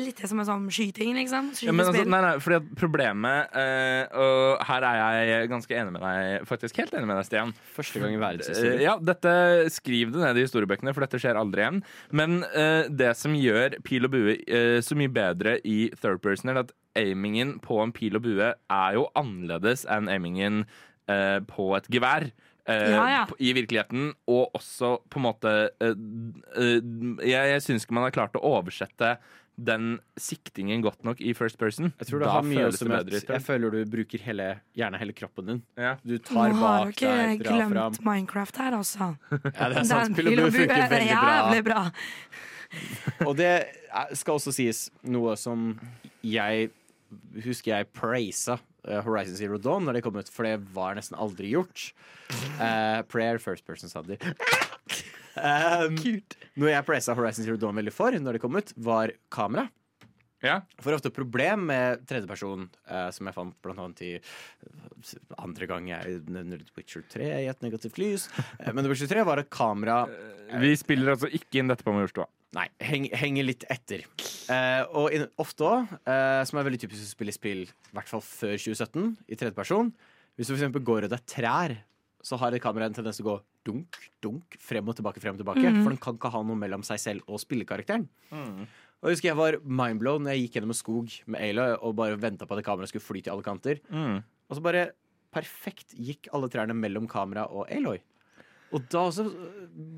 litt 0.02 0.20
det 0.22 0.30
som 0.30 0.42
en 0.42 0.48
sånn 0.48 0.66
skyting, 0.74 1.14
liksom. 1.18 1.52
Ja, 1.64 1.74
men 1.76 1.86
altså, 1.88 2.04
nei, 2.06 2.22
nei, 2.26 2.34
fordi 2.44 2.58
at 2.60 2.70
problemet 2.80 3.56
eh, 3.56 4.22
Og 4.22 4.64
her 4.70 4.86
er 4.90 5.20
jeg 5.30 5.50
ganske 5.52 5.78
enig 5.80 5.96
med 5.96 6.04
deg, 6.06 6.46
faktisk 6.50 6.80
helt 6.82 6.96
enig 6.98 7.10
med 7.10 7.20
deg, 7.20 7.28
Stian. 7.30 7.54
Første 7.76 8.02
gang 8.04 8.14
i 8.14 8.18
Eh, 8.20 8.24
verdenshistorien. 8.26 8.82
Ja, 8.84 8.96
dette 9.12 9.36
Skriv 9.74 10.12
det 10.14 10.22
ned 10.24 10.40
i 10.40 10.46
historiebøkene, 10.46 10.94
for 10.96 11.06
dette 11.06 11.20
skjer 11.22 11.40
aldri 11.40 11.64
igjen. 11.66 11.82
Men 12.16 12.42
eh, 12.52 12.90
det 12.90 13.14
som 13.20 13.36
gjør 13.38 13.78
pil 13.86 14.08
og 14.08 14.14
bue 14.16 14.38
eh, 14.46 14.80
så 14.86 14.98
mye 14.98 15.12
bedre 15.14 15.58
i 15.68 15.90
third 16.02 16.22
person, 16.26 16.52
er 16.54 16.62
at 16.64 16.74
aimingen 16.96 17.58
på 17.64 17.80
en 17.84 17.92
pil 17.96 18.16
og 18.18 18.24
bue 18.28 18.52
er 18.56 18.98
jo 18.98 19.08
annerledes 19.20 19.84
enn 19.92 20.08
aimingen 20.12 20.64
eh, 21.12 21.40
på 21.50 21.72
et 21.78 21.90
gevær. 21.92 22.30
Eh, 22.68 22.90
Ja, 22.92 23.06
ja. 23.12 23.24
I 23.40 23.54
virkeligheten, 23.58 24.12
og 24.28 24.54
også 24.58 24.96
på 25.10 25.20
en 25.22 25.26
måte 25.30 25.56
eh, 25.80 25.96
eh, 26.58 26.78
Jeg, 27.26 27.50
jeg 27.56 27.62
syns 27.66 27.86
ikke 27.86 27.98
man 27.98 28.08
har 28.10 28.16
klart 28.16 28.38
å 28.40 28.44
oversette 28.56 29.18
den 29.56 30.02
siktingen 30.20 30.82
godt 30.84 31.06
nok 31.08 31.22
i 31.24 31.32
first 31.32 31.56
person. 31.58 31.94
Jeg 32.02 32.10
tror 32.10 32.20
det 32.20 32.28
Da 32.28 32.32
har 32.34 32.44
mye 32.44 32.58
føles 32.66 32.80
det 32.82 32.90
bedre 32.92 33.20
jeg 33.38 33.44
føler 33.46 33.72
du 33.72 33.86
bruker 33.94 34.20
hele, 34.26 34.48
gjerne 34.76 35.00
hele 35.00 35.14
kroppen 35.16 35.46
din. 35.48 35.62
Ja. 35.80 35.94
Du 36.04 36.18
Nå 36.18 36.24
tar 36.28 36.52
har 36.52 36.60
bak 36.60 37.00
deg, 37.00 37.40
drar 37.46 37.62
fram. 37.62 37.72
glemt 37.72 38.02
Minecraft 38.04 38.60
her, 38.60 38.76
altså. 38.82 39.14
Ja, 39.56 39.70
det 39.72 39.78
er 39.80 39.88
sant. 39.88 40.18
Pil 40.20 40.28
og 40.34 40.42
bue 40.42 40.52
funker 40.58 40.76
er 40.76 40.92
veldig 40.92 41.16
bra. 41.16 41.38
jævlig 41.38 41.64
bra. 41.70 41.86
Og 43.30 43.36
det 43.40 43.54
skal 44.20 44.36
også 44.42 44.52
sies 44.52 44.90
noe 45.08 45.38
som 45.40 45.70
jeg 46.26 46.68
husker 47.46 47.72
jeg 47.72 47.90
praisa 47.96 48.58
eh, 48.88 49.02
Horizon 49.06 49.38
Zero 49.38 49.60
Dawn 49.62 49.88
når 49.88 50.00
det 50.00 50.06
kom 50.06 50.18
ut, 50.18 50.32
for 50.32 50.48
det 50.48 50.58
var 50.76 50.98
nesten 50.98 51.18
aldri 51.20 51.54
gjort. 51.54 51.92
Uh, 52.58 53.02
prayer 53.12 53.40
first 53.42 53.66
person, 53.68 53.92
sa 53.92 54.04
de. 54.06 54.20
Um, 55.36 55.98
noe 56.56 56.70
jeg 56.72 56.88
praisa 56.88 57.16
Horizon 57.18 57.44
Zero 57.44 57.60
Dawn 57.60 57.76
veldig 57.76 57.92
for 57.92 58.16
når 58.16 58.38
det 58.38 58.44
kom 58.44 58.56
ut, 58.56 58.72
var 58.80 59.12
kamera. 59.34 59.68
Ja. 60.46 60.60
For 60.84 60.94
ofte 60.94 61.10
problem 61.14 61.66
med 61.72 62.04
tredjeperson, 62.10 62.68
uh, 62.92 63.10
som 63.16 63.28
jeg 63.28 63.36
fant 63.36 63.56
blant 63.66 63.82
annet 63.82 64.04
i 64.06 64.12
andre 65.42 65.68
gang 65.70 65.90
jeg 65.90 66.20
nevner 66.30 66.62
Witcher 66.78 67.06
3 67.12 67.30
i 67.46 67.50
et 67.50 67.66
negativt 67.66 67.98
lys. 68.02 68.28
Uh, 68.62 68.72
men 68.72 68.86
Witcher 68.92 69.10
3 69.12 69.26
var 69.28 69.42
et 69.42 69.52
kamera 69.54 70.04
Vi 70.62 70.76
spiller 70.78 71.16
altså 71.16 71.32
ikke 71.34 71.62
inn 71.62 71.72
dette 71.72 71.86
på 71.86 71.96
Majorstua. 71.96 72.30
Nei, 72.56 72.70
heng, 72.88 73.10
henger 73.12 73.48
litt 73.50 73.66
etter. 73.72 74.06
Eh, 74.52 74.84
og 74.96 75.12
in, 75.16 75.26
ofte 75.42 75.66
òg, 75.68 75.90
eh, 76.08 76.42
som 76.48 76.60
er 76.60 76.68
veldig 76.70 76.80
typisk 76.86 77.04
å 77.04 77.10
spille 77.10 77.36
spill, 77.36 77.66
i 77.68 77.98
hvert 77.98 78.12
fall 78.12 78.24
før 78.24 78.56
2017, 78.56 79.10
i 79.28 79.38
tredjeperson 79.40 79.92
Hvis 80.36 80.52
du 80.52 80.56
f.eks. 80.56 80.80
går 80.88 81.08
og 81.08 81.12
det 81.12 81.20
er 81.20 81.28
trær, 81.32 81.76
så 82.26 82.40
har 82.42 82.56
et 82.56 82.64
kamera 82.64 82.88
en 82.88 82.96
tendens 82.96 83.20
til 83.20 83.28
å 83.28 83.30
gå 83.34 83.36
dunk, 83.68 84.00
dunk, 84.24 84.58
frem 84.62 84.88
og 84.88 84.98
tilbake, 84.98 85.22
frem 85.24 85.36
og 85.36 85.42
tilbake. 85.42 85.68
Mm. 85.68 85.84
For 85.84 85.94
den 85.94 86.02
kan 86.02 86.18
ikke 86.18 86.32
ha 86.34 86.42
noe 86.46 86.60
mellom 86.60 86.84
seg 86.86 87.02
selv 87.02 87.30
og 87.30 87.42
spillekarakteren. 87.44 88.08
Og 88.34 89.10
jeg 89.10 89.18
husker 89.18 89.30
jeg 89.30 89.38
var 89.38 89.58
mindblown 89.62 90.26
når 90.26 90.36
jeg 90.36 90.46
gikk 90.46 90.58
gjennom 90.58 90.74
en 90.74 90.80
skog 90.80 91.16
med 91.30 91.42
Ayla 91.44 91.68
og 91.78 91.96
bare 92.00 92.18
venta 92.20 92.48
på 92.48 92.58
at 92.58 92.66
kameraet 92.66 92.92
skulle 92.92 93.06
fly 93.06 93.22
til 93.22 93.36
alle 93.36 93.46
kanter. 93.46 93.82
Mm. 93.92 94.24
Og 94.24 94.58
så 94.58 94.64
bare 94.66 94.88
perfekt 95.36 95.94
gikk 95.94 96.32
alle 96.34 96.50
trærne 96.52 96.76
mellom 96.78 97.10
kamera 97.12 97.46
og 97.52 97.70
Aloy. 97.74 98.00
Og 98.74 98.86
da 98.92 99.04
også 99.10 99.28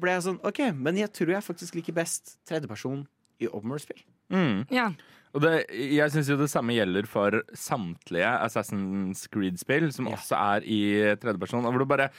ble 0.01 0.15
jeg 0.17 0.25
sånn 0.27 0.41
OK, 0.47 0.63
men 0.75 0.97
jeg 0.99 1.11
tror 1.15 1.31
jeg 1.37 1.45
faktisk 1.45 1.77
liker 1.79 1.95
best 1.97 2.37
tredjeperson 2.49 3.05
i 3.41 3.47
Openworld-spill. 3.47 4.01
Mm. 4.33 4.65
Ja. 4.73 4.89
Og 5.35 5.43
det, 5.43 5.53
jeg 5.71 6.11
syns 6.13 6.29
jo 6.31 6.37
det 6.39 6.49
samme 6.51 6.73
gjelder 6.75 7.05
for 7.09 7.41
samtlige 7.55 8.29
Assassin's 8.41 9.27
Creed-spill, 9.31 9.91
som 9.93 10.07
Ja. 10.09 10.15
også 10.17 10.35
er 10.39 10.65
i 10.65 10.81
tredjeperson. 11.21 11.63
Hvor 11.67 11.79
det 11.83 11.87
bare 11.93 12.09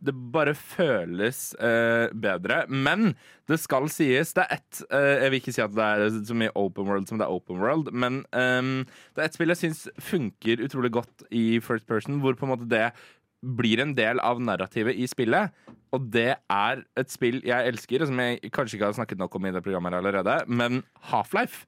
det 0.00 0.14
bare 0.32 0.54
føles 0.56 1.54
uh, 1.60 2.08
bedre. 2.16 2.62
Men 2.72 3.14
det 3.50 3.58
skal 3.60 3.84
sies 3.92 4.32
Det 4.32 4.46
er 4.46 4.54
ett 4.56 4.78
uh, 4.88 5.18
Jeg 5.20 5.28
vil 5.30 5.40
ikke 5.42 5.52
si 5.52 5.60
at 5.60 5.74
det 5.76 5.84
er 5.84 6.14
så 6.24 6.36
mye 6.40 6.54
open 6.56 6.88
world 6.88 7.10
som 7.10 7.20
det 7.20 7.26
er 7.26 7.34
open 7.34 7.60
world, 7.60 7.90
men 7.92 8.22
um, 8.32 8.86
det 9.12 9.20
er 9.20 9.28
ett 9.28 9.36
spill 9.36 9.52
jeg 9.52 9.60
syns 9.60 9.82
funker 10.00 10.62
utrolig 10.64 10.92
godt 10.96 11.26
i 11.30 11.60
first 11.60 11.84
person, 11.90 12.16
hvor 12.24 12.32
på 12.38 12.48
en 12.48 12.54
måte 12.54 12.70
det 12.70 12.86
blir 13.40 13.80
en 13.82 13.94
del 13.96 14.20
av 14.24 14.40
narrativet 14.42 14.98
i 15.00 15.08
spillet. 15.10 15.52
Og 15.96 16.06
det 16.12 16.34
er 16.36 16.82
et 17.00 17.10
spill 17.10 17.40
jeg 17.46 17.72
elsker, 17.72 18.04
og 18.04 18.10
som 18.10 18.22
jeg 18.22 18.52
kanskje 18.54 18.78
ikke 18.78 18.90
har 18.90 18.98
snakket 18.98 19.20
nok 19.20 19.34
om 19.36 19.48
i 19.48 19.54
det 19.54 19.62
programmet 19.64 19.96
allerede, 19.98 20.36
men 20.46 20.84
Half-Life 21.10 21.66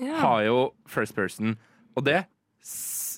yeah. 0.00 0.18
har 0.18 0.42
jo 0.48 0.58
first 0.90 1.14
person. 1.14 1.54
Og 1.94 2.06
det, 2.06 2.24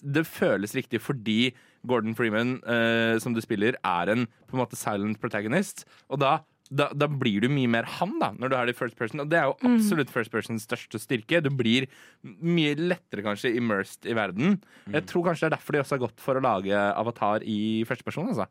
det 0.03 0.27
føles 0.29 0.77
riktig 0.77 1.01
fordi 1.01 1.55
Gordon 1.89 2.15
Freeman, 2.15 2.59
eh, 2.62 3.19
som 3.19 3.35
du 3.35 3.41
spiller, 3.43 3.79
er 3.83 4.12
en 4.12 4.27
på 4.47 4.57
en 4.57 4.62
måte 4.62 4.79
silent 4.79 5.19
protagonist. 5.23 5.87
Og 6.09 6.20
da, 6.23 6.39
da, 6.73 6.89
da 6.97 7.09
blir 7.09 7.44
du 7.44 7.51
mye 7.53 7.70
mer 7.70 7.89
han 7.99 8.16
da, 8.20 8.31
når 8.39 8.51
du 8.51 8.57
har 8.57 8.69
det 8.69 8.74
i 8.74 8.78
first 8.78 8.97
person. 8.99 9.23
Og 9.24 9.31
det 9.31 9.39
er 9.40 9.51
jo 9.51 9.57
absolutt 9.69 10.12
first 10.12 10.32
persons 10.32 10.65
største 10.66 11.01
styrke. 11.03 11.43
Du 11.44 11.51
blir 11.55 11.89
mye 12.23 12.74
lettere 12.78 13.24
kanskje 13.27 13.55
immersed 13.59 14.09
i 14.09 14.16
verden. 14.16 14.59
Jeg 14.93 15.07
tror 15.11 15.28
kanskje 15.28 15.47
det 15.47 15.53
er 15.53 15.57
derfor 15.59 15.77
de 15.77 15.82
også 15.85 15.97
har 15.99 16.05
gått 16.07 16.24
for 16.24 16.39
å 16.39 16.44
lage 16.44 16.85
Avatar 16.93 17.44
i 17.47 17.61
første 17.89 18.09
person. 18.09 18.31
altså. 18.32 18.49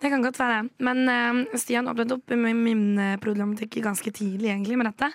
Det 0.00 0.10
kan 0.12 0.22
godt 0.22 0.38
være. 0.38 0.66
Men 0.84 1.04
uh, 1.10 1.58
Stian 1.58 1.88
åpnet 1.90 2.12
opp 2.14 2.34
med 2.36 2.58
min 2.60 2.84
eh, 3.02 3.16
problematikk 3.22 3.80
ganske 3.84 4.12
tidlig 4.14 4.52
egentlig 4.52 4.78
med 4.78 4.90
dette. 4.92 5.10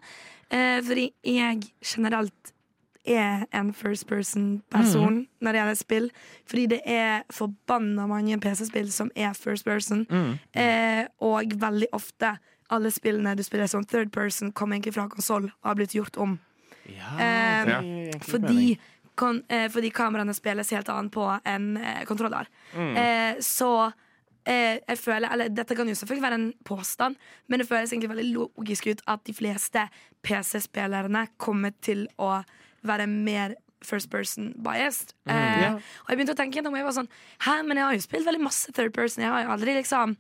Uh, 0.52 0.80
fordi 0.84 1.12
jeg 1.24 1.70
generelt 1.80 2.56
er 3.06 3.46
en 3.54 3.74
first 3.74 4.06
person-person 4.08 5.28
når 5.42 5.52
det 5.52 5.60
gjelder 5.62 5.76
spill. 5.80 6.10
Fordi 6.46 6.66
det 6.76 6.82
er 6.86 7.24
forbanna 7.34 8.06
mange 8.08 8.38
PC-spill 8.40 8.92
som 8.92 9.12
er 9.16 9.34
first 9.34 9.66
person. 9.66 10.06
Eh, 10.54 11.06
og 11.20 11.54
veldig 11.62 11.88
ofte 11.94 12.36
alle 12.72 12.92
spillene 12.92 13.36
du 13.36 13.44
spiller 13.44 13.68
som 13.68 13.84
third 13.84 14.12
person, 14.12 14.52
kommer 14.52 14.76
egentlig 14.78 14.94
fra 14.96 15.08
konsoll 15.12 15.50
og 15.50 15.68
har 15.68 15.76
blitt 15.76 15.96
gjort 15.98 16.18
om. 16.18 16.40
Ja, 16.88 17.18
Eh. 17.20 18.12
Fordi, 18.22 18.80
kon, 19.16 19.44
eh, 19.50 19.68
fordi 19.70 19.90
kameraene 19.92 20.34
spilles 20.34 20.70
helt 20.72 20.90
annet 20.90 21.12
på 21.12 21.26
enn 21.46 21.78
eh, 21.78 22.06
kontroller. 22.06 22.48
Eh, 22.76 23.36
så 23.40 23.92
eh, 24.46 24.80
jeg 24.88 24.98
føler 24.98 25.30
Eller 25.32 25.50
dette 25.50 25.76
kan 25.76 25.88
jo 25.88 25.94
selvfølgelig 25.96 26.24
være 26.24 26.34
en 26.40 26.54
påstand, 26.66 27.16
men 27.48 27.60
det 27.60 27.68
føles 27.68 27.92
egentlig 27.92 28.10
veldig 28.10 28.34
logisk 28.34 28.88
ut 28.88 29.02
at 29.08 29.24
de 29.26 29.34
fleste 29.34 29.88
PC-spillerne 30.24 31.28
kommer 31.38 31.72
til 31.82 32.08
å 32.18 32.42
være 32.88 33.08
mer 33.10 33.56
first 33.82 34.12
person 34.12 34.52
biased. 34.62 35.16
Eh. 35.26 35.74
Og 35.74 36.12
jeg 36.12 36.20
begynte 36.20 36.36
å 36.36 36.40
tenke 36.40 36.62
jeg 36.62 36.86
var 36.86 36.96
sånn 36.96 37.10
Hæ, 37.46 37.62
men 37.66 37.80
jeg 37.80 37.88
har 37.88 37.98
jo 37.98 38.04
spilt 38.06 38.28
veldig 38.28 38.44
masse 38.44 38.74
third 38.78 38.94
person. 38.94 39.24
Jeg 39.26 39.34
har 39.34 39.46
jo 39.46 39.56
aldri 39.56 39.76
liksom 39.80 40.16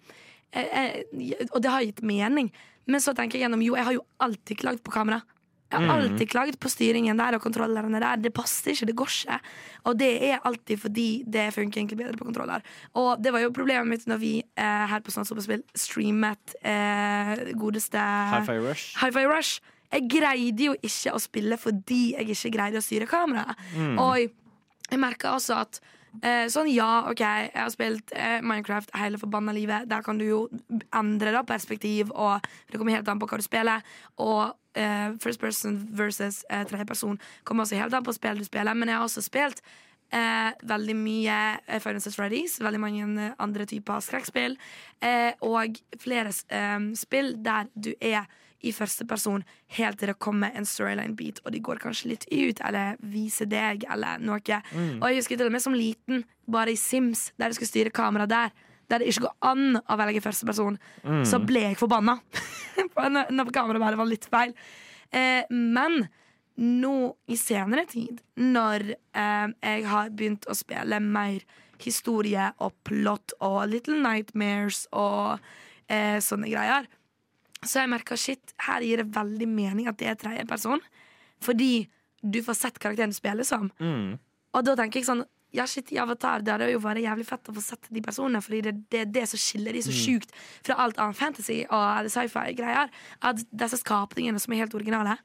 eh, 0.52 0.66
eh, 0.66 1.46
Og 1.52 1.62
det 1.62 1.74
har 1.74 1.86
gitt 1.86 2.02
mening. 2.02 2.50
Men 2.90 3.04
så 3.04 3.14
tenker 3.18 3.38
jeg 3.38 3.46
gjennom 3.46 3.62
Jo, 3.66 3.78
jeg 3.78 3.88
har 3.88 3.98
jo 4.00 4.08
alltid 4.26 4.62
klagd 4.64 4.84
på 4.86 4.94
kamera. 4.94 5.22
Jeg 5.72 5.88
har 5.88 6.02
alltid 6.02 6.28
klagd 6.28 6.58
på 6.60 6.70
styringen 6.72 7.20
der 7.20 7.38
og 7.38 7.44
kontrollerne 7.46 8.02
der. 8.04 8.20
Det 8.20 8.34
passer 8.36 8.74
ikke, 8.74 8.90
det 8.90 8.96
går 9.00 9.14
ikke. 9.14 9.38
Og 9.88 10.00
det 10.02 10.10
er 10.28 10.42
alltid 10.48 10.82
fordi 10.82 11.06
det 11.24 11.46
funker 11.56 11.80
egentlig 11.80 12.00
bedre 12.02 12.20
på 12.20 12.28
kontroller. 12.28 12.66
Og 13.00 13.24
det 13.24 13.32
var 13.32 13.46
jo 13.46 13.54
problemet 13.56 13.88
mitt 13.88 14.08
når 14.10 14.20
vi 14.20 14.34
eh, 14.42 14.86
her 14.92 15.04
på 15.04 15.14
Sånn 15.16 15.28
Superspill 15.28 15.64
streamet 15.72 16.58
eh, 16.60 17.54
godeste 17.56 18.02
Hi-Fi 18.34 18.58
Rush. 18.60 18.90
Rush. 19.32 19.78
Jeg 19.92 20.08
greide 20.10 20.70
jo 20.70 20.76
ikke 20.82 21.16
å 21.16 21.20
spille 21.20 21.58
fordi 21.60 22.14
jeg 22.16 22.30
ikke 22.32 22.54
greide 22.58 22.80
å 22.80 22.86
styre 22.86 23.08
kameraet. 23.10 23.58
Og 24.00 24.22
jeg 24.92 25.00
merka 25.00 25.36
også 25.38 25.58
at 25.62 25.82
eh, 26.22 26.48
sånn, 26.52 26.70
ja, 26.72 27.06
OK, 27.12 27.22
jeg 27.22 27.52
har 27.56 27.70
spilt 27.72 28.12
eh, 28.16 28.40
Minecraft 28.44 28.92
hele 29.00 29.20
forbanna 29.22 29.54
livet. 29.56 29.88
Der 29.92 30.04
kan 30.04 30.18
du 30.20 30.26
jo 30.26 30.42
endre 30.96 31.32
da 31.36 31.44
perspektiv, 31.48 32.12
og 32.12 32.42
det 32.72 32.80
kommer 32.80 32.98
helt 32.98 33.08
an 33.12 33.20
på 33.22 33.30
hva 33.30 33.40
du 33.40 33.46
spiller. 33.46 33.86
Og 34.20 34.52
eh, 34.76 35.14
first 35.24 35.40
person 35.44 35.78
versus 35.96 36.44
eh, 36.50 36.66
tredje 36.68 36.88
person 36.90 37.20
kommer 37.44 37.64
også 37.68 37.80
helt 37.80 37.96
an 37.96 38.04
på 38.04 38.16
spill 38.16 38.42
du 38.42 38.48
spiller. 38.48 38.76
Men 38.76 38.92
jeg 38.92 39.00
har 39.00 39.08
også 39.08 39.24
spilt 39.24 39.64
eh, 40.12 40.52
veldig 40.68 40.96
mye 41.00 41.40
eh, 41.68 41.80
Fantasy 41.80 42.12
Freddy's, 42.16 42.60
veldig 42.64 42.82
mange 42.84 43.08
eh, 43.08 43.34
andre 43.40 43.68
typer 43.70 44.04
skrekkspill, 44.04 44.58
eh, 45.02 45.32
og 45.48 45.80
flere 46.02 46.36
spill 47.00 47.36
der 47.44 47.72
du 47.76 47.94
er 48.00 48.28
i 48.64 48.74
første 48.76 49.06
person 49.10 49.44
helt 49.78 50.00
til 50.00 50.12
det 50.12 50.20
kommer 50.22 50.54
en 50.56 50.68
storyline 50.68 51.16
beat, 51.18 51.42
og 51.46 51.56
de 51.56 51.62
går 51.64 51.82
kanskje 51.82 52.12
litt 52.14 52.28
ut, 52.32 52.62
eller 52.68 53.00
viser 53.14 53.50
deg, 53.50 53.86
eller 53.92 54.22
noe. 54.22 54.60
Og 55.00 55.08
jeg 55.08 55.22
husker 55.22 55.40
til 55.40 55.50
og 55.50 55.56
med 55.56 55.64
som 55.64 55.78
liten, 55.78 56.26
bare 56.52 56.74
i 56.74 56.80
Sims, 56.80 57.30
der 57.40 57.52
du 57.52 57.58
skulle 57.58 57.72
styre 57.72 57.94
kamera 57.96 58.28
der, 58.30 58.54
der 58.92 59.02
det 59.02 59.12
ikke 59.12 59.28
går 59.28 59.52
an 59.52 59.80
å 59.80 59.98
velge 60.00 60.24
første 60.24 60.48
person, 60.48 60.78
så 61.28 61.40
ble 61.44 61.66
jeg 61.70 61.80
forbanna. 61.80 62.18
når 63.36 63.54
kameraet 63.56 63.84
bare 63.84 64.00
var 64.00 64.10
litt 64.10 64.28
feil. 64.32 64.52
Eh, 65.12 65.44
men 65.50 66.06
nå 66.62 66.96
i 67.32 67.38
senere 67.40 67.86
tid, 67.90 68.22
når 68.36 68.92
eh, 68.94 69.48
jeg 69.50 69.86
har 69.90 70.12
begynt 70.16 70.48
å 70.52 70.56
spille 70.58 71.00
mer 71.04 71.44
historie 71.82 72.52
og 72.62 72.76
plot 72.86 73.36
og 73.42 73.64
Little 73.72 73.98
Nightmares 74.04 74.86
og 74.92 75.40
eh, 75.90 76.20
sånne 76.24 76.52
greier, 76.52 76.90
så 77.66 77.84
jeg 77.84 77.92
merka 77.92 78.18
shit, 78.18 78.54
her 78.68 78.82
gir 78.82 79.04
det 79.04 79.12
veldig 79.14 79.48
mening 79.50 79.88
at 79.88 79.98
det 80.00 80.08
er 80.08 80.16
tredje 80.16 80.46
person. 80.50 80.82
Fordi 81.42 81.88
du 82.22 82.40
får 82.46 82.58
sett 82.58 82.80
karakteren 82.82 83.14
du 83.14 83.18
spiller 83.18 83.46
som. 83.48 83.70
Og 84.54 84.66
da 84.66 84.76
tenker 84.76 85.00
jeg 85.02 85.10
sånn 85.10 85.24
ja, 85.52 85.66
shit, 85.68 85.90
i 85.92 85.98
Avatar 86.00 86.40
det 86.46 86.54
hadde 86.54 86.70
jo 86.72 86.80
vært 86.80 87.02
jævlig 87.04 87.26
fett 87.28 87.50
å 87.52 87.54
få 87.58 87.60
sett 87.60 87.90
de 87.92 88.00
personene, 88.02 88.40
fordi 88.40 88.62
det 88.64 88.72
er 88.72 88.78
det, 88.94 89.02
det 89.18 89.24
som 89.28 89.42
skiller 89.42 89.76
de 89.76 89.82
så 89.84 89.92
Mm. 89.92 90.00
sjukt 90.00 90.32
fra 90.64 90.78
alt 90.80 90.98
annet 90.98 91.18
fantasy 91.20 91.66
og 91.70 92.08
sci-fi-greier. 92.08 92.88
At 93.22 93.44
disse 93.52 93.82
skapningene 93.82 94.40
som 94.40 94.54
er 94.54 94.64
helt 94.64 94.74
originale. 94.74 95.18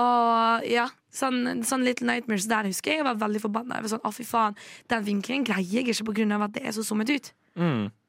Og 0.00 0.64
ja, 0.70 0.86
sånn, 1.12 1.60
sånn 1.66 1.84
Little 1.84 2.06
Nightmares 2.06 2.46
der 2.48 2.64
husker 2.70 2.92
jeg 2.94 3.02
jeg 3.02 3.04
var 3.04 3.20
veldig 3.20 3.42
forbanna. 3.42 3.82
Sånn, 3.90 4.00
å 4.06 4.12
fy 4.14 4.24
faen, 4.24 4.56
Den 4.88 5.04
vinkelen 5.04 5.44
greier 5.44 5.66
jeg 5.66 5.88
ikke 5.88 6.32
av 6.32 6.42
at 6.42 6.52
det 6.52 6.64
er 6.64 6.72
så 6.72 6.82
zoomet 6.82 7.10
ut. 7.10 7.32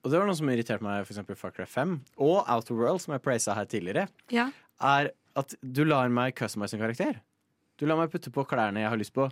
Og 0.02 0.10
det 0.10 0.18
var 0.18 0.26
noe 0.26 0.38
som 0.38 0.50
irriterte 0.50 0.82
meg 0.86 1.04
for 1.06 1.14
eksempel 1.14 1.38
i 1.38 1.40
Far 1.40 1.54
Cry 1.54 1.68
5 1.70 1.92
og 2.26 2.40
Outer 2.50 2.78
World, 2.78 3.04
som 3.04 3.14
jeg 3.14 3.22
praisa 3.22 3.54
her 3.54 3.68
tidligere, 3.70 4.08
Ja. 4.34 4.48
er 4.82 5.12
at 5.38 5.54
du 5.62 5.84
lar 5.86 6.10
meg 6.10 6.34
customize 6.36 6.74
en 6.74 6.82
karakter. 6.82 7.20
Du 7.78 7.86
lar 7.86 7.98
meg 7.98 8.10
putte 8.12 8.32
på 8.34 8.46
klærne 8.50 8.82
jeg 8.82 8.90
har 8.90 8.98
lyst 8.98 9.14
på, 9.14 9.30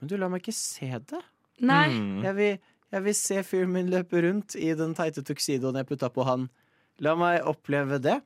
men 0.00 0.08
du 0.10 0.16
lar 0.18 0.28
meg 0.28 0.42
ikke 0.42 0.54
se 0.54 0.90
det. 0.90 1.22
Nei. 1.60 1.88
Mm. 1.94 2.22
Jeg 2.26 2.34
vil, 2.34 2.58
jeg 2.92 3.02
vil 3.06 3.14
se 3.14 3.42
fyren 3.46 3.72
min 3.72 3.90
løpe 3.90 4.22
rundt 4.26 4.56
i 4.58 4.72
den 4.74 4.94
teite 4.98 5.22
tuxedoen 5.22 5.78
jeg 5.78 5.86
putta 5.86 6.10
på 6.10 6.26
han. 6.26 6.48
La 7.00 7.14
meg 7.14 7.42
oppleve 7.46 8.00
det. 8.02 8.18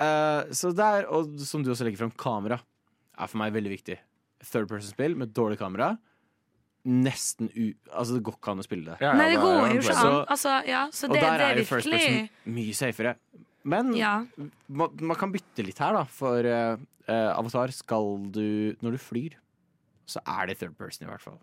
Uh, 0.00 0.48
så 0.50 0.72
der, 0.74 1.04
og 1.06 1.36
som 1.38 1.62
du 1.62 1.70
også 1.70 1.84
legger 1.86 2.00
fram, 2.02 2.10
kamera 2.18 2.58
er 3.14 3.28
for 3.30 3.38
meg 3.38 3.52
veldig 3.54 3.70
viktig. 3.76 3.98
Third 4.44 4.68
person-spill 4.72 5.14
med 5.16 5.32
dårlig 5.36 5.60
kamera. 5.60 5.92
Nesten 6.84 7.48
u... 7.56 7.70
Altså, 7.92 8.18
det 8.18 8.22
går 8.26 8.34
ikke 8.36 8.52
an 8.52 8.60
å 8.60 8.64
spille 8.66 8.84
det. 8.92 9.12
Nei, 9.16 9.28
det 9.32 9.38
går 9.40 9.54
jo 9.72 9.78
ikke 9.80 9.94
an. 9.96 10.18
Altså, 10.28 10.50
ja, 10.68 10.82
så 10.92 11.08
og 11.08 11.14
der 11.16 11.38
det 11.40 11.46
er 11.46 11.60
jo 11.62 11.64
first 11.70 11.88
person 11.88 12.28
mye 12.58 12.74
safere. 12.76 13.14
Men 13.64 13.94
Ja. 13.96 14.18
man, 14.68 14.90
man 15.00 15.16
kan 15.16 15.32
bytte 15.32 15.64
litt 15.64 15.78
her, 15.80 15.96
da. 15.96 16.02
For 16.04 16.44
eh, 16.44 16.76
Avatar 17.08 17.72
skal 17.72 18.18
du 18.34 18.76
Når 18.84 18.98
du 18.98 19.00
flyr, 19.00 19.38
så 20.04 20.20
er 20.28 20.50
det 20.52 20.58
third 20.60 20.76
person, 20.76 21.06
i 21.06 21.10
hvert 21.10 21.24
fall. 21.24 21.38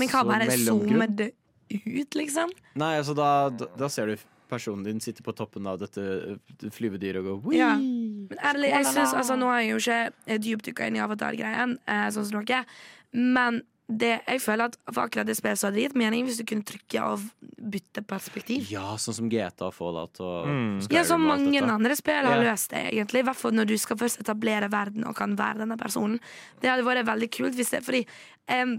Men 0.00 0.08
hva 0.10 0.24
bare 0.26 0.48
mellomgrunn- 0.50 0.90
zoome 0.96 1.06
det 1.18 1.28
ut, 1.70 2.14
liksom? 2.18 2.50
Nei, 2.78 2.96
altså 2.98 3.14
da, 3.18 3.28
da, 3.50 3.66
da 3.78 3.88
ser 3.92 4.10
du 4.10 4.16
personen 4.50 4.84
din 4.86 5.00
sitte 5.02 5.22
på 5.26 5.34
toppen 5.34 5.66
av 5.66 5.78
dette 5.82 6.02
eh, 6.02 6.68
flyvedyret 6.74 7.22
og 7.26 7.46
gå 7.46 7.54
Ja. 7.58 7.72
Men 7.78 8.38
ærlig, 8.42 8.70
jeg 8.74 8.86
synes, 8.90 9.14
altså, 9.14 9.36
Nå 9.38 9.46
har 9.50 9.60
jeg 9.62 9.70
jo 9.70 9.78
ikke 9.82 10.38
dypdykka 10.42 10.86
inn 10.90 10.98
i 10.98 11.02
Avatar-greien, 11.06 11.78
eh, 11.86 12.06
sånn 12.14 12.26
som 12.26 12.42
dere, 12.46 12.64
men 13.14 13.62
det, 13.88 14.16
jeg 14.26 14.40
føler 14.42 14.66
at 14.66 14.76
for 14.90 15.04
akkurat 15.04 15.28
det 15.28 15.36
spillet 15.38 15.60
så 15.60 15.68
hadde 15.68 15.78
det 15.78 15.84
gitt 15.86 15.94
mening 16.00 16.24
hvis 16.26 16.40
du 16.40 16.44
kunne 16.48 16.66
trykke 16.66 17.02
og 17.06 17.20
bytte 17.70 18.02
perspektiv. 18.02 18.64
Ja, 18.72 18.96
sånn 18.98 19.14
som 19.14 19.28
GTA 19.30 19.68
og 19.68 19.76
Fallout 19.76 20.18
og 20.24 20.48
Skyrim 20.82 20.96
Ja, 20.96 21.04
som 21.06 21.22
mange 21.22 21.52
dette. 21.54 21.70
andre 21.70 21.94
spill 21.98 22.26
har 22.26 22.42
løst 22.42 22.72
det, 22.74 22.82
egentlig. 22.90 23.22
I 23.22 23.26
hvert 23.28 23.38
fall 23.38 23.54
når 23.54 23.68
du 23.70 23.76
skal 23.78 23.96
først 24.00 24.18
etablere 24.24 24.68
verden 24.72 25.06
og 25.06 25.14
kan 25.16 25.36
være 25.38 25.62
denne 25.62 25.78
personen. 25.78 26.18
Det 26.60 26.68
hadde 26.72 26.82
vært 26.88 27.06
veldig 27.06 27.30
kult 27.38 27.54
hvis 27.54 27.70
det 27.76 27.84
Fordi 27.86 28.02
um, 28.50 28.76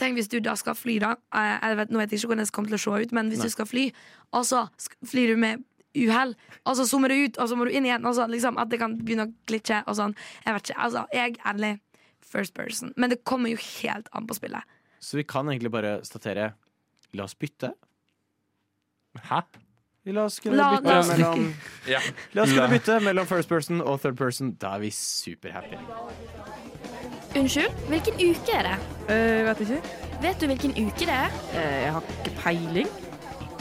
Tenk 0.00 0.16
hvis 0.16 0.28
du 0.32 0.38
da 0.40 0.54
skal 0.56 0.72
fly, 0.76 0.98
da. 1.02 1.10
Eh, 1.36 1.68
Jeg 1.68 1.76
vet, 1.76 1.90
nå 1.92 1.98
vet 2.00 2.12
jeg 2.12 2.20
ikke 2.20 2.28
hvordan 2.32 2.46
det 2.46 2.52
kommer 2.56 2.68
til 2.72 2.78
å 2.78 2.80
se 2.80 3.02
ut, 3.04 3.10
men 3.12 3.28
hvis 3.28 3.38
Nei. 3.42 3.48
du 3.48 3.52
skal 3.52 3.66
fly, 3.68 3.82
og 4.32 4.44
så 4.48 4.62
flyr 5.04 5.34
du 5.34 5.36
med 5.36 5.64
uhell, 6.00 6.32
og 6.64 6.76
så 6.78 6.86
zoomer 6.88 7.12
du 7.12 7.18
ut, 7.26 7.36
og 7.36 7.48
så 7.50 7.56
må 7.60 7.66
du 7.68 7.72
inn 7.76 7.84
igjen, 7.84 8.06
og 8.08 8.14
så 8.16 8.24
liksom 8.24 8.56
at 8.56 8.70
det 8.72 8.78
kan 8.80 8.94
begynne 8.96 9.26
å 9.28 9.32
glitche 9.46 9.82
og 9.84 9.98
sånn. 9.98 10.14
Jeg 10.46 10.54
vet 10.56 10.70
ikke. 10.70 10.78
Altså, 10.86 11.02
jeg 11.12 11.36
ærlig 11.44 11.74
first 12.32 12.54
person. 12.56 12.92
Men 12.96 13.12
det 13.12 13.20
kommer 13.28 13.52
jo 13.52 13.60
helt 13.82 14.08
an 14.16 14.26
på 14.26 14.34
spillet. 14.38 14.64
Så 15.02 15.18
vi 15.20 15.24
kan 15.28 15.48
egentlig 15.52 15.72
bare 15.74 15.98
statere 16.06 16.52
La 17.12 17.26
oss 17.26 17.34
bytte. 17.36 17.72
Hæ? 19.28 19.42
La 20.10 20.24
oss 20.24 20.40
kunne 20.40 20.56
La- 20.56 20.70
bytte 20.78 20.88
la 20.88 21.02
mellom 21.12 21.42
Ja. 21.92 22.00
La 22.34 22.42
oss 22.46 22.54
kunne 22.54 22.70
bytte 22.72 22.96
mellom 23.04 23.26
first 23.28 23.48
person 23.52 23.82
og 23.84 24.00
third 24.02 24.16
person. 24.16 24.54
Da 24.56 24.74
er 24.78 24.86
vi 24.86 24.90
superhappy. 24.96 25.76
Unnskyld, 27.36 27.72
hvilken 27.88 28.18
uke 28.20 28.56
er 28.58 28.66
det? 28.70 28.78
Uh, 29.08 29.44
vet 29.48 29.60
ikke. 29.66 29.78
Vet 30.22 30.40
du 30.42 30.46
hvilken 30.50 30.74
uke 30.86 31.06
det 31.08 31.14
er? 31.16 31.38
jeg 31.56 31.92
har 31.96 32.10
ikke 32.24 32.34
peiling. 32.42 32.90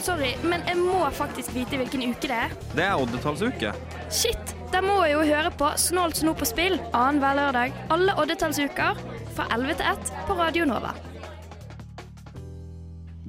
Sorry, 0.02 0.32
men 0.42 0.64
jeg 0.66 0.80
må 0.82 0.98
faktisk 1.14 1.52
vite 1.54 1.78
hvilken 1.78 2.02
uke 2.10 2.26
det 2.26 2.34
er. 2.34 2.54
Det 2.74 2.82
er 2.82 2.98
oddetallsuke. 2.98 3.70
Shit, 4.10 4.54
da 4.74 4.80
må 4.82 4.96
jeg 5.06 5.14
jo 5.14 5.26
høre 5.28 5.52
på 5.60 5.68
Snålt 5.78 6.18
snop 6.18 6.40
på 6.42 6.48
spill 6.50 6.80
annenhver 6.90 7.38
lørdag 7.38 7.76
alle 7.94 8.16
oddetallsuker 8.18 8.98
fra 9.36 9.46
11 9.54 9.76
til 9.78 9.92
1 9.92 10.10
på 10.26 10.38
Radio 10.40 10.66
Nova. 10.72 10.96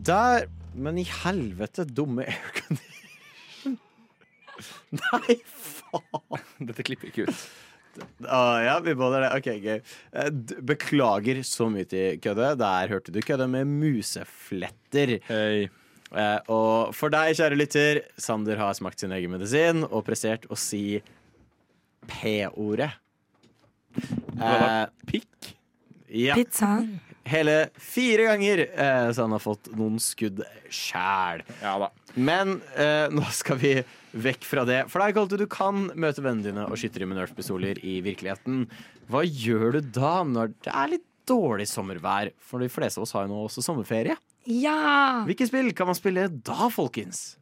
Der 0.00 0.48
Men 0.72 0.96
i 0.96 1.04
helvete, 1.04 1.84
dumme 1.84 2.24
aircondition. 2.24 3.76
Nei, 5.02 5.36
faen! 5.44 6.46
Dette 6.70 6.86
klipper 6.88 7.10
ikke 7.10 7.26
ut. 7.28 7.44
Ah, 8.24 8.62
ja, 8.64 8.78
vi 8.80 8.94
beholder 8.96 9.26
det. 9.26 9.30
OK, 9.36 9.50
gøy. 9.60 9.84
Okay. 10.08 10.64
Beklager 10.72 11.42
så 11.44 11.68
mye 11.68 11.84
til 11.84 12.16
køddet. 12.24 12.56
Der 12.64 12.96
hørte 12.96 13.12
du 13.12 13.20
køddet 13.20 13.52
med 13.52 13.68
musefletter. 13.68 15.18
Hei. 15.28 15.68
Eh, 16.12 16.38
og 16.52 16.92
for 16.96 17.12
deg, 17.12 17.36
kjære 17.38 17.58
lytter, 17.58 18.02
Sander 18.20 18.60
har 18.60 18.76
smakt 18.76 19.00
sin 19.02 19.14
egen 19.16 19.32
medisin 19.32 19.86
og 19.88 20.04
prestert 20.06 20.44
å 20.52 20.58
si 20.58 21.00
P-ordet. 22.10 22.90
Eh. 24.40 24.84
Pikk? 25.08 25.52
Ja. 26.12 26.36
Pizza. 26.36 26.76
Hele 27.24 27.70
fire 27.78 28.26
ganger, 28.32 28.66
eh, 28.74 29.08
så 29.14 29.24
han 29.24 29.32
har 29.36 29.42
fått 29.42 29.70
noen 29.78 30.00
skudd 30.02 30.42
sjæl. 30.68 31.44
Men 32.14 32.58
eh, 32.76 33.06
nå 33.14 33.24
skal 33.32 33.60
vi 33.62 33.76
vekk 34.12 34.44
fra 34.44 34.66
det. 34.68 34.82
For 34.90 34.98
det 34.98 35.06
er 35.06 35.14
ikke 35.14 35.22
alltid 35.24 35.44
du 35.44 35.48
kan 35.50 35.86
møte 35.94 36.24
vennene 36.24 36.50
dine 36.50 36.66
og 36.66 36.76
skyte 36.80 37.00
dem 37.00 37.12
med 37.12 37.20
Nerf-pistoler 37.20 37.80
i 37.86 38.00
virkeligheten. 38.04 38.66
Hva 39.08 39.22
gjør 39.24 39.78
du 39.78 39.92
da 39.94 40.18
når 40.28 40.52
det 40.66 40.74
er 40.74 40.92
litt 40.96 41.06
dårlig 41.30 41.68
sommervær? 41.70 42.32
For 42.42 42.60
de 42.60 42.68
fleste 42.72 43.00
av 43.00 43.06
oss 43.06 43.14
har 43.16 43.24
jo 43.24 43.32
nå 43.32 43.46
også 43.46 43.64
sommerferie. 43.64 44.18
Ja! 44.48 45.22
Hvilke 45.28 45.46
spill 45.46 45.70
kan 45.76 45.88
man 45.90 45.98
spille 45.98 46.26
da, 46.28 46.68
folkens? 46.72 47.36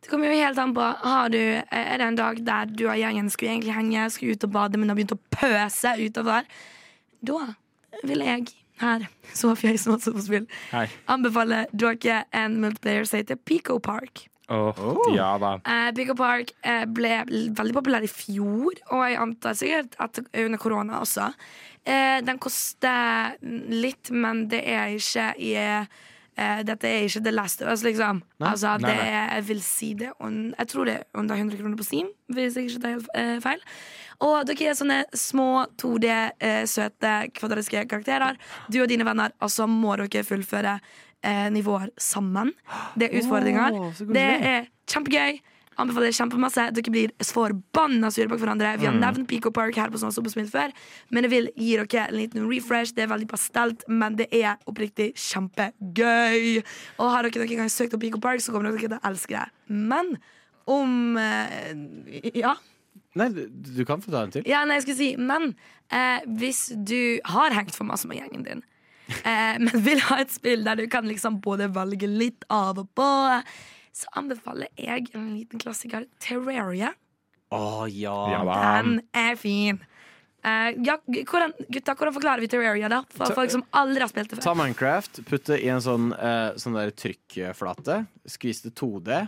Det 0.00 0.08
kommer 0.08 0.30
jo 0.30 0.38
helt 0.40 0.58
an 0.58 0.72
på 0.72 0.80
har 0.80 1.28
du, 1.28 1.38
Er 1.38 1.98
det 2.00 2.06
en 2.06 2.16
dag 2.16 2.40
der 2.44 2.70
du 2.72 2.86
og 2.88 2.96
gjengen 2.96 3.28
skulle 3.30 3.52
egentlig 3.52 3.74
henge, 3.76 4.06
skulle 4.10 4.32
ut 4.32 4.46
og 4.48 4.54
bade, 4.54 4.80
men 4.80 4.88
har 4.88 4.96
begynt 4.96 5.12
å 5.12 5.20
pøse 5.34 5.92
utover? 6.00 6.48
Da 7.20 7.40
vil 8.08 8.24
jeg 8.24 8.48
her, 8.80 9.06
Sofia 9.36 9.76
som 9.76 10.00
spill, 10.00 10.46
Hei. 10.72 10.86
anbefale 11.10 11.66
dere 11.76 12.24
en 12.32 12.56
multiplayer 12.62 13.04
som 13.04 13.20
heter 13.20 13.36
Pico 13.36 13.78
Park. 13.78 14.26
Oh, 14.50 15.04
ja 15.14 15.36
da. 15.38 15.52
Eh, 15.62 15.90
Pico 15.94 16.16
Park 16.18 16.54
eh, 16.66 16.86
ble 16.90 17.20
veldig 17.54 17.74
populær 17.76 18.02
i 18.02 18.10
fjor, 18.10 18.80
og 18.90 19.04
jeg 19.04 19.18
antar 19.20 19.58
sikkert 19.58 19.94
at 20.02 20.22
under 20.24 20.58
korona 20.58 21.02
også. 21.04 21.28
Eh, 21.84 22.18
den 22.26 22.40
koster 22.42 23.36
litt, 23.70 24.10
men 24.10 24.48
det 24.50 24.64
er 24.66 24.96
ikke 24.96 25.28
i 25.38 25.52
eh, 26.40 26.62
Dette 26.66 26.88
er 26.88 27.06
ikke 27.06 27.22
The 27.26 27.34
Last 27.34 27.62
of 27.62 27.70
Us, 27.72 27.84
liksom. 27.86 28.22
Nei. 28.40 28.50
Altså, 28.50 28.74
det 28.80 28.90
nei. 28.90 29.08
jeg 29.10 29.46
vil 29.48 29.62
si 29.64 29.92
det 29.94 30.10
Jeg 30.10 30.68
tror 30.72 30.88
det 30.88 30.94
er 30.94 31.04
under 31.14 31.36
100 31.36 31.60
kroner 31.60 31.76
på 31.76 31.86
Steam, 31.86 32.08
hvis 32.32 32.56
jeg 32.56 32.70
ikke 32.70 32.82
tar 32.82 32.96
helt 32.96 33.10
eh, 33.14 33.36
feil. 33.44 33.66
Og 34.20 34.48
dere 34.48 34.72
er 34.72 34.76
sånne 34.76 34.98
små 35.16 35.66
2D, 35.80 36.08
eh, 36.44 36.64
søte, 36.68 37.12
kvadratiske 37.36 37.86
karakterer. 37.88 38.36
Du 38.68 38.82
og 38.82 38.88
dine 38.90 39.06
venner, 39.08 39.32
og 39.40 39.52
så 39.52 39.68
må 39.70 39.96
dere 40.00 40.24
fullføre 40.26 40.78
eh, 41.22 41.48
nivåer 41.52 41.88
sammen. 41.96 42.52
Det 42.98 43.08
er 43.08 43.22
utfordringer. 43.22 43.78
Oh, 43.80 44.04
det 44.12 44.26
er 44.52 44.68
kjempegøy. 44.90 45.40
Anbefaler 45.80 46.12
kjempemasse. 46.14 46.66
Dere 46.76 46.92
blir 46.92 47.12
forbanna 47.24 48.10
sure 48.12 48.28
på 48.30 48.36
hverandre. 48.38 48.74
Vi 48.78 48.86
har 48.86 48.94
Mm. 48.94 49.00
nevnt 49.00 49.28
Pico 49.28 49.50
Park 49.50 49.74
her 49.76 49.88
på 49.90 49.98
sånn 49.98 50.12
Superspill 50.12 50.48
før, 50.50 50.70
men 51.10 51.24
jeg 51.24 51.30
vil 51.30 51.48
gi 51.56 51.76
dere 51.76 52.08
en 52.08 52.14
liten 52.16 52.48
refresh. 52.50 52.92
Det 52.94 53.04
er 53.04 53.10
veldig 53.14 53.28
pastelt, 53.28 53.84
men 53.88 54.16
det 54.16 54.28
er 54.32 54.56
oppriktig 54.66 55.14
kjempegøy. 55.16 56.62
Og 56.98 57.10
har 57.10 57.22
dere 57.26 57.44
noen 57.44 57.56
gang 57.62 57.70
søkt 57.72 57.94
opp 57.96 58.00
Pico 58.04 58.20
Park, 58.22 58.40
så 58.40 58.52
kommer 58.52 58.70
dere 58.70 58.78
til 58.88 58.96
å 58.98 59.00
elske 59.10 59.36
det. 59.36 59.48
Men 59.68 60.16
om 60.70 61.16
eh, 61.16 62.32
Ja. 62.34 62.54
Nei, 63.18 63.26
du, 63.34 63.46
du 63.50 63.84
kan 63.88 64.00
få 64.02 64.12
ta 64.12 64.22
en 64.22 64.30
til. 64.30 64.44
Ja, 64.46 64.60
nei, 64.64 64.76
jeg 64.78 64.84
skulle 64.84 65.00
si 65.00 65.16
Men 65.18 65.48
eh, 65.90 66.20
hvis 66.38 66.68
du 66.86 67.18
har 67.26 67.50
hengt 67.56 67.74
for 67.74 67.84
masse 67.88 68.06
med 68.06 68.20
gjengen 68.20 68.44
din, 68.46 68.62
eh, 69.24 69.56
men 69.58 69.82
vil 69.82 69.98
ha 70.06 70.20
et 70.22 70.30
spill 70.30 70.62
der 70.64 70.76
du 70.78 70.86
kan 70.92 71.08
liksom 71.10 71.40
både 71.42 71.66
velge 71.74 72.06
litt 72.06 72.44
av 72.54 72.78
og 72.78 72.88
på, 72.94 73.08
så 73.92 74.10
anbefaler 74.18 74.68
jeg 74.78 75.10
en 75.14 75.30
liten 75.34 75.60
klassiker, 75.62 76.06
Terraria. 76.22 76.92
Å 77.50 77.86
ja. 77.90 78.18
Den 78.46 79.00
er 79.16 79.38
fin. 79.40 79.80
Uh, 80.40 80.70
ja, 80.86 80.94
hvordan, 81.04 81.50
gutta, 81.68 81.92
hvordan 81.98 82.14
forklarer 82.16 82.40
vi 82.40 82.48
Terraria, 82.48 82.88
da? 82.88 83.02
For 83.12 83.28
Ta- 83.28 83.34
folk 83.36 83.50
som 83.52 83.64
aldri 83.76 84.00
har 84.00 84.08
spilt 84.08 84.30
det 84.30 84.38
før. 84.38 84.44
Ta. 84.46 84.54
Minecraft, 84.56 85.20
putt 85.28 85.50
det 85.50 85.58
i 85.66 85.68
en 85.68 85.82
sånn, 85.84 86.14
uh, 86.16 86.54
sånn 86.56 86.78
der 86.78 86.94
trykkflate. 86.96 87.98
Skvis 88.30 88.62
det 88.64 88.72
2D. 88.78 89.18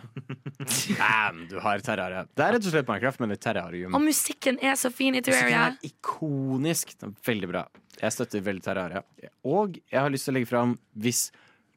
Bam! 0.96 1.42
Du 1.50 1.58
har 1.60 1.84
Terraria. 1.84 2.24
Det 2.32 2.46
er 2.46 2.56
rett 2.56 2.64
og 2.64 2.72
slett 2.72 2.88
Minecraft, 2.88 3.20
men 3.20 3.34
i 3.34 3.36
terrarium. 3.36 3.98
Og 3.98 4.06
musikken 4.06 4.56
er 4.64 4.78
så 4.80 4.88
fin 4.94 5.18
i 5.18 5.20
Terraria. 5.20 5.50
Terraria. 5.50 5.74
er 5.76 5.90
ikonisk. 5.92 6.94
Den 7.02 7.12
er 7.12 7.28
veldig 7.28 7.50
bra. 7.52 7.66
Jeg 8.00 8.16
støtter 8.16 8.46
veldig 8.48 8.64
Terraria. 8.64 9.04
Og 9.44 9.76
jeg 9.82 9.98
har 10.00 10.14
lyst 10.14 10.30
til 10.30 10.32
å 10.32 10.38
legge 10.38 10.48
fram 10.48 10.78
hvis 10.96 11.26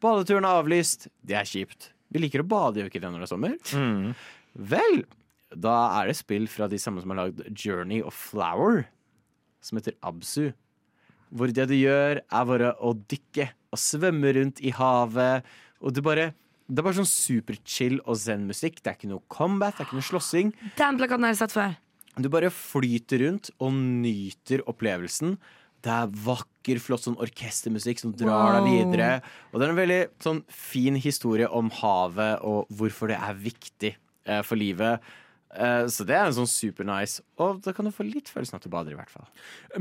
badeturen 0.06 0.48
er 0.48 0.62
avlyst. 0.62 1.10
Det 1.26 1.36
er 1.42 1.50
kjipt. 1.50 1.90
Vi 2.14 2.22
liker 2.22 2.44
å 2.44 2.48
bade, 2.48 2.80
gjør 2.80 2.88
vi 2.90 2.94
ikke 2.94 3.02
det 3.04 3.12
når 3.12 3.24
det 3.24 3.28
er 3.28 3.34
sommer? 3.34 3.56
Vel, 4.76 5.00
da 5.56 5.76
er 6.02 6.12
det 6.12 6.18
spill 6.20 6.46
fra 6.52 6.68
de 6.72 6.78
samme 6.82 7.02
som 7.04 7.12
har 7.12 7.24
lagd 7.26 7.42
Journey 7.58 8.02
of 8.06 8.16
Flower, 8.16 8.86
som 9.66 9.80
heter 9.80 9.98
Absu. 10.06 10.52
hvor 11.36 11.52
det 11.52 11.66
du 11.68 11.74
gjør, 11.76 12.22
er 12.22 12.46
bare 12.48 12.74
å 12.80 12.94
dykke 12.96 13.50
og 13.74 13.80
svømme 13.82 14.32
rundt 14.38 14.62
i 14.64 14.72
havet. 14.72 15.44
Og 15.82 15.92
du 15.94 16.02
bare 16.06 16.34
Det 16.68 16.80
er 16.80 16.86
bare 16.88 16.98
sånn 16.98 17.06
superchill 17.06 18.00
og 18.10 18.16
zen-musikk. 18.18 18.80
Det 18.82 18.90
er 18.90 18.96
ikke 18.98 19.10
noe 19.12 19.22
combat, 19.30 19.76
det 19.78 19.84
er 19.84 19.86
ikke 19.86 20.00
noe 20.00 20.08
slåssing. 20.08 20.48
Den 20.80 20.98
plakaten 20.98 21.22
har 21.28 21.30
jeg 21.36 21.38
sett 21.44 21.54
før. 21.54 21.76
Du 22.18 22.30
bare 22.34 22.50
flyter 22.50 23.22
rundt 23.22 23.52
og 23.60 23.74
nyter 23.76 24.64
opplevelsen. 24.66 25.36
Det 25.86 25.94
er 25.94 26.14
vakker, 26.26 26.80
flott 26.82 27.06
sånn 27.06 27.20
orkestermusikk 27.22 28.02
som 28.02 28.16
drar 28.18 28.58
deg 28.58 28.72
videre. 28.72 29.10
Og 29.52 29.60
det 29.60 29.68
er 29.68 29.74
en 29.74 29.82
veldig 29.82 30.00
sånn 30.26 30.42
fin 30.50 30.98
historie 30.98 31.50
om 31.54 31.70
havet 31.82 32.42
og 32.48 32.72
hvorfor 32.74 33.14
det 33.14 33.20
er 33.22 33.38
viktig 33.38 33.94
eh, 33.94 34.42
for 34.46 34.58
livet. 34.58 35.06
Eh, 35.54 35.86
så 35.92 36.08
det 36.08 36.18
er 36.18 36.26
en 36.26 36.38
sånn 36.40 36.50
supernice. 36.50 37.22
Og 37.44 37.60
da 37.66 37.74
kan 37.76 37.88
du 37.88 37.92
få 37.92 38.06
litt 38.08 38.30
følelsen 38.32 38.56
av 38.56 38.62
at 38.62 38.68
du 38.68 38.72
bader, 38.72 38.96
i 38.96 39.00
hvert 39.00 39.12
fall. 39.12 39.28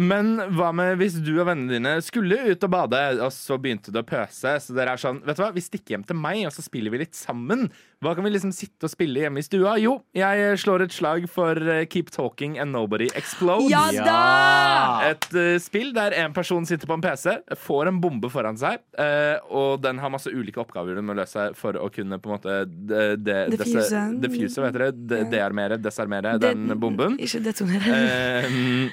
Men 0.00 0.34
hva 0.56 0.72
med 0.74 0.96
hvis 0.98 1.20
du 1.22 1.32
og 1.36 1.46
vennene 1.46 1.76
dine 1.76 1.92
skulle 2.02 2.40
ut 2.48 2.66
og 2.66 2.72
bade, 2.74 3.02
og 3.22 3.30
så 3.34 3.58
begynte 3.62 3.94
det 3.94 4.02
å 4.02 4.08
pøse? 4.08 4.56
Så 4.64 4.74
dere 4.74 4.96
er 4.96 5.00
sånn, 5.00 5.20
vet 5.22 5.38
du 5.38 5.44
hva, 5.44 5.52
vi 5.54 5.62
stikker 5.62 5.94
hjem 5.94 6.06
til 6.08 6.18
meg, 6.18 6.42
og 6.48 6.54
så 6.56 6.64
spiller 6.66 6.90
vi 6.94 7.04
litt 7.04 7.14
sammen. 7.14 7.68
Hva 8.04 8.12
kan 8.16 8.26
vi 8.26 8.34
liksom 8.34 8.50
sitte 8.52 8.88
og 8.88 8.92
spille 8.92 9.22
hjemme 9.22 9.40
i 9.40 9.46
stua? 9.46 9.76
Jo, 9.80 9.94
jeg 10.18 10.58
slår 10.60 10.84
et 10.84 10.96
slag 10.96 11.28
for 11.30 11.56
eh, 11.56 11.84
Keep 11.90 12.10
Talking 12.12 12.58
and 12.60 12.74
Nobody 12.74 13.06
Explodes. 13.16 13.70
Ja 13.70 13.86
da! 13.94 15.12
Et 15.12 15.28
uh, 15.38 15.54
spill 15.62 15.94
der 15.96 16.16
en 16.24 16.34
person 16.36 16.66
sitter 16.68 16.90
på 16.90 16.98
en 16.98 17.04
PC, 17.04 17.38
får 17.62 17.92
en 17.92 18.02
bombe 18.02 18.28
foran 18.34 18.58
seg, 18.60 18.82
uh, 18.98 19.38
og 19.46 19.78
den 19.84 20.02
har 20.02 20.12
masse 20.12 20.32
ulike 20.32 20.60
oppgaver 20.60 20.98
den 20.98 21.06
må 21.06 21.16
løse 21.16 21.46
for 21.58 21.78
å 21.78 21.86
kunne 21.94 22.18
på 22.18 22.30
en 22.30 22.36
måte 22.36 22.58
de, 22.66 23.00
de, 23.20 23.38
Defuse. 23.54 24.02
defuse, 24.20 24.66
heter 24.66 24.86
det? 24.88 24.90
De, 25.14 25.22
dearmere, 25.32 25.78
desarmere 25.80 26.34
den 26.42 26.74
bomben. 26.80 27.16
Ikke 27.22 27.43
detonere. 27.46 27.98
Eh, 28.04 28.90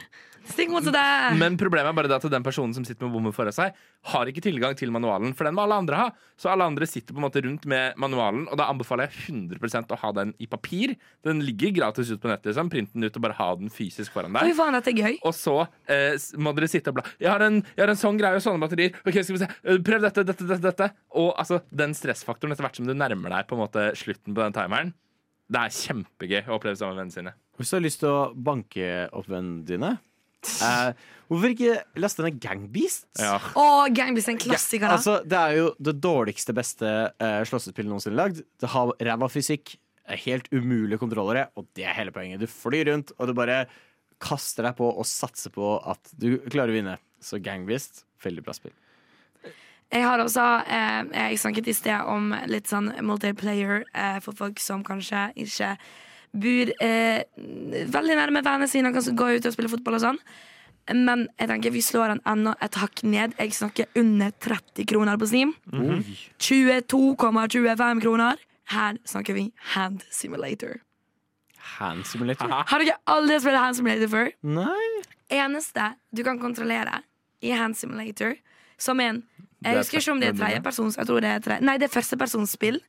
Stikk 0.51 0.71
mot 0.73 0.83
deg! 0.83 1.35
men 1.37 1.53
problemet 1.59 1.91
er 1.91 1.95
bare 1.95 2.15
at 2.17 2.23
den 2.33 2.43
personen 2.43 2.73
som 2.73 2.83
sitter 2.83 3.05
med 3.05 3.13
bommen 3.13 3.33
foran 3.35 3.53
seg, 3.53 3.75
har 4.09 4.29
ikke 4.31 4.41
tilgang 4.41 4.73
til 4.75 4.89
manualen, 4.91 5.35
for 5.37 5.45
den 5.45 5.53
må 5.55 5.61
alle 5.67 5.77
andre 5.83 5.99
ha. 5.99 6.07
Så 6.41 6.49
alle 6.49 6.65
andre 6.65 6.87
sitter 6.89 7.13
på 7.13 7.21
en 7.21 7.25
måte 7.27 7.43
rundt 7.45 7.67
med 7.69 7.93
manualen, 8.01 8.47
og 8.49 8.57
da 8.57 8.65
anbefaler 8.73 9.05
jeg 9.05 9.35
100 9.35 9.93
å 9.93 9.99
ha 10.01 10.11
den 10.17 10.33
i 10.41 10.47
papir. 10.49 10.95
Den 11.23 11.43
ligger 11.45 11.69
gratis 11.77 12.09
ut 12.09 12.19
på 12.23 12.31
nettet, 12.31 12.49
liksom. 12.51 12.71
Print 12.73 12.89
den 12.95 13.05
ut 13.05 13.19
og 13.21 13.25
bare 13.27 13.37
ha 13.37 13.51
den 13.61 13.69
fysisk 13.71 14.15
foran 14.17 14.33
Oi, 14.33 14.47
deg. 14.49 14.57
faen, 14.57 14.73
dette 14.79 14.91
er 14.91 14.97
gøy. 15.05 15.19
Og 15.29 15.37
så 15.37 15.55
eh, 15.85 16.17
må 16.41 16.55
dere 16.57 16.71
sitte 16.73 16.89
og 16.91 16.97
bla. 16.99 17.05
Jeg 17.21 17.29
har, 17.31 17.45
en, 17.45 17.61
jeg 17.61 17.85
har 17.85 17.93
en 17.93 18.01
sånn 18.01 18.19
greie 18.19 18.41
og 18.41 18.43
sånne 18.43 18.65
batterier. 18.65 18.97
Ok, 19.05 19.21
skal 19.21 19.37
vi 19.37 19.43
se. 19.45 19.51
Eh, 19.61 19.77
Prøv 19.85 20.09
dette, 20.09 20.25
dette, 20.25 20.49
dette. 20.49 20.65
dette. 20.65 20.89
Og 21.21 21.31
altså, 21.37 21.61
den 21.69 21.93
stressfaktoren 21.95 22.57
etter 22.57 22.65
hvert 22.65 22.81
som 22.81 22.89
du 22.89 22.97
nærmer 22.97 23.37
deg 23.37 23.47
på 23.47 23.59
en 23.59 23.63
måte 23.67 23.91
slutten 24.01 24.33
på 24.33 24.41
den 24.41 24.57
timeren, 24.57 24.95
det 25.51 25.59
er 25.65 25.75
kjempegøy 25.75 26.47
å 26.47 26.55
oppleve 26.55 26.79
sammen 26.79 26.95
med 26.95 27.03
vennene 27.03 27.17
sine. 27.17 27.33
Hvis 27.59 27.71
du 27.73 27.75
har 27.77 27.83
lyst 27.83 28.01
til 28.01 28.09
å 28.11 28.31
banke 28.33 28.87
opp 29.11 29.27
vennene 29.29 29.65
dine, 29.67 29.91
eh, 30.65 31.03
hvorfor 31.29 31.53
ikke 31.53 31.75
laste 32.01 32.25
ned 32.25 32.39
Gangbeast? 32.41 33.05
Ja. 33.19 33.35
Å, 33.59 33.65
gangbeast 33.93 34.31
er 34.31 34.37
en 34.37 34.41
klassiker, 34.41 34.87
Ja, 34.87 34.97
Altså, 34.97 35.19
det 35.27 35.37
er 35.37 35.57
jo 35.59 35.69
det 35.77 35.97
dårligste, 36.01 36.55
beste 36.57 36.89
eh, 37.19 37.41
slåssespillet 37.49 37.91
noensinne 37.91 38.17
lagd. 38.17 38.41
Det 38.61 38.71
har 38.71 38.93
ræva 39.11 39.29
fysikk, 39.31 39.75
helt 40.25 40.47
umulige 40.51 40.99
kontrollere, 40.99 41.49
og 41.55 41.67
det 41.77 41.85
er 41.87 41.95
hele 41.99 42.11
poenget. 42.15 42.41
Du 42.41 42.47
flyr 42.49 42.89
rundt, 42.89 43.13
og 43.19 43.29
du 43.29 43.35
bare 43.37 43.65
kaster 44.21 44.67
deg 44.67 44.75
på 44.77 44.87
og 44.91 45.07
satser 45.07 45.53
på 45.53 45.75
at 45.89 46.11
du 46.19 46.39
klarer 46.47 46.73
å 46.73 46.77
vinne. 46.79 46.97
Så 47.21 47.39
Gangbeast, 47.43 48.05
veldig 48.23 48.43
bra 48.45 48.55
spill. 48.57 48.73
Jeg 49.91 50.05
har 50.07 50.21
også 50.23 50.43
eh, 50.71 51.01
Jeg 51.15 51.39
snakket 51.41 51.67
i 51.67 51.75
sted 51.75 52.07
om 52.07 52.31
litt 52.47 52.69
sånn 52.71 52.93
multiplayer 53.03 53.83
eh, 53.91 54.19
for 54.23 54.37
folk 54.37 54.61
som 54.63 54.85
kanskje 54.87 55.29
ikke 55.43 55.73
bor 56.31 56.71
eh, 56.79 57.23
veldig 57.91 58.15
nærme 58.15 58.43
vennene 58.45 58.69
sine 58.71 58.91
og 58.91 58.95
kan 58.95 59.17
gå 59.19 59.27
ut 59.35 59.47
og 59.49 59.55
spille 59.55 59.71
fotball 59.71 59.97
og 59.99 60.03
sånn. 60.05 60.21
Men 60.95 61.27
jeg 61.37 61.49
tenker 61.51 61.73
vi 61.75 61.81
slår 61.85 62.15
den 62.15 62.21
enda 62.27 62.55
et 62.63 62.77
hakk 62.79 63.03
ned. 63.03 63.35
Jeg 63.37 63.53
snakker 63.53 63.91
under 63.99 64.31
30 64.43 64.87
kroner 64.89 65.19
på 65.19 65.27
Steam. 65.29 65.51
22,25 66.41 68.01
kroner. 68.01 68.39
Her 68.71 68.97
snakker 69.07 69.35
vi 69.35 69.51
Hand 69.75 70.07
Simulator. 70.09 70.79
Hand 71.77 72.07
Simulator? 72.07 72.49
Har 72.49 72.81
dere 72.81 72.97
aldri 73.11 73.37
spilt 73.43 73.59
Hand 73.59 73.77
Simulator 73.77 74.09
før? 74.11 74.31
Nei. 74.41 74.89
eneste 75.31 75.93
du 76.11 76.23
kan 76.27 76.39
kontrollere 76.41 77.03
i 77.41 77.53
Hand 77.55 77.77
Simulator, 77.79 78.35
som 78.77 78.99
en 78.99 79.23
Det 79.23 79.50
Jeg 79.63 79.73
er 79.75 79.77
husker 79.83 79.99
ikke 79.99 80.11
om 80.11 80.19
det 80.19 80.27
er 80.29 80.33
første- 80.33 80.45
tredjepersons 80.45 80.97
Jeg 80.97 81.05
tror 81.07 81.21
det 81.21 81.29
er 81.29 81.39
tre, 81.39 81.59
Nei, 81.61 81.77
det 81.77 81.89
er 81.89 81.93
førstepersonsspill, 82.01 82.79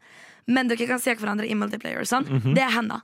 men 0.49 0.69
dere 0.69 0.86
kan 0.86 0.99
se 0.99 1.15
hverandre 1.15 1.47
i 1.49 1.55
multiplayer. 1.55 2.03
Sånn. 2.09 2.24
Mhm. 2.27 2.55
Det 2.55 2.62
er 2.62 2.70
henda. 2.70 3.03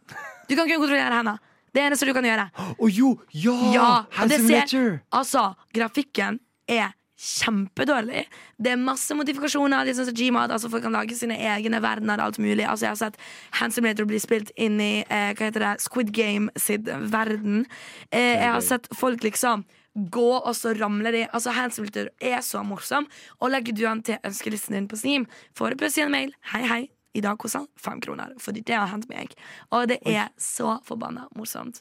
Du 0.48 0.56
kan 0.56 0.66
kun 0.68 0.80
kontrollere 0.80 1.12
henda. 1.12 1.38
Det 1.74 1.82
eneste 1.84 2.06
du 2.06 2.14
kan 2.14 2.24
gjøre. 2.24 2.50
Å 2.80 2.88
jo! 2.90 3.20
Ja! 3.30 4.06
Ja, 4.16 4.28
ser, 4.28 5.00
altså, 5.12 5.54
grafikken 5.74 6.40
er 6.66 6.94
kjempedårlig. 7.18 8.24
Det 8.60 8.72
er 8.72 8.76
masse 8.80 9.14
modifikasjoner. 9.18 9.84
De 9.84 9.92
sånn 9.96 10.06
som 10.08 10.14
Gmod, 10.14 10.52
altså 10.54 10.70
Folk 10.70 10.84
kan 10.86 10.94
lage 10.94 11.16
sine 11.18 11.36
egne 11.36 11.80
verdener. 11.82 12.20
Alt 12.22 12.38
mulig 12.38 12.64
Altså 12.66 12.86
Jeg 12.86 12.92
har 12.94 13.00
sett 13.00 13.16
Hand 13.58 13.74
Simulator 13.74 14.06
bli 14.08 14.20
spilt 14.22 14.50
inn 14.56 14.78
i 14.80 15.04
eh, 15.08 15.32
hva 15.34 15.48
heter 15.50 15.64
det, 15.64 15.72
Squid 15.82 16.12
Game 16.14 16.48
sin 16.56 16.84
verden. 17.10 17.66
Eh, 18.12 18.36
jeg 18.38 18.52
har 18.54 18.60
sett 18.64 18.88
folk 18.96 19.20
liksom 19.26 19.64
gå, 19.94 20.28
og 20.38 20.54
så 20.56 20.74
ramler 20.78 21.12
de. 21.12 21.24
Altså 21.32 21.54
Hand 21.56 21.72
er 22.20 22.40
så 22.40 22.62
morsom. 22.62 23.08
Og 23.40 23.50
legger 23.50 23.72
du 23.72 23.82
den 23.82 24.02
til 24.02 24.18
ønskelisten 24.24 24.74
din 24.74 24.88
på 24.88 24.96
Steam, 24.96 25.26
får 25.54 25.70
du 25.70 25.76
plutselig 25.76 26.06
en 26.06 26.12
mail. 26.12 26.32
Hei, 26.52 26.62
hei. 26.66 26.82
I 27.14 27.20
dag 27.24 27.38
koster 27.38 27.64
den 27.64 27.68
fem 27.80 28.00
kroner, 28.00 28.34
fordi 28.38 28.60
det 28.60 28.76
har 28.76 28.90
hendt 28.92 29.08
meg. 29.08 29.32
Og 29.70 29.88
det 29.88 29.98
er 30.06 30.28
så 30.38 30.78
forbanna 30.86 31.26
morsomt. 31.34 31.80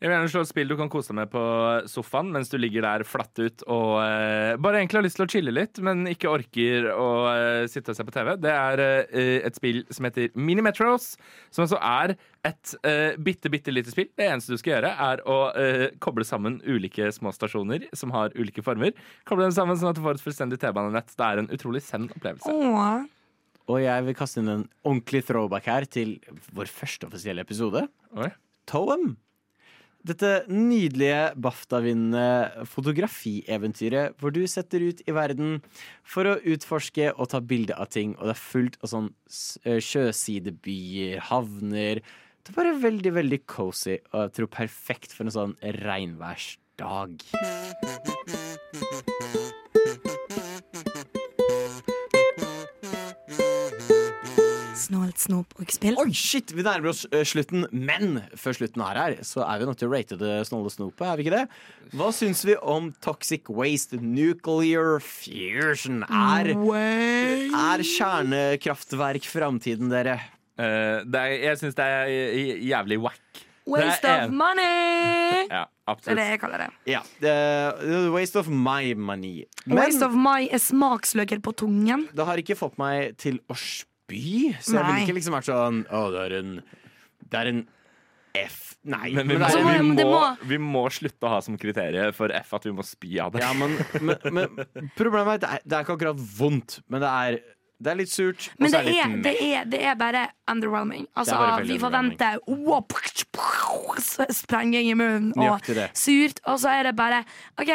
Jeg 0.00 0.08
vil 0.08 0.14
gjerne 0.14 0.28
slå 0.32 0.40
et 0.40 0.48
spill 0.48 0.70
du 0.70 0.78
kan 0.80 0.88
kose 0.88 1.10
deg 1.12 1.18
med 1.18 1.28
på 1.28 1.40
sofaen 1.92 2.30
mens 2.32 2.48
du 2.48 2.54
ligger 2.56 2.86
der 2.86 3.02
flatt 3.04 3.36
ut 3.36 3.64
og 3.66 3.98
uh, 4.00 4.56
bare 4.56 4.80
egentlig 4.80 4.96
har 4.96 5.04
lyst 5.04 5.18
til 5.20 5.26
å 5.26 5.28
chille 5.28 5.52
litt, 5.52 5.80
men 5.84 6.08
ikke 6.08 6.30
orker 6.32 6.88
å 6.94 7.08
uh, 7.28 7.66
sitte 7.68 7.92
og 7.92 7.98
se 7.98 8.06
på 8.08 8.14
TV. 8.14 8.30
Det 8.40 8.54
er 8.54 8.82
uh, 9.12 9.36
et 9.44 9.60
spill 9.60 9.82
som 9.92 10.08
heter 10.08 10.32
Minimetros, 10.40 11.12
som 11.52 11.66
altså 11.66 11.82
er 11.84 12.16
et 12.48 12.74
bitte, 13.20 13.52
bitte 13.52 13.74
lite 13.74 13.92
spill. 13.92 14.08
Det 14.16 14.24
eneste 14.24 14.56
du 14.56 14.62
skal 14.62 14.78
gjøre, 14.78 14.94
er 15.04 15.20
å 15.28 15.38
koble 16.00 16.24
sammen 16.24 16.56
ulike 16.64 17.10
små 17.12 17.34
stasjoner 17.36 17.84
som 17.92 18.16
har 18.16 18.32
ulike 18.32 18.64
former. 18.64 18.96
Koble 19.28 19.44
dem 19.44 19.52
sammen 19.52 19.76
sånn 19.76 19.92
at 19.92 20.00
du 20.00 20.04
får 20.06 20.16
et 20.16 20.24
fullstendig 20.24 20.62
T-banenett. 20.62 21.12
Det 21.12 21.26
er 21.26 21.42
en 21.42 21.52
utrolig 21.52 21.84
send 21.84 22.08
opplevelse. 22.16 22.48
Åh. 22.48 23.04
Og 23.68 23.82
jeg 23.84 24.08
vil 24.08 24.16
kaste 24.16 24.40
inn 24.40 24.54
en 24.56 24.68
ordentlig 24.80 25.26
throwback 25.28 25.68
her 25.68 25.84
til 25.84 26.16
vår 26.56 26.72
første 26.72 27.10
offisielle 27.10 27.44
episode. 27.44 27.84
Oi. 28.16 28.32
Toem. 28.70 29.10
Dette 30.00 30.44
nydelige 30.48 31.34
BAFTA-vinnende 31.44 32.64
fotografieventyret 32.70 34.16
hvor 34.20 34.32
du 34.32 34.40
setter 34.48 34.80
ut 34.88 35.02
i 35.04 35.12
verden 35.12 35.58
for 36.06 36.24
å 36.24 36.38
utforske 36.40 37.10
og 37.12 37.28
ta 37.34 37.42
bilde 37.44 37.76
av 37.76 37.90
ting, 37.92 38.14
og 38.16 38.30
det 38.30 38.34
er 38.36 38.40
fullt 38.40 38.80
av 38.80 38.92
sånn 38.94 39.10
eh, 39.66 39.80
sjøsidebyer, 39.84 41.20
havner 41.28 42.00
Det 42.00 42.54
er 42.54 42.56
bare 42.56 42.80
veldig, 42.80 43.12
veldig 43.20 43.40
cozy, 43.50 43.98
og 44.14 44.24
jeg 44.24 44.34
tror 44.38 44.52
perfekt 44.56 45.12
for 45.12 45.28
en 45.28 45.36
sånn 45.36 45.54
regnværsdag. 45.84 47.20
Snålt 55.30 55.50
snop 55.50 55.60
og 55.62 55.72
spill. 55.74 55.98
Oi, 56.00 56.10
shit! 56.16 56.50
Vi 56.54 56.64
nærmer 56.66 56.90
oss 56.90 57.04
eh, 57.10 57.22
slutten, 57.28 57.66
men 57.70 58.20
før 58.38 58.56
slutten 58.58 58.82
er 58.84 58.98
her, 59.00 59.16
så 59.26 59.44
er 59.46 59.60
vi 59.60 59.68
nødt 59.68 59.80
til 59.80 59.90
å 59.90 59.92
rate 59.94 60.18
det 60.20 60.32
snåle 60.48 60.72
snopet, 60.72 61.04
er 61.06 61.18
vi 61.18 61.26
ikke 61.26 61.36
det? 61.36 61.44
Hva 61.94 62.10
syns 62.14 62.42
vi 62.46 62.56
om 62.58 62.90
Toxic 63.04 63.50
Waste 63.50 64.00
Nuclear 64.02 64.98
Fusion? 65.04 66.02
Er, 66.08 66.50
er 66.54 67.84
kjernekraftverk 67.86 69.28
framtiden, 69.30 69.90
dere? 69.92 70.18
Uh, 70.60 71.06
det 71.08 71.20
er, 71.20 71.36
jeg 71.46 71.60
syns 71.62 71.78
det 71.78 71.86
er 71.86 72.10
jævlig 72.66 73.00
wack. 73.06 73.44
Waste 73.70 74.08
er 74.08 74.26
of 74.26 74.32
money! 74.34 75.46
Ja, 75.50 75.66
Det 76.00 76.10
er 76.12 76.18
det 76.18 76.24
jeg 76.26 76.40
kaller 76.42 76.64
det. 76.64 76.68
Ja. 76.90 77.00
Uh, 77.22 78.10
waste 78.14 78.40
of 78.40 78.48
my 78.50 78.94
money. 78.98 79.44
Men 79.64 79.78
Waste 79.78 80.06
of 80.06 80.16
my 80.16 80.48
er 80.50 80.62
smaksløker 80.62 81.42
på 81.44 81.54
tungen. 81.62 82.08
det 82.16 82.26
har 82.26 82.40
ikke 82.42 82.58
fått 82.58 82.80
meg 82.80 83.14
til 83.20 83.38
å 83.50 83.56
spy, 84.10 84.54
så 84.60 84.76
jeg 84.76 84.86
ville 84.90 85.04
ikke 85.06 85.16
liksom 85.20 85.36
vært 85.38 85.48
sånn 85.48 85.84
Å, 85.88 86.00
det 86.14 86.24
er 86.26 86.34
en 86.42 86.56
Det 87.30 87.38
er 87.44 87.52
en 87.54 87.62
F. 88.40 88.58
Nei. 88.86 89.08
Men 89.10 89.26
vi 89.26 89.34
men 89.34 89.42
er- 89.42 89.80
vi, 89.82 90.04
må, 90.04 90.04
må- 90.06 90.36
vi 90.46 90.58
må 90.62 90.84
slutte 90.94 91.26
å 91.26 91.32
ha 91.32 91.40
som 91.42 91.56
kriterium 91.58 92.12
for 92.14 92.30
F 92.30 92.52
at 92.54 92.64
vi 92.68 92.70
må 92.72 92.84
spy 92.86 93.16
av 93.18 93.32
det. 93.34 93.40
Ja, 93.42 93.50
men, 93.58 93.74
men, 94.00 94.20
men 94.30 94.90
problemet 94.94 95.32
er 95.32 95.34
at 95.34 95.42
det 95.42 95.50
er, 95.56 95.64
det 95.66 95.76
er 95.80 95.82
ikke 95.88 95.96
akkurat 95.98 96.22
vondt, 96.38 96.76
men 96.88 97.02
det 97.02 97.10
er, 97.10 97.40
det 97.80 97.90
er 97.90 97.96
litt 97.96 98.10
surt. 98.12 98.50
Men 98.60 98.70
det 98.74 98.80
er 98.80 98.84
det 98.84 98.96
er, 99.00 99.14
det, 99.24 99.34
er, 99.40 99.64
det 99.72 99.78
er 99.88 99.94
bare 99.96 100.26
underwhelming. 100.50 101.06
Altså, 101.16 101.34
er 101.34 101.38
bare 101.56 101.64
vi 101.64 101.78
forventer 101.80 102.38
wow, 102.46 102.84
sprenging 104.30 104.90
i 104.90 104.94
munnen 104.98 105.32
og 105.40 105.64
surt, 105.96 106.40
og 106.44 106.58
så 106.60 106.68
er 106.74 106.90
det 106.90 106.92
bare 106.98 107.22
OK, 107.60 107.70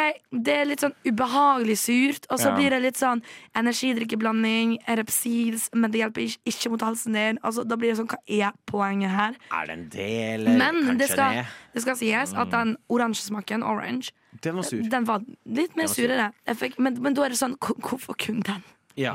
det 0.46 0.54
er 0.60 0.68
litt 0.70 0.84
sånn 0.84 0.94
ubehagelig 1.08 1.78
surt, 1.82 2.28
og 2.30 2.38
så 2.38 2.52
Ja. 2.52 2.54
blir 2.56 2.70
det 2.70 2.82
litt 2.84 3.00
sånn 3.00 3.22
energidrikkeblanding, 3.56 4.76
Repsils, 4.98 5.68
men 5.74 5.90
det 5.90 6.00
hjelper 6.02 6.22
ikke, 6.26 6.40
ikke 6.52 6.70
mot 6.74 6.80
halsen 6.86 7.12
din. 7.16 7.38
Altså, 7.42 7.64
da 7.66 7.76
blir 7.76 7.92
det 7.92 7.98
sånn, 8.00 8.08
hva 8.10 8.18
er 8.28 8.52
poenget 8.66 9.10
her? 9.10 9.36
Er 9.52 9.66
det 9.66 9.76
en 9.78 9.88
del, 9.92 10.46
eller 10.46 10.58
Men 10.58 10.98
det 10.98 11.10
skal, 11.10 11.42
det? 11.74 11.82
skal 11.82 11.96
sies 11.96 12.34
at 12.34 12.50
den 12.54 12.76
oransjesmaken, 12.88 13.62
orange, 13.66 14.12
Den 14.42 14.54
var 14.56 14.62
sur. 14.68 14.82
Den 14.82 15.04
var 15.08 15.22
litt 15.46 15.76
mer 15.76 15.86
sur. 15.88 16.04
surere. 16.06 16.32
Jeg 16.46 16.56
fikk, 16.60 16.78
men, 16.78 16.98
men 17.02 17.14
da 17.14 17.24
er 17.24 17.28
det 17.32 17.38
sånn 17.38 17.54
Hvorfor 17.56 18.14
kun 18.20 18.42
den? 18.44 18.62
Ja. 18.96 19.14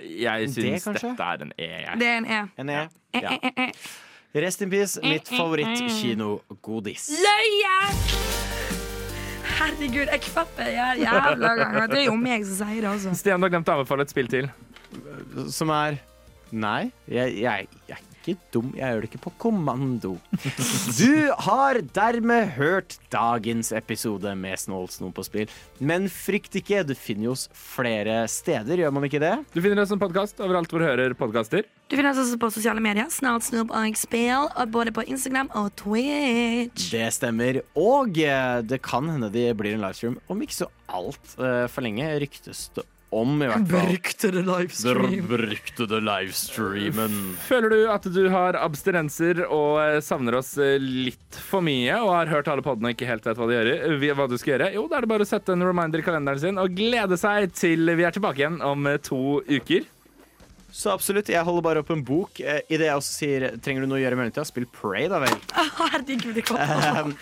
Jeg 0.00 0.48
Det, 0.48 0.54
syns 0.54 0.84
det, 0.84 1.02
dette 1.02 1.28
er 1.28 1.44
en 1.46 1.52
E. 1.58 1.68
Jeg. 1.68 2.00
Det 2.00 2.08
er 2.08 2.18
en 2.18 2.26
E. 2.26 2.40
En 2.58 2.68
E. 2.68 2.80
Eh, 3.12 3.20
e, 3.20 3.22
e 3.22 3.52
eh, 3.52 3.62
eh. 3.68 3.86
Rest 4.46 4.62
in 4.62 4.70
peace, 4.70 5.00
mitt 5.00 5.28
favorittkinogodis. 5.28 7.08
Løye! 7.24 7.76
Herregud, 9.56 10.10
jeg 10.12 10.20
kvapper 10.26 10.68
jeg 10.68 11.06
jævla 11.06 11.54
ganger. 11.56 11.86
Det 11.86 12.02
er 12.02 12.08
jo 12.10 12.18
meg 12.20 12.44
som 12.44 12.58
sier 12.60 12.82
det, 12.82 12.90
altså. 12.90 13.14
Stian, 13.16 13.40
du 13.40 13.48
har 13.48 13.54
glemt 13.54 13.70
å 13.72 13.78
anbefale 13.78 14.04
et 14.04 14.12
spill 14.12 14.28
til. 14.28 14.50
Som 15.52 15.72
er 15.72 15.96
Nei, 16.54 16.92
jeg, 17.10 17.40
jeg, 17.42 17.66
jeg 17.88 17.98
ikke 18.26 18.52
dum. 18.54 18.72
Jeg 18.76 18.90
gjør 18.90 19.04
det 19.04 19.10
ikke 19.10 19.22
på 19.26 19.32
kommando. 19.46 20.16
Du 20.98 21.30
har 21.46 21.80
dermed 21.94 22.52
hørt 22.56 22.96
dagens 23.12 23.72
episode 23.76 24.32
med 24.38 24.58
Snålsno 24.60 25.12
på 25.14 25.24
spill. 25.26 25.52
Men 25.78 26.10
frykt 26.12 26.58
ikke, 26.58 26.82
du 26.86 26.94
finner 26.98 27.32
oss 27.34 27.46
flere 27.56 28.24
steder, 28.30 28.82
gjør 28.82 28.94
man 28.96 29.06
ikke 29.08 29.22
det? 29.22 29.34
Du 29.54 29.60
finner 29.62 29.84
oss 29.84 29.92
som 29.92 30.02
podkast 30.02 30.40
overalt 30.42 30.72
hvor 30.72 30.82
du 30.82 30.88
hører 30.88 31.16
podkaster. 31.18 31.66
Du 31.86 31.94
finner 31.94 32.10
oss 32.10 32.24
også 32.24 32.40
på 32.42 32.50
sosiale 32.50 32.82
medier. 32.82 33.06
Snart 33.14 33.46
Snoop 33.46 33.70
og 33.70 33.98
spill. 33.98 34.48
Og 34.48 34.72
både 34.74 34.94
på 34.94 35.04
Instagram 35.06 35.52
og 35.54 35.70
Twitch. 35.78 36.90
Det 36.90 37.06
stemmer. 37.14 37.60
Og 37.78 38.18
eh, 38.18 38.58
det 38.66 38.80
kan 38.82 39.06
hende 39.12 39.30
det 39.30 39.52
blir 39.58 39.76
en 39.76 39.86
livestream 39.86 40.18
om 40.26 40.42
ikke 40.42 40.64
så 40.64 40.70
altfor 40.90 41.86
lenge, 41.86 42.10
ryktes 42.22 42.66
det 42.74 42.88
om, 43.14 43.36
i 43.42 43.48
hvert 43.48 43.68
fall. 43.70 43.86
Beryktede 43.86 44.42
livestream. 44.46 45.10
Den 45.12 45.28
beryktede 45.30 46.00
livestreamen. 46.02 47.16
Føler 47.46 47.72
du 47.72 47.78
at 47.92 48.08
du 48.12 48.22
har 48.32 48.58
abstinenser 48.60 49.44
og 49.46 49.80
eh, 49.82 49.98
savner 50.04 50.38
oss 50.40 50.54
eh, 50.58 50.76
litt 50.82 51.40
for 51.50 51.64
mye, 51.64 52.00
og 52.02 52.14
har 52.16 52.32
hørt 52.32 52.50
alle 52.52 52.64
podene 52.66 52.90
og 52.90 52.96
ikke 52.96 53.10
helt 53.10 53.26
vet 53.28 53.38
hva, 53.40 53.50
de 53.50 53.58
gjør, 53.58 54.06
hva 54.18 54.28
du 54.30 54.38
skal 54.40 54.56
gjøre? 54.56 54.70
Jo, 54.76 54.86
da 54.90 54.98
er 54.98 55.06
det 55.06 55.12
bare 55.14 55.26
å 55.26 55.32
sette 55.32 55.54
en 55.54 55.66
reminder 55.66 56.02
i 56.02 56.06
kalenderen 56.06 56.42
sin 56.42 56.62
og 56.62 56.74
glede 56.76 57.18
seg 57.20 57.52
til 57.56 57.94
vi 57.96 58.06
er 58.06 58.16
tilbake 58.16 58.42
igjen 58.42 58.58
om 58.64 58.90
eh, 58.90 59.00
to 59.02 59.40
uker. 59.46 59.86
Så 60.76 60.90
absolutt, 60.92 61.30
jeg 61.32 61.40
holder 61.46 61.64
bare 61.64 61.80
opp 61.80 61.90
en 61.94 62.02
bok. 62.04 62.40
Eh, 62.42 62.60
I 62.68 62.76
det 62.76 62.90
jeg 62.90 63.00
også 63.00 63.14
sier 63.22 63.46
trenger 63.64 63.86
du 63.86 63.88
noe 63.88 63.96
å 63.96 64.02
gjøre 64.02 64.18
i 64.18 64.20
mellomtida, 64.20 64.44
spill 64.44 64.66
Pray, 64.74 65.06
da 65.08 65.22
vel. 65.22 65.38
Herregud. 65.78 66.42
Um, 66.52 67.14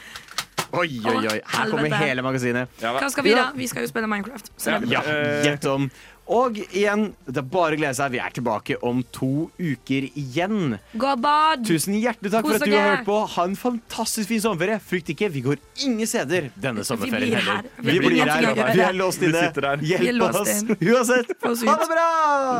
oi, 0.80 1.00
oi, 1.04 1.26
oi. 1.32 1.38
Her 1.54 1.70
kommer 1.70 1.94
hele 2.00 2.22
magasinet. 2.26 2.68
Hva 2.80 3.10
skal 3.12 3.24
vi, 3.26 3.34
da? 3.36 3.50
Vi 3.56 3.66
skal 3.70 3.86
jo 3.86 3.92
spille 3.92 4.08
Minecraft. 4.10 4.50
Så 4.56 4.74
det 4.74 4.82
blir 4.88 4.98
Ja, 4.98 5.02
gjett 5.46 5.64
om. 5.70 5.90
Og 6.24 6.56
igjen, 6.72 7.10
det 7.28 7.36
er 7.36 7.44
bare 7.52 7.76
å 7.76 7.76
glede 7.76 7.92
seg. 7.98 8.14
Vi 8.14 8.20
er 8.24 8.32
tilbake 8.32 8.78
om 8.88 9.02
to 9.12 9.50
uker 9.60 10.06
igjen. 10.16 10.78
Gå 10.96 11.10
og 11.10 11.20
bad! 11.20 11.66
Tusen 11.68 11.98
hjertelig 12.00 12.32
takk 12.32 12.46
for 12.46 12.54
Kos 12.56 12.62
at 12.64 12.70
du 12.72 12.76
har 12.78 12.86
hørt 12.94 13.04
på. 13.04 13.18
Ha 13.34 13.44
en 13.50 13.58
fantastisk 13.60 14.30
fin 14.32 14.40
sommerferie. 14.40 14.78
Frykt 14.80 15.12
ikke, 15.12 15.28
vi 15.34 15.42
går 15.44 15.60
ingen 15.84 16.08
steder 16.08 16.48
denne 16.56 16.80
sommerferien 16.88 17.28
blir 17.28 17.44
heller. 17.44 17.68
Vi 17.76 17.90
Vi 17.90 17.98
blir 18.00 18.08
blir 18.14 18.24
her. 18.32 18.48
her. 18.56 18.72
Vi 18.72 18.80
er 18.88 18.96
låst 18.96 19.20
Vi 19.20 19.28
inne. 19.28 19.44
sitter 19.50 19.68
her. 19.68 19.76
Vi 19.84 19.92
er 19.98 20.06
Hjelp 20.08 20.22
låst 20.24 20.40
oss 20.40 20.54
inn. 20.62 20.72
uansett. 20.80 21.36
Sykt. 21.44 21.68
Ha 21.68 21.76
det 21.84 21.92
bra! 21.92 22.08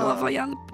Nå 0.04 0.16
får 0.20 0.36
hjelp. 0.36 0.73